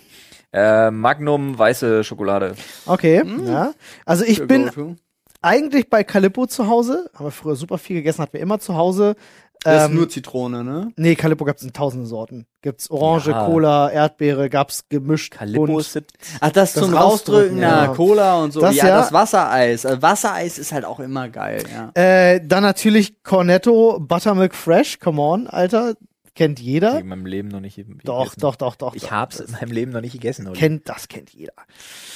Äh, 0.52 0.90
Magnum 0.90 1.58
weiße 1.58 2.04
Schokolade. 2.04 2.54
Okay, 2.86 3.22
Mm. 3.24 3.46
ja. 3.46 3.72
Also 4.04 4.24
ich 4.24 4.46
bin 4.46 4.96
eigentlich 5.42 5.90
bei 5.90 6.02
Calippo 6.04 6.46
zu 6.46 6.66
Hause. 6.68 7.10
Haben 7.14 7.26
wir 7.26 7.30
früher 7.30 7.56
super 7.56 7.78
viel 7.78 7.96
gegessen, 7.96 8.22
hatten 8.22 8.32
wir 8.34 8.40
immer 8.40 8.58
zu 8.58 8.74
Hause. 8.76 9.16
Das 9.62 9.84
ist 9.84 9.88
Ähm, 9.90 9.96
nur 9.96 10.08
Zitrone, 10.08 10.62
ne? 10.62 10.92
nee, 10.96 11.14
Calippo 11.16 11.44
gab's 11.44 11.62
in 11.62 11.72
tausende 11.72 12.06
Sorten. 12.06 12.46
Gibt's 12.62 12.90
Orange, 12.90 13.30
Ja. 13.30 13.46
Cola, 13.46 13.90
Erdbeere, 13.90 14.48
gab's 14.48 14.84
gemischt. 14.88 15.32
Calippo 15.34 15.66
bunt. 15.66 15.80
ist 15.80 15.96
das 15.96 16.02
Ach, 16.40 16.50
das, 16.52 16.72
Das 16.74 16.84
zum 16.84 16.94
Rausdrücken, 16.94 17.58
ja. 17.58 17.84
ja. 17.86 17.94
Cola 17.94 18.42
und 18.42 18.52
so. 18.52 18.60
Das 18.60 18.76
ja, 18.76 18.86
ja. 18.86 18.98
das 19.00 19.12
Wassereis. 19.12 19.84
Also 19.84 20.00
Wassereis 20.02 20.58
ist 20.58 20.72
halt 20.72 20.84
auch 20.84 21.00
immer 21.00 21.28
geil, 21.28 21.64
ja. 21.72 21.90
Äh, 22.00 22.40
dann 22.46 22.62
natürlich 22.62 23.22
Cornetto 23.24 23.98
Buttermilk 23.98 24.54
Fresh. 24.54 25.00
Come 25.00 25.20
on, 25.20 25.46
Alter. 25.48 25.94
Kennt 26.36 26.60
jeder. 26.60 27.00
in 27.00 27.08
meinem 27.08 27.26
Leben 27.26 27.48
noch 27.48 27.60
nicht 27.60 27.76
gegessen. 27.76 28.00
Doch, 28.04 28.34
doch, 28.34 28.56
doch, 28.56 28.76
doch. 28.76 28.94
Ich 28.94 29.04
doch. 29.04 29.10
hab's 29.10 29.40
in 29.40 29.50
meinem 29.52 29.72
Leben 29.72 29.92
noch 29.92 30.02
nicht 30.02 30.12
gegessen. 30.12 30.46
Olli. 30.46 30.58
kennt, 30.58 30.88
das 30.88 31.08
kennt 31.08 31.30
jeder. 31.30 31.54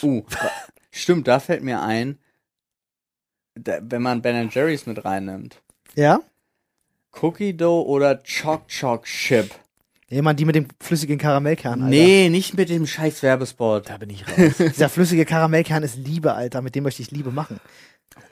Uh, 0.03 0.23
stimmt, 0.91 1.27
da 1.27 1.41
fällt 1.41 1.65
mir 1.65 1.81
ein, 1.81 2.19
da, 3.55 3.79
wenn 3.83 4.03
man 4.03 4.23
Ben 4.23 4.51
Jerry's 4.51 4.87
mit 4.87 5.05
reinnimmt. 5.05 5.63
Ja? 5.95 6.21
Cookie 7.21 7.57
Dough 7.57 7.87
oder 7.87 8.23
Choc 8.23 8.69
Choc 8.69 9.05
Chip? 9.05 9.51
Jemand, 10.09 10.39
die 10.41 10.45
mit 10.45 10.57
dem 10.57 10.67
flüssigen 10.81 11.19
Karamellkern, 11.19 11.83
Alter. 11.83 11.89
Nee, 11.89 12.29
nicht 12.31 12.57
mit 12.57 12.69
dem 12.69 12.87
scheiß 12.87 13.23
Werbespot. 13.23 13.89
Da 13.89 13.97
bin 13.97 14.11
ich 14.11 14.27
raus. 14.27 14.57
Dieser 14.59 14.89
flüssige 14.89 15.25
Karamellkern 15.25 15.83
ist 15.85 15.97
Liebe, 15.97 16.35
Alter. 16.35 16.63
Mit 16.63 16.75
dem 16.75 16.83
möchte 16.83 17.01
ich 17.01 17.13
Liebe 17.13 17.31
machen. 17.31 17.61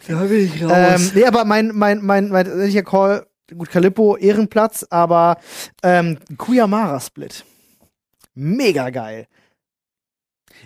Da 0.08 0.14
bin 0.24 0.44
ich 0.44 0.60
Ähm, 0.60 1.10
nee, 1.14 1.24
aber 1.24 1.44
mein, 1.44 1.70
mein, 1.74 2.04
mein, 2.04 2.30
mein 2.30 2.84
Call, 2.84 3.27
gut, 3.56 3.70
Calippo, 3.70 4.16
Ehrenplatz, 4.16 4.84
aber 4.90 5.38
ähm, 5.82 6.18
Kuyamara 6.36 7.00
Split. 7.00 7.44
Mega 8.34 8.90
geil. 8.90 9.26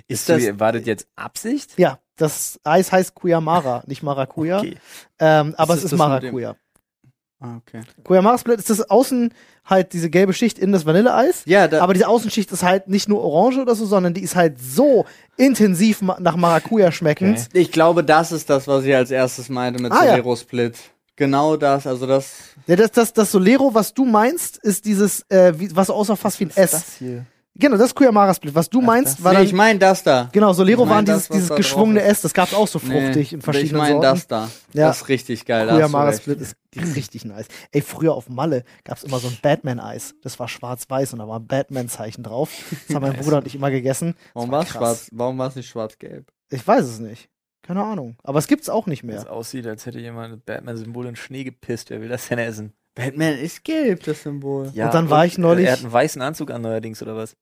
ist 0.09 0.29
das, 0.29 0.43
war 0.59 0.73
das 0.73 0.85
jetzt 0.87 1.07
Absicht? 1.17 1.73
Ja, 1.79 1.99
das 2.17 2.61
Eis 2.65 2.93
heißt 2.93 3.15
Kuyamara, 3.15 3.83
nicht 3.87 4.03
Maracuja. 4.03 4.59
Okay. 4.59 4.77
Ähm, 5.19 5.55
aber 5.57 5.75
Ist 5.75 5.85
es 5.85 5.93
ist 5.93 5.99
Maracuja. 5.99 6.57
ah, 7.41 7.57
okay. 7.57 7.81
Kuyamara 8.05 8.37
Split 8.39 8.59
ist 8.59 8.71
das 8.71 8.89
außen 8.91 9.33
halt 9.65 9.93
diese 9.93 10.11
gelbe 10.11 10.33
Schicht 10.35 10.59
in 10.59 10.73
das 10.73 10.85
Vanilleeis. 10.87 11.43
Ja, 11.47 11.69
da, 11.69 11.83
Aber 11.83 11.95
diese 11.95 12.09
Außenschicht 12.09 12.51
ist 12.53 12.63
halt 12.63 12.89
nicht 12.89 13.09
nur 13.09 13.23
orange 13.23 13.59
oder 13.61 13.75
so, 13.75 13.87
sondern 13.87 14.13
die 14.13 14.23
ist 14.23 14.35
halt 14.37 14.61
so 14.61 15.07
intensiv 15.37 16.03
ma- 16.03 16.19
nach 16.21 16.37
Maracuja 16.37 16.91
schmeckend. 16.93 17.39
Okay. 17.49 17.59
ich 17.61 17.73
glaube, 17.73 18.03
das 18.05 18.33
ist 18.33 18.51
das, 18.51 18.67
was 18.69 18.85
ich 18.85 18.95
als 18.95 19.11
erstes 19.11 19.49
meinte 19.49 19.81
mit 19.83 19.93
Ah, 19.93 20.05
ja. 20.05 20.17
Genau 21.23 21.57
das, 21.57 21.87
also 21.87 22.05
das. 22.07 22.33
Ja, 22.67 22.75
das, 22.75 22.91
das, 22.91 23.13
das 23.13 23.31
Solero, 23.31 23.73
was 23.73 23.95
du 23.95 24.05
meinst, 24.05 24.57
ist 24.59 24.85
dieses, 24.85 25.25
äh, 25.31 25.53
wie, 25.57 25.75
was 25.75 25.89
aussah 25.89 26.17
fast 26.17 26.41
wie 26.41 26.47
ein 26.47 26.51
S. 26.57 26.71
Das 26.73 26.85
hier. 26.99 27.27
Genau, 27.55 27.77
das 27.77 27.89
ist 27.89 27.95
Kuyamara 27.95 28.33
Split. 28.35 28.55
Was 28.55 28.69
du 28.71 28.81
meinst, 28.81 29.19
das- 29.19 29.25
war 29.25 29.33
Nee, 29.33 29.39
dann, 29.39 29.47
ich 29.47 29.53
meine 29.53 29.79
das 29.79 30.03
da. 30.03 30.29
genau, 30.33 30.53
Solero 30.55 30.83
ich 30.83 30.89
mein 30.89 30.97
waren 30.97 31.05
das, 31.05 31.25
dieses, 31.29 31.29
dieses 31.33 31.49
da 31.51 31.55
geschwungene. 31.57 32.03
S. 32.03 32.23
Das 32.23 32.33
gab's 32.35 32.55
auch 32.55 32.67
so 32.67 32.79
fruchtig 32.79 33.31
Nee, 33.31 33.37
in 33.37 33.43
verschiedenen 33.43 33.67
Ich 33.69 33.73
meine 33.91 33.93
Sorten. 34.01 34.03
das 34.03 34.27
da. 34.27 34.49
Ja. 34.73 34.89
Das 34.89 35.03
ist 35.03 35.09
richtig 35.09 35.45
geil. 35.45 35.69
Kuyamara. 35.69 36.13
Split 36.15 36.41
ist 36.41 36.57
richtig 36.97 37.25
nice. 37.27 37.47
Ey, 37.71 37.83
früher 37.83 38.15
auf 38.15 38.29
Malle 38.31 38.65
gab's 38.85 39.05
immer 39.05 39.19
so 39.19 39.29
ein 39.29 39.39
Batman-Eis. 39.43 40.15
Das 40.23 40.39
war 40.41 40.49
schwarz-weiß 40.49 41.13
und 41.13 41.19
da 41.21 41.29
war 41.29 41.39
ein 41.41 41.47
Batman-Zeichen 41.47 42.25
drauf. 42.25 42.51
Das 42.89 42.97
haben 42.97 43.03
mein 43.03 43.17
Bruder 43.17 43.37
und 43.37 43.47
ich 43.47 43.55
immer 43.55 43.71
gegessen. 43.71 44.15
Das 44.17 44.35
Warum 44.35 44.51
war 44.51 44.63
es 44.63 44.69
schwarz? 44.71 45.09
Warum 45.13 45.39
war 45.39 45.49
es 45.49 45.55
nicht 45.57 45.69
schwarz-gelb? 45.69 46.27
Ich 46.51 46.67
weiß 46.67 46.85
es 46.87 46.99
nicht. 47.01 47.29
Keine 47.63 47.83
Ahnung. 47.85 48.17
Aber 48.25 48.39
es 48.39 48.49
gibt's 48.49 48.69
auch 48.69 48.87
nicht 48.87 49.03
Das 49.05 49.25
mehr. 49.25 49.33
aussieht, 49.33 49.67
als 49.67 49.87
hätte 49.87 50.01
jemand 50.01 50.33
das 50.35 50.41
Batman-Symbol 50.41 51.07
in 51.07 51.17
Schnee 51.17 51.45
gepisst. 51.45 51.91
Wer 51.91 52.01
will 52.01 52.09
das 52.09 52.29
denn 52.29 52.39
essen? 52.39 52.73
Batman 52.95 53.39
ist 53.39 53.65
gelb, 53.65 54.03
das 54.05 54.23
Symbol. 54.23 54.71
Ja, 54.75 54.91
dann 54.91 55.09
war 55.09 55.25
ich 55.25 55.39
neulich- 55.39 55.67
Er 55.67 55.73
hat 55.73 55.81
einen 55.81 55.93
weißen 55.93 56.21
Anzug 56.21 56.51
an 56.51 56.61
neuerdings, 56.63 57.03
oder 57.03 57.17
was? 57.17 57.37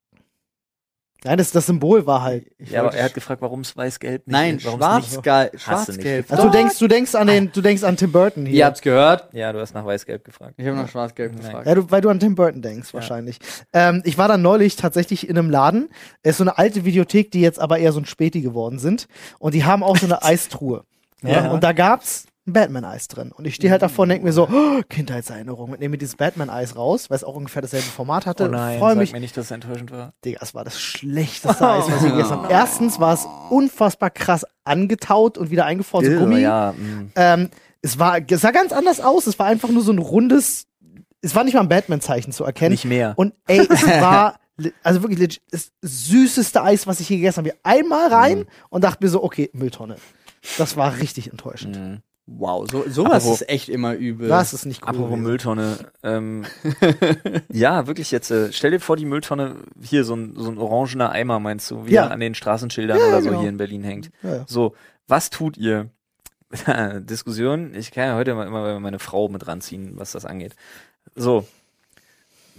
Nein, 1.25 1.39
das, 1.39 1.51
das 1.53 1.67
Symbol 1.67 2.07
war 2.07 2.23
halt. 2.23 2.47
Ich 2.59 2.71
Ja, 2.71 2.81
aber 2.81 2.95
er 2.95 3.05
hat 3.05 3.15
gefragt, 3.15 3.43
warum 3.43 3.61
es 3.61 3.77
weiß-gelb 3.77 4.27
nicht 4.27 4.33
Nein, 4.33 4.59
schwarz-gelb. 4.61 5.53
Nicht 5.53 6.31
Also 6.31 6.45
du 6.45 6.51
denkst, 6.51 6.79
du 6.79 6.89
denkst 6.89 7.15
an 7.15 7.27
den, 7.27 7.53
du 7.53 7.61
denkst 7.61 7.83
an 7.83 7.97
Tim 7.97 8.11
Burton 8.11 8.47
hier. 8.47 8.55
Ihr 8.55 8.67
habt's 8.67 8.81
gehört? 8.81 9.29
Ja, 9.33 9.53
du 9.53 9.61
hast 9.61 9.75
nach 9.75 9.85
weiß-gelb 9.85 10.25
gefragt. 10.25 10.55
Ich 10.57 10.67
habe 10.67 10.77
nach 10.77 10.89
schwarz-gelb 10.89 11.37
gefragt. 11.37 11.67
Ja, 11.67 11.75
du, 11.75 11.91
weil 11.91 12.01
du 12.01 12.09
an 12.09 12.21
Tim 12.21 12.35
Burton 12.35 12.63
denkst, 12.63 12.95
wahrscheinlich. 12.95 13.39
Ähm, 13.73 14.03
ich 14.05 14.17
war 14.17 14.29
dann 14.29 14.43
neulich 14.43 14.77
tatsächlich 14.77 15.29
in 15.29 15.37
einem 15.37 15.51
Laden. 15.51 15.91
Es 16.23 16.33
ist 16.33 16.39
so 16.39 16.45
eine 16.45 16.57
alte 16.57 16.85
Videothek, 16.85 17.31
die 17.31 17.41
jetzt 17.41 17.61
aber 17.61 17.79
eher 17.79 17.93
so 17.93 18.01
ein 18.01 18.07
Späti 18.07 18.41
geworden 18.41 18.79
sind. 18.79 19.07
Und 19.39 19.55
die 19.55 19.65
haben 19.65 19.83
auch 19.83 19.97
so 19.97 20.07
eine 20.07 20.23
Eistruhe. 20.25 20.85
Ja. 21.23 21.45
Ja. 21.45 21.51
Und 21.51 21.63
da 21.63 21.73
gab's 21.73 22.27
ein 22.47 22.53
Batman-Eis 22.53 23.09
drin. 23.09 23.33
Und 23.33 23.45
ich 23.47 23.55
stehe 23.55 23.71
halt 23.71 23.83
davor 23.83 24.05
und 24.05 24.09
denke 24.09 24.25
mir 24.25 24.33
so, 24.33 24.49
oh, 24.51 24.81
Kindheitserinnerung. 24.89 25.71
Und 25.73 25.81
nehme 25.81 25.93
mir 25.93 25.99
dieses 25.99 26.17
Batman-Eis 26.17 26.75
raus, 26.77 27.11
weil 27.11 27.17
es 27.17 27.25
auch 27.25 27.35
ungefähr 27.35 27.63
dasselbe 27.63 27.87
Format 27.87 28.27
hatte. 28.27 28.49
Freue 28.49 28.97
mich. 28.97 29.11
Oh 29.11 29.15
mir 29.15 29.21
nicht, 29.21 29.37
dass 29.37 29.47
es 29.47 29.51
enttäuschend 29.51 29.91
war. 29.91 30.15
Digga, 30.25 30.39
es 30.43 30.55
war 30.55 30.65
das 30.65 30.81
schlechteste 30.81 31.69
Eis, 31.69 31.85
was 31.91 32.03
ich 32.03 32.11
gegessen 32.11 32.31
habe. 32.31 32.49
Erstens 32.51 32.99
war 32.99 33.15
es 33.15 33.27
unfassbar 33.51 34.11
krass 34.11 34.47
angetaut 34.65 35.37
und 35.39 35.51
wieder 35.51 35.67
eingefroren, 35.67 36.07
so 36.07 36.13
Irre, 36.13 36.21
Gummi. 36.21 36.41
Ja, 36.41 36.73
mm. 36.77 37.13
Ähm, 37.15 37.51
es 37.83 37.99
war, 37.99 38.19
es 38.27 38.41
sah 38.41 38.51
ganz 38.51 38.73
anders 38.73 39.01
aus. 39.01 39.27
Es 39.27 39.39
war 39.39 39.47
einfach 39.47 39.69
nur 39.69 39.83
so 39.83 39.93
ein 39.93 39.99
rundes, 39.99 40.67
es 41.23 41.35
war 41.35 41.45
nicht 41.45 41.55
mal 41.55 41.61
ein 41.61 41.69
Batman-Zeichen 41.69 42.33
zu 42.33 42.45
erkennen. 42.45 42.73
nicht 42.73 42.85
mehr. 42.87 43.13
Und 43.17 43.35
ey, 43.47 43.67
es 43.69 43.87
war, 43.87 44.37
also 44.83 45.03
wirklich 45.03 45.19
legit, 45.19 45.43
das 45.51 45.73
süßeste 45.83 46.63
Eis, 46.63 46.87
was 46.87 47.01
ich 47.01 47.09
je 47.09 47.17
gegessen 47.17 47.45
habe. 47.45 47.55
Einmal 47.63 48.09
rein 48.13 48.39
Mhm. 48.41 48.47
und 48.71 48.85
dachte 48.85 49.05
mir 49.05 49.11
so, 49.11 49.23
okay, 49.23 49.51
Mülltonne. 49.53 49.97
Das 50.57 50.77
war 50.79 50.97
richtig 50.99 51.31
enttäuschend. 51.31 51.77
Mm. 51.79 51.97
Wow, 52.33 52.67
so, 52.71 52.85
sowas 52.89 53.25
Apropos- 53.25 53.41
ist 53.41 53.49
echt 53.49 53.69
immer 53.69 53.95
übel. 53.95 54.29
Das 54.29 54.53
ist 54.55 54.65
nicht 54.65 54.83
cool. 54.83 54.89
Apropos 54.91 55.09
gewesen. 55.11 55.23
Mülltonne. 55.25 55.79
Ähm, 56.05 56.45
ja, 57.53 57.87
wirklich 57.89 58.11
jetzt. 58.13 58.31
Äh, 58.31 58.53
stell 58.53 58.71
dir 58.71 58.79
vor, 58.81 58.97
die 58.97 59.05
Mülltonne, 59.05 59.57
hier 59.83 60.05
so 60.05 60.15
ein, 60.15 60.35
so 60.37 60.49
ein 60.51 60.59
orangener 60.59 61.11
Eimer, 61.11 61.41
meinst 61.41 61.71
du, 61.71 61.87
wie 61.87 61.93
Ja. 61.95 62.07
an 62.07 62.21
den 62.21 62.35
Straßenschildern 62.37 62.99
Ja, 62.99 63.07
oder 63.07 63.23
so 63.23 63.31
genau. 63.31 63.41
hier 63.41 63.49
in 63.49 63.57
Berlin 63.57 63.83
hängt. 63.83 64.11
Ja, 64.23 64.37
ja. 64.37 64.45
So, 64.47 64.75
was 65.09 65.31
tut 65.31 65.57
ihr? 65.57 65.91
Diskussion. 67.01 67.75
Ich 67.75 67.91
kann 67.91 68.07
ja 68.09 68.15
heute 68.17 68.35
mal 68.35 68.47
immer 68.47 68.79
meine 68.81 68.99
Frau 68.99 69.29
mit 69.29 69.47
ranziehen, 69.47 69.93
was 69.97 70.13
das 70.13 70.25
angeht. 70.25 70.55
So. 71.15 71.47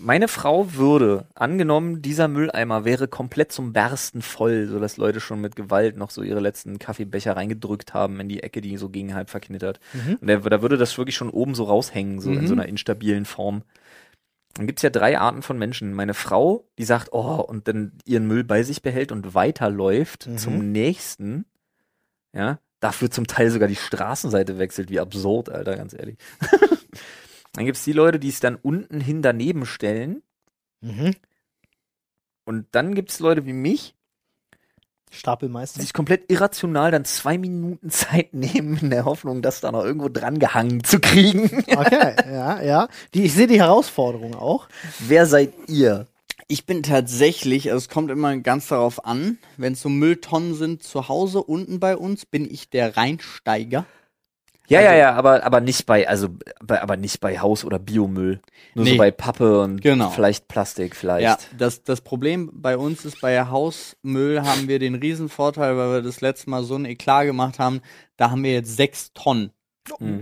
Meine 0.04 0.28
Frau 0.28 0.74
würde, 0.74 1.28
angenommen, 1.36 2.02
dieser 2.02 2.28
Mülleimer 2.28 2.86
wäre 2.86 3.08
komplett 3.08 3.52
zum 3.52 3.72
Bersten 3.72 4.22
voll, 4.24 4.68
so 4.68 4.80
dass 4.80 4.98
Leute 4.98 5.20
schon 5.20 5.40
mit 5.42 5.56
Gewalt 5.56 5.96
noch 5.96 6.10
so 6.10 6.24
ihre 6.24 6.40
letzten 6.40 6.80
Kaffeebecher 6.80 7.36
reingedrückt 7.36 7.94
haben 7.94 8.20
in 8.20 8.28
die 8.28 8.42
Ecke, 8.42 8.62
die 8.62 8.78
so 8.78 8.90
gegen 8.90 9.14
halb 9.14 9.30
verknittert. 9.30 9.80
Mhm. 9.94 10.18
Und 10.20 10.28
der, 10.28 10.40
da 10.40 10.62
würde 10.64 10.78
das 10.78 10.98
wirklich 10.98 11.16
schon 11.16 11.30
oben 11.30 11.54
so 11.54 11.66
raushängen, 11.66 12.20
so 12.20 12.32
in 12.32 12.42
Mhm. 12.42 12.48
so 12.48 12.54
einer 12.54 12.66
instabilen 12.68 13.26
Form. 13.26 13.62
Dann 14.56 14.66
gibt's 14.68 14.82
ja 14.82 14.90
drei 14.90 15.20
Arten 15.20 15.44
von 15.44 15.58
Menschen. 15.60 15.94
Meine 15.94 16.14
Frau, 16.16 16.66
die 16.80 16.84
sagt, 16.84 17.10
oh, 17.14 17.36
und 17.40 17.68
dann 17.68 17.92
ihren 18.06 18.26
Müll 18.28 18.44
bei 18.44 18.64
sich 18.64 18.82
behält 18.82 19.12
und 19.12 19.34
weiterläuft 19.36 20.28
Mhm. 20.28 20.38
zum 20.40 20.72
nächsten. 20.72 21.46
Ja, 22.36 22.60
dafür 22.80 23.12
zum 23.12 23.28
Teil 23.28 23.52
sogar 23.52 23.68
die 23.68 23.76
Straßenseite 23.76 24.58
wechselt. 24.58 24.90
Wie 24.90 25.00
absurd, 25.00 25.50
Alter, 25.50 25.76
ganz 25.78 25.94
ehrlich. 25.94 26.18
dann 27.54 27.66
gibt's 27.66 27.84
die 27.84 27.94
Leute, 27.94 28.20
die 28.20 28.30
es 28.30 28.40
dann 28.40 28.56
unten 28.56 29.02
hin 29.02 29.22
daneben 29.22 29.66
stellen. 29.66 30.24
Mhm. 30.82 31.14
Und 32.46 32.68
dann 32.72 32.96
gibt's 32.96 33.20
Leute 33.20 33.46
wie 33.46 33.54
mich, 33.54 33.96
die 35.12 35.18
Stapelmeister. 35.18 35.82
sich 35.82 35.94
komplett 35.94 36.32
irrational 36.32 36.92
dann 36.92 37.06
zwei 37.06 37.38
Minuten 37.38 37.90
Zeit 37.90 38.34
nehmen, 38.34 38.78
in 38.78 38.90
der 38.90 39.06
Hoffnung, 39.06 39.42
das 39.42 39.62
da 39.62 39.72
noch 39.72 39.84
irgendwo 39.84 40.10
dran 40.10 40.40
gehangen 40.40 40.84
zu 40.84 41.00
kriegen. 41.00 41.50
Okay, 41.72 42.16
ja, 42.28 42.62
ja. 42.62 42.88
Die, 43.14 43.24
ich 43.24 43.34
sehe 43.34 43.48
die 43.48 43.60
Herausforderung 43.60 44.36
auch. 44.36 44.68
Wer 45.00 45.26
seid 45.26 45.54
ihr? 45.68 46.08
Ich 46.48 46.66
bin 46.66 46.84
tatsächlich, 46.84 47.72
also 47.72 47.78
es 47.78 47.90
kommt 47.90 48.12
immer 48.12 48.36
ganz 48.38 48.68
darauf 48.68 49.06
an, 49.06 49.38
wenn 49.58 49.74
es 49.74 49.82
so 49.82 49.90
Mülltonnen 49.90 50.54
sind 50.54 50.84
zu 50.84 51.08
Hause 51.08 51.42
unten 51.44 51.80
bei 51.80 51.96
uns, 51.96 52.26
bin 52.26 52.50
ich 52.50 52.70
der 52.70 52.98
Reinsteiger. 52.98 53.86
Ja, 54.68 54.80
Also- 54.80 54.92
ja, 54.92 54.96
ja, 54.98 55.14
aber, 55.16 55.44
aber 55.44 55.60
nicht 55.60 55.86
bei, 55.86 56.08
also, 56.08 56.30
bei, 56.64 56.82
aber 56.82 56.96
nicht 56.96 57.20
bei 57.20 57.40
Haus- 57.40 57.66
oder 57.66 57.78
Biomüll. 57.80 58.40
Nur 58.74 58.86
so 58.86 58.92
Nee. 58.92 58.98
bei 58.98 59.12
Pappe 59.12 59.62
und 59.62 59.82
Genau. 59.82 60.10
vielleicht 60.12 60.48
Plastik, 60.48 60.96
vielleicht. 60.96 61.24
Ja, 61.24 61.38
das, 61.58 61.84
das 61.84 62.02
Problem 62.02 62.50
bei 62.54 62.78
uns 62.78 63.04
ist, 63.04 63.20
bei 63.20 63.44
Hausmüll 63.46 64.42
haben 64.44 64.68
wir 64.68 64.80
den 64.80 64.96
Riesenvorteil, 64.96 65.76
weil 65.78 65.92
wir 65.92 66.02
das 66.02 66.22
letzte 66.22 66.50
Mal 66.50 66.64
so 66.64 66.76
ein 66.76 66.86
Eklat 66.86 67.26
gemacht 67.26 67.60
haben, 67.60 67.82
da 68.18 68.32
haben 68.32 68.44
wir 68.44 68.54
jetzt 68.54 68.78
sechs 68.78 69.12
Tonnen. 69.14 69.52
Mhm. 70.00 70.22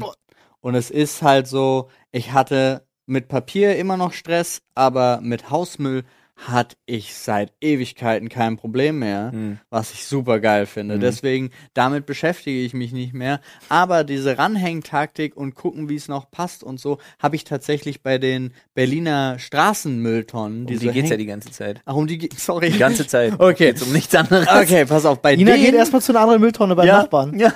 Und 0.61 0.75
es 0.75 0.89
ist 0.89 1.21
halt 1.21 1.47
so, 1.47 1.89
ich 2.11 2.31
hatte 2.33 2.85
mit 3.05 3.27
Papier 3.27 3.75
immer 3.77 3.97
noch 3.97 4.13
Stress, 4.13 4.61
aber 4.75 5.19
mit 5.21 5.49
Hausmüll 5.51 6.03
hatte 6.47 6.77
ich 6.85 7.13
seit 7.15 7.51
Ewigkeiten 7.59 8.29
kein 8.29 8.55
Problem 8.55 8.99
mehr, 8.99 9.31
Mhm. 9.33 9.59
was 9.69 9.91
ich 9.91 10.05
super 10.05 10.39
geil 10.39 10.65
finde. 10.65 10.95
Mhm. 10.95 11.01
Deswegen, 11.01 11.49
damit 11.73 12.05
beschäftige 12.05 12.61
ich 12.61 12.73
mich 12.73 12.93
nicht 12.93 13.13
mehr. 13.13 13.41
Aber 13.67 14.03
diese 14.05 14.37
Ranhängtaktik 14.37 15.35
und 15.35 15.53
gucken, 15.55 15.89
wie 15.89 15.95
es 15.95 16.07
noch 16.07 16.31
passt 16.31 16.63
und 16.63 16.79
so, 16.79 16.97
habe 17.19 17.35
ich 17.35 17.43
tatsächlich 17.43 18.01
bei 18.03 18.17
den 18.17 18.53
Berliner 18.73 19.37
Straßenmülltonnen. 19.37 20.61
Um 20.61 20.65
die 20.67 20.77
geht's 20.77 21.09
ja 21.09 21.15
Häng- 21.15 21.17
die 21.17 21.25
ganze 21.25 21.51
Zeit. 21.51 21.81
Ach, 21.85 21.95
um 21.95 22.07
die 22.07 22.17
geht, 22.17 22.39
sorry. 22.39 22.69
Die 22.71 22.77
ganze 22.77 23.05
Zeit. 23.07 23.33
Okay. 23.39 23.67
Geht's 23.71 23.81
um 23.83 23.91
nichts 23.91 24.13
anderes. 24.15 24.47
Okay, 24.47 24.85
pass 24.85 25.05
auf, 25.05 25.21
bei 25.21 25.33
Ina 25.33 25.51
denen, 25.53 25.63
geht 25.65 25.73
erstmal 25.75 26.01
zu 26.01 26.11
einer 26.11 26.21
anderen 26.21 26.41
Mülltonne 26.41 26.75
beim 26.75 26.87
Ja. 26.87 26.99
Nachbarn. 26.99 27.37
Ja. 27.39 27.53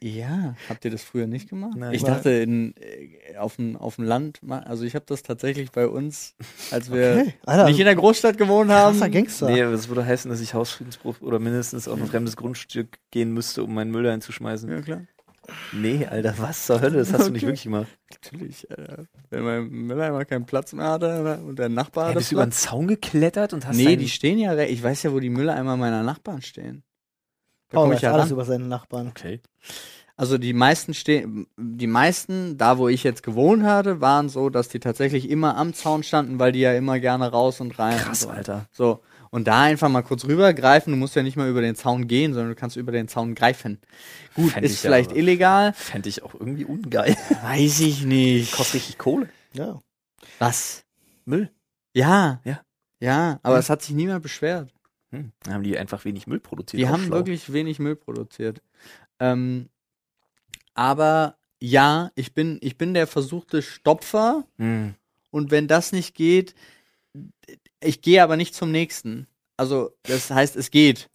Ja, 0.00 0.54
habt 0.68 0.84
ihr 0.84 0.90
das 0.90 1.02
früher 1.02 1.26
nicht 1.26 1.48
gemacht? 1.48 1.76
Nein. 1.76 1.94
ich 1.94 2.02
dachte 2.02 2.30
in, 2.30 2.74
äh, 2.76 3.36
auf 3.36 3.56
dem 3.56 3.76
auf 3.76 3.96
dem 3.96 4.04
Land, 4.04 4.40
also 4.48 4.84
ich 4.84 4.94
habe 4.94 5.04
das 5.06 5.22
tatsächlich 5.22 5.70
bei 5.72 5.86
uns, 5.88 6.34
als 6.70 6.90
wir 6.92 7.20
Okay, 7.22 7.34
Alter. 7.44 7.66
nicht 7.66 7.78
in 7.78 7.84
der 7.84 7.94
Großstadt 7.96 8.38
gewohnt 8.38 8.70
haben. 8.70 8.98
Gangster. 9.10 9.48
Nee, 9.50 9.60
das 9.62 9.88
würde 9.88 10.04
heißen, 10.06 10.30
dass 10.30 10.40
ich 10.40 10.54
Hausfriedensbruch 10.54 11.20
oder 11.20 11.38
mindestens 11.38 11.88
auf 11.88 12.00
ein 12.00 12.06
fremdes 12.06 12.36
Grundstück 12.36 12.98
gehen 13.10 13.32
müsste, 13.32 13.62
um 13.64 13.74
meinen 13.74 13.90
Müll 13.90 14.06
einzuschmeißen. 14.06 14.70
Ja 14.70 14.80
klar, 14.80 15.02
Nee, 15.72 16.06
Alter, 16.06 16.34
was 16.38 16.64
zur 16.66 16.80
Hölle? 16.80 16.98
Das 16.98 17.12
hast 17.12 17.28
du 17.28 17.32
nicht 17.32 17.42
Okay. 17.42 17.48
wirklich 17.48 17.64
gemacht. 17.64 17.88
natürlich. 18.10 18.70
Äh, 18.70 19.04
wenn 19.30 19.42
mein 19.42 19.68
Mülleimer 19.68 20.24
keinen 20.24 20.46
Platz 20.46 20.72
mehr 20.72 20.86
hatte 20.92 21.40
und 21.46 21.58
der 21.58 21.68
Nachbar 21.68 22.04
Ja, 22.04 22.08
hatte 22.10 22.18
bist 22.20 22.30
du 22.30 22.36
über 22.36 22.46
den. 22.46 22.52
Zaun 22.52 22.86
geklettert 22.88 23.52
und 23.52 23.66
hast 23.66 23.76
Nee, 23.76 23.96
die 23.96 24.08
stehen 24.08 24.38
ja, 24.38 24.56
ich 24.58 24.82
weiß 24.82 25.02
ja, 25.02 25.12
wo 25.12 25.20
die 25.20 25.28
Mülleimer 25.30 25.76
meiner 25.76 26.02
Nachbarn 26.02 26.40
stehen. 26.40 26.82
Da 27.68 27.76
Paul 27.76 27.84
komm 27.84 27.90
weiß 27.92 27.96
ich 27.98 28.02
ja 28.02 28.12
alles 28.12 28.24
ran. 28.26 28.32
über 28.32 28.44
seine 28.44 28.64
Nachbarn. 28.66 29.08
Okay. 29.08 29.40
Also 30.16 30.38
die 30.38 30.52
meisten 30.52 30.94
stehen, 30.94 31.48
die 31.56 31.88
meisten, 31.88 32.56
da 32.56 32.78
wo 32.78 32.86
ich 32.88 33.02
jetzt 33.02 33.24
gewohnt 33.24 33.64
hatte, 33.64 34.00
waren 34.00 34.28
so, 34.28 34.48
dass 34.48 34.68
die 34.68 34.78
tatsächlich 34.78 35.28
immer 35.28 35.56
am 35.56 35.74
Zaun 35.74 36.04
standen, 36.04 36.38
weil 36.38 36.52
die 36.52 36.60
ja 36.60 36.72
immer 36.74 37.00
gerne 37.00 37.28
raus 37.32 37.60
und 37.60 37.76
rein. 37.80 37.98
Krass, 37.98 38.24
und 38.24 38.30
so. 38.30 38.36
Alter. 38.36 38.66
So. 38.70 39.00
Und 39.30 39.48
da 39.48 39.62
einfach 39.62 39.88
mal 39.88 40.02
kurz 40.02 40.24
rübergreifen. 40.26 40.92
Du 40.92 40.96
musst 40.96 41.16
ja 41.16 41.24
nicht 41.24 41.36
mal 41.36 41.48
über 41.50 41.60
den 41.62 41.74
Zaun 41.74 42.06
gehen, 42.06 42.32
sondern 42.32 42.50
du 42.50 42.54
kannst 42.54 42.76
über 42.76 42.92
den 42.92 43.08
Zaun 43.08 43.34
greifen. 43.34 43.80
Gut, 44.36 44.52
Fänd 44.52 44.64
ist 44.64 44.74
ich 44.74 44.82
ja 44.84 44.88
vielleicht 44.90 45.10
aber- 45.10 45.18
illegal. 45.18 45.72
Fände 45.72 46.08
ich 46.08 46.22
auch 46.22 46.34
irgendwie 46.34 46.64
ungeil. 46.64 47.16
Weiß 47.42 47.80
ich 47.80 48.04
nicht. 48.04 48.52
Kostet 48.54 48.74
richtig 48.76 48.98
Kohle. 48.98 49.28
Ja. 49.52 49.80
Was? 50.38 50.84
Müll. 51.24 51.50
Ja. 51.92 52.40
Ja. 52.44 52.60
Ja, 53.00 53.40
aber 53.42 53.54
Ja. 53.54 53.60
es 53.60 53.68
hat 53.70 53.82
sich 53.82 53.96
niemand 53.96 54.22
beschwert. 54.22 54.72
Hm. 55.14 55.32
Dann 55.40 55.54
haben 55.54 55.62
die 55.62 55.78
einfach 55.78 56.04
wenig 56.04 56.26
Müll 56.26 56.40
produziert. 56.40 56.80
Die 56.80 56.88
haben 56.88 57.04
schlau. 57.04 57.16
wirklich 57.16 57.52
wenig 57.52 57.78
Müll 57.78 57.96
produziert. 57.96 58.62
Ähm, 59.20 59.68
aber 60.74 61.36
ja, 61.60 62.10
ich 62.16 62.34
bin, 62.34 62.58
ich 62.60 62.76
bin 62.76 62.94
der 62.94 63.06
versuchte 63.06 63.62
Stopfer. 63.62 64.44
Hm. 64.58 64.94
Und 65.30 65.50
wenn 65.50 65.68
das 65.68 65.92
nicht 65.92 66.14
geht, 66.14 66.54
ich 67.80 68.02
gehe 68.02 68.22
aber 68.22 68.36
nicht 68.36 68.54
zum 68.54 68.70
nächsten. 68.70 69.26
Also, 69.56 69.92
das 70.02 70.30
heißt, 70.30 70.56
es 70.56 70.70
geht. 70.70 71.10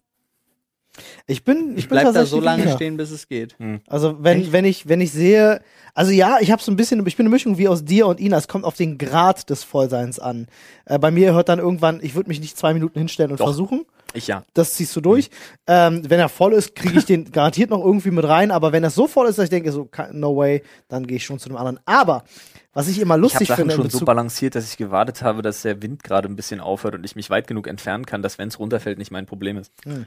Ich 1.26 1.44
bin, 1.44 1.72
ich 1.72 1.78
Ich 1.84 1.88
bin 1.88 1.98
bleib 2.00 2.14
da 2.14 2.24
so 2.24 2.40
lange 2.40 2.64
Ina. 2.64 2.76
stehen, 2.76 2.96
bis 2.96 3.10
es 3.10 3.28
geht. 3.28 3.56
Also 3.86 4.16
wenn, 4.22 4.42
Echt? 4.42 4.52
wenn 4.52 4.64
ich, 4.64 4.88
wenn 4.88 5.00
ich 5.00 5.12
sehe, 5.12 5.60
also 5.94 6.12
ja, 6.12 6.38
ich 6.40 6.50
habe 6.50 6.62
so 6.62 6.70
ein 6.70 6.76
bisschen, 6.76 7.04
ich 7.06 7.16
bin 7.16 7.26
eine 7.26 7.32
Mischung 7.34 7.58
wie 7.58 7.68
aus 7.68 7.84
dir 7.84 8.06
und 8.06 8.20
Ina. 8.20 8.36
Es 8.36 8.48
kommt 8.48 8.64
auf 8.64 8.74
den 8.76 8.98
Grad 8.98 9.50
des 9.50 9.64
Vollseins 9.64 10.18
an. 10.18 10.46
Äh, 10.84 10.98
bei 10.98 11.10
mir 11.10 11.32
hört 11.34 11.48
dann 11.48 11.58
irgendwann, 11.58 12.00
ich 12.02 12.14
würde 12.14 12.28
mich 12.28 12.40
nicht 12.40 12.56
zwei 12.56 12.74
Minuten 12.74 12.98
hinstellen 12.98 13.30
und 13.30 13.40
Doch. 13.40 13.46
versuchen. 13.46 13.84
Ich 14.12 14.26
ja. 14.26 14.42
Das 14.54 14.74
ziehst 14.74 14.94
du 14.96 15.00
durch. 15.00 15.30
Ähm, 15.68 16.02
wenn 16.08 16.18
er 16.18 16.28
voll 16.28 16.52
ist, 16.52 16.74
kriege 16.74 16.98
ich 16.98 17.04
den 17.06 17.30
garantiert 17.30 17.70
noch 17.70 17.84
irgendwie 17.84 18.10
mit 18.10 18.26
rein. 18.26 18.50
Aber 18.50 18.72
wenn 18.72 18.82
er 18.82 18.90
so 18.90 19.06
voll 19.06 19.28
ist, 19.28 19.38
dass 19.38 19.44
ich 19.44 19.50
denke, 19.50 19.70
so 19.72 19.88
no 20.12 20.36
way, 20.36 20.62
dann 20.88 21.06
gehe 21.06 21.16
ich 21.18 21.24
schon 21.24 21.38
zu 21.38 21.48
dem 21.48 21.56
anderen. 21.56 21.78
Aber 21.84 22.24
was 22.72 22.86
ich 22.88 23.00
immer 23.00 23.14
Ich 23.14 23.18
habe 23.18 23.22
lustig 23.22 23.48
Sachen 23.48 23.62
finde 23.62 23.74
in 23.74 23.80
schon 23.82 23.90
so 23.90 24.04
balanciert, 24.04 24.54
dass 24.54 24.64
ich 24.70 24.76
gewartet 24.76 25.22
habe, 25.22 25.42
dass 25.42 25.62
der 25.62 25.82
Wind 25.82 26.04
gerade 26.04 26.28
ein 26.28 26.36
bisschen 26.36 26.60
aufhört 26.60 26.94
und 26.94 27.04
ich 27.04 27.16
mich 27.16 27.28
weit 27.28 27.48
genug 27.48 27.66
entfernen 27.66 28.06
kann, 28.06 28.22
dass 28.22 28.38
wenn 28.38 28.48
es 28.48 28.58
runterfällt, 28.60 28.98
nicht 28.98 29.10
mein 29.10 29.26
Problem 29.26 29.56
ist. 29.56 29.72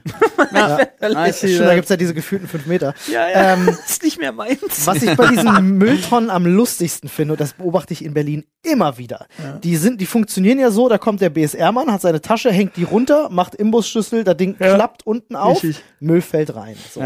Ja, 0.52 0.78
I 1.02 1.32
see 1.32 1.48
Stimmt, 1.48 1.60
da 1.60 1.64
that. 1.66 1.74
gibt's 1.76 1.90
ja 1.90 1.96
diese 1.96 2.14
gefühlten 2.14 2.48
fünf 2.48 2.66
Meter. 2.66 2.94
Ja, 3.10 3.26
Ähm, 3.28 3.68
ist 3.86 4.02
nicht 4.02 4.18
mehr 4.18 4.32
meins. 4.32 4.86
Was 4.86 5.02
ich 5.02 5.16
bei 5.16 5.26
diesen 5.28 5.78
Mülltonnen 5.78 6.30
am 6.30 6.46
lustigsten 6.46 7.08
finde, 7.08 7.32
und 7.34 7.40
das 7.40 7.54
beobachte 7.54 7.92
ich 7.92 8.04
in 8.04 8.14
Berlin 8.14 8.44
immer 8.62 8.98
wieder. 8.98 9.26
Die 9.62 9.76
sind, 9.76 10.00
die 10.00 10.06
funktionieren 10.06 10.58
ja 10.58 10.70
so, 10.70 10.88
da 10.88 10.98
kommt 10.98 11.20
der 11.20 11.30
BSR-Mann, 11.30 11.92
hat 11.92 12.02
seine 12.02 12.20
Tasche, 12.20 12.52
hängt 12.52 12.76
die 12.76 12.84
runter, 12.84 13.28
macht 13.30 13.54
Imbusschlüssel, 13.54 14.22
das 14.24 14.36
Ding 14.36 14.56
klappt 14.56 15.06
unten 15.06 15.34
auf, 15.36 15.62
Richtig. 15.62 15.82
Müll 16.00 16.20
fällt 16.20 16.54
rein. 16.54 16.76
So. 16.92 17.00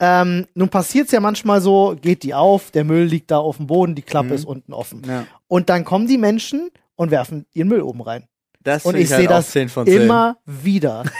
Ähm, 0.00 0.46
nun 0.54 0.68
passiert's 0.70 1.12
ja 1.12 1.20
manchmal 1.20 1.60
so, 1.60 1.94
geht 2.00 2.22
die 2.22 2.32
auf, 2.34 2.70
der 2.70 2.84
Müll 2.84 3.04
liegt 3.04 3.30
da 3.30 3.38
auf 3.38 3.58
dem 3.58 3.66
Boden, 3.66 3.94
die 3.94 4.02
Klappe 4.02 4.34
ist 4.34 4.46
unten 4.46 4.72
offen. 4.72 5.02
Ja. 5.06 5.26
Und 5.46 5.68
dann 5.68 5.84
kommen 5.84 6.06
die 6.06 6.16
Menschen 6.18 6.70
und 6.96 7.10
werfen 7.10 7.44
ihren 7.52 7.68
Müll 7.68 7.82
oben 7.82 8.00
rein. 8.00 8.24
Das 8.62 8.84
Und 8.86 8.96
ich 8.96 9.10
halt 9.12 9.20
sehe 9.20 9.28
auch 9.28 9.34
das 9.36 9.50
10 9.50 9.68
von 9.68 9.86
10. 9.86 10.02
immer 10.02 10.36
wieder. 10.46 11.04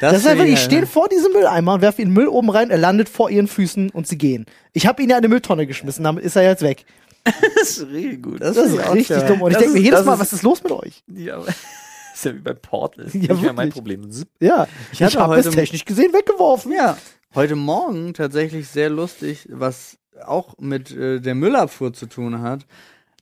Das, 0.00 0.14
ist 0.16 0.22
find 0.22 0.32
einfach, 0.32 0.44
ich 0.46 0.50
ich 0.54 0.56
halt- 0.58 0.64
stehe 0.66 0.86
vor 0.88 1.08
diesem 1.08 1.32
Mülleimer 1.32 1.74
und 1.74 1.80
werfe 1.80 2.02
ihren 2.02 2.12
Müll 2.12 2.26
oben 2.26 2.50
rein, 2.50 2.70
er 2.70 2.78
landet 2.78 3.08
vor 3.08 3.30
ihren 3.30 3.46
Füßen 3.46 3.90
und 3.90 4.08
sie 4.08 4.18
gehen. 4.18 4.46
Ich 4.72 4.88
habe 4.88 5.00
ihn 5.00 5.08
ja 5.08 5.16
in 5.16 5.20
eine 5.22 5.28
Mülltonne 5.28 5.64
geschmissen, 5.64 6.02
damit 6.02 6.24
ist 6.24 6.34
er 6.34 6.42
jetzt 6.42 6.62
weg. 6.62 6.84
Das 7.22 7.70
ist 7.78 7.86
richtig 7.86 8.20
gut. 8.20 8.40
Das 8.40 8.56
Das 8.56 8.66
ist 8.66 8.72
ich 8.80 8.90
richtig 8.92 9.08
geil. 9.16 9.26
dumm. 9.28 9.42
Und 9.42 9.50
ich 9.52 9.58
Das 9.58 9.62
denke 9.62 9.74
mir 9.74 9.78
ist- 9.78 9.84
jedes 9.84 9.98
das 10.00 10.06
Mal, 10.06 10.14
ist- 10.14 10.18
was 10.20 10.32
ist 10.32 10.42
los 10.42 10.60
mit 10.64 10.72
euch? 10.72 11.04
Ja, 11.14 11.38
ist 12.14 12.24
ja 12.24 12.34
wie 12.34 12.40
bei 12.40 12.52
Portal. 12.52 13.04
Ist 13.04 13.14
Ja, 13.14 13.20
nicht 13.32 13.42
mehr 13.42 13.52
mein. 13.52 13.70
Problem. 13.70 14.10
Ja, 14.40 14.66
ich, 14.92 15.00
hatte 15.04 15.20
habe 15.20 15.36
es 15.38 15.48
technisch 15.50 15.84
gesehen 15.84 16.12
weggeworfen. 16.12 16.72
Ja, 16.72 16.98
heute 17.34 17.56
Morgen 17.56 18.14
tatsächlich 18.14 18.68
sehr 18.68 18.90
lustig, 18.90 19.48
was 19.50 19.98
auch 20.26 20.56
mit 20.58 20.90
äh, 20.92 21.20
der 21.20 21.34
Müllabfuhr 21.34 21.92
zu 21.92 22.06
tun 22.06 22.42
hat, 22.42 22.66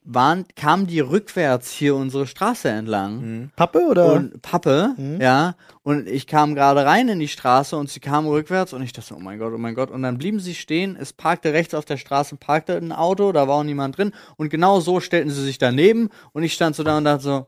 waren, 0.02 0.46
kamen 0.56 0.86
die 0.86 1.00
rückwärts 1.00 1.70
hier 1.70 1.94
unsere 1.94 2.26
Straße 2.26 2.68
entlang. 2.70 3.50
Pappe 3.54 3.80
oder? 3.86 4.14
Und 4.14 4.40
Pappe, 4.40 4.94
ja. 5.20 5.54
Und 5.82 6.08
ich 6.08 6.26
kam 6.26 6.54
gerade 6.54 6.84
rein 6.86 7.08
in 7.08 7.20
die 7.20 7.28
Straße 7.28 7.76
und 7.76 7.90
sie 7.90 8.00
kamen 8.00 8.26
rückwärts 8.26 8.72
und 8.72 8.82
ich 8.82 8.92
dachte, 8.94 9.14
oh 9.14 9.20
mein 9.20 9.38
Gott, 9.38 9.52
oh 9.54 9.58
mein 9.58 9.74
Gott. 9.74 9.90
Und 9.90 10.02
dann 10.02 10.16
blieben 10.18 10.40
sie 10.40 10.54
stehen, 10.54 10.96
es 10.98 11.12
parkte 11.12 11.52
rechts 11.52 11.74
auf 11.74 11.84
der 11.84 11.98
Straße, 11.98 12.36
parkte 12.36 12.76
ein 12.76 12.92
Auto, 12.92 13.30
da 13.32 13.46
war 13.46 13.56
auch 13.56 13.62
niemand 13.62 13.98
drin. 13.98 14.12
Und 14.36 14.48
genau 14.48 14.80
so 14.80 15.00
stellten 15.00 15.30
sie 15.30 15.44
sich 15.44 15.58
daneben 15.58 16.08
und 16.32 16.42
ich 16.44 16.54
stand 16.54 16.76
so 16.76 16.82
da 16.82 16.96
und 16.96 17.04
dachte 17.04 17.22
so, 17.22 17.46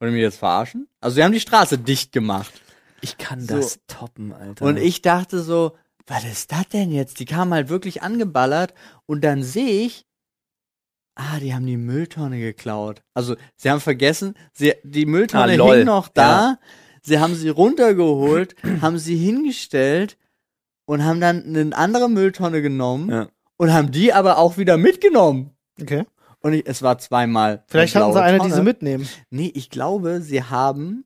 wollen 0.00 0.10
die 0.12 0.16
mich 0.16 0.22
jetzt 0.22 0.38
verarschen? 0.38 0.88
Also 1.00 1.14
sie 1.14 1.24
haben 1.24 1.32
die 1.32 1.40
Straße 1.40 1.78
dicht 1.78 2.10
gemacht. 2.10 2.52
Ich 3.00 3.16
kann 3.16 3.40
So. 3.40 3.56
das 3.56 3.78
toppen, 3.86 4.32
Alter. 4.32 4.64
Und 4.64 4.76
ich 4.76 5.02
dachte 5.02 5.40
so, 5.40 5.76
was 6.06 6.24
ist 6.24 6.52
das 6.52 6.68
denn 6.68 6.90
jetzt? 6.90 7.20
Die 7.20 7.24
kamen 7.24 7.52
halt 7.54 7.68
wirklich 7.68 8.02
angeballert 8.02 8.74
und 9.06 9.22
dann 9.24 9.42
sehe 9.42 9.84
ich, 9.86 10.06
ah, 11.14 11.38
die 11.40 11.54
haben 11.54 11.66
die 11.66 11.76
Mülltonne 11.76 12.38
geklaut. 12.40 13.02
Also, 13.14 13.36
sie 13.56 13.70
haben 13.70 13.80
vergessen, 13.80 14.34
sie, 14.52 14.74
die 14.82 15.06
Mülltonne 15.06 15.60
Ah, 15.62 15.74
hing 15.74 15.84
noch 15.84 16.08
da, 16.08 16.58
sie 17.02 17.18
haben 17.18 17.34
sie 17.34 17.48
runtergeholt, 17.48 18.54
haben 18.80 18.98
sie 18.98 19.16
hingestellt 19.16 20.16
und 20.86 21.04
haben 21.04 21.20
dann 21.20 21.44
eine 21.44 21.76
andere 21.76 22.08
Mülltonne 22.10 22.62
genommen 22.62 23.10
Ja. 23.10 23.28
und 23.56 23.72
haben 23.72 23.90
die 23.92 24.12
aber 24.12 24.38
auch 24.38 24.56
wieder 24.58 24.76
mitgenommen. 24.76 25.50
Okay. 25.80 26.04
Und 26.40 26.54
ich, 26.54 26.66
es 26.66 26.82
war 26.82 26.98
zweimal. 26.98 27.62
Vielleicht 27.68 27.94
hatten 27.94 28.12
sie 28.12 28.20
eine, 28.20 28.38
die 28.38 28.42
Tonne. 28.42 28.54
sie 28.56 28.62
mitnehmen. 28.62 29.08
Nee, 29.30 29.52
ich 29.54 29.70
glaube, 29.70 30.20
sie 30.22 30.42
haben 30.42 31.04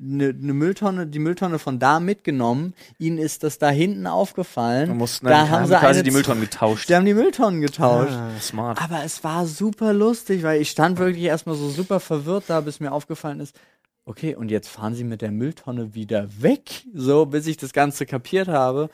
eine 0.00 0.32
ne 0.32 0.52
Mülltonne, 0.52 1.06
die 1.06 1.18
Mülltonne 1.18 1.58
von 1.58 1.78
da 1.78 2.00
mitgenommen. 2.00 2.74
Ihnen 2.98 3.18
ist 3.18 3.44
das 3.44 3.58
da 3.58 3.70
hinten 3.70 4.06
aufgefallen. 4.06 4.88
Man 4.88 4.98
muss, 4.98 5.20
da 5.20 5.30
dann 5.30 5.50
haben 5.50 5.66
sie 5.66 5.74
quasi 5.74 6.02
die 6.02 6.10
Mülltonnen 6.10 6.42
getauscht. 6.42 6.88
Die 6.88 6.94
haben 6.94 7.04
die 7.04 7.14
Mülltonnen 7.14 7.60
getauscht. 7.60 8.12
Ah, 8.12 8.30
smart. 8.40 8.82
Aber 8.82 9.04
es 9.04 9.22
war 9.22 9.46
super 9.46 9.92
lustig, 9.92 10.42
weil 10.42 10.60
ich 10.60 10.70
stand 10.70 10.98
wirklich 10.98 11.24
erstmal 11.24 11.54
so 11.54 11.68
super 11.68 12.00
verwirrt 12.00 12.44
da, 12.48 12.60
bis 12.60 12.80
mir 12.80 12.92
aufgefallen 12.92 13.40
ist, 13.40 13.56
okay, 14.04 14.34
und 14.34 14.50
jetzt 14.50 14.68
fahren 14.68 14.94
sie 14.94 15.04
mit 15.04 15.22
der 15.22 15.30
Mülltonne 15.30 15.94
wieder 15.94 16.28
weg, 16.40 16.84
so 16.92 17.26
bis 17.26 17.46
ich 17.46 17.56
das 17.56 17.72
Ganze 17.72 18.04
kapiert 18.04 18.48
habe. 18.48 18.90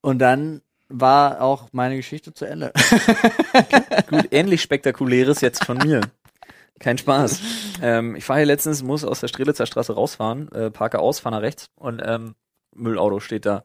Und 0.00 0.20
dann 0.20 0.62
war 0.88 1.42
auch 1.42 1.68
meine 1.72 1.96
Geschichte 1.96 2.32
zu 2.32 2.46
Ende. 2.46 2.72
Gut, 4.08 4.28
ähnlich 4.30 4.62
spektakuläres 4.62 5.40
jetzt 5.40 5.64
von 5.64 5.78
mir. 5.78 6.00
Kein 6.78 6.98
Spaß. 6.98 7.40
Ähm, 7.82 8.16
ich 8.16 8.24
fahre 8.24 8.40
hier 8.40 8.46
letztens, 8.46 8.82
muss 8.82 9.04
aus 9.04 9.20
der 9.20 9.28
Strelitzer 9.28 9.66
Straße 9.66 9.94
rausfahren, 9.94 10.50
äh, 10.52 10.70
parke 10.70 10.98
aus, 10.98 11.20
fahre 11.20 11.36
nach 11.36 11.42
rechts 11.42 11.70
und 11.76 12.02
ähm, 12.04 12.34
Müllauto 12.74 13.20
steht 13.20 13.46
da. 13.46 13.64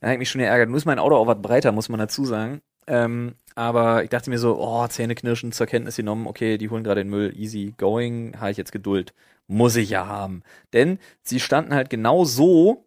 Da 0.00 0.12
ich 0.12 0.18
mich 0.18 0.30
schon 0.30 0.40
geärgert. 0.40 0.68
Nur 0.68 0.76
ist 0.76 0.84
mein 0.84 0.98
Auto 0.98 1.16
auch 1.16 1.26
was 1.26 1.40
breiter, 1.40 1.72
muss 1.72 1.88
man 1.88 1.98
dazu 1.98 2.24
sagen. 2.24 2.60
Ähm, 2.86 3.34
aber 3.54 4.04
ich 4.04 4.10
dachte 4.10 4.30
mir 4.30 4.38
so, 4.38 4.58
oh, 4.60 4.86
Zähneknirschen 4.86 5.52
zur 5.52 5.66
Kenntnis 5.66 5.96
genommen, 5.96 6.26
okay, 6.26 6.58
die 6.58 6.68
holen 6.68 6.84
gerade 6.84 7.02
den 7.02 7.10
Müll, 7.10 7.32
easy 7.36 7.74
going, 7.76 8.38
habe 8.38 8.50
ich 8.50 8.56
jetzt 8.56 8.72
Geduld. 8.72 9.14
Muss 9.48 9.76
ich 9.76 9.90
ja 9.90 10.06
haben. 10.06 10.42
Denn 10.72 10.98
sie 11.22 11.40
standen 11.40 11.74
halt 11.74 11.88
genau 11.90 12.24
so, 12.24 12.85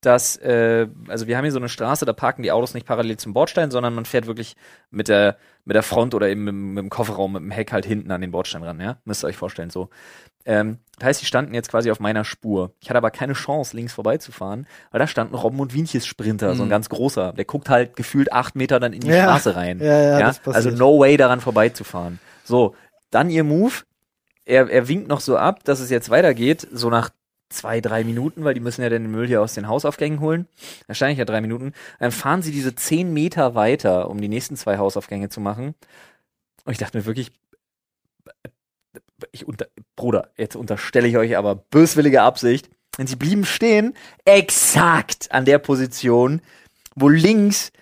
dass, 0.00 0.36
äh, 0.36 0.88
also 1.08 1.26
wir 1.26 1.36
haben 1.36 1.44
hier 1.44 1.52
so 1.52 1.58
eine 1.58 1.68
Straße, 1.68 2.06
da 2.06 2.12
parken 2.12 2.42
die 2.42 2.52
Autos 2.52 2.74
nicht 2.74 2.86
parallel 2.86 3.18
zum 3.18 3.34
Bordstein, 3.34 3.70
sondern 3.70 3.94
man 3.94 4.06
fährt 4.06 4.26
wirklich 4.26 4.56
mit 4.90 5.08
der, 5.08 5.36
mit 5.64 5.74
der 5.74 5.82
Front 5.82 6.14
oder 6.14 6.28
eben 6.28 6.44
mit, 6.44 6.54
mit 6.54 6.78
dem 6.78 6.90
Kofferraum, 6.90 7.34
mit 7.34 7.42
dem 7.42 7.50
Heck 7.50 7.72
halt 7.72 7.84
hinten 7.84 8.10
an 8.10 8.20
den 8.20 8.30
Bordstein 8.30 8.62
ran, 8.62 8.80
ja? 8.80 8.98
Müsst 9.04 9.24
ihr 9.24 9.28
euch 9.28 9.36
vorstellen, 9.36 9.70
so. 9.70 9.90
Ähm, 10.46 10.78
das 10.98 11.08
heißt, 11.08 11.20
die 11.20 11.26
standen 11.26 11.52
jetzt 11.52 11.70
quasi 11.70 11.90
auf 11.90 12.00
meiner 12.00 12.24
Spur. 12.24 12.72
Ich 12.80 12.88
hatte 12.88 12.96
aber 12.96 13.10
keine 13.10 13.34
Chance, 13.34 13.76
links 13.76 13.92
vorbeizufahren, 13.92 14.66
weil 14.90 14.98
da 14.98 15.06
stand 15.06 15.32
ein 15.32 15.34
Robben 15.34 15.60
und 15.60 15.74
Wienches 15.74 16.06
Sprinter, 16.06 16.54
so 16.54 16.62
ein 16.62 16.70
ganz 16.70 16.88
großer. 16.88 17.34
Der 17.34 17.44
guckt 17.44 17.68
halt 17.68 17.94
gefühlt 17.94 18.32
acht 18.32 18.56
Meter 18.56 18.80
dann 18.80 18.94
in 18.94 19.00
die 19.00 19.08
Ja. 19.08 19.24
Straße 19.24 19.54
rein. 19.54 19.80
Ja, 19.80 20.18
ja, 20.18 20.26
passiert. 20.28 20.56
Also 20.56 20.70
no 20.70 20.98
way 20.98 21.18
daran 21.18 21.40
vorbeizufahren. 21.40 22.20
So, 22.42 22.74
dann 23.10 23.28
ihr 23.28 23.44
Move. 23.44 23.74
Er, 24.46 24.68
er 24.70 24.88
winkt 24.88 25.08
noch 25.08 25.20
so 25.20 25.36
ab, 25.36 25.62
dass 25.64 25.78
es 25.78 25.90
jetzt 25.90 26.08
weitergeht, 26.10 26.66
so 26.72 26.88
nach 26.88 27.10
zwei, 27.50 27.80
drei 27.80 28.04
Minuten, 28.04 28.44
weil 28.44 28.54
die 28.54 28.60
müssen 28.60 28.82
ja 28.82 28.88
den 28.88 29.10
Müll 29.10 29.26
hier 29.26 29.42
aus 29.42 29.54
den 29.54 29.68
Hausaufgängen 29.68 30.20
holen. 30.20 30.46
Wahrscheinlich 30.86 31.18
ja 31.18 31.24
drei 31.24 31.40
Minuten. 31.40 31.72
Dann 31.98 32.12
fahren 32.12 32.42
sie 32.42 32.52
diese 32.52 32.74
zehn 32.74 33.12
Meter 33.12 33.54
weiter, 33.54 34.08
um 34.08 34.20
die 34.20 34.28
nächsten 34.28 34.56
zwei 34.56 34.78
Hausaufgänge 34.78 35.28
zu 35.28 35.40
machen. 35.40 35.74
Und 36.64 36.72
ich 36.72 36.78
dachte 36.78 36.96
mir 36.96 37.06
wirklich, 37.06 37.32
ich 39.32 39.46
unter, 39.46 39.66
Bruder, 39.96 40.30
jetzt 40.36 40.56
unterstelle 40.56 41.08
ich 41.08 41.16
euch 41.16 41.36
aber 41.36 41.56
böswillige 41.56 42.22
Absicht. 42.22 42.70
Denn 42.98 43.06
sie 43.06 43.16
blieben 43.16 43.44
stehen, 43.44 43.94
exakt 44.24 45.30
an 45.30 45.44
der 45.44 45.58
Position, 45.58 46.40
wo 46.96 47.08
links 47.08 47.72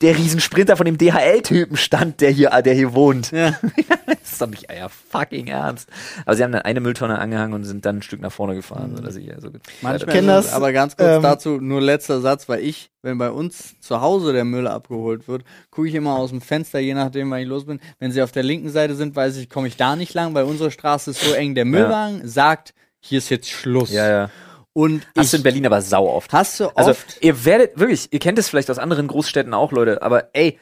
der 0.00 0.16
Riesensprinter 0.16 0.76
von 0.76 0.86
dem 0.86 0.96
DHL-Typen 0.96 1.76
stand, 1.76 2.20
der 2.22 2.30
hier, 2.30 2.50
der 2.62 2.72
hier 2.74 2.94
wohnt. 2.94 3.32
Ja. 3.32 3.50
das 4.06 4.32
ist 4.32 4.40
doch 4.40 4.46
nicht 4.46 4.70
euer 4.70 4.88
fucking 4.88 5.48
Ernst. 5.48 5.88
Aber 6.24 6.36
sie 6.36 6.42
haben 6.42 6.52
dann 6.52 6.62
eine 6.62 6.80
Mülltonne 6.80 7.18
angehangen 7.18 7.52
und 7.54 7.64
sind 7.64 7.84
dann 7.84 7.96
ein 7.98 8.02
Stück 8.02 8.20
nach 8.20 8.32
vorne 8.32 8.54
gefahren, 8.54 8.96
sodass 8.96 9.16
ich 9.16 9.32
also 9.34 9.50
Manchmal 9.82 10.14
kenn 10.14 10.28
ist 10.28 10.34
es- 10.36 10.44
das, 10.46 10.54
aber 10.54 10.72
ganz 10.72 10.96
kurz 10.96 11.16
ähm, 11.16 11.22
dazu, 11.22 11.58
nur 11.60 11.82
letzter 11.82 12.20
Satz, 12.20 12.48
weil 12.48 12.60
ich, 12.60 12.90
wenn 13.02 13.18
bei 13.18 13.30
uns 13.30 13.78
zu 13.80 14.00
Hause 14.00 14.32
der 14.32 14.44
Müll 14.44 14.66
abgeholt 14.66 15.28
wird, 15.28 15.44
gucke 15.70 15.88
ich 15.88 15.94
immer 15.94 16.14
aus 16.16 16.30
dem 16.30 16.40
Fenster, 16.40 16.78
je 16.78 16.94
nachdem, 16.94 17.30
wann 17.30 17.40
ich 17.40 17.48
los 17.48 17.66
bin. 17.66 17.80
Wenn 17.98 18.10
sie 18.12 18.22
auf 18.22 18.32
der 18.32 18.42
linken 18.42 18.70
Seite 18.70 18.94
sind, 18.94 19.14
weiß 19.16 19.36
ich, 19.36 19.50
komme 19.50 19.68
ich 19.68 19.76
da 19.76 19.96
nicht 19.96 20.14
lang, 20.14 20.32
weil 20.34 20.44
unsere 20.44 20.70
Straße 20.70 21.10
ist 21.10 21.20
so 21.22 21.32
eng. 21.34 21.54
Der 21.54 21.64
Müllwagen 21.66 22.26
sagt, 22.26 22.72
hier 23.00 23.18
ist 23.18 23.28
jetzt 23.28 23.50
Schluss. 23.50 23.92
Ja, 23.92 24.08
ja. 24.08 24.30
Und 24.72 25.06
Hast 25.16 25.32
du 25.32 25.38
in 25.38 25.42
Berlin 25.42 25.66
aber 25.66 25.82
sau 25.82 26.08
oft. 26.08 26.32
hast 26.32 26.60
du 26.60 26.66
oft, 26.66 26.78
Also, 26.78 26.94
ihr 27.20 27.44
werdet 27.44 27.78
wirklich, 27.78 28.12
ihr 28.12 28.20
kennt 28.20 28.38
es 28.38 28.48
vielleicht 28.48 28.70
aus 28.70 28.78
anderen 28.78 29.08
Großstädten 29.08 29.52
auch, 29.52 29.72
Leute, 29.72 30.02
aber 30.02 30.30
ey, 30.34 30.58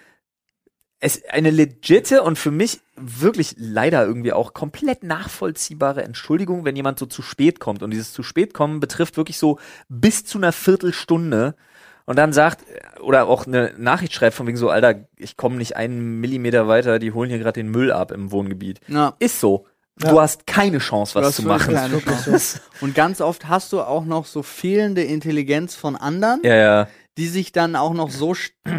es 1.00 1.16
ist 1.16 1.30
eine 1.30 1.50
legitte 1.50 2.22
und 2.22 2.38
für 2.38 2.50
mich 2.50 2.80
wirklich 2.96 3.54
leider 3.56 4.04
irgendwie 4.04 4.32
auch 4.32 4.52
komplett 4.52 5.04
nachvollziehbare 5.04 6.02
Entschuldigung, 6.02 6.64
wenn 6.64 6.74
jemand 6.74 6.98
so 6.98 7.06
zu 7.06 7.22
spät 7.22 7.60
kommt. 7.60 7.82
Und 7.84 7.92
dieses 7.92 8.12
zu 8.12 8.22
spät 8.24 8.52
kommen 8.52 8.80
betrifft 8.80 9.16
wirklich 9.16 9.38
so 9.38 9.58
bis 9.88 10.24
zu 10.24 10.38
einer 10.38 10.50
Viertelstunde 10.52 11.54
und 12.04 12.16
dann 12.16 12.32
sagt, 12.32 12.64
oder 13.00 13.28
auch 13.28 13.46
eine 13.46 13.74
Nachricht 13.76 14.12
schreibt 14.14 14.34
von 14.34 14.46
wegen 14.46 14.56
so, 14.56 14.70
Alter, 14.70 15.06
ich 15.16 15.36
komme 15.36 15.56
nicht 15.56 15.76
einen 15.76 16.20
Millimeter 16.20 16.66
weiter, 16.66 16.98
die 16.98 17.12
holen 17.12 17.28
hier 17.28 17.38
gerade 17.38 17.60
den 17.60 17.68
Müll 17.68 17.92
ab 17.92 18.10
im 18.10 18.32
Wohngebiet. 18.32 18.80
ja, 18.88 19.14
Ist 19.18 19.38
so. 19.38 19.66
Ja. 20.02 20.10
Du 20.10 20.20
hast 20.20 20.46
keine 20.46 20.78
Chance, 20.78 21.14
was 21.14 21.36
zu 21.36 21.42
machen. 21.42 21.74
Und 22.80 22.94
ganz 22.94 23.20
oft 23.20 23.48
hast 23.48 23.72
du 23.72 23.80
auch 23.82 24.04
noch 24.04 24.26
so 24.26 24.42
fehlende 24.42 25.02
Intelligenz 25.02 25.74
von 25.74 25.96
anderen, 25.96 26.40
Ja, 26.44 26.54
ja. 26.54 26.88
die 27.16 27.26
sich 27.26 27.52
dann 27.52 27.74
auch 27.76 27.94
noch 27.94 28.10
so, 28.10 28.34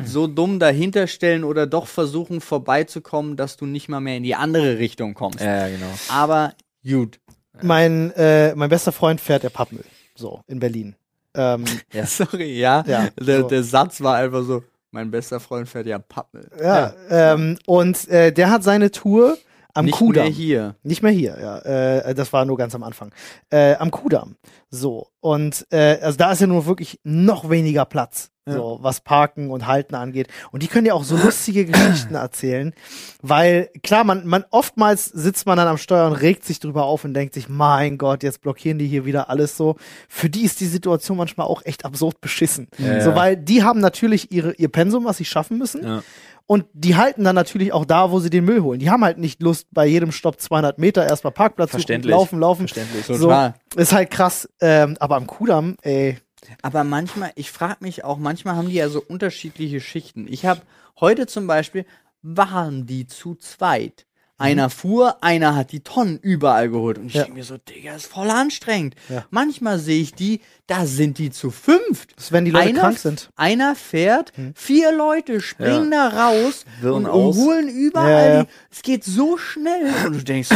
so 0.05 0.27
dumm 0.27 0.59
dahinter 0.59 1.07
stellen 1.07 1.43
oder 1.43 1.67
doch 1.67 1.87
versuchen 1.87 2.39
vorbeizukommen, 2.41 3.35
dass 3.35 3.57
du 3.57 3.65
nicht 3.65 3.89
mal 3.89 3.99
mehr 3.99 4.17
in 4.17 4.23
die 4.23 4.35
andere 4.35 4.77
Richtung 4.77 5.13
kommst. 5.13 5.41
Ja, 5.41 5.67
genau. 5.67 5.91
Aber 6.09 6.53
gut. 6.87 7.19
Mein, 7.61 8.11
äh, 8.11 8.55
mein 8.55 8.69
bester 8.69 8.91
Freund 8.93 9.19
fährt 9.19 9.43
der 9.43 9.49
Pappmüll. 9.49 9.83
So, 10.15 10.41
in 10.47 10.59
Berlin. 10.59 10.95
Ähm, 11.33 11.65
Ja. 11.93 12.05
Sorry, 12.05 12.57
ja. 12.57 12.83
Ja, 12.87 13.09
der, 13.19 13.41
so. 13.41 13.47
der 13.47 13.63
Satz 13.63 14.01
war 14.01 14.15
einfach 14.15 14.43
so, 14.43 14.63
mein 14.91 15.11
bester 15.11 15.39
Freund 15.41 15.67
fährt 15.67 15.85
ja 15.87 15.99
Pappmüll. 15.99 16.49
ja, 16.63 16.93
Ähm, 17.09 17.57
und 17.65 18.07
äh, 18.07 18.31
der 18.31 18.49
hat 18.49 18.63
seine 18.63 18.91
Tour 18.91 19.37
am 19.73 19.85
Nicht 19.85 19.97
Kudamm. 19.97 20.25
mehr 20.25 20.33
hier. 20.33 20.75
Nicht 20.83 21.03
mehr 21.03 21.11
hier, 21.11 21.37
ja. 21.39 21.59
Äh, 21.59 22.15
das 22.15 22.33
war 22.33 22.45
nur 22.45 22.57
ganz 22.57 22.75
am 22.75 22.83
Anfang. 22.83 23.13
Äh, 23.49 23.75
am 23.75 23.91
Kudamm. 23.91 24.35
So. 24.69 25.07
Und 25.19 25.67
äh, 25.71 25.99
also 26.01 26.17
da 26.17 26.31
ist 26.31 26.41
ja 26.41 26.47
nur 26.47 26.65
wirklich 26.65 26.99
noch 27.03 27.49
weniger 27.49 27.85
Platz. 27.85 28.31
So, 28.51 28.79
was 28.81 29.01
Parken 29.01 29.51
und 29.51 29.67
Halten 29.67 29.95
angeht. 29.95 30.27
Und 30.51 30.63
die 30.63 30.67
können 30.67 30.87
ja 30.87 30.93
auch 30.93 31.03
so 31.03 31.15
lustige 31.15 31.65
Geschichten 31.65 32.15
erzählen. 32.15 32.73
Weil, 33.21 33.69
klar, 33.83 34.03
man, 34.03 34.25
man 34.25 34.45
oftmals 34.49 35.05
sitzt 35.05 35.45
man 35.45 35.57
dann 35.57 35.67
am 35.67 35.77
Steuer 35.77 36.07
und 36.07 36.13
regt 36.13 36.45
sich 36.45 36.59
drüber 36.59 36.85
auf 36.85 37.05
und 37.05 37.13
denkt 37.13 37.33
sich, 37.33 37.49
mein 37.49 37.97
Gott, 37.97 38.23
jetzt 38.23 38.41
blockieren 38.41 38.79
die 38.79 38.87
hier 38.87 39.05
wieder 39.05 39.29
alles 39.29 39.55
so. 39.55 39.75
Für 40.07 40.29
die 40.29 40.43
ist 40.43 40.59
die 40.61 40.65
Situation 40.65 41.17
manchmal 41.17 41.47
auch 41.47 41.63
echt 41.65 41.85
absurd 41.85 42.21
beschissen. 42.21 42.69
Ja, 42.77 43.01
so, 43.01 43.11
ja. 43.11 43.15
weil 43.15 43.37
die 43.37 43.63
haben 43.63 43.81
natürlich 43.81 44.31
ihre, 44.31 44.53
ihr 44.53 44.69
Pensum, 44.69 45.05
was 45.05 45.17
sie 45.17 45.25
schaffen 45.25 45.57
müssen. 45.57 45.83
Ja. 45.83 46.03
Und 46.49 46.65
die 46.73 46.95
halten 46.95 47.23
dann 47.23 47.35
natürlich 47.35 47.73
auch 47.73 47.85
da, 47.85 48.09
wo 48.09 48.19
sie 48.19 48.31
den 48.31 48.43
Müll 48.43 48.63
holen. 48.63 48.79
Die 48.79 48.89
haben 48.89 49.03
halt 49.03 49.19
nicht 49.19 49.39
Lust, 49.39 49.67
bei 49.69 49.85
jedem 49.85 50.11
Stopp 50.11 50.41
200 50.41 50.79
Meter 50.79 51.05
erstmal 51.05 51.31
Parkplatz 51.31 51.69
zu 51.69 51.77
laufen, 51.77 52.39
laufen. 52.39 52.67
Verständlich. 52.67 53.05
Total. 53.05 53.53
So, 53.71 53.79
ist 53.79 53.93
halt 53.93 54.09
krass. 54.09 54.49
Ähm, 54.59 54.97
aber 54.99 55.17
am 55.17 55.27
Kudamm, 55.27 55.75
ey, 55.83 56.17
Aber 56.63 56.83
manchmal, 56.83 57.31
ich 57.35 57.51
frage 57.51 57.77
mich 57.81 58.03
auch, 58.03 58.17
manchmal 58.17 58.55
haben 58.55 58.67
die 58.67 58.77
ja 58.77 58.89
so 58.89 58.99
unterschiedliche 58.99 59.79
Schichten. 59.79 60.25
Ich 60.27 60.47
habe 60.47 60.61
heute 60.99 61.27
zum 61.27 61.45
Beispiel, 61.45 61.85
waren 62.23 62.87
die 62.87 63.05
zu 63.05 63.35
zweit. 63.35 64.07
Einer 64.39 64.69
fuhr, 64.69 65.23
einer 65.23 65.55
hat 65.55 65.71
die 65.71 65.81
Tonnen 65.81 66.17
überall 66.19 66.69
geholt. 66.69 66.97
Und 66.97 67.07
ich 67.07 67.13
Ja. 67.13 67.23
denke 67.23 67.37
mir 67.37 67.43
so, 67.43 67.57
Digga, 67.57 67.93
ist 67.95 68.07
voll 68.07 68.29
anstrengend. 68.29 68.95
Ja. 69.09 69.25
Manchmal 69.29 69.77
sehe 69.79 70.01
ich 70.01 70.13
die, 70.13 70.41
da 70.67 70.85
sind 70.85 71.17
die 71.17 71.29
zu 71.29 71.51
fünft. 71.51 72.15
das 72.15 72.25
ist, 72.25 72.31
wenn 72.31 72.45
die 72.45 72.51
Leute 72.51 72.69
einer, 72.69 72.79
krank 72.79 72.97
sind. 72.97 73.29
Einer 73.35 73.75
fährt, 73.75 74.31
vier 74.55 74.91
Leute 74.95 75.41
springen 75.41 75.91
da 75.91 76.07
raus 76.07 76.65
Wirren 76.81 77.05
und, 77.05 77.11
und 77.11 77.35
holen 77.35 77.67
überall 77.67 78.09
Ja, 78.11 78.33
ja. 78.35 78.43
die. 78.43 78.49
Es 78.71 78.81
geht 78.81 79.03
so 79.03 79.37
schnell. 79.37 79.91
Und 80.05 80.13
du 80.15 80.23
denkst, 80.23 80.49
so, 80.49 80.55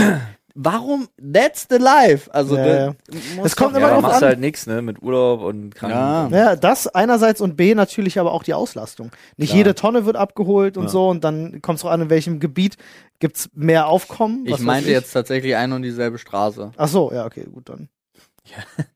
warum? 0.55 1.07
That's 1.17 1.67
the 1.69 1.77
life. 1.77 2.33
Also, 2.33 2.55
Ja, 2.57 2.65
ja. 2.65 2.95
Es 3.43 3.55
kommt 3.55 3.75
immer 3.75 3.87
Ja, 3.87 3.93
drauf 3.93 4.01
machst 4.01 4.15
an. 4.15 4.21
du 4.21 4.27
halt 4.27 4.39
nichts, 4.39 4.67
ne? 4.67 4.81
Mit 4.81 5.01
Urlaub 5.01 5.41
und 5.41 5.73
Kranken. 5.75 6.33
Ja. 6.33 6.49
Ja, 6.51 6.55
das 6.55 6.87
einerseits 6.87 7.41
und 7.41 7.55
B 7.55 7.75
natürlich 7.75 8.19
aber 8.19 8.31
auch 8.33 8.43
die 8.43 8.53
Auslastung. 8.53 9.11
Nicht 9.37 9.49
Klar. 9.49 9.57
jede 9.57 9.75
Tonne 9.75 10.05
wird 10.05 10.15
abgeholt 10.15 10.77
und 10.77 10.83
Ja. 10.85 10.89
so 10.89 11.09
und 11.09 11.23
dann 11.23 11.61
kommt 11.61 11.77
es 11.77 11.81
drauf 11.81 11.91
an, 11.91 12.01
in 12.01 12.09
welchem 12.09 12.39
Gebiet 12.39 12.77
gibt's 13.19 13.49
mehr 13.53 13.87
Aufkommen. 13.87 14.45
Ich 14.45 14.59
meinte 14.59 14.89
jetzt 14.91 15.11
tatsächlich 15.11 15.55
ein 15.55 15.71
und 15.71 15.81
dieselbe 15.81 16.17
Straße. 16.17 16.71
Ach 16.77 16.87
so, 16.87 17.11
ja, 17.13 17.25
okay, 17.25 17.45
gut, 17.51 17.69
dann. 17.69 17.89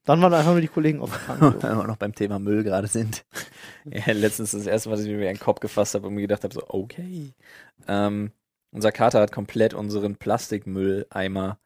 Dann 0.04 0.22
waren 0.22 0.34
einfach 0.34 0.52
nur 0.52 0.60
die 0.60 0.68
Kollegen 0.68 1.00
auf 1.00 1.10
der 1.12 1.20
Krankenkasse. 1.20 1.64
Weil 1.76 1.78
wir 1.84 1.88
noch 1.88 1.96
beim 1.96 2.14
Thema 2.14 2.38
Müll 2.38 2.64
gerade 2.66 2.88
sind. 2.88 3.24
ja, 3.86 4.12
letztens 4.14 4.52
das 4.52 4.66
erste 4.68 4.90
Mal, 4.90 4.98
dass 4.98 5.06
ich 5.06 5.12
mir 5.16 5.30
einen 5.30 5.40
Kopf 5.40 5.62
gefasst 5.62 5.96
habe 5.96 6.08
und 6.08 6.16
mir 6.16 6.22
gedacht 6.22 6.44
habe, 6.44 6.54
so, 6.54 6.62
okay. 6.68 7.32
Ähm, 7.88 8.32
unser 8.78 8.92
Kater 8.92 9.20
hat 9.22 9.32
komplett 9.32 9.74
unseren 9.74 10.16
Plastikmülleimer 10.16 11.58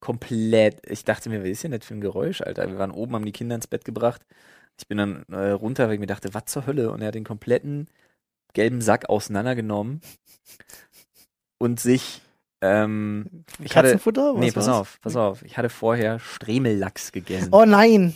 komplett. 0.00 0.82
Ich 0.90 1.04
dachte 1.04 1.30
mir, 1.30 1.40
was 1.42 1.48
ist 1.48 1.64
denn 1.64 1.72
das 1.72 1.84
für 1.86 1.94
ein 1.94 2.00
Geräusch, 2.00 2.42
Alter? 2.42 2.68
Wir 2.68 2.78
waren 2.78 2.90
oben, 2.90 3.14
haben 3.14 3.24
die 3.24 3.32
Kinder 3.32 3.54
ins 3.56 3.66
Bett 3.66 3.84
gebracht. 3.84 4.20
Ich 4.78 4.86
bin 4.86 4.98
dann 4.98 5.24
äh, 5.30 5.50
runter, 5.50 5.86
weil 5.86 5.94
ich 5.94 6.00
mir 6.00 6.06
dachte, 6.06 6.34
was 6.34 6.44
zur 6.46 6.66
Hölle? 6.66 6.90
Und 6.90 7.00
er 7.00 7.08
hat 7.08 7.14
den 7.14 7.24
kompletten 7.24 7.88
gelben 8.52 8.82
Sack 8.82 9.08
auseinandergenommen 9.08 10.02
und 11.58 11.80
sich 11.80 12.20
ähm, 12.60 13.44
ich 13.58 13.74
hatte, 13.76 13.88
Katzenfutter? 13.88 14.34
nee, 14.34 14.48
Was 14.48 14.54
pass 14.54 14.66
war's? 14.68 14.76
auf, 14.76 15.00
pass 15.00 15.16
auf. 15.16 15.42
Ich 15.42 15.56
hatte 15.56 15.70
vorher 15.70 16.18
Stremellachs 16.18 17.12
gegessen. 17.12 17.48
Oh 17.52 17.64
nein. 17.64 18.14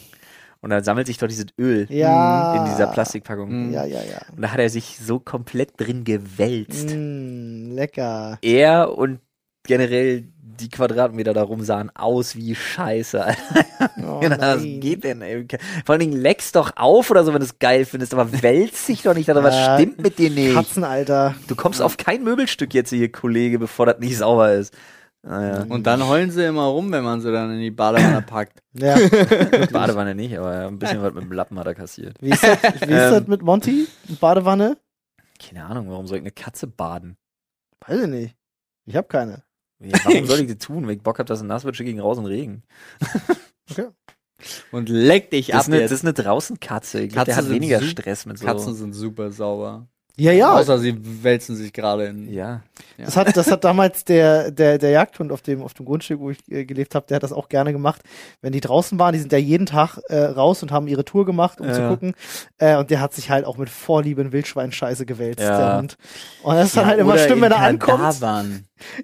Und 0.67 0.71
da 0.71 0.83
sammelt 0.83 1.07
sich 1.07 1.17
doch 1.17 1.29
dieses 1.29 1.47
Öl 1.61 1.87
Ja. 1.91 2.57
in 2.57 2.65
dieser 2.73 2.89
Plastikpackung. 2.89 3.69
Mhm. 3.69 3.73
Ja, 3.73 3.85
ja, 3.85 4.01
ja. 4.01 4.19
Und 4.35 4.43
da 4.43 4.51
hat 4.51 4.59
er 4.59 4.69
sich 4.69 4.99
so 5.01 5.21
komplett 5.21 5.75
drin 5.81 6.03
gewälzt. 6.03 6.91
Mm, 6.93 7.71
lecker. 7.71 8.37
Er 8.43 8.99
und 8.99 9.21
generell 9.65 10.25
die 10.59 10.69
Quadratmeter 10.69 11.35
darum 11.35 11.63
sahen 11.63 11.91
aus 11.95 12.35
wie 12.35 12.57
Scheiße. 12.57 13.25
Alter. 13.25 13.41
Oh, 14.03 14.21
was 14.23 14.39
nein. 14.63 14.81
geht 14.81 15.05
denn? 15.05 15.21
Ey? 15.23 15.47
Vor 15.85 15.93
allen 15.93 16.01
Dingen 16.01 16.21
leckst 16.21 16.57
doch 16.57 16.73
auf 16.77 17.11
oder 17.11 17.25
so, 17.25 17.33
wenn 17.35 17.41
du 17.41 17.45
es 17.47 17.59
geil 17.59 17.85
findest, 17.85 18.15
aber 18.15 18.43
wälzt 18.43 18.89
dich 18.89 19.03
doch 19.03 19.15
nicht. 19.15 19.29
Alter. 19.29 19.43
Was 19.45 19.75
stimmt 19.75 20.01
mit 20.03 20.19
dir 20.19 20.31
nicht? 20.31 20.55
Katzenalter. 20.55 21.35
Du 21.47 21.55
kommst 21.55 21.81
auf 21.83 21.97
kein 21.97 22.25
Möbelstück 22.25 22.73
jetzt 22.75 22.91
hier, 22.91 23.13
Kollege, 23.13 23.59
bevor 23.59 23.87
das 23.87 23.99
nicht 23.99 24.17
sauber 24.17 24.53
ist. 24.53 24.75
Naja, 25.29 25.67
Und 25.69 25.85
dann 25.89 26.07
heulen 26.07 26.31
sie 26.31 26.45
immer 26.45 26.67
rum, 26.67 26.93
wenn 26.93 27.03
man 27.03 27.21
sie 27.21 27.33
dann 27.33 27.53
in 27.53 27.61
die 27.61 27.73
Badewanne 27.73 28.23
packt. 28.27 28.63
Ja. 28.75 28.95
Badewanne 29.73 30.15
nicht, 30.15 30.39
aber 30.39 30.69
ein 30.69 30.79
bisschen 30.79 31.03
was 31.03 31.13
mit 31.15 31.25
dem 31.25 31.33
Lappen 31.33 31.59
hat 31.59 31.67
er 31.67 31.75
kassiert. 31.75 32.17
Wie 32.21 32.31
ist 32.31 32.45
das, 32.45 32.63
wie 32.63 32.69
ist 32.69 32.83
Ähm. 32.83 33.11
das 33.11 33.27
mit 33.27 33.43
Monty? 33.43 33.89
Badewanne? 34.21 34.77
Keine 35.45 35.65
Ahnung, 35.65 35.91
warum 35.91 36.07
soll 36.07 36.19
ich 36.19 36.23
eine 36.23 36.31
Katze 36.31 36.67
baden? 36.69 37.17
Weiß 37.87 38.03
ich 38.03 38.09
nicht. 38.09 38.37
Ich 38.85 38.95
habe 38.95 39.09
keine. 39.09 39.43
Ja, 39.81 39.99
warum 40.05 40.27
soll 40.27 40.41
ich 40.41 40.47
das 40.47 40.59
tun? 40.65 40.87
Wenn 40.87 40.97
ich 40.97 41.03
Bock 41.03 41.19
hab, 41.19 41.27
dass 41.27 41.41
es 41.41 41.45
nass 41.45 41.65
wird, 41.65 41.77
schicke 41.77 41.91
ich 41.91 41.97
ihn 41.97 42.01
raus 42.01 42.19
in 42.19 42.25
den 42.25 42.33
Regen. 42.33 42.63
Und 44.71 44.89
leck 44.89 45.31
dich 45.31 45.49
Das 45.49 45.55
ab 45.57 45.61
ist 45.63 45.67
eine, 45.69 45.81
jetzt. 45.81 45.91
das 45.91 45.99
ist 46.01 46.05
eine 46.05 46.13
Draußenkatze. 46.15 47.01
Ich 47.01 47.11
glaub, 47.13 47.25
der 47.25 47.35
Katzen 47.35 47.51
hat 47.51 47.55
weniger 47.57 47.83
Stress 47.83 48.27
mit 48.27 48.39
so. 48.39 48.47
Katzen 48.47 48.75
sind 48.75 48.93
super 48.93 49.33
sauber. 49.33 49.89
Ja, 50.19 50.33
ja. 50.33 50.55
Außer 50.55 50.79
sie 50.79 50.97
wälzen 51.23 51.57
sich 51.57 51.73
gerade 51.75 52.07
in. 52.07 52.33
ja. 52.33 52.63
Das 52.99 53.17
hat, 53.19 53.37
das 53.37 53.51
hat 53.51 53.63
damals 53.65 54.05
der, 54.07 54.51
der, 54.51 54.79
der 54.79 54.89
Jagdhund 54.91 55.31
auf 55.31 55.43
dem, 55.43 55.61
auf 55.63 55.75
dem 55.75 55.85
Grundstück, 55.85 56.19
wo 56.19 56.31
ich 56.31 56.39
äh, 56.51 56.65
gelebt 56.65 56.95
habe, 56.95 57.05
der 57.07 57.17
hat 57.17 57.23
das 57.23 57.33
auch 57.35 57.51
gerne 57.51 57.73
gemacht. 57.73 58.01
Wenn 58.41 58.53
die 58.55 58.61
draußen 58.61 58.99
waren, 58.99 59.13
die 59.13 59.19
sind 59.19 59.31
ja 59.33 59.37
jeden 59.39 59.67
Tag 59.67 59.99
äh, 60.09 60.17
raus 60.17 60.63
und 60.63 60.73
haben 60.73 60.87
ihre 60.89 61.05
Tour 61.05 61.27
gemacht, 61.27 61.61
um 61.61 61.71
zu 61.71 61.81
Ja. 61.81 61.89
gucken. 61.91 62.15
Äh, 62.57 62.77
und 62.77 62.89
der 62.91 63.01
hat 63.03 63.13
sich 63.13 63.29
halt 63.29 63.45
auch 63.45 63.59
mit 63.59 63.69
Vorliebe 63.69 64.23
in 64.23 64.33
Wildschweinscheiße 64.33 65.05
gewälzt, 65.05 65.41
Ja. 65.41 65.59
der 65.59 65.79
Hund. 65.79 65.99
Und 66.43 66.55
das 66.55 66.69
ist 66.69 66.77
dann 66.79 66.87
halt 66.87 66.99
immer 66.99 67.19
schlimm, 67.19 67.43
wenn 67.43 67.53
er 67.53 67.59
ankommt. 67.59 68.01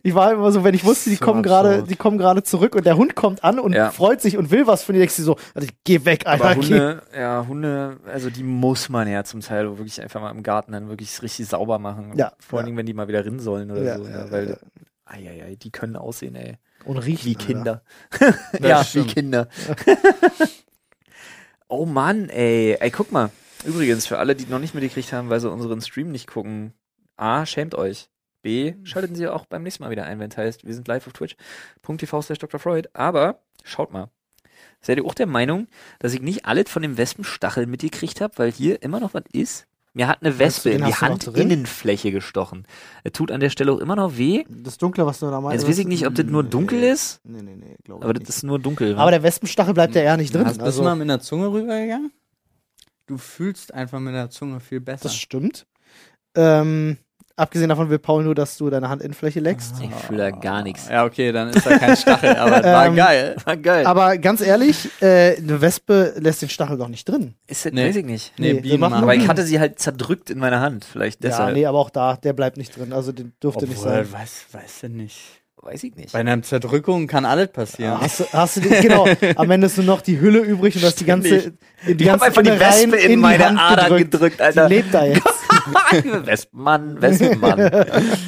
Ich 0.03 0.15
war 0.15 0.33
immer 0.33 0.53
so, 0.53 0.65
wenn 0.65 0.75
ich 0.75 0.85
wusste, 0.85 1.09
die 1.11 1.17
So 1.17 1.25
kommen 1.25 1.43
gerade, 1.43 1.83
die 1.85 1.97
kommen 1.97 2.19
gerade 2.19 2.43
zurück 2.43 2.75
und 2.75 2.85
der 2.85 2.97
Hund 2.97 3.15
kommt 3.15 3.43
an 3.43 3.59
und 3.59 3.73
Ja. 3.73 3.91
freut 3.91 4.21
sich 4.21 4.37
und 4.37 4.51
will 4.51 4.67
was 4.67 4.83
von 4.83 4.93
dir, 4.95 4.99
denkst 4.99 5.17
du 5.17 5.23
so, 5.23 5.37
also 5.55 5.67
ich 5.67 5.75
geh 5.85 6.05
weg, 6.05 6.27
Alter. 6.27 6.45
Aber 6.45 6.55
geh. 6.57 6.61
Hunde, 6.75 7.03
ja, 7.17 7.47
Hunde, 7.49 7.97
also 8.07 8.29
die 8.31 8.43
muss 8.43 8.89
man 8.91 9.09
ja 9.09 9.25
zum 9.25 9.41
Teil 9.41 9.79
wirklich 9.79 10.01
einfach 10.03 10.21
mal 10.21 10.31
im 10.31 10.43
Garten 10.43 10.73
dann 10.73 10.89
wirklich 10.89 11.23
richtig 11.23 11.47
sauber 11.49 11.79
machen. 11.79 12.13
Ja, 12.17 12.33
Vor 12.39 12.59
allen 12.59 12.65
ja. 12.65 12.67
Dingen, 12.67 12.77
wenn 12.79 12.87
die 12.87 12.95
mal 12.95 13.09
wieder 13.09 13.25
rin 13.25 13.41
sollen 13.41 13.71
oder 13.71 13.83
Ja, 13.83 13.97
so. 13.97 14.05
ja, 14.05 14.11
Ja, 14.11 14.31
weil, 14.31 14.51
ja. 14.51 14.57
Eieiei, 15.05 15.57
die 15.57 15.71
können 15.71 15.97
aussehen, 15.97 16.35
ey. 16.37 16.57
Und 16.85 16.99
riechen. 16.99 17.25
Wie. 17.27 17.35
Kinder. 17.35 17.83
Ja, 18.61 18.81
wie 18.81 18.85
stimmt. 18.85 19.09
Kinder. 19.15 19.49
oh 21.69 21.87
Mann, 21.87 22.29
ey. 22.29 22.77
Ey, 22.79 22.91
guck 22.91 23.13
mal. 23.13 23.31
Übrigens, 23.65 24.07
für 24.07 24.19
alle, 24.19 24.35
die 24.35 24.47
noch 24.47 24.59
nicht 24.59 24.75
mitgekriegt 24.75 25.13
haben, 25.13 25.31
weil 25.31 25.41
sie 25.41 25.51
unseren 25.51 25.81
Stream 25.81 26.11
nicht 26.11 26.27
gucken. 26.29 26.73
A, 27.17 27.47
schämt 27.47 27.75
euch. 27.75 28.09
B, 28.43 28.75
schalten 28.85 29.15
Sie 29.15 29.27
auch 29.29 29.47
beim 29.47 29.63
nächsten 29.63 29.83
Mal 29.83 29.91
wieder 29.91 30.05
ein, 30.05 30.19
wenn 30.19 30.31
es 30.31 30.37
heißt, 30.37 30.67
wir 30.67 30.75
sind 30.75 30.87
live 30.89 31.07
auf 31.07 31.13
twitch.tv 31.13 32.23
slash 32.23 32.39
Dr. 32.39 32.61
Freud. 32.61 32.89
Aber, 32.93 33.41
schaut 33.65 33.93
mal. 33.93 34.09
Seid 34.81 34.99
ihr 34.99 35.05
auch 35.05 35.15
der 35.15 35.27
Meinung, 35.27 35.69
dass 36.01 36.13
ich 36.13 36.21
nicht 36.21 36.45
alles 36.45 36.69
von 36.69 36.83
dem 36.83 36.99
Wespenstachel 36.99 37.67
mitgekriegt 37.67 38.21
habe, 38.21 38.35
weil 38.37 38.51
hier 38.51 38.83
immer 38.83 38.99
noch 39.01 39.15
was 39.15 39.23
ist? 39.33 39.67
Mir 39.95 40.09
hat 40.09 40.23
eine 40.23 40.33
du, 40.33 40.39
Wespe 40.39 40.71
in 40.71 40.85
die 40.85 40.91
du? 40.91 41.01
Handinnenfläche 41.01 42.11
gestochen. 42.11 42.67
Er 43.05 43.13
tut 43.13 43.31
an 43.31 43.41
der 43.41 43.51
Stelle 43.51 43.73
auch 43.73 43.79
immer 43.79 43.95
noch 43.95 44.17
weh. 44.17 44.45
Das 44.49 44.79
Dunkle, 44.79 45.05
was 45.05 45.21
du 45.21 45.31
da 45.31 45.41
meinst. 45.41 45.63
Jetzt 45.63 45.71
weiß 45.71 45.79
ich 45.79 45.87
nicht, 45.87 46.07
ob 46.07 46.15
das 46.15 46.25
nur 46.27 46.43
dunkel 46.43 46.83
ist, 46.83 47.21
Nee, 47.25 47.43
nee, 47.43 47.57
nee, 47.57 47.77
glaube 47.85 48.03
aber 48.05 48.15
ich 48.15 48.21
das 48.21 48.29
nicht. 48.29 48.37
ist 48.39 48.43
nur 48.45 48.59
dunkel. 48.59 48.97
Aber 48.97 49.11
der 49.11 49.23
Wespenstachel 49.23 49.75
bleibt 49.75 49.95
ja 49.95 50.01
eher 50.03 50.17
nicht 50.17 50.35
drin. 50.35 50.47
Hast, 50.47 50.55
bist 50.55 50.63
also, 50.65 50.81
du 50.83 50.89
mal 50.89 50.97
mit 50.97 51.09
der 51.11 51.21
Zunge 51.21 51.53
rübergegangen? 51.53 52.11
Du 53.07 53.19
fühlst 53.19 53.75
einfach 53.75 54.01
mit 54.01 54.15
der 54.15 54.31
Zunge 54.31 54.61
viel 54.61 54.81
besser. 54.81 55.03
das 55.05 55.15
stimmt. 55.17 55.67
Ähm, 56.35 56.97
abgesehen 57.37 57.69
davon 57.69 57.91
will 57.91 57.99
Paul 57.99 58.25
nur, 58.25 58.35
dass 58.35 58.57
du 58.59 58.71
deine 58.71 58.89
Handinnenfläche 58.91 59.41
leckst. 59.41 59.75
Ich 59.83 59.91
fühle 60.07 60.19
da 60.19 60.31
gar 60.31 60.63
nichts. 60.63 60.89
Ja, 60.89 61.05
okay, 61.05 61.33
dann 61.33 61.49
ist 61.51 61.65
da 61.67 61.79
kein 61.79 61.97
Stachel, 61.97 62.37
aber 62.37 62.51
war 62.65 62.87
Ähm, 62.87 62.97
geil. 62.97 63.37
War 63.45 63.57
geil. 63.57 63.87
Aber 63.87 64.19
ganz 64.19 64.41
ehrlich, 64.41 64.89
äh, 65.01 65.37
eine 65.37 65.61
Wespe 65.61 66.15
lässt 66.19 66.43
den 66.43 66.49
Stachel 66.49 66.79
doch 66.79 66.89
nicht 66.89 67.09
drin. 67.09 67.35
ist 67.47 67.65
das, 67.67 67.73
Nee. 67.73 67.89
weiß 67.89 67.97
ich 67.97 68.05
nicht. 68.07 68.33
Nee, 68.39 68.55
Nee, 68.55 68.61
Bienen 68.61 68.81
machen 68.81 68.95
Aber 68.95 69.15
ich 69.15 69.29
hatte 69.29 69.45
sie 69.45 69.59
halt 69.61 69.79
zerdrückt 69.79 70.31
in 70.31 70.39
meiner 70.39 70.61
Hand. 70.61 70.85
Vielleicht 70.85 71.23
Ja, 71.25 71.31
deshalb. 71.31 71.55
nee, 71.55 71.67
aber 71.67 71.79
auch 71.79 71.91
da, 71.91 72.17
der 72.17 72.33
bleibt 72.33 72.57
nicht 72.57 72.77
drin. 72.77 72.93
Also 72.93 73.13
den 73.13 73.33
dürfte 73.43 73.67
nicht 73.67 73.81
sein. 73.81 74.07
weiß, 74.13 74.47
weiß 74.53 74.81
du 74.83 74.89
nicht. 74.89 75.21
Weiß 75.65 75.85
ich 75.85 75.95
nicht. 75.95 76.13
Bei 76.13 76.19
einer 76.19 76.43
Zerdrückung 76.43 77.07
kann 77.07 77.25
alles 77.25 77.47
passieren. 77.53 77.93
Ja, 77.93 78.01
hast 78.01 78.19
du, 78.19 78.25
hast 78.33 78.57
du 78.57 78.61
den, 78.63 78.83
genau, 78.83 79.07
am 79.37 79.49
Ende 79.49 79.69
ist 79.69 79.77
nur 79.77 79.87
noch 79.87 80.01
die 80.01 80.19
Hülle 80.21 80.41
übrig 80.41 80.75
und 80.75 80.83
du 80.83 80.87
hast 80.89 80.99
die 80.99 81.05
ganze, 81.05 81.53
die 81.87 82.03
ich 82.03 82.09
habe 82.11 82.19
ganzen 82.19 82.23
einfach 82.25 82.43
die 82.43 82.59
Wespe 82.59 82.97
in, 82.97 83.11
die 83.11 83.17
meine 83.17 83.45
Hand 83.47 83.61
Adern 83.61 83.85
gedrückt, 83.97 84.11
gedrückt. 84.11 84.41
Alter. 84.41 84.67
Die 84.69 84.75
lebt 84.75 84.93
da 84.93 85.05
jetzt. 85.05 85.23
Wespenmann, 86.25 87.01
Wespenmann. 87.03 87.71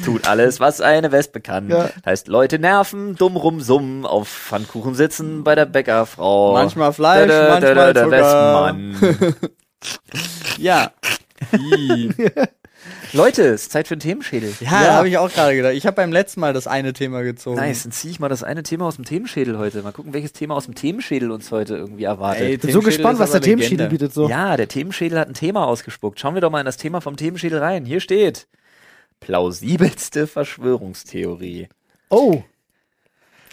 Tut 0.03 0.27
alles, 0.27 0.59
was 0.59 0.81
eine 0.81 1.11
Wespe 1.11 1.41
kann. 1.41 1.69
Ja. 1.69 1.89
Heißt 2.05 2.27
Leute 2.27 2.59
nerven, 2.59 3.15
dumm 3.15 3.35
rumsummen, 3.35 4.05
auf 4.05 4.27
Pfannkuchen 4.27 4.95
sitzen 4.95 5.43
bei 5.43 5.55
der 5.55 5.65
Bäckerfrau. 5.65 6.53
Manchmal 6.53 6.93
Fleisch, 6.93 7.27
Da, 7.27 7.59
da, 7.59 7.59
manchmal 7.59 7.93
da. 7.93 8.11
Wespenmann. 8.11 9.35
Ja. 10.57 10.91
Leute, 13.13 13.43
es 13.43 13.63
ist 13.63 13.71
Zeit 13.71 13.87
für 13.87 13.93
einen 13.93 14.01
Themenschädel. 14.01 14.53
Ja, 14.59 14.83
Ja. 14.83 14.93
habe 14.93 15.07
ich 15.09 15.17
auch 15.17 15.31
gerade 15.31 15.55
gedacht. 15.55 15.73
Ich 15.73 15.85
habe 15.85 15.95
beim 15.95 16.11
letzten 16.11 16.39
Mal 16.41 16.53
das 16.53 16.67
eine 16.67 16.93
Thema 16.93 17.21
gezogen. 17.23 17.57
Nice, 17.57 17.83
dann 17.83 17.91
ziehe 17.91 18.11
ich 18.11 18.19
mal 18.19 18.29
das 18.29 18.43
eine 18.43 18.63
Thema 18.63 18.85
aus 18.85 18.95
dem 18.95 19.05
Themenschädel 19.05 19.57
heute. 19.57 19.81
Mal 19.83 19.91
gucken, 19.91 20.13
welches 20.13 20.33
Thema 20.33 20.55
aus 20.55 20.65
dem 20.65 20.75
Themenschädel 20.75 21.31
uns 21.31 21.51
heute 21.51 21.75
irgendwie 21.75 22.03
erwartet. 22.03 22.43
Ey, 22.43 22.53
Ich 22.55 22.61
bin 22.61 22.71
so 22.71 22.81
gespannt, 22.81 23.19
was 23.19 23.31
der 23.31 23.41
Themenschädel 23.41 23.87
bietet. 23.89 24.13
So. 24.13 24.27
Ja, 24.29 24.57
der 24.57 24.67
Themenschädel 24.67 25.19
hat 25.19 25.27
ein 25.29 25.33
Thema 25.33 25.65
ausgespuckt. 25.67 26.19
Schauen 26.19 26.33
wir 26.33 26.41
doch 26.41 26.51
mal 26.51 26.59
in 26.59 26.65
das 26.65 26.77
Thema 26.77 26.99
vom 27.01 27.15
Themenschädel 27.15 27.59
rein. 27.59 27.85
Hier 27.85 27.99
steht 27.99 28.47
plausibelste 29.19 30.27
Verschwörungstheorie. 30.27 31.67
Oh. 32.09 32.43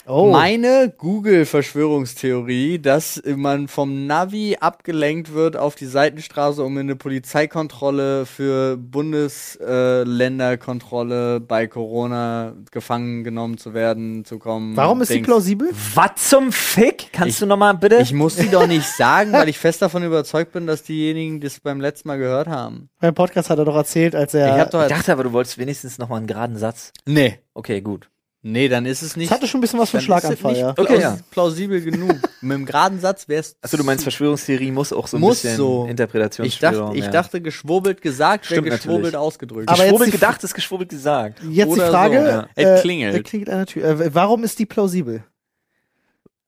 Oh. 0.07 0.31
Meine 0.33 0.93
Google-Verschwörungstheorie, 0.99 2.81
dass 2.81 3.23
man 3.37 3.69
vom 3.69 4.07
Navi 4.09 4.57
abgelenkt 4.61 5.33
wird 5.33 5.57
auf 5.57 5.77
die 5.77 5.87
Seitenstraße, 5.87 6.65
um 6.65 6.77
in 6.79 6.87
eine 6.87 6.97
Polizeikontrolle 6.97 8.27
für 8.27 8.77
Bundesländerkontrolle 8.77 11.41
bei 11.41 11.67
Corona 11.67 12.55
gefangen 12.71 13.25
genommen 13.25 13.59
zu 13.59 13.75
werden, 13.75 14.25
zu 14.25 14.39
kommen. 14.39 14.77
Warum 14.77 15.01
ist 15.03 15.09
sie 15.09 15.15
Dings. 15.15 15.27
plausibel? 15.27 15.71
Was 15.95 16.29
zum 16.29 16.53
Fick? 16.53 17.13
Kannst 17.13 17.35
Ich- 17.35 17.39
du 17.39 17.47
noch 17.47 17.57
mal 17.57 17.73
bitte? 17.75 17.97
Ich 17.99 18.13
muss 18.13 18.37
sie 18.37 18.49
doch 18.49 18.67
nicht 18.67 18.87
sagen, 18.97 19.33
weil 19.33 19.49
ich 19.49 19.59
fest 19.59 19.83
davon 19.83 20.03
überzeugt 20.03 20.53
bin, 20.53 20.67
dass 20.67 20.83
diejenigen 20.83 21.41
das 21.41 21.61
beim 21.61 21.81
letzten 21.81 22.09
Mal 22.09 22.19
gehört 22.19 22.49
haben. 22.49 22.89
Beim 23.01 23.15
Podcast 23.15 23.51
hat 23.51 23.59
er 23.59 23.65
doch 23.65 23.77
erzählt, 23.77 24.15
als 24.15 24.35
Ich 24.35 24.41
er. 24.41 24.67
doch 24.67 24.83
ich 24.83 24.89
dachte 24.89 25.13
aber, 25.13 25.25
du 25.25 25.33
wolltest 25.33 25.59
wenigstens 25.59 25.99
noch 25.99 26.09
mal 26.09 26.17
einen 26.17 26.27
geraden 26.27 26.57
Satz. 26.57 26.93
Nee. 27.07 27.39
Okay, 27.55 27.81
gut. 27.81 28.09
Nee, 28.45 28.69
dann 28.69 28.87
ist 28.87 29.03
es 29.03 29.11
das 29.11 29.17
nicht. 29.17 29.31
hatte 29.31 29.47
schon 29.47 29.59
ein 29.59 29.61
bisschen 29.61 29.79
was 29.79 29.91
von 29.91 30.01
Schlaganfall, 30.01 30.53
ist 30.53 30.59
es 30.59 30.63
ja. 30.63 30.75
Okay, 30.77 31.01
ja. 31.01 31.17
plausibel 31.31 31.81
genug. 31.81 32.17
Mit 32.41 32.59
dem 32.59 32.67
geraden 32.67 32.99
Satz 32.99 33.29
wäre 33.29 33.41
es. 33.41 33.57
Achso, 33.63 33.77
du 33.77 33.85
meinst 33.85 34.03
Verschwörungstheorie 34.03 34.73
muss 34.73 34.93
auch 34.93 35.07
so 35.07 35.17
ein 35.17 35.21
Muss 35.21 35.43
bisschen 35.43 35.57
so. 35.57 35.85
Ich 35.85 35.91
Interpretationsspielraum. 35.93 36.87
dachte, 36.87 36.99
ich 36.99 37.05
ja. 37.05 37.11
dachte, 37.13 37.41
geschwurbelt 37.41 38.03
gesagt, 38.03 38.51
wäre 38.51 38.61
Stimmt 38.63 38.71
geschwurbelt 38.77 39.05
natürlich. 39.13 39.17
ausgedrückt. 39.17 39.69
Aber 39.69 39.79
jetzt 39.79 39.85
geschwurbelt 39.93 40.13
gedacht 40.13 40.43
ist 40.43 40.55
geschwurbelt 40.55 40.91
gesagt. 40.91 41.41
Jetzt 41.49 41.69
Oder 41.69 41.85
die 41.85 41.91
Frage. 41.91 42.21
so, 42.21 42.27
ja. 42.27 42.49
äh, 42.57 42.63
Es 42.75 42.81
klingelt. 42.83 43.15
Es 43.15 43.23
klingelt 43.31 43.51
an 43.51 43.57
der 43.59 43.67
Tür. 43.67 43.85
Äh, 43.85 44.13
warum 44.15 44.43
ist 44.43 44.59
die 44.59 44.67
plausibel? 44.67 45.23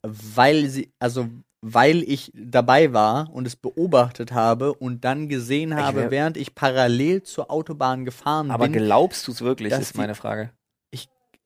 weil 0.02 0.68
sie, 0.68 0.92
also 0.98 1.28
weil 1.62 2.02
ich 2.02 2.30
dabei 2.34 2.92
war 2.92 3.30
und 3.32 3.46
es 3.46 3.56
beobachtet 3.56 4.32
habe 4.32 4.74
und 4.74 5.02
dann 5.04 5.28
gesehen 5.30 5.74
habe, 5.76 5.96
wär- 6.02 6.10
während 6.10 6.36
ich 6.36 6.54
parallel 6.54 7.22
zur 7.22 7.50
Autobahn 7.50 8.04
gefahren 8.04 8.50
Aber 8.50 8.68
bin. 8.68 8.74
glaubst 8.84 9.26
du 9.28 9.32
es 9.32 9.40
wirklich, 9.40 9.72
ist 9.72 9.96
meine 9.96 10.14
Frage. 10.14 10.50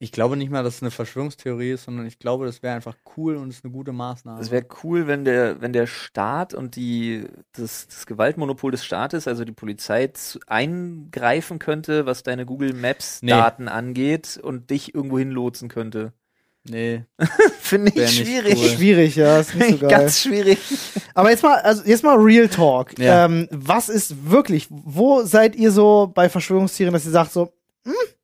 Ich 0.01 0.13
glaube 0.13 0.37
nicht 0.37 0.51
mal, 0.51 0.63
dass 0.63 0.77
es 0.77 0.83
eine 0.83 0.93
Verschwörungstheorie 0.93 1.73
ist, 1.73 1.85
sondern 1.85 2.07
ich 2.07 2.21
glaube, 2.21 2.47
das 2.47 2.63
wäre 2.63 2.77
einfach 2.77 2.95
cool 3.17 3.35
und 3.35 3.51
ist 3.51 3.65
eine 3.65 3.73
gute 3.73 3.91
Maßnahme. 3.93 4.41
Es 4.41 4.53
wäre 4.53 4.65
cool, 4.85 5.09
wenn 5.09 5.25
der, 5.25 5.61
wenn 5.61 5.73
der 5.73 5.89
Staat 5.89 6.55
und 6.55 6.77
die, 6.77 7.25
das, 7.53 7.89
das 7.89 8.07
Gewaltmonopol 8.07 8.71
des 8.71 8.85
Staates, 8.85 9.27
also 9.27 9.45
die 9.45 9.53
Polizei, 9.53 10.07
zu, 10.09 10.39
eingreifen 10.47 11.59
könnte, 11.59 12.07
was 12.07 12.23
deine 12.23 12.47
Google 12.47 12.75
Maps 12.75 13.23
Nee. 13.23 13.33
Angeht 13.33 14.39
und 14.41 14.71
dich 14.71 14.95
irgendwo 14.95 15.19
hinlotsen 15.19 15.69
könnte. 15.69 16.13
nee. 16.63 17.05
Finde 17.61 17.93
ich 17.93 18.19
schwierig. 18.19 18.57
cool. 18.57 18.69
Schwierig, 18.69 19.17
ja, 19.17 19.41
ist 19.41 19.57
nicht 19.57 19.71
so 19.71 19.79
geil. 19.81 19.91
Ganz 19.91 20.21
schwierig. 20.21 20.59
Aber 21.15 21.31
jetzt 21.31 21.43
mal, 21.43 21.57
also 21.57 21.83
jetzt 21.85 22.05
mal 22.05 22.17
Real 22.17 22.49
Talk. 22.49 22.97
Ja. 23.01 23.25
Ähm, 23.25 23.49
was 23.51 23.89
ist 23.89 24.31
wirklich, 24.31 24.69
wo 24.71 25.23
seid 25.25 25.57
ihr 25.57 25.73
so 25.73 26.11
bei 26.15 26.29
Verschwörungstheorien, 26.29 26.93
dass 26.93 27.05
ihr 27.05 27.11
sagt 27.11 27.33
so, 27.33 27.53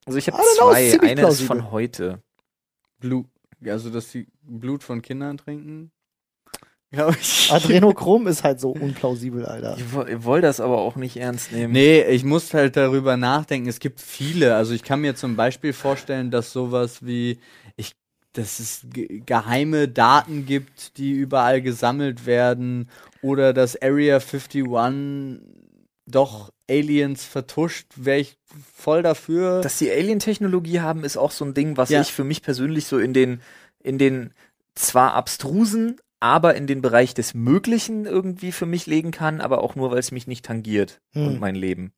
Also 0.05 0.19
ich 0.19 0.27
habe 0.27 0.41
ist 0.41 0.55
zwei. 0.55 0.99
Eine 1.01 1.21
plausibel. 1.21 1.29
ist 1.29 1.41
von 1.41 1.71
heute. 1.71 2.23
Blut. 2.99 3.27
Also, 3.65 3.89
dass 3.89 4.11
die 4.11 4.27
Blut 4.43 4.83
von 4.83 5.01
Kindern 5.01 5.37
trinken. 5.37 5.91
Glaube 6.91 7.17
ich. 7.19 7.51
Adrenochrom 7.51 8.27
ist 8.27 8.43
halt 8.43 8.59
so 8.59 8.69
unplausibel, 8.79 9.45
Alter. 9.45 9.75
Ich, 9.77 9.83
ich 9.83 10.23
wollte 10.23 10.47
das 10.47 10.59
aber 10.59 10.77
auch 10.77 10.95
nicht 10.95 11.17
ernst 11.17 11.51
nehmen. 11.51 11.73
Nee, 11.73 12.03
ich 12.03 12.23
muss 12.23 12.53
halt 12.53 12.77
darüber 12.77 13.17
nachdenken. 13.17 13.67
Es 13.67 13.79
gibt 13.79 13.99
viele. 13.99 14.55
Also 14.55 14.73
ich 14.73 14.83
kann 14.83 15.01
mir 15.01 15.15
zum 15.15 15.35
Beispiel 15.35 15.73
vorstellen, 15.73 16.31
dass 16.31 16.51
sowas 16.51 17.05
wie 17.05 17.39
ich, 17.75 17.93
dass 18.33 18.59
es 18.59 18.85
ge 18.85 19.21
geheime 19.25 19.87
Daten 19.87 20.45
gibt, 20.45 20.97
die 20.97 21.11
überall 21.11 21.61
gesammelt 21.61 22.25
werden, 22.25 22.89
oder 23.21 23.53
dass 23.53 23.81
Area 23.81 24.17
51 24.17 24.63
doch 26.05 26.51
Aliens 26.69 27.23
vertuscht, 27.25 27.87
wäre 27.95 28.19
ich 28.19 28.37
voll 28.73 29.03
dafür. 29.03 29.61
Dass 29.61 29.77
die 29.77 29.91
Alien-Technologie 29.91 30.79
haben, 30.79 31.03
ist 31.03 31.17
auch 31.17 31.31
so 31.31 31.45
ein 31.45 31.53
Ding, 31.53 31.77
was 31.77 31.89
Ja. 31.89 32.01
ich 32.01 32.13
für 32.13 32.23
mich 32.23 32.41
persönlich 32.41 32.85
so 32.87 32.97
in 32.97 33.13
den, 33.13 33.41
in 33.79 33.97
den 33.97 34.33
zwar 34.73 35.13
abstrusen, 35.13 35.97
aber 36.19 36.55
in 36.55 36.65
den 36.67 36.81
Bereich 36.81 37.13
des 37.13 37.33
Möglichen 37.33 38.05
irgendwie 38.05 38.51
für 38.51 38.65
mich 38.65 38.87
legen 38.87 39.11
kann, 39.11 39.41
aber 39.41 39.61
auch 39.63 39.75
nur, 39.75 39.91
weil 39.91 39.99
es 39.99 40.11
mich 40.11 40.27
nicht 40.27 40.45
tangiert 40.45 41.01
Hm. 41.11 41.27
und 41.27 41.39
mein 41.39 41.55
Leben. 41.55 41.93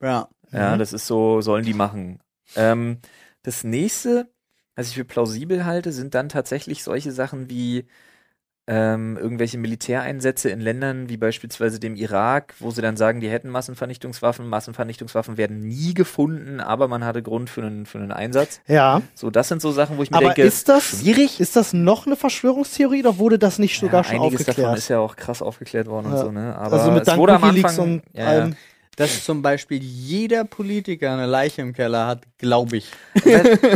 ja. 0.00 0.28
Ja, 0.52 0.74
Mhm. 0.76 0.78
das 0.78 0.92
ist 0.92 1.06
so, 1.08 1.40
sollen 1.40 1.64
die 1.64 1.74
machen. 1.74 2.20
Ähm, 2.54 2.98
das 3.42 3.64
nächste, 3.64 4.30
was 4.76 4.88
ich 4.88 4.94
für 4.94 5.04
plausibel 5.04 5.64
halte, 5.64 5.92
sind 5.92 6.14
dann 6.14 6.28
tatsächlich 6.28 6.84
solche 6.84 7.10
Sachen 7.10 7.50
wie 7.50 7.86
ähm, 8.68 9.16
irgendwelche 9.16 9.58
Militäreinsätze 9.58 10.50
in 10.50 10.60
Ländern 10.60 11.08
wie 11.08 11.16
beispielsweise 11.16 11.78
dem 11.78 11.94
Irak, 11.94 12.54
wo 12.58 12.70
sie 12.72 12.82
dann 12.82 12.96
sagen, 12.96 13.20
die 13.20 13.28
hätten 13.28 13.48
Massenvernichtungswaffen. 13.48 14.48
Massenvernichtungswaffen 14.48 15.36
werden 15.36 15.60
nie 15.60 15.94
gefunden, 15.94 16.60
aber 16.60 16.88
man 16.88 17.04
hatte 17.04 17.22
Grund 17.22 17.48
für 17.48 17.62
einen, 17.62 17.86
für 17.86 17.98
einen 17.98 18.10
Einsatz. 18.12 18.60
Ja. 18.66 19.02
So, 19.14 19.30
das 19.30 19.48
sind 19.48 19.62
so 19.62 19.70
Sachen, 19.70 19.98
wo 19.98 20.02
ich 20.02 20.10
mir 20.10 20.16
Aber 20.16 20.26
denke, 20.26 20.42
ist 20.42 20.68
das, 20.68 21.00
schwierig. 21.00 21.38
ist 21.38 21.54
das 21.54 21.72
noch 21.72 22.06
eine 22.06 22.16
Verschwörungstheorie 22.16 23.00
oder 23.00 23.18
wurde 23.18 23.38
das 23.38 23.58
nicht 23.58 23.78
sogar 23.78 24.02
ja, 24.02 24.10
schon 24.10 24.20
einiges 24.20 24.40
davon 24.44 24.50
aufgeklärt? 24.64 24.78
ist 24.78 24.88
ja 24.88 24.98
auch 24.98 25.14
krass 25.16 25.42
aufgeklärt 25.42 25.86
worden 25.86 26.10
Ja. 26.10 26.18
und 26.18 26.24
so, 26.26 26.32
ne? 26.32 26.56
Aber 26.56 26.78
also 26.80 26.90
mit 26.90 27.06
es 27.06 27.16
wurde 27.16 27.34
am 27.34 27.44
Anfang, 27.44 27.78
und 27.78 28.02
ja. 28.14 28.26
allem. 28.26 28.56
Dass 28.96 29.24
zum 29.24 29.42
Beispiel 29.42 29.82
jeder 29.82 30.44
Politiker 30.44 31.12
eine 31.12 31.26
Leiche 31.26 31.60
im 31.60 31.74
Keller 31.74 32.06
hat, 32.06 32.22
glaube 32.38 32.78
ich. 32.78 32.90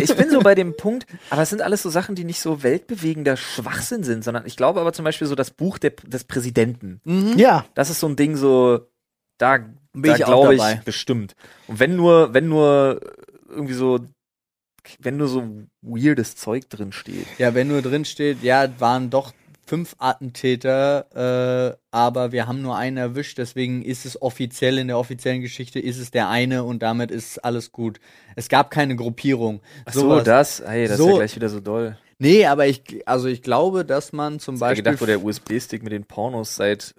Ich 0.01 0.17
bin 0.17 0.31
so 0.31 0.41
bei 0.41 0.55
dem 0.55 0.77
Punkt, 0.77 1.07
aber 1.29 1.43
es 1.43 1.51
sind 1.51 1.61
alles 1.61 1.83
so 1.83 1.91
Sachen, 1.91 2.15
die 2.15 2.25
nicht 2.25 2.41
so 2.41 2.63
weltbewegender 2.63 3.37
Schwachsinn 3.37 4.03
sind, 4.03 4.25
sondern 4.25 4.47
ich 4.47 4.57
glaube 4.57 4.81
aber 4.81 4.95
zum 4.95 5.05
Beispiel 5.05 5.27
so 5.27 5.35
das 5.35 5.51
Buch 5.51 5.79
der, 5.79 5.91
des 5.91 6.25
Präsidenten. 6.25 7.01
Ja, 7.37 7.67
Das 7.75 7.91
ist 7.91 8.01
so 8.01 8.09
ein 8.09 8.17
Ding 8.17 8.37
so, 8.37 8.89
da, 9.37 9.59
Bin 9.59 9.75
da 10.05 10.17
ich 10.17 10.25
auch 10.25 10.49
glaube 10.49 10.55
ich 10.55 10.81
bestimmt. 10.85 11.37
Und 11.67 11.81
wenn 11.81 11.97
nur, 11.97 12.33
wenn 12.33 12.49
nur 12.49 13.01
irgendwie 13.49 13.75
so, 13.75 14.01
wenn 15.01 15.19
nur 15.19 15.29
so 15.29 15.47
weirdes 15.83 16.37
Zeug 16.37 16.69
drin 16.71 16.93
steht. 16.93 17.27
Ja, 17.39 17.55
wenn 17.55 17.69
nur 17.69 17.83
drin 17.83 18.05
steht, 18.07 18.43
ja, 18.43 18.69
waren 18.81 19.11
doch 19.11 19.33
fünf 19.71 19.95
Attentäter, 19.99 21.71
äh, 21.73 21.77
aber 21.93 22.33
wir 22.33 22.49
haben 22.49 22.61
nur 22.61 22.77
einen 22.77 22.97
erwischt, 22.97 23.39
deswegen 23.39 23.83
ist 23.83 24.05
es 24.05 24.21
offiziell 24.21 24.79
in 24.79 24.89
der 24.89 24.99
offiziellen 24.99 25.41
Geschichte 25.43 25.79
ist 25.79 25.99
es 25.99 26.11
der 26.11 26.29
eine 26.29 26.65
und 26.65 26.83
damit 26.83 27.13
ist 27.13 27.39
alles 27.45 27.71
gut. 27.71 28.01
Es 28.35 28.49
gab 28.49 28.71
keine 28.73 28.97
Gruppierung. 28.97 29.61
Ach 29.85 29.93
so, 29.93 30.01
Sowas. 30.01 30.25
das, 30.25 30.63
hey, 30.67 30.85
das 30.89 30.93
ist 30.93 30.99
So- 30.99 31.11
ja 31.11 31.17
gleich 31.19 31.37
wieder 31.37 31.49
so 31.49 31.61
doll. 31.61 31.97
Nee, 32.19 32.47
aber 32.47 32.67
ich, 32.67 32.83
also 33.07 33.29
ich 33.29 33.43
glaube, 33.43 33.85
dass 33.85 34.13
man 34.13 34.41
zum 34.41 34.57
Ich 34.57 34.61
habe 34.61 34.71
Beispiel 34.73 34.85
gedacht, 34.85 35.01
wo 35.03 35.07
der 35.07 35.23
USB-Stick 35.25 35.83
mit 35.85 35.93
den 35.93 36.05
Pornos 36.05 36.57
seit, 36.57 36.95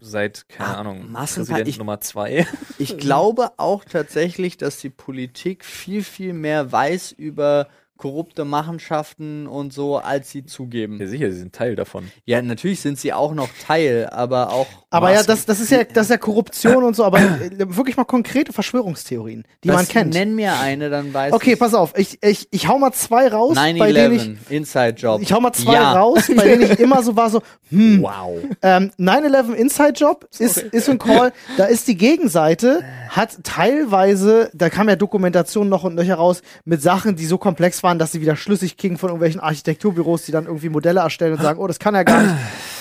seit, 0.00 0.48
keine 0.48 0.70
Ah, 0.70 0.80
Ahnung, 0.80 1.12
Massenver- 1.12 1.44
Präsident 1.48 1.68
ich- 1.68 1.78
Nummer 1.78 2.00
zwei. 2.00 2.46
Ich 2.78 2.96
glaube 2.96 3.50
auch 3.58 3.84
tatsächlich, 3.84 4.56
dass 4.56 4.78
die 4.78 4.90
Politik 4.90 5.64
viel, 5.64 6.02
viel 6.02 6.32
mehr 6.32 6.72
weiß 6.72 7.12
über 7.12 7.68
korrupte 7.96 8.44
Machenschaften 8.44 9.46
und 9.46 9.72
so, 9.72 9.98
als 9.98 10.30
sie 10.30 10.44
zugeben. 10.44 10.98
Ja, 11.00 11.06
sicher, 11.06 11.30
sie 11.30 11.38
sind 11.38 11.54
Teil 11.54 11.76
davon. 11.76 12.10
Ja, 12.24 12.42
natürlich 12.42 12.80
sind 12.80 12.98
sie 12.98 13.12
auch 13.12 13.34
noch 13.34 13.48
Teil, 13.66 14.08
aber 14.10 14.50
auch. 14.52 14.66
aber 14.90 15.12
ja, 15.12 15.20
Maßen- 15.20 15.26
das, 15.26 15.46
das 15.46 15.60
ist 15.60 15.70
ja, 15.70 15.84
das 15.84 16.06
ist 16.06 16.10
ja 16.10 16.16
Korruption 16.18 16.82
und 16.84 16.96
so, 16.96 17.04
aber 17.04 17.18
äh, 17.20 17.50
wirklich 17.58 17.96
mal 17.96 18.04
konkrete 18.04 18.52
Verschwörungstheorien, 18.52 19.44
die 19.62 19.68
das 19.68 19.76
man 19.76 19.88
kennt. 19.88 20.12
Nenn 20.14 20.34
mir 20.34 20.58
eine, 20.58 20.90
dann 20.90 21.14
weiß 21.14 21.32
Okay, 21.32 21.52
ich. 21.52 21.58
pass 21.58 21.72
auf, 21.74 21.94
ich, 21.96 22.18
ich, 22.22 22.48
ich 22.50 22.68
hau 22.68 22.78
mal 22.78 22.92
zwei 22.92 23.28
raus, 23.28 23.54
bei 23.54 23.92
denen 23.92 24.14
ich, 24.16 24.22
9-11, 24.22 24.36
Inside 24.50 24.94
Job. 24.96 25.22
ich 25.22 25.32
hau 25.32 25.40
mal 25.40 25.52
zwei 25.52 25.74
ja. 25.74 25.92
raus, 25.92 26.24
bei 26.34 26.44
denen 26.48 26.62
ich 26.72 26.80
immer 26.80 27.02
so 27.02 27.14
war, 27.16 27.30
so, 27.30 27.42
hm, 27.70 28.02
Wow. 28.02 28.38
Ähm, 28.62 28.90
9-11 28.98 29.52
Inside 29.54 29.92
Job 29.94 30.28
ist, 30.38 30.58
ist 30.58 30.88
ein 30.90 30.98
Call. 30.98 31.32
Da 31.56 31.64
ist 31.66 31.86
die 31.88 31.96
Gegenseite, 31.96 32.82
hat 33.08 33.38
teilweise, 33.44 34.50
da 34.54 34.68
kam 34.70 34.88
ja 34.88 34.96
Dokumentation 34.96 35.68
noch 35.68 35.84
und 35.84 35.94
nöcher 35.94 36.16
raus, 36.16 36.42
mit 36.64 36.82
Sachen, 36.82 37.16
die 37.16 37.26
so 37.26 37.38
komplex 37.38 37.82
waren, 37.84 38.00
dass 38.00 38.10
sie 38.10 38.20
wieder 38.20 38.34
schlüssig 38.34 38.76
kriegen 38.76 38.98
von 38.98 39.10
irgendwelchen 39.10 39.40
Architekturbüros, 39.40 40.24
die 40.24 40.32
dann 40.32 40.46
irgendwie 40.46 40.68
Modelle 40.68 41.00
erstellen 41.00 41.34
und 41.34 41.42
sagen, 41.42 41.60
oh, 41.60 41.68
das 41.68 41.78
kann 41.78 41.94
ja 41.94 42.02
gar 42.02 42.22
nicht. 42.22 42.34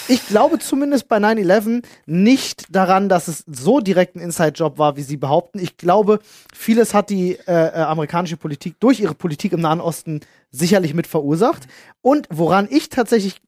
Ich 0.08 0.28
glaube 0.28 0.60
zumindest 0.60 1.08
bei 1.08 1.18
9-11 1.18 1.84
nicht 2.08 2.66
daran, 2.76 3.08
dass 3.08 3.28
es 3.28 3.46
so 3.48 3.80
direkt 3.80 4.16
ein 4.16 4.20
Inside-Job 4.20 4.78
war, 4.78 4.98
wie 4.98 5.02
sie 5.04 5.16
behaupten. 5.16 5.60
Ich 5.60 5.78
glaube, 5.78 6.20
vieles 6.54 6.94
hat 6.94 7.10
die 7.10 7.38
äh, 7.48 7.68
äh, 7.68 7.82
amerikanische 7.84 8.36
Politik 8.36 8.80
durch 8.82 9.00
ihre 9.00 9.14
Politik 9.14 9.54
im 9.54 9.62
Nahen 9.62 9.80
Osten 9.80 10.20
sicherlich 10.52 10.94
mit 10.94 11.08
verursacht. 11.08 11.68
Und 12.02 12.28
woran 12.30 12.68
ich 12.70 12.90
tatsächlich 12.90 13.40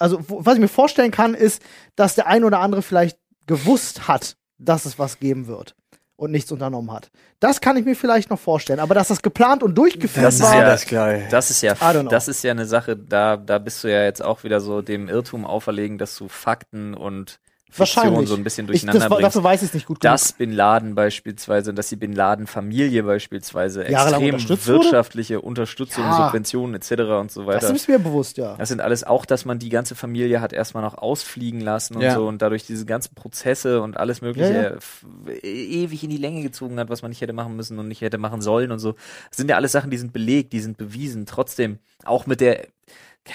also 0.00 0.18
was 0.26 0.54
ich 0.54 0.60
mir 0.60 0.68
vorstellen 0.68 1.10
kann, 1.10 1.34
ist, 1.34 1.62
dass 1.94 2.14
der 2.14 2.26
ein 2.26 2.42
oder 2.42 2.60
andere 2.60 2.80
vielleicht 2.80 3.18
gewusst 3.46 4.08
hat, 4.08 4.36
dass 4.58 4.86
es 4.86 4.98
was 4.98 5.18
geben 5.18 5.46
wird 5.46 5.76
und 6.20 6.30
nichts 6.32 6.52
unternommen 6.52 6.92
hat. 6.92 7.10
Das 7.40 7.62
kann 7.62 7.78
ich 7.78 7.84
mir 7.86 7.96
vielleicht 7.96 8.28
noch 8.28 8.38
vorstellen, 8.38 8.78
aber 8.78 8.94
dass 8.94 9.08
das 9.08 9.22
geplant 9.22 9.62
und 9.62 9.74
durchgeführt 9.76 10.26
Das 10.26 10.34
ist 10.34 10.42
war, 10.42 10.54
ja- 10.54 10.76
geil. 10.90 11.26
Das 11.30 11.50
ist 11.50 11.62
ja, 11.62 11.74
das 12.10 12.28
ist 12.28 12.44
ja 12.44 12.50
eine 12.50 12.66
Sache, 12.66 12.94
da, 12.94 13.38
da 13.38 13.58
bist 13.58 13.82
du 13.82 13.88
ja 13.88 14.04
jetzt 14.04 14.22
auch 14.22 14.44
wieder 14.44 14.60
so 14.60 14.82
dem 14.82 15.08
Irrtum 15.08 15.46
auferlegen, 15.46 15.96
dass 15.96 16.14
du 16.16 16.28
Fakten 16.28 16.92
und 16.92 17.40
Fiktion 17.70 18.04
wahrscheinlich. 18.04 18.28
so 18.28 18.34
ein 18.34 18.44
bisschen 18.44 18.64
ich, 18.66 18.70
durcheinander 18.72 19.00
das, 19.00 19.10
war- 19.10 19.16
bringst. 19.18 19.36
dafür 19.36 19.44
weiß 19.44 19.62
ich 19.62 19.68
es 19.68 19.74
nicht 19.74 19.86
gut 19.86 20.04
dass 20.04 20.32
Bin 20.32 20.52
Laden 20.52 20.94
beispielsweise, 20.94 21.72
dass 21.72 21.88
die 21.88 21.96
Bin 21.96 22.12
Laden 22.12 22.46
Familie 22.46 23.02
beispielsweise 23.04 23.88
Jahrelang 23.90 24.20
extrem 24.22 24.34
unterstützt 24.34 24.68
wurde? 24.68 24.78
wirtschaftliche 24.84 25.40
Unterstützung, 25.40 26.04
Ja. 26.04 26.24
Subventionen 26.24 26.74
etc. 26.74 26.90
und 27.20 27.30
so 27.30 27.40
genug. 27.42 27.54
Das 27.54 27.64
weiter. 27.64 27.74
ist 27.74 27.88
mir 27.88 27.98
bewusst, 27.98 28.36
ja. 28.38 28.56
Das 28.56 28.68
sind 28.68 28.80
alles 28.80 29.04
auch, 29.04 29.24
dass 29.24 29.44
man 29.44 29.58
die 29.58 29.68
ganze 29.68 29.94
Familie 29.94 30.40
hat 30.40 30.52
erstmal 30.52 30.82
noch 30.82 30.98
ausfliegen 30.98 31.60
lassen 31.60 31.96
und 31.96 32.02
Ja. 32.02 32.14
so 32.14 32.26
und 32.26 32.42
dadurch 32.42 32.66
diese 32.66 32.84
ganzen 32.86 33.14
Prozesse 33.14 33.80
und 33.82 33.96
alles 33.96 34.20
Mögliche 34.20 34.78
Ja, 35.26 35.32
ewig 35.42 36.02
in 36.04 36.10
die 36.10 36.16
Länge 36.16 36.42
gezogen 36.42 36.78
hat, 36.78 36.88
was 36.90 37.02
man 37.02 37.10
nicht 37.10 37.20
hätte 37.20 37.32
machen 37.32 37.56
müssen 37.56 37.78
und 37.78 37.88
nicht 37.88 38.00
hätte 38.00 38.18
machen 38.18 38.40
sollen 38.40 38.72
und 38.72 38.78
so. 38.78 38.92
Das 39.28 39.36
sind 39.36 39.48
ja 39.50 39.56
alles 39.56 39.72
Sachen, 39.72 39.90
die 39.90 39.96
sind 39.98 40.12
belegt, 40.12 40.52
die 40.52 40.60
sind 40.60 40.76
bewiesen. 40.76 41.26
Trotzdem, 41.26 41.78
auch 42.04 42.26
mit 42.26 42.40
der, 42.40 42.66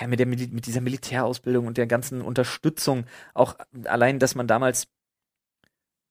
mit 0.08 0.20
der, 0.20 0.26
mit 0.26 0.66
dieser 0.66 0.82
Militärausbildung 0.82 1.68
und 1.68 1.78
der 1.78 1.88
ganzen 1.88 2.22
Unterstützung, 2.22 3.06
auch 3.34 3.56
allein, 3.86 4.20
dass 4.20 4.36
man 4.36 4.48
damals 4.48 4.88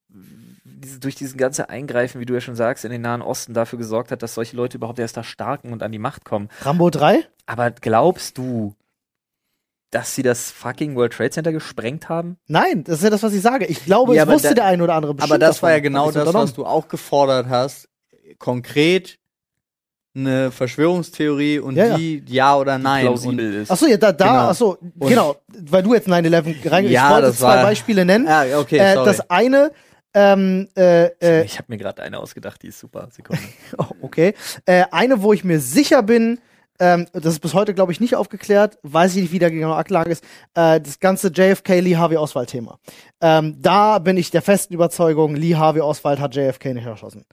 diese, 0.09 0.99
durch 0.99 1.15
dieses 1.15 1.35
ganze 1.37 1.69
Eingreifen, 1.69 2.21
wie 2.21 2.25
du 2.25 2.33
ja 2.33 2.41
schon 2.41 2.55
sagst, 2.55 2.85
in 2.85 2.91
den 2.91 3.01
Nahen 3.01 3.21
Osten 3.21 3.53
dafür 3.53 3.77
gesorgt 3.79 4.11
hat, 4.11 4.23
dass 4.23 4.33
solche 4.35 4.55
Leute 4.55 4.77
überhaupt 4.77 4.99
erst 4.99 5.17
da 5.17 5.23
starken 5.23 5.73
und 5.73 5.83
an 5.83 5.91
die 5.91 5.99
Macht 5.99 6.25
kommen. 6.25 6.49
Rambo 6.61 6.89
3? 6.89 7.27
Aber 7.45 7.71
glaubst 7.71 8.37
du, 8.37 8.75
dass 9.91 10.15
sie 10.15 10.23
das 10.23 10.51
fucking 10.51 10.95
World 10.95 11.13
Trade 11.13 11.29
Center 11.31 11.51
gesprengt 11.51 12.09
haben? 12.09 12.37
Nein, 12.47 12.83
das 12.83 12.97
ist 12.97 13.03
ja 13.03 13.09
das, 13.09 13.23
was 13.23 13.33
ich 13.33 13.41
sage. 13.41 13.65
Ich 13.65 13.83
glaube, 13.85 14.15
Ja, 14.15 14.23
es 14.23 14.29
wusste 14.29 14.49
da- 14.49 14.53
der 14.55 14.65
ein 14.65 14.81
oder 14.81 14.93
andere 14.95 15.13
bestimmt 15.13 15.31
Aber 15.33 15.39
das 15.39 15.61
war 15.61 15.71
ja 15.71 15.77
davon. 15.77 15.83
genau 15.83 16.11
das, 16.11 16.33
was 16.33 16.53
du 16.53 16.65
auch 16.65 16.87
gefordert 16.87 17.47
hast. 17.49 17.89
Konkret 18.39 19.19
eine 20.15 20.51
Verschwörungstheorie 20.51 21.59
und 21.59 21.75
Ja, 21.75 21.85
ja. 21.87 21.97
die 21.97 22.23
ja 22.27 22.55
oder 22.57 22.77
nein. 22.77 23.07
Und, 23.07 23.13
plausibel 23.13 23.53
ist. 23.61 23.71
Achso, 23.71 23.85
ja, 23.87 23.97
da, 23.97 24.11
da, 24.11 24.25
Genau. 24.25 24.49
achso, 24.49 24.77
genau, 24.99 25.35
weil 25.69 25.83
du 25.83 25.93
jetzt 25.93 26.07
9-11 26.07 26.45
reingegangen 26.45 26.91
Ja, 26.91 27.09
Ich 27.17 27.23
wollte 27.23 27.37
zwei 27.37 27.61
Beispiele 27.63 28.05
nennen. 28.05 28.27
ah, 28.27 28.43
okay, 28.57 28.77
äh, 28.77 28.95
das 28.95 29.29
eine, 29.29 29.71
ähm, 30.13 30.69
äh, 30.77 31.07
äh, 31.21 31.43
ich 31.43 31.57
habe 31.57 31.65
mir 31.67 31.77
gerade 31.77 32.01
eine 32.01 32.19
ausgedacht, 32.19 32.61
die 32.63 32.67
ist 32.67 32.79
super. 32.79 33.09
Sekunde. 33.11 33.41
Oh, 33.77 33.85
okay. 34.01 34.33
Äh, 34.65 34.85
eine, 34.91 35.21
wo 35.21 35.33
ich 35.33 35.43
mir 35.43 35.59
sicher 35.59 36.01
bin, 36.03 36.39
ähm, 36.79 37.07
das 37.13 37.33
ist 37.33 37.39
bis 37.39 37.53
heute, 37.53 37.73
glaube 37.73 37.91
ich, 37.91 37.99
nicht 37.99 38.15
aufgeklärt, 38.15 38.77
weiß 38.83 39.15
ich 39.15 39.23
nicht, 39.23 39.31
wie 39.33 39.39
der 39.39 39.51
genaue 39.51 39.75
Aktlage 39.75 40.11
ist, 40.11 40.23
äh, 40.55 40.79
das 40.79 40.99
ganze 40.99 41.27
JFK 41.29 41.79
Lee 41.81 41.95
Harvey 41.97 42.17
Oswald 42.17 42.49
Thema. 42.49 42.79
Ähm, 43.21 43.57
da 43.61 43.99
bin 43.99 44.15
ich 44.17 44.31
der 44.31 44.41
festen 44.41 44.73
Überzeugung, 44.73 45.35
Lee 45.35 45.55
Harvey 45.55 45.81
Oswald 45.81 46.19
hat 46.19 46.35
JFK 46.35 46.73
nicht 46.73 46.85
erschossen. 46.85 47.25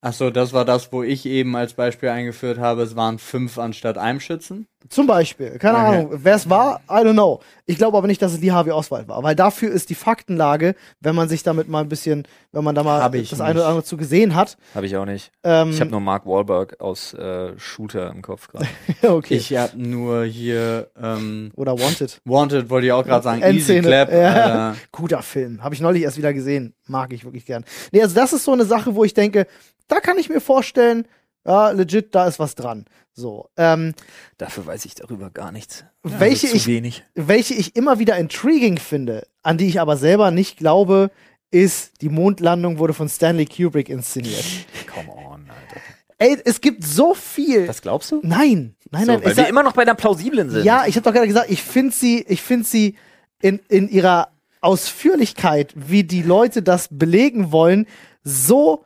Ach 0.00 0.12
so, 0.12 0.30
das 0.30 0.52
war 0.52 0.64
das, 0.64 0.92
wo 0.92 1.02
ich 1.04 1.24
eben 1.26 1.54
als 1.56 1.74
Beispiel 1.74 2.08
eingeführt 2.08 2.58
habe, 2.58 2.82
es 2.82 2.94
waren 2.96 3.18
fünf 3.18 3.58
anstatt 3.58 3.98
einem 3.98 4.20
Schützen. 4.20 4.66
Zum 4.88 5.06
Beispiel. 5.06 5.58
Keine 5.58 5.78
Okay. 5.78 5.86
Ahnung. 5.86 6.10
Wer 6.22 6.34
es 6.36 6.48
war, 6.48 6.80
I 6.88 6.94
don't 7.04 7.12
know. 7.12 7.40
Ich 7.66 7.76
glaube 7.76 7.98
aber 7.98 8.06
nicht, 8.06 8.22
dass 8.22 8.32
es 8.32 8.40
Lee 8.40 8.52
Harvey 8.52 8.70
Oswald 8.72 9.08
war. 9.08 9.22
Weil 9.22 9.34
dafür 9.34 9.70
ist 9.70 9.90
die 9.90 9.94
Faktenlage, 9.94 10.74
wenn 11.00 11.14
man 11.14 11.28
sich 11.28 11.42
damit 11.42 11.68
mal 11.68 11.80
ein 11.80 11.88
bisschen, 11.88 12.26
wenn 12.52 12.64
man 12.64 12.74
da 12.74 12.82
mal 12.82 13.00
das 13.00 13.12
nicht. 13.12 13.40
eine 13.40 13.58
oder 13.58 13.68
andere 13.68 13.84
zu 13.84 13.96
gesehen 13.96 14.34
hat. 14.34 14.56
Habe 14.74 14.86
ich 14.86 14.96
auch 14.96 15.04
nicht. 15.04 15.30
Ähm, 15.42 15.70
Ich 15.70 15.80
habe 15.80 15.90
nur 15.90 16.00
Mark 16.00 16.24
Wahlberg 16.26 16.80
aus 16.80 17.12
äh, 17.12 17.58
Shooter 17.58 18.10
im 18.10 18.22
Kopf 18.22 18.48
gerade. 18.48 18.66
okay. 19.02 19.34
Ich 19.34 19.54
habe 19.56 19.76
nur 19.76 20.24
hier 20.24 20.88
ähm, 21.00 21.50
oder 21.56 21.78
Wanted. 21.78 22.20
Wanted, 22.24 22.70
wollte 22.70 22.86
ich 22.86 22.92
auch 22.92 23.04
gerade 23.04 23.24
sagen. 23.24 23.42
Endszene. 23.42 23.78
Easy 23.80 23.88
Clap. 23.88 24.12
Ja. 24.12 24.76
Guter 24.92 25.22
Film. 25.22 25.62
Habe 25.62 25.74
ich 25.74 25.80
neulich 25.80 26.04
erst 26.04 26.16
wieder 26.16 26.32
gesehen. 26.32 26.74
Mag 26.86 27.12
ich 27.12 27.24
wirklich 27.24 27.44
gern. 27.44 27.64
Nee, 27.92 28.00
also 28.02 28.14
das 28.14 28.32
ist 28.32 28.44
so 28.44 28.52
eine 28.52 28.64
Sache, 28.64 28.94
wo 28.94 29.04
ich 29.04 29.12
denke, 29.12 29.46
da 29.88 30.00
kann 30.00 30.18
ich 30.18 30.28
mir 30.30 30.40
vorstellen, 30.40 31.06
ja, 31.48 31.70
legit, 31.70 32.14
da 32.14 32.26
ist 32.28 32.38
was 32.38 32.54
dran. 32.54 32.84
So. 33.12 33.48
Ähm, 33.56 33.94
Dafür 34.36 34.66
weiß 34.66 34.84
ich 34.84 34.94
darüber 34.94 35.30
gar 35.30 35.50
nichts. 35.50 35.84
welche, 36.02 36.46
also 36.46 36.48
zu 36.48 36.56
ich, 36.56 36.66
wenig. 36.66 37.04
welche 37.14 37.54
ich 37.54 37.74
immer 37.74 37.98
wieder 37.98 38.16
intriguing 38.18 38.78
finde, 38.78 39.26
an 39.42 39.58
die 39.58 39.66
ich 39.66 39.80
aber 39.80 39.96
selber 39.96 40.30
nicht 40.30 40.58
glaube, 40.58 41.10
ist, 41.50 42.02
die 42.02 42.10
Mondlandung 42.10 42.78
wurde 42.78 42.92
von 42.94 43.08
Stanley 43.08 43.46
Kubrick 43.46 43.88
inszeniert. 43.88 44.44
Come 44.92 45.08
on, 45.10 45.48
Alter. 45.50 45.80
Ey, 46.18 46.36
es 46.44 46.60
gibt 46.60 46.84
so 46.84 47.14
viel. 47.14 47.66
Das 47.66 47.80
glaubst 47.80 48.10
du? 48.12 48.20
nein, 48.22 48.74
nein, 48.90 49.06
so, 49.06 49.12
nein. 49.12 49.22
weil 49.24 49.30
ich 49.32 49.36
wir 49.38 49.42
sag- 49.44 49.48
immer 49.48 49.62
noch 49.62 49.72
bei 49.72 49.84
der 49.84 49.94
plausiblen 49.94 50.50
sind. 50.50 50.64
Ja, 50.64 50.84
ich 50.86 50.96
habe 50.96 51.04
doch 51.04 51.12
gerade 51.12 51.28
gesagt, 51.28 51.50
ich 51.50 51.62
finde 51.62 51.94
sie, 51.94 52.24
ich 52.28 52.42
finde 52.42 52.66
sie 52.66 52.96
in, 53.40 53.60
in 53.68 53.88
ihrer 53.88 54.28
Ausführlichkeit, 54.60 55.72
wie 55.76 56.04
die 56.04 56.22
Leute 56.22 56.62
das 56.62 56.88
belegen 56.90 57.52
wollen, 57.52 57.86
so 58.24 58.84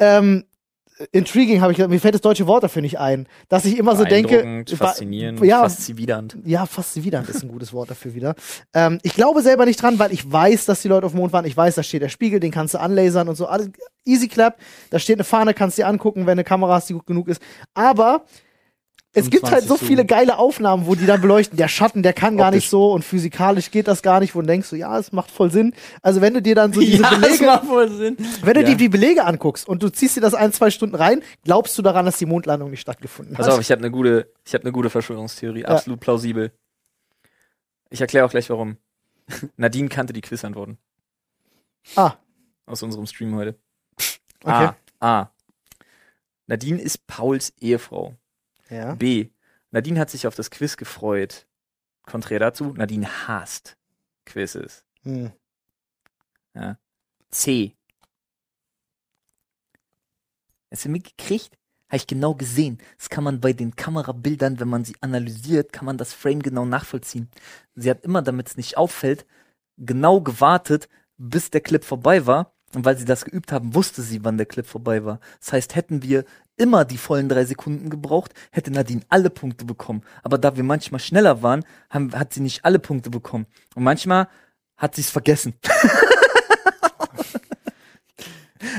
ähm, 0.00 0.44
intriguing 1.12 1.60
habe 1.60 1.72
ich 1.72 1.76
gesagt, 1.76 1.90
mir 1.90 2.00
fällt 2.00 2.14
das 2.14 2.20
deutsche 2.20 2.46
Wort 2.46 2.64
dafür 2.64 2.82
nicht 2.82 2.98
ein, 2.98 3.26
dass 3.48 3.64
ich 3.64 3.78
immer 3.78 3.96
so 3.96 4.04
denke, 4.04 4.64
faszinierend, 4.76 5.40
ja, 5.40 5.60
faszinierend. 5.60 6.36
ja, 6.44 6.66
faszinierend 6.66 7.28
ist 7.28 7.42
ein 7.42 7.48
gutes 7.48 7.72
Wort 7.72 7.90
dafür 7.90 8.14
wieder. 8.14 8.34
Ähm, 8.74 8.98
ich 9.02 9.14
glaube 9.14 9.42
selber 9.42 9.64
nicht 9.64 9.80
dran, 9.80 9.98
weil 9.98 10.12
ich 10.12 10.30
weiß, 10.30 10.66
dass 10.66 10.82
die 10.82 10.88
Leute 10.88 11.06
auf 11.06 11.12
dem 11.12 11.20
Mond 11.20 11.32
waren. 11.32 11.44
Ich 11.44 11.56
weiß, 11.56 11.74
da 11.76 11.82
steht 11.82 12.02
der 12.02 12.08
Spiegel, 12.08 12.40
den 12.40 12.50
kannst 12.50 12.74
du 12.74 12.80
anlasern 12.80 13.28
und 13.28 13.36
so. 13.36 13.46
Alles 13.46 13.70
easy 14.04 14.28
clap. 14.28 14.58
Da 14.90 14.98
steht 14.98 15.16
eine 15.16 15.24
Fahne, 15.24 15.54
kannst 15.54 15.78
du 15.78 15.82
dir 15.82 15.88
angucken, 15.88 16.26
wenn 16.26 16.32
eine 16.32 16.44
Kamera 16.44 16.74
hast, 16.74 16.88
die 16.88 16.94
gut 16.94 17.06
genug 17.06 17.28
ist. 17.28 17.40
Aber 17.74 18.24
es 19.14 19.30
gibt 19.30 19.44
halt 19.50 19.62
so 19.64 19.76
25 19.76 19.88
viele 19.88 20.04
geile 20.04 20.38
Aufnahmen, 20.38 20.86
wo 20.86 20.94
die 20.94 21.06
dann 21.06 21.20
beleuchten, 21.20 21.56
der 21.56 21.66
Schatten, 21.68 22.02
der 22.02 22.12
kann 22.12 22.36
gar 22.36 22.50
nicht 22.50 22.68
so 22.68 22.92
und 22.92 23.04
physikalisch 23.04 23.70
geht 23.70 23.88
das 23.88 24.02
gar 24.02 24.20
nicht, 24.20 24.34
wo 24.34 24.40
du 24.42 24.46
denkst, 24.46 24.68
so, 24.68 24.76
ja, 24.76 24.96
es 24.98 25.12
macht 25.12 25.30
voll 25.30 25.50
Sinn. 25.50 25.74
Also 26.02 26.20
wenn 26.20 26.34
du 26.34 26.42
dir 26.42 26.54
dann 26.54 26.72
so 26.72 26.80
diese 26.82 27.02
ja, 27.02 27.08
Belege, 27.14 27.46
macht 27.46 27.68
wohl 27.68 27.90
Sinn. 27.90 28.16
wenn 28.42 28.54
du 28.54 28.60
Ja. 28.60 28.66
dir 28.66 28.76
die 28.76 28.88
Belege 28.88 29.24
anguckst 29.24 29.66
und 29.66 29.82
du 29.82 29.88
ziehst 29.88 30.16
dir 30.16 30.20
das 30.20 30.34
ein, 30.34 30.52
zwei 30.52 30.70
Stunden 30.70 30.94
rein, 30.94 31.22
glaubst 31.44 31.76
du 31.78 31.82
daran, 31.82 32.04
dass 32.06 32.18
die 32.18 32.26
Mondlandung 32.26 32.70
nicht 32.70 32.80
stattgefunden 32.82 33.34
Pass 33.34 33.46
hat? 33.46 33.54
auf, 33.54 33.60
ich 33.60 33.70
habe 33.70 33.80
eine 33.80 33.90
gute, 33.90 34.30
ich 34.44 34.52
habe 34.54 34.64
eine 34.64 34.72
gute 34.72 34.90
Verschwörungstheorie, 34.90 35.64
absolut 35.64 36.00
plausibel. 36.00 36.52
Ich 37.90 38.00
erkläre 38.02 38.26
auch 38.26 38.30
gleich 38.30 38.50
warum. 38.50 38.76
Nadine 39.56 39.88
kannte 39.88 40.12
die 40.12 40.20
Quizantworten 40.20 40.76
Ah, 41.96 42.12
aus 42.66 42.82
unserem 42.82 43.06
Stream 43.06 43.34
heute. 43.34 43.56
okay. 44.44 44.68
A. 45.00 45.20
A. 45.20 45.30
Nadine 46.46 46.78
ist 46.80 47.06
Pauls 47.06 47.52
Ehefrau. 47.60 48.14
Ja. 48.70 48.94
B. 48.94 49.30
Nadine 49.70 50.00
hat 50.00 50.10
sich 50.10 50.26
auf 50.26 50.34
das 50.34 50.50
Quiz 50.50 50.76
gefreut. 50.76 51.46
Konträr 52.02 52.38
dazu, 52.38 52.72
Nadine 52.74 53.26
hasst 53.26 53.76
Quizzes. 54.24 54.84
Hm. 55.02 55.32
C. 57.30 57.76
Hast 60.70 60.84
du 60.84 60.88
mitgekriegt? 60.88 61.56
Habe 61.88 61.96
ich 61.96 62.06
genau 62.06 62.34
gesehen. 62.34 62.78
Das 62.98 63.08
kann 63.08 63.24
man 63.24 63.40
bei 63.40 63.54
den 63.54 63.74
Kamerabildern, 63.74 64.60
wenn 64.60 64.68
man 64.68 64.84
sie 64.84 64.96
analysiert, 65.00 65.72
kann 65.72 65.86
man 65.86 65.96
das 65.96 66.12
Frame 66.12 66.42
genau 66.42 66.66
nachvollziehen. 66.66 67.30
Sie 67.74 67.88
hat 67.88 68.02
immer, 68.04 68.20
damit 68.20 68.48
es 68.48 68.56
nicht 68.58 68.76
auffällt, 68.76 69.26
genau 69.78 70.20
gewartet, 70.20 70.88
bis 71.16 71.50
der 71.50 71.62
Clip 71.62 71.84
vorbei 71.84 72.26
war. 72.26 72.52
Und 72.74 72.84
weil 72.84 72.98
sie 72.98 73.06
das 73.06 73.24
geübt 73.24 73.50
haben, 73.52 73.74
wusste 73.74 74.02
sie, 74.02 74.24
wann 74.24 74.36
der 74.36 74.44
Clip 74.44 74.66
vorbei 74.66 75.04
war. 75.04 75.20
Das 75.40 75.52
heißt, 75.54 75.74
hätten 75.74 76.02
wir 76.02 76.26
immer 76.58 76.84
die 76.84 76.98
vollen 76.98 77.28
drei 77.28 77.44
Sekunden 77.44 77.88
gebraucht, 77.88 78.34
hätte 78.50 78.70
Nadine 78.70 79.02
alle 79.08 79.30
Punkte 79.30 79.64
bekommen. 79.64 80.02
Aber 80.22 80.36
da 80.38 80.56
wir 80.56 80.64
manchmal 80.64 81.00
schneller 81.00 81.42
waren, 81.42 81.64
haben, 81.88 82.12
hat 82.12 82.34
sie 82.34 82.40
nicht 82.40 82.64
alle 82.64 82.78
Punkte 82.78 83.10
bekommen. 83.10 83.46
Und 83.74 83.84
manchmal 83.84 84.28
hat 84.76 84.94
sie 84.94 85.00
es 85.00 85.10
vergessen. 85.10 85.54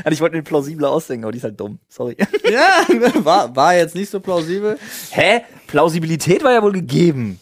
Und 0.05 0.11
ich 0.11 0.21
wollte 0.21 0.35
eine 0.35 0.43
plausible 0.43 0.87
ausdenken, 0.87 1.25
aber 1.25 1.31
die 1.31 1.39
ist 1.39 1.43
halt 1.43 1.59
dumm. 1.59 1.79
Sorry. 1.87 2.15
Ja, 2.49 2.85
war, 3.23 3.55
war 3.55 3.75
jetzt 3.75 3.95
nicht 3.95 4.09
so 4.09 4.19
plausibel. 4.19 4.77
Hä? 5.11 5.41
Plausibilität 5.67 6.43
war 6.43 6.51
ja 6.51 6.61
wohl 6.61 6.73
gegeben. 6.73 7.39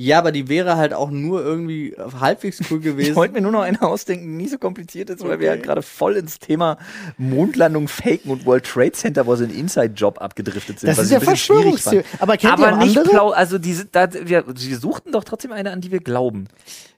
Ja, 0.00 0.18
aber 0.18 0.30
die 0.30 0.48
wäre 0.48 0.76
halt 0.76 0.94
auch 0.94 1.10
nur 1.10 1.44
irgendwie 1.44 1.92
halbwegs 2.20 2.60
cool 2.70 2.78
Ich 2.78 2.84
gewesen. 2.84 3.16
wollte 3.16 3.34
mir 3.34 3.40
nur 3.40 3.50
noch 3.50 3.62
eine 3.62 3.82
ausdenken, 3.82 4.26
die 4.26 4.44
nicht 4.44 4.52
so 4.52 4.58
kompliziert 4.58 5.10
ist, 5.10 5.24
weil 5.24 5.40
wir 5.40 5.50
halt 5.50 5.64
gerade 5.64 5.82
voll 5.82 6.14
ins 6.14 6.38
Thema 6.38 6.78
Mondlandung, 7.16 7.88
Faken 7.88 8.30
und 8.30 8.46
World 8.46 8.64
Trade 8.64 8.92
Center, 8.92 9.26
wo 9.26 9.34
so 9.34 9.42
ein 9.42 9.50
Inside-Job 9.50 10.22
abgedriftet 10.22 10.78
sind. 10.78 10.88
Das 10.88 10.98
ist 10.98 11.06
ich 11.06 11.10
ja 11.10 11.16
ein 11.16 11.20
bisschen 11.22 11.36
schwierig 11.36 11.82
Verschwörungstheorie. 11.82 12.04
Aber 12.20 12.36
kennt 12.36 12.52
Aber 12.52 12.68
ihr 12.68 12.74
auch 12.74 12.78
nicht 12.78 12.96
andere? 12.96 13.12
plau, 13.12 13.30
also 13.30 13.58
diese, 13.58 13.86
da, 13.86 14.08
wir, 14.12 14.44
wir 14.46 14.78
suchten 14.78 15.10
doch 15.10 15.24
trotzdem 15.24 15.50
eine, 15.50 15.72
an 15.72 15.80
die 15.80 15.90
wir 15.90 15.98
glauben. 15.98 16.46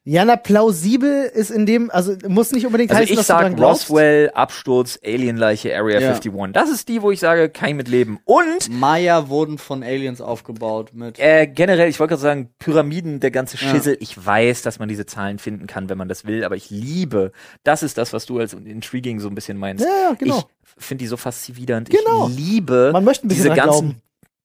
Ja, 0.05 0.24
na, 0.24 0.36
plausibel 0.36 1.24
ist 1.34 1.51
in 1.51 1.66
dem, 1.66 1.90
also 1.90 2.14
muss 2.26 2.53
nicht 2.53 2.64
unbedingt 2.64 2.90
Also 2.90 3.03
heißen, 3.03 3.12
ich 3.12 3.18
dass 3.18 3.26
du 3.26 3.34
dran 3.34 3.53
sag. 3.57 3.61
Roswell, 3.61 4.30
Absturz, 4.30 4.98
Alienleiche, 5.05 5.76
Area 5.76 6.01
Ja. 6.01 6.09
51. 6.14 6.53
Das 6.55 6.70
ist 6.70 6.88
die, 6.88 7.03
wo 7.03 7.11
ich 7.11 7.20
sage, 7.20 7.51
kann 7.51 7.68
ich 7.68 7.74
mit 7.74 7.86
leben. 7.88 8.18
Und 8.24 8.70
Maya 8.70 9.28
wurden 9.28 9.59
von 9.59 9.82
Aliens 9.82 10.22
aufgebaut 10.22 10.92
mit. 10.94 11.18
Äh, 11.18 11.46
generell, 11.46 11.90
ich 11.90 12.01
wollte 12.01 12.12
gerade 12.12 12.22
sagen, 12.22 12.51
Pyramiden, 12.59 13.20
der 13.20 13.30
ganze 13.30 13.59
Ja. 13.59 13.70
Schissel. 13.70 13.98
Ich 14.01 14.24
weiß, 14.24 14.62
dass 14.62 14.78
man 14.78 14.88
diese 14.88 15.05
Zahlen 15.05 15.38
finden 15.38 15.66
kann, 15.66 15.90
wenn 15.90 15.98
man 15.98 16.09
das 16.09 16.24
will, 16.24 16.44
aber 16.44 16.57
ich 16.57 16.70
liebe, 16.70 17.32
das 17.62 17.82
ist 17.82 17.98
das, 17.98 18.14
was 18.14 18.24
du 18.24 18.38
als 18.38 18.55
intriguing 18.55 19.20
so 19.20 19.28
ein 19.28 19.34
bisschen 19.34 19.59
meinst. 19.59 19.84
Ja, 19.84 19.90
ja, 20.11 20.14
genau. 20.18 20.44
Ich 20.78 20.84
finde 20.86 21.03
die 21.03 21.09
so 21.09 21.18
faszinierend. 21.18 21.90
Genau. 21.90 22.28
Ich 22.28 22.36
liebe 22.36 22.90
Man 22.94 23.05
möchte 23.05 23.26
ein 23.26 23.28
bisschen 23.28 23.44
diese 23.44 23.55
ganzen 23.55 23.80
glauben. 23.88 24.03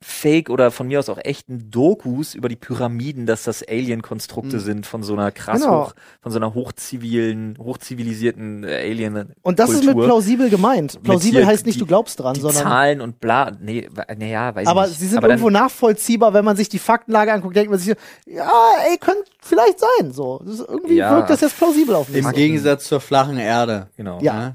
Fake 0.08 0.52
oder 0.52 0.70
von 0.70 0.88
mir 0.88 1.00
aus 1.00 1.10
auch 1.10 1.18
echten 1.18 1.72
Dokus 1.72 2.36
über 2.36 2.48
die 2.48 2.56
Pyramiden, 2.56 3.26
dass 3.26 3.42
das 3.44 3.68
Alien-Konstrukte 3.68 4.58
Mhm. 4.58 4.60
sind 4.60 4.86
von 4.86 5.02
so 5.02 5.14
einer 5.14 5.32
krass 5.32 5.62
Genau. 5.64 5.86
hoch, 5.88 5.94
von 6.22 6.32
so 6.32 6.38
einer 6.38 6.54
hochzivilen, 6.54 7.58
hochzivilisierten 7.60 8.64
äh, 8.66 8.76
Alien. 8.92 9.34
Und 9.42 9.58
das 9.58 9.72
ist 9.72 9.84
mit 9.84 9.96
plausibel 9.98 10.52
gemeint. 10.52 11.02
Plausibel 11.02 11.42
hier 11.42 11.48
heißt 11.48 11.66
nicht, 11.66 11.78
die- 11.78 11.80
du 11.80 11.88
glaubst 11.88 12.20
dran, 12.20 12.36
Die 12.36 12.42
sondern. 12.42 12.62
Zahlen 12.64 13.02
und 13.02 13.20
bla, 13.20 13.52
nee, 13.60 13.90
naja, 14.16 14.54
weiß 14.54 14.68
aber 14.68 14.84
ich 14.84 14.90
nicht. 14.90 15.00
sie 15.00 15.08
sind 15.08 15.18
aber 15.18 15.30
irgendwo 15.30 15.50
dann, 15.50 15.64
nachvollziehbar, 15.64 16.36
wenn 16.36 16.46
man 16.46 16.56
sich 16.56 16.70
die 16.70 16.80
Faktenlage 16.80 17.34
anguckt, 17.34 17.56
denkt 17.56 17.72
man 17.72 17.80
sich, 17.80 17.96
so, 17.98 18.32
ja, 18.32 18.48
ey, 18.88 18.98
könnte 19.00 19.24
vielleicht 19.42 19.80
sein. 19.80 20.12
So, 20.12 20.40
das 20.46 20.60
ist, 20.60 20.70
irgendwie 20.70 20.98
Ja. 20.98 21.16
wirkt 21.16 21.32
das 21.32 21.42
jetzt 21.42 21.58
plausibel 21.58 21.96
auf 21.96 22.10
mich. 22.10 22.24
Im 22.24 22.32
Gegensatz 22.32 22.86
zur 22.88 23.00
flachen 23.02 23.40
Erde. 23.40 23.88
genau. 23.98 24.20
Ja. 24.22 24.54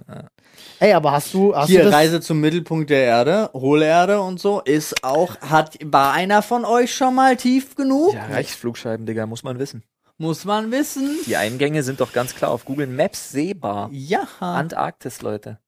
Ey, 0.79 0.93
aber 0.93 1.13
hast 1.13 1.35
du, 1.35 1.55
hast 1.55 1.69
Hier 1.69 1.81
du 1.81 1.85
das? 1.87 1.95
Reise 1.95 2.21
zum 2.21 2.41
Mittelpunkt 2.41 2.91
der 2.91 3.03
Erde, 3.05 3.51
Hohlerde 3.53 4.21
und 4.21 4.41
so, 4.41 4.61
ist 4.61 5.05
auch, 5.05 5.37
hat, 5.41 5.79
war 5.85 6.13
einer 6.13 6.43
von 6.43 6.65
euch 6.65 6.95
schon 6.95 7.15
mal 7.15 7.37
tief 7.37 7.75
genug? 7.75 8.15
Ja, 8.15 8.27
Reichsflugscheiben, 8.27 9.07
Digga, 9.07 9.27
muss 9.27 9.43
man 9.43 9.59
wissen. 9.59 9.83
Muss 10.17 10.45
man 10.45 10.71
wissen. 10.71 11.17
Die 11.27 11.37
Eingänge 11.37 11.83
sind 11.83 12.01
doch 12.01 12.13
ganz 12.13 12.35
klar 12.35 12.51
auf 12.51 12.65
Google 12.65 12.87
Maps 12.87 13.31
sehbar. 13.31 13.89
Ja. 13.93 14.27
Antarktis, 14.41 15.23
Leute. 15.23 15.59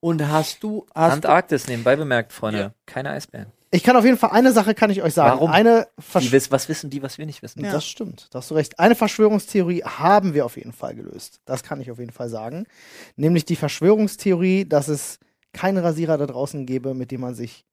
Und 0.00 0.26
hast 0.26 0.62
du, 0.62 0.86
hast 0.94 1.12
Antarktis, 1.12 1.68
nebenbei 1.68 1.96
bemerkt, 1.96 2.32
Freunde. 2.32 2.72
Keine 2.86 3.10
Eisbären. 3.10 3.52
Ich 3.74 3.82
kann 3.82 3.96
auf 3.96 4.04
jeden 4.04 4.18
Fall 4.18 4.30
eine 4.32 4.52
Sache 4.52 4.74
kann 4.74 4.90
ich 4.90 5.02
euch 5.02 5.14
sagen. 5.14 5.32
Warum? 5.36 5.50
Eine 5.50 5.88
Versch 5.98 6.26
Die 6.26 6.32
wiss, 6.32 6.50
was 6.50 6.68
wissen 6.68 6.90
die, 6.90 7.02
was 7.02 7.16
wir 7.16 7.24
nicht 7.26 7.42
wissen? 7.42 7.64
Ja. 7.64 7.72
Das 7.72 7.86
stimmt, 7.86 8.28
da 8.30 8.38
hast 8.40 8.50
du 8.50 8.54
recht. 8.54 8.78
Eine 8.78 8.94
Verschwörungstheorie 8.94 9.82
haben 9.82 10.34
wir 10.34 10.44
auf 10.44 10.56
jeden 10.58 10.72
Fall 10.74 10.94
gelöst. 10.94 11.40
Das 11.46 11.62
kann 11.62 11.80
ich 11.80 11.90
auf 11.90 11.98
jeden 11.98 12.12
Fall 12.12 12.28
sagen. 12.28 12.66
Nämlich 13.16 13.46
die 13.46 13.56
Verschwörungstheorie, 13.56 14.66
dass 14.66 14.88
es 14.88 15.18
keinen 15.54 15.78
Rasierer 15.78 16.18
da 16.18 16.26
draußen 16.26 16.66
gäbe, 16.66 16.92
mit 16.94 17.10
dem 17.10 17.22
man 17.22 17.34
sich 17.34 17.64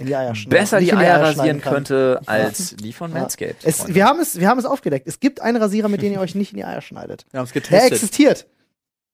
in 0.00 0.06
die 0.06 0.16
Eier 0.16 0.34
schneidet. 0.34 0.58
Besser 0.60 0.80
die 0.80 0.92
Eier 0.92 1.18
schneiden 1.18 1.38
rasieren 1.38 1.60
kann. 1.60 1.74
könnte 1.74 2.20
als 2.26 2.74
die 2.76 2.92
von 2.92 3.12
Ja. 3.12 3.20
Manscaped. 3.20 3.64
Es, 3.64 3.76
Freunde. 3.78 3.94
wir, 3.94 4.04
haben 4.06 4.20
es, 4.20 4.40
wir 4.40 4.48
haben 4.48 4.58
es 4.58 4.64
aufgedeckt. 4.64 5.06
Es 5.06 5.20
gibt 5.20 5.40
einen 5.40 5.56
Rasierer, 5.58 5.88
mit 5.88 6.02
dem 6.02 6.12
ihr 6.12 6.20
euch 6.20 6.34
nicht 6.34 6.52
in 6.52 6.56
die 6.56 6.64
Eier 6.64 6.80
schneidet. 6.80 7.26
wir 7.30 7.38
haben 7.38 7.44
es 7.46 7.52
Der 7.52 7.60
getestet. 7.62 7.92
existiert. 7.92 8.46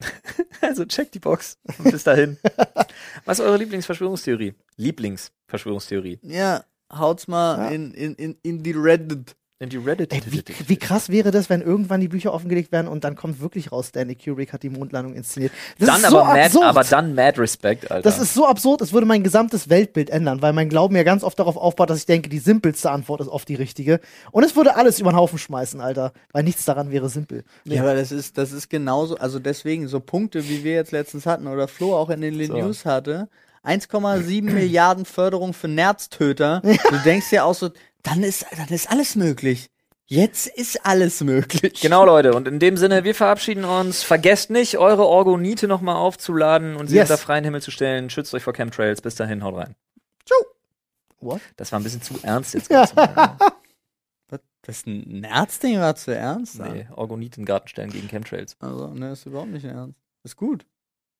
also 0.60 0.84
check 0.84 1.12
die 1.12 1.18
Box. 1.18 1.58
Und 1.78 1.90
bis 1.92 2.04
dahin. 2.04 2.38
was 3.24 3.38
ist 3.38 3.44
eure 3.44 3.56
Lieblingsverschwörungstheorie? 3.58 4.54
Lieblingsverschwörungstheorie. 4.76 6.18
Ja, 6.22 6.64
haut's 6.92 7.28
mal 7.28 7.58
Ja. 7.58 7.68
in, 7.68 7.92
in, 7.92 8.14
in, 8.14 8.36
in 8.42 8.62
die 8.62 8.72
Reddit. 8.72 9.36
In 9.62 9.68
die 9.68 9.76
Reddit. 9.76 10.10
Ey, 10.14 10.22
wie, 10.24 10.42
wie 10.68 10.76
krass 10.78 11.10
wäre 11.10 11.30
das, 11.30 11.50
wenn 11.50 11.60
irgendwann 11.60 12.00
die 12.00 12.08
Bücher 12.08 12.32
offengelegt 12.32 12.72
werden 12.72 12.88
und 12.88 13.04
dann 13.04 13.14
kommt 13.14 13.40
wirklich 13.42 13.70
raus, 13.70 13.88
Stanley 13.88 14.14
Kubrick 14.14 14.54
hat 14.54 14.62
die 14.62 14.70
Mondlandung 14.70 15.12
inszeniert. 15.14 15.52
Das 15.78 15.86
dann 15.86 16.00
ist 16.00 16.08
so 16.08 16.18
aber, 16.18 16.28
mad, 16.28 16.40
absurd. 16.46 16.64
aber 16.64 16.84
dann 16.84 17.14
mad 17.14 17.38
respect, 17.38 17.90
Alter. 17.90 18.08
Das 18.08 18.18
ist 18.18 18.32
so 18.32 18.46
absurd, 18.46 18.80
es 18.80 18.94
würde 18.94 19.06
mein 19.06 19.22
gesamtes 19.22 19.68
Weltbild 19.68 20.08
ändern, 20.08 20.40
weil 20.40 20.54
mein 20.54 20.70
Glauben 20.70 20.96
ja 20.96 21.02
ganz 21.02 21.22
oft 21.22 21.38
darauf 21.38 21.58
aufbaut, 21.58 21.90
dass 21.90 21.98
ich 21.98 22.06
denke, 22.06 22.30
die 22.30 22.38
simpelste 22.38 22.90
Antwort 22.90 23.20
ist 23.20 23.28
oft 23.28 23.46
die 23.50 23.54
richtige. 23.54 24.00
Und 24.32 24.44
es 24.44 24.56
würde 24.56 24.76
alles 24.76 24.98
über 24.98 25.10
den 25.12 25.16
Haufen 25.16 25.38
schmeißen, 25.38 25.82
Alter, 25.82 26.14
weil 26.32 26.42
nichts 26.42 26.64
daran 26.64 26.90
wäre 26.90 27.10
simpel. 27.10 27.44
Ja, 27.64 27.82
aber 27.82 27.94
das 27.94 28.12
ist, 28.12 28.38
das 28.38 28.52
ist 28.52 28.70
genauso, 28.70 29.18
also 29.18 29.38
deswegen, 29.38 29.88
so 29.88 30.00
Punkte, 30.00 30.48
wie 30.48 30.64
wir 30.64 30.72
jetzt 30.72 30.92
letztens 30.92 31.26
hatten 31.26 31.46
oder 31.46 31.68
Flo 31.68 31.94
auch 31.94 32.08
in 32.08 32.22
den 32.22 32.42
So. 32.46 32.54
News 32.54 32.86
hatte, 32.86 33.28
1,7 33.62 34.42
Milliarden 34.42 35.04
Förderung 35.04 35.52
für 35.52 35.68
Nerztöter. 35.68 36.62
Du 36.90 36.96
denkst 37.04 37.30
ja 37.30 37.44
auch 37.44 37.54
so, 37.54 37.68
dann 38.02 38.22
ist, 38.22 38.46
dann 38.56 38.68
ist 38.68 38.90
alles 38.90 39.16
möglich. 39.16 39.70
Jetzt 40.06 40.48
ist 40.48 40.84
alles 40.84 41.20
möglich. 41.20 41.80
Genau, 41.80 42.04
Leute. 42.04 42.34
Und 42.34 42.48
in 42.48 42.58
dem 42.58 42.76
Sinne, 42.76 43.04
wir 43.04 43.14
verabschieden 43.14 43.64
uns. 43.64 44.02
Vergesst 44.02 44.50
nicht, 44.50 44.76
eure 44.78 45.06
Orgonite 45.06 45.68
nochmal 45.68 45.94
aufzuladen 45.96 46.74
und 46.74 46.88
sie 46.88 46.96
Yes. 46.96 47.08
unter 47.10 47.18
freien 47.22 47.44
Himmel 47.44 47.62
zu 47.62 47.70
stellen. 47.70 48.10
Schützt 48.10 48.34
euch 48.34 48.42
vor 48.42 48.52
Chemtrails. 48.52 49.02
Bis 49.02 49.14
dahin, 49.14 49.44
haut 49.44 49.54
rein. 49.56 49.76
What? 51.20 51.40
Das 51.56 51.70
war 51.70 51.78
ein 51.78 51.82
bisschen 51.84 52.02
zu 52.02 52.14
ernst 52.22 52.54
jetzt. 52.54 52.70
Was, 54.30 54.40
das 54.62 54.86
ein 54.86 55.20
Nerzding 55.20 55.78
war 55.78 55.94
zu 55.94 56.14
ernst? 56.16 56.58
nee, 56.58 56.88
Orgonite 56.96 57.36
in 57.36 57.42
den 57.42 57.46
Garten 57.46 57.68
stellen 57.68 57.90
gegen 57.90 58.08
Chemtrails. 58.08 58.56
Also, 58.58 58.88
ne, 58.88 59.12
ist 59.12 59.26
überhaupt 59.26 59.50
nicht 59.50 59.64
ernst. 59.64 60.00
Ist 60.24 60.36
gut. 60.36 60.64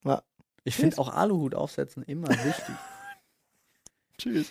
Ja. 0.04 0.22
Ich 0.64 0.76
finde 0.76 0.98
auch 0.98 1.10
Aluhut 1.10 1.54
aufsetzen 1.54 2.02
immer 2.02 2.28
wichtig. 2.28 2.74
Tschüss. 4.18 4.48